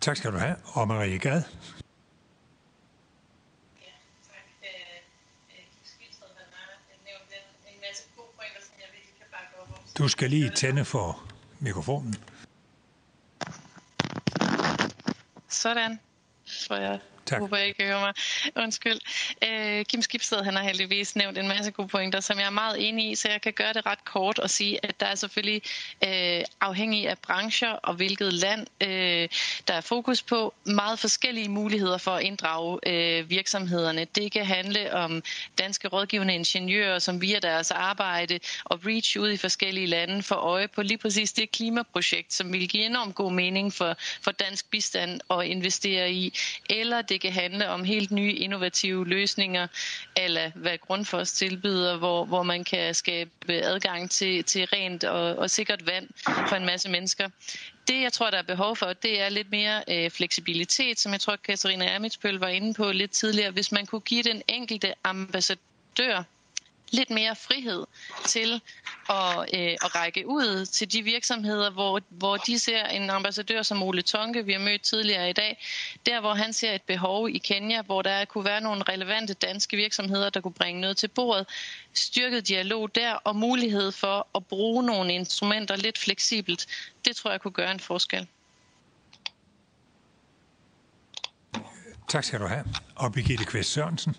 [0.01, 0.57] Tak skal du have.
[0.65, 1.43] Og Marie Gad.
[9.99, 11.23] Du skal lige tænde for
[11.61, 12.15] mikrofonen.
[15.49, 16.01] Sådan.
[16.69, 17.01] tror jeg.
[17.29, 17.41] Tak.
[17.41, 18.15] håber, jeg ikke hører mig.
[18.57, 18.99] Undskyld.
[19.45, 22.89] Øh, Kim Skibsted han har heldigvis nævnt en masse gode pointer, som jeg er meget
[22.89, 25.63] enig i, så jeg kan gøre det ret kort og sige, at der er selvfølgelig
[26.05, 29.29] øh, afhængig af brancher og hvilket land, øh,
[29.69, 34.05] der er fokus på, meget forskellige muligheder for at inddrage øh, virksomhederne.
[34.05, 35.23] Det kan handle om
[35.59, 40.69] danske rådgivende ingeniører, som via deres arbejde og reach ud i forskellige lande for øje
[40.69, 45.21] på lige præcis det klimaprojekt, som vil give enormt god mening for, for dansk bistand
[45.31, 46.39] at investere i,
[46.71, 49.67] eller det det kan handle om helt nye innovative løsninger,
[50.17, 55.51] eller hvad Grundfos tilbyder, hvor, hvor man kan skabe adgang til, til rent og, og
[55.51, 56.09] sikkert vand
[56.49, 57.29] for en masse mennesker.
[57.89, 61.21] Det, jeg tror, der er behov for, det er lidt mere øh, fleksibilitet, som jeg
[61.21, 63.51] tror, Katarina Amitsbøl var inde på lidt tidligere.
[63.51, 66.23] Hvis man kunne give den enkelte ambassadør
[66.91, 67.87] lidt mere frihed
[68.27, 68.63] til
[69.09, 73.83] at, øh, at række ud til de virksomheder, hvor, hvor de ser en ambassadør som
[73.83, 75.67] Ole Tonke, vi har mødt tidligere i dag,
[76.07, 79.77] der hvor han ser et behov i Kenya, hvor der kunne være nogle relevante danske
[79.77, 81.47] virksomheder, der kunne bringe noget til bordet,
[81.95, 86.67] styrket dialog der og mulighed for at bruge nogle instrumenter lidt fleksibelt,
[87.05, 88.27] det tror jeg kunne gøre en forskel.
[92.09, 92.65] Tak skal du have.
[92.97, 94.17] Og Birgitte Kvist Sørensen.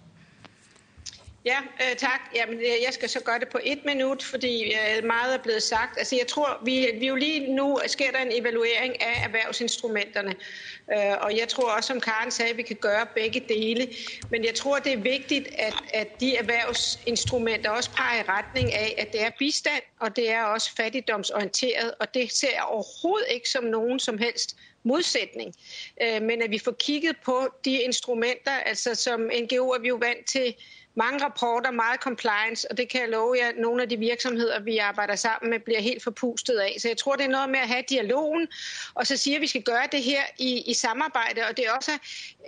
[1.49, 2.21] Ja, øh, tak.
[2.35, 5.63] Jamen, øh, jeg skal så gøre det på et minut, fordi øh, meget er blevet
[5.63, 5.97] sagt.
[5.97, 10.35] Altså, jeg tror, vi, vi jo lige nu sker der en evaluering af erhvervsinstrumenterne.
[10.93, 13.87] Øh, og jeg tror også, som Karen sagde, at vi kan gøre begge dele.
[14.31, 18.95] Men jeg tror, det er vigtigt, at, at de erhvervsinstrumenter også peger i retning af,
[18.97, 21.93] at det er bistand, og det er også fattigdomsorienteret.
[21.99, 25.55] Og det ser jeg overhovedet ikke som nogen som helst modsætning.
[26.01, 29.95] Øh, men at vi får kigget på de instrumenter, altså som NGO er vi jo
[29.95, 30.55] vant til
[31.03, 34.59] mange rapporter, meget compliance, og det kan jeg love jer, at nogle af de virksomheder,
[34.59, 36.75] vi arbejder sammen med, bliver helt forpustet af.
[36.79, 38.47] Så jeg tror, det er noget med at have dialogen,
[38.93, 41.71] og så siger at vi skal gøre det her i, i samarbejde, og det er
[41.71, 41.91] også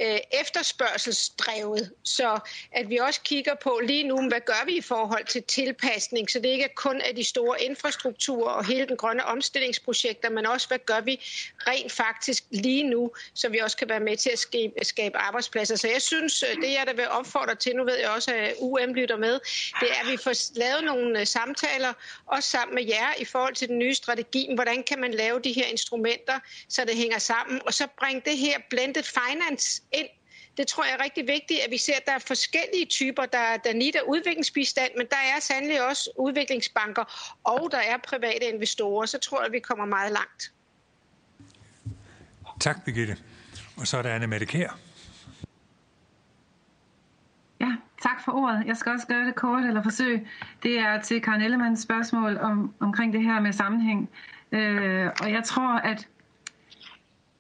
[0.02, 2.40] øh, efterspørgselsdrevet, så
[2.72, 6.40] at vi også kigger på lige nu, hvad gør vi i forhold til tilpasning, så
[6.40, 10.68] det ikke er kun af de store infrastrukturer og hele den grønne omstillingsprojekter, men også
[10.68, 11.20] hvad gør vi
[11.68, 15.76] rent faktisk lige nu, så vi også kan være med til at skabe, skabe arbejdspladser.
[15.76, 18.54] Så jeg synes, øh, det jeg da vil opfordre til, nu ved jeg også, at
[18.60, 19.40] UM lytter med,
[19.80, 21.94] det er, at vi får lavet nogle øh, samtaler,
[22.26, 24.48] også sammen med jer, i forhold til den nye strategi.
[24.56, 26.40] Hvordan kan man lave de her instrumenter,
[26.70, 30.08] så det hænger sammen, og så bringe det her blended finance ind
[30.58, 33.58] det tror jeg er rigtig vigtigt, at vi ser, at der er forskellige typer, der,
[33.64, 39.06] der nitter udviklingsbistand, men der er sandelig også udviklingsbanker, og der er private investorer.
[39.06, 40.54] Så tror jeg, at vi kommer meget langt.
[42.60, 43.18] Tak, Birgitte.
[43.78, 44.80] Og så er der Anne Mette Kær.
[47.60, 48.64] Ja, tak for ordet.
[48.66, 50.28] Jeg skal også gøre det kort eller forsøge.
[50.64, 54.10] Det er til Karen Ellemanns spørgsmål om, omkring det her med sammenhæng.
[54.52, 56.08] Øh, og jeg tror, at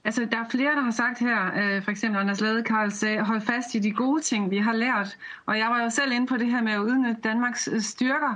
[0.03, 3.41] Altså, der er flere, der har sagt her, øh, for eksempel Anders Ladekarl sagde, hold
[3.41, 5.17] fast i de gode ting, vi har lært.
[5.45, 8.35] Og jeg var jo selv inde på det her med at udnytte Danmarks øh, styrker.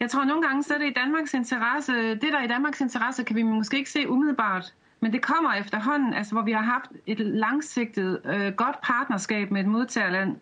[0.00, 2.80] Jeg tror nogle gange, så er det i Danmarks interesse, det der er i Danmarks
[2.80, 4.74] interesse, kan vi måske ikke se umiddelbart.
[5.00, 9.60] Men det kommer efterhånden, altså hvor vi har haft et langsigtet, øh, godt partnerskab med
[9.60, 10.36] et modtagerland.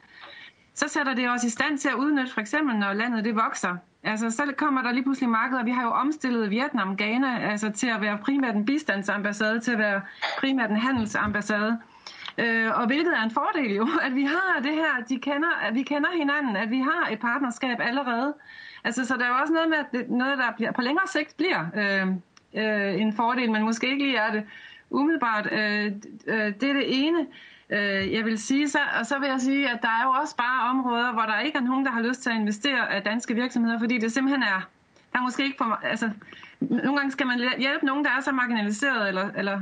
[0.74, 3.76] Så sætter det os i stand til at udnytte, for eksempel når landet det vokser.
[4.02, 5.64] Altså, så kommer der lige pludselig markeder.
[5.64, 9.78] Vi har jo omstillet Vietnam, Ghana, altså til at være primært en bistandsambassade, til at
[9.78, 10.02] være
[10.38, 11.78] primært en handelsambassade.
[12.38, 15.74] Øh, og hvilket er en fordel jo, at vi har det her, de kender, at
[15.74, 18.34] vi kender hinanden, at vi har et partnerskab allerede.
[18.84, 21.06] Altså, så der er jo også noget med, at det, noget, der bliver, på længere
[21.06, 22.06] sigt bliver øh,
[22.54, 24.44] øh, en fordel, men måske ikke lige er det
[24.90, 25.48] umiddelbart.
[25.52, 25.86] Øh,
[26.26, 27.26] øh, det er det ene.
[27.72, 30.36] Øh, jeg vil sige så, og så vil jeg sige, at der er jo også
[30.36, 33.34] bare områder, hvor der ikke er nogen, der har lyst til at investere af danske
[33.34, 34.68] virksomheder, fordi det simpelthen er,
[35.12, 36.10] der er måske ikke for, altså,
[36.60, 39.60] nogle gange skal man hjælpe nogen, der er så marginaliseret, eller, eller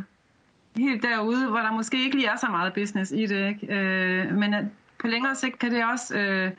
[0.76, 3.74] helt derude, hvor der måske ikke lige er så meget business i det, ikke?
[3.74, 4.54] Øh, men
[4.98, 6.50] på længere sigt kan det også øh,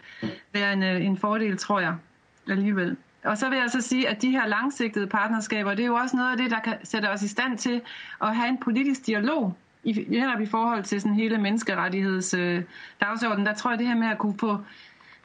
[0.54, 1.96] være en, øh, en fordel, tror jeg,
[2.50, 2.98] alligevel.
[3.24, 6.16] Og så vil jeg så sige, at de her langsigtede partnerskaber, det er jo også
[6.16, 7.82] noget af det, der kan sætte os i stand til
[8.22, 12.64] at have en politisk dialog i, netop i forhold til sådan hele menneskerettigheds øh,
[13.02, 14.58] dagsorden, der tror jeg, det her med at kunne få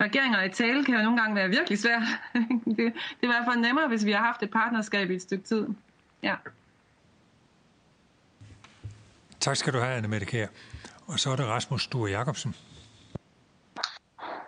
[0.00, 2.02] regeringer i tale, kan jo nogle gange være virkelig svært.
[2.65, 2.91] det, det er
[3.23, 5.66] i hvert fald nemmere, hvis vi har haft et partnerskab i et stykke tid.
[6.23, 6.34] Ja.
[9.41, 10.47] Tak skal du have, Anne Mette Kjær.
[11.07, 12.55] Og så er det Rasmus Sture Jacobsen.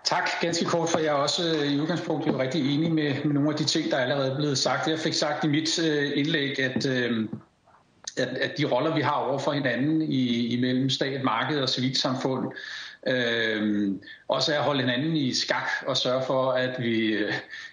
[0.04, 3.34] Tak, ganske kort, for jeg er også øh, i udgangspunktet jo rigtig enig med, med
[3.34, 4.88] nogle af de ting, der er allerede er blevet sagt.
[4.88, 7.28] Jeg fik sagt i mit øh, indlæg, at øh,
[8.16, 12.52] at, at de roller, vi har over for hinanden i, imellem stat, marked og civilsamfund,
[13.08, 13.92] Øh,
[14.28, 17.16] også at holde hinanden i skak og sørge for, at vi,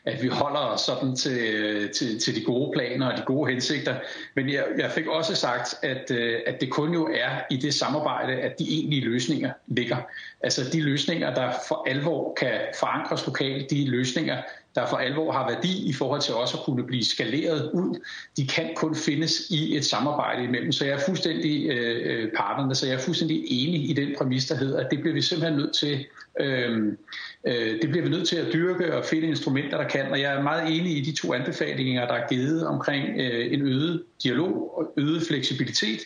[0.06, 3.96] at vi holder os sådan til, til, til de gode planer og de gode hensigter.
[4.36, 7.74] Men jeg, jeg fik også sagt, at, øh, at det kun jo er i det
[7.74, 9.98] samarbejde, at de egentlige løsninger ligger.
[10.44, 14.38] Altså de løsninger, der for alvor kan forankres lokalt, de løsninger,
[14.76, 18.00] der for alvor har værdi i forhold til også at kunne blive skaleret ud,
[18.38, 20.72] de kan kun findes i et samarbejde imellem.
[20.72, 24.56] Så jeg er fuldstændig øh, partnerne, så jeg er fuldstændig enig i den præmis, der
[24.56, 26.06] hedder, at det bliver vi simpelthen nødt til
[26.40, 26.88] øh,
[27.48, 30.12] øh, det bliver vi nødt til at dyrke og finde instrumenter, der kan.
[30.12, 33.62] Og jeg er meget enig i de to anbefalinger, der er givet omkring øh, en
[33.62, 36.00] øget dialog og øget fleksibilitet.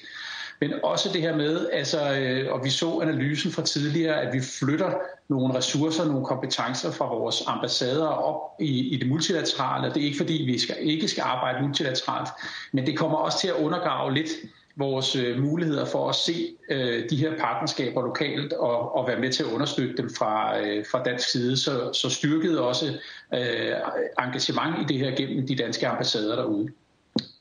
[0.60, 4.42] Men også det her med, altså, øh, og vi så analysen fra tidligere, at vi
[4.42, 4.94] flytter
[5.30, 9.94] nogle ressourcer, nogle kompetencer fra vores ambassader op i, i det multilaterale.
[9.94, 12.30] Det er ikke fordi, vi skal, ikke skal arbejde multilateralt,
[12.72, 14.30] men det kommer også til at undergrave lidt
[14.77, 19.32] vores øh, muligheder for at se øh, de her partnerskaber lokalt og, og være med
[19.32, 21.58] til at understøtte dem fra, øh, fra dansk side.
[21.58, 22.86] Så, så styrket også
[23.34, 23.74] øh,
[24.19, 26.69] engagement i det her gennem de danske ambassader derude.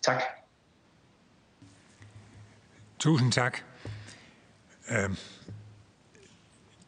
[0.02, 0.22] Tak.
[2.98, 3.58] Tusind tak.
[4.90, 5.16] Øhm,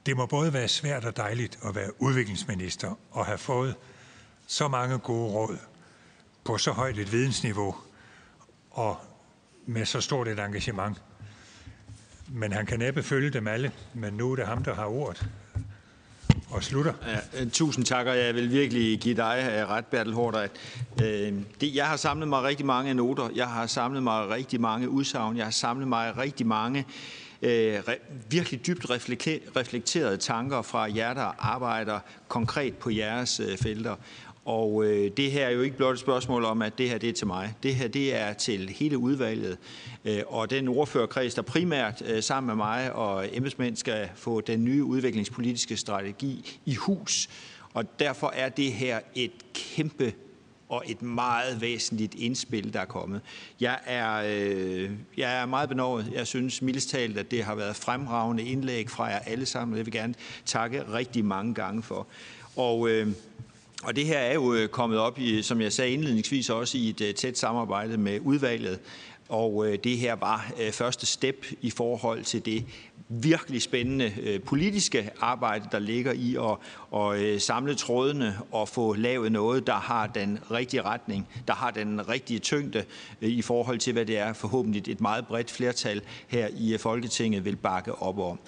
[0.06, 3.74] det må både være svært og dejligt at være udviklingsminister og have fået
[4.46, 5.58] så mange gode råd
[6.44, 7.76] på så højt et vidensniveau
[8.70, 8.96] og
[9.66, 11.02] med så stort et engagement.
[12.28, 15.28] Men han kan næppe følge dem alle, men nu er det ham, der har ordet
[16.50, 16.92] og slutter.
[17.06, 20.48] Ja, øh, tusind tak, og jeg vil virkelig give dig øh, ret, Bertel Hårder.
[21.02, 24.88] Øh, det, jeg har samlet mig rigtig mange noter, jeg har samlet mig rigtig mange
[24.88, 26.86] udsagn, jeg har samlet mig rigtig mange
[27.42, 27.82] øh,
[28.30, 28.90] virkelig dybt
[29.56, 33.96] reflekterede tanker fra jer, der arbejder konkret på jeres øh, felter.
[34.48, 37.08] Og øh, det her er jo ikke blot et spørgsmål om, at det her det
[37.08, 37.54] er til mig.
[37.62, 39.58] Det her det er til hele udvalget.
[40.04, 44.64] Øh, og den ordførerkreds, der primært øh, sammen med mig og embedsmænd skal få den
[44.64, 47.28] nye udviklingspolitiske strategi i hus.
[47.74, 50.12] Og derfor er det her et kæmpe
[50.68, 53.20] og et meget væsentligt indspil, der er kommet.
[53.60, 56.12] Jeg er, øh, jeg er meget benovet.
[56.14, 59.78] Jeg synes mildest talt, at det har været fremragende indlæg fra jer alle sammen, og
[59.78, 60.14] det vil jeg gerne
[60.46, 62.06] takke rigtig mange gange for.
[62.56, 63.08] Og øh,
[63.82, 66.88] og det her er jo øh, kommet op, i, som jeg sagde indledningsvis, også i
[66.88, 68.80] et øh, tæt samarbejde med udvalget.
[69.28, 72.64] Og øh, det her var første step i forhold til det
[73.08, 76.56] virkelig spændende øh, politiske arbejde, der ligger i at,
[77.00, 81.70] at øh, samle trådene og få lavet noget, der har den rigtige retning, der har
[81.70, 82.84] den rigtige tyngde
[83.22, 87.44] øh, i forhold til, hvad det er forhåbentlig et meget bredt flertal her i Folketinget
[87.44, 88.38] vil bakke op om.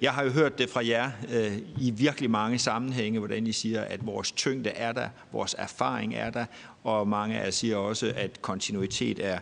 [0.00, 1.10] Jeg har jo hørt det fra jer
[1.80, 6.30] i virkelig mange sammenhænge, hvordan I siger, at vores tyngde er der, vores erfaring er
[6.30, 6.44] der,
[6.82, 9.38] og mange af jer siger også, at kontinuitet er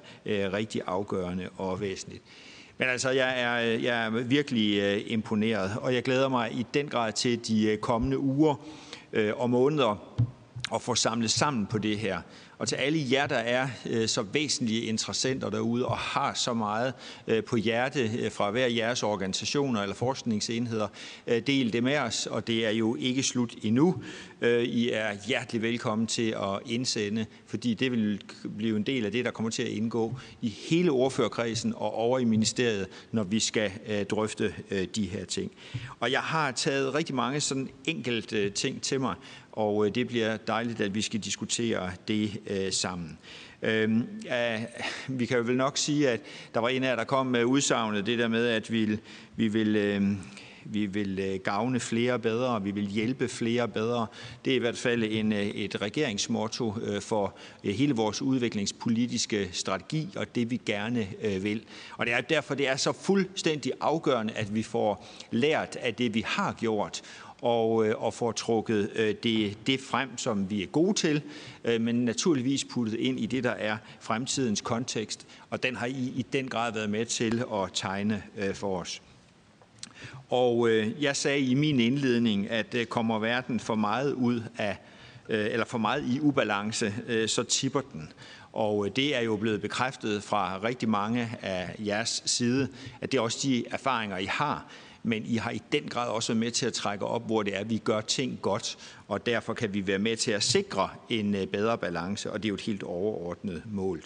[0.52, 2.22] rigtig afgørende og væsentligt.
[2.82, 6.88] Men altså, jeg er, jeg er virkelig øh, imponeret, og jeg glæder mig i den
[6.88, 8.54] grad til de øh, kommende uger
[9.12, 10.18] øh, og måneder
[10.74, 12.20] at få samlet sammen på det her.
[12.62, 16.94] Og til alle jer, der er øh, så væsentlige interessenter derude og har så meget
[17.26, 20.88] øh, på hjerte øh, fra hver jeres organisationer eller forskningsenheder,
[21.26, 24.02] øh, del det med os, og det er jo ikke slut endnu.
[24.40, 28.20] Øh, I er hjertelig velkommen til at indsende, fordi det vil
[28.56, 32.18] blive en del af det, der kommer til at indgå i hele ordførerkredsen og over
[32.18, 33.70] i ministeriet, når vi skal
[34.10, 34.54] drøfte
[34.94, 35.52] de her ting.
[36.00, 39.14] Og jeg har taget rigtig mange sådan enkelte ting til mig,
[39.52, 43.18] og øh, det bliver dejligt, at vi skal diskutere det øh, sammen.
[43.62, 44.64] Øhm, ja,
[45.08, 46.20] vi kan jo vel nok sige, at
[46.54, 48.98] der var en af jer, der kom med udsagnet, det der med, at vi,
[49.36, 49.76] vi vil...
[49.76, 50.02] Øh,
[50.64, 54.06] vi vil øh, gavne flere bedre, vi vil hjælpe flere bedre.
[54.44, 60.34] Det er i hvert fald en, øh, et regeringsmotto for hele vores udviklingspolitiske strategi og
[60.34, 61.08] det vi gerne
[61.40, 61.64] vil.
[61.96, 66.14] Og det er derfor, det er så fuldstændig afgørende, at vi får lært af det,
[66.14, 67.02] vi har gjort,
[67.42, 71.22] og, øh, og får trukket øh, det, det frem, som vi er gode til,
[71.64, 76.12] øh, men naturligvis puttet ind i det, der er fremtidens kontekst, og den har I
[76.16, 79.02] i den grad været med til at tegne øh, for os.
[80.30, 84.76] Og øh, jeg sagde i min indledning, at øh, kommer verden for meget ud af
[85.28, 86.92] eller for meget i ubalance,
[87.26, 88.12] så tipper den.
[88.52, 92.68] Og det er jo blevet bekræftet fra rigtig mange af jeres side,
[93.00, 94.66] at det er også de erfaringer, I har
[95.02, 97.56] men I har i den grad også været med til at trække op, hvor det
[97.56, 100.88] er, at vi gør ting godt, og derfor kan vi være med til at sikre
[101.08, 104.02] en øh, bedre balance, og det er jo et helt overordnet mål.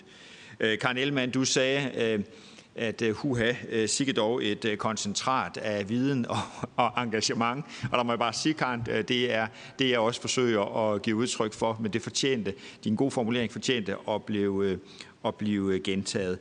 [0.60, 2.24] Øh, Karen Ellemann, du sagde, øh,
[2.78, 3.52] at huha,
[3.86, 6.38] sikke dog et koncentrat af viden og,
[6.84, 7.64] og engagement.
[7.92, 9.46] Og der må jeg bare sige, Karen, det er
[9.78, 13.96] det, jeg også forsøger at give udtryk for, men det fortjente, din gode formulering fortjente
[14.08, 14.78] at blive,
[15.24, 16.38] at blive gentaget.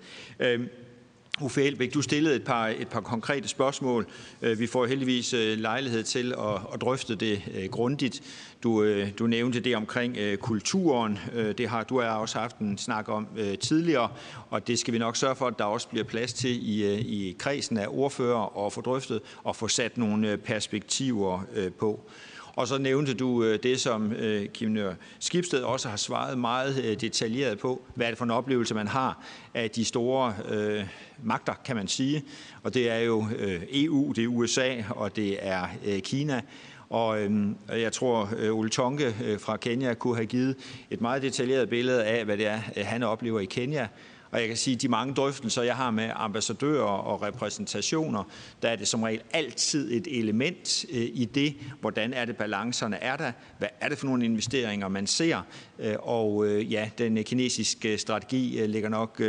[1.41, 4.07] Uffe Elbæk, du stillede et par, et par konkrete spørgsmål.
[4.41, 8.21] Øh, vi får heldigvis øh, lejlighed til at, at drøfte det øh, grundigt.
[8.63, 11.19] Du, du nævnte det omkring kulturen.
[11.57, 13.27] Det har du har også haft en snak om
[13.61, 14.09] tidligere,
[14.49, 17.35] og det skal vi nok sørge for, at der også bliver plads til i, i
[17.39, 21.41] kredsen af ordfører og få drøftet og få sat nogle perspektiver
[21.79, 22.09] på.
[22.55, 24.13] Og så nævnte du det, som
[24.53, 27.81] Kim Nør Skibsted også har svaret meget detaljeret på.
[27.95, 29.23] Hvad er det for en oplevelse, man har
[29.53, 30.85] af de store øh,
[31.23, 32.23] magter, kan man sige.
[32.63, 36.41] Og det er jo øh, EU, det er USA og det er øh, Kina.
[36.89, 40.55] Og øh, jeg tror, øh, Ole Tonke fra Kenya kunne have givet
[40.89, 43.87] et meget detaljeret billede af, hvad det er, han oplever i Kenya.
[44.35, 48.23] Og jeg kan sige, at de mange drøftelser, jeg har med ambassadører og repræsentationer,
[48.61, 52.95] der er det som regel altid et element øh, i det, hvordan er det balancerne
[53.03, 55.41] er der, hvad er det for nogle investeringer, man ser,
[55.79, 59.21] øh, og øh, ja, den kinesiske strategi ligger nok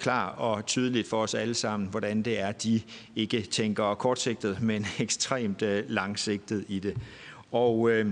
[0.00, 2.80] klar og tydeligt for os alle sammen, hvordan det er, de
[3.16, 6.96] ikke tænker kortsigtet, men ekstremt langsigtet i det.
[7.52, 8.10] Og øh,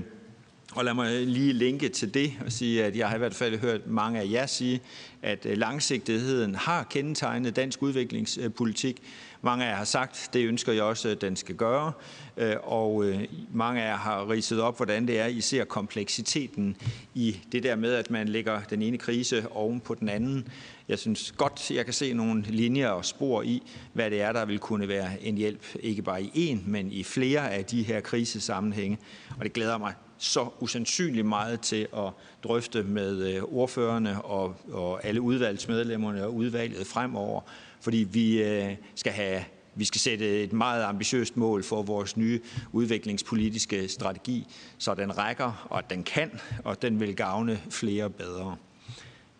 [0.75, 3.59] og lad mig lige linke til det og sige, at jeg har i hvert fald
[3.59, 4.81] hørt mange af jer sige,
[5.23, 9.02] at øh, langsigtigheden har kendetegnet dansk udviklingspolitik.
[9.42, 11.92] Mange af jer har sagt, det ønsker jeg også, at den skal gøre.
[12.36, 16.76] Øh, og øh, mange af jer har ridset op, hvordan det er, I ser kompleksiteten
[17.15, 20.49] i det der med, at man lægger den ene krise oven på den anden.
[20.89, 24.44] Jeg synes godt, jeg kan se nogle linjer og spor i, hvad det er, der
[24.44, 28.01] vil kunne være en hjælp, ikke bare i en, men i flere af de her
[28.01, 28.99] krisesammenhænge.
[29.39, 32.10] Og det glæder mig så usandsynligt meget til at
[32.44, 37.41] drøfte med øh, ordførerne og, og alle udvalgsmedlemmerne og udvalget fremover,
[37.81, 39.44] fordi vi øh, skal have
[39.75, 42.41] vi skal sætte et meget ambitiøst mål for vores nye
[42.73, 44.47] udviklingspolitiske strategi,
[44.78, 48.57] så den rækker, og den kan, og den vil gavne flere bedre.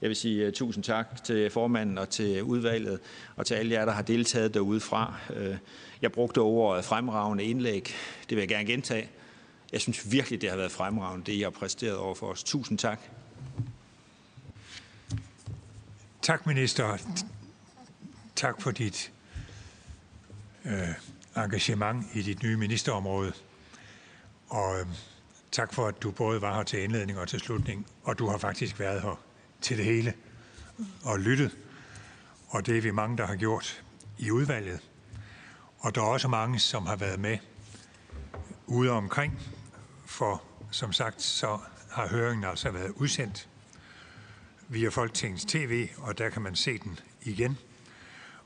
[0.02, 3.01] Jeg vil sige øh, tusind tak til formanden og til udvalget,
[3.36, 5.15] og til alle jer, der har deltaget derude fra.
[5.36, 5.57] Øh,
[6.02, 7.94] jeg brugte ordet fremragende indlæg.
[8.28, 9.09] Det vil jeg gerne gentage.
[9.73, 12.42] Jeg synes virkelig, det har været fremragende, det I har præsteret over for os.
[12.42, 13.01] Tusind tak.
[16.23, 16.99] Tak, minister.
[18.36, 19.12] Tak for dit
[20.65, 20.89] øh,
[21.36, 23.33] engagement i dit nye ministerområde.
[24.49, 24.86] Og øh,
[25.52, 28.39] tak for, at du både var her til indledning og til slutning, og du har
[28.39, 29.20] faktisk været her
[29.60, 30.15] til det hele
[31.05, 31.59] og lyttet.
[32.49, 33.84] Og det er vi mange, der har gjort
[34.18, 34.81] i udvalget.
[35.78, 37.39] Og der er også mange, som har været med
[38.67, 39.39] ude omkring
[40.13, 41.59] for som sagt så
[41.91, 43.49] har høringen altså været udsendt
[44.69, 47.59] via Folketingets TV, og der kan man se den igen.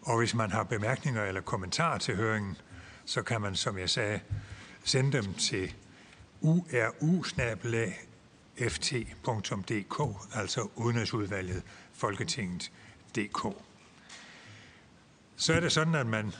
[0.02, 2.56] Og hvis man har bemærkninger eller kommentarer til høringen,
[3.04, 4.20] så kan man, som jeg sagde,
[4.84, 5.74] sende dem til
[6.40, 7.22] uru
[8.58, 10.00] ft.dk,
[10.34, 11.62] altså udenrigsudvalget
[11.92, 13.56] Folketinget.dk.
[15.36, 16.32] Så er det sådan, at man,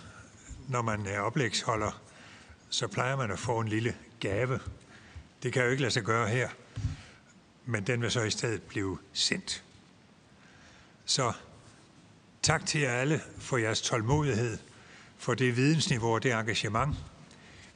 [0.68, 2.00] når man er oplægsholder,
[2.68, 4.60] så plejer man at få en lille gave
[5.46, 6.48] det kan jo ikke lade sig gøre her,
[7.66, 9.64] men den vil så i stedet blive sendt.
[11.04, 11.32] Så
[12.42, 14.58] tak til jer alle for jeres tålmodighed,
[15.18, 16.96] for det vidensniveau og det engagement,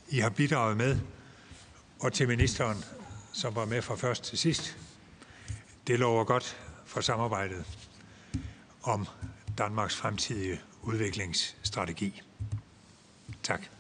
[0.09, 0.99] I har bidraget med,
[2.01, 2.85] og til ministeren,
[3.33, 4.77] som var med fra først til sidst.
[5.87, 7.65] Det lover godt for samarbejdet
[8.83, 9.07] om
[9.59, 12.23] Danmarks fremtidige udviklingsstrategi.
[13.43, 13.80] Tak.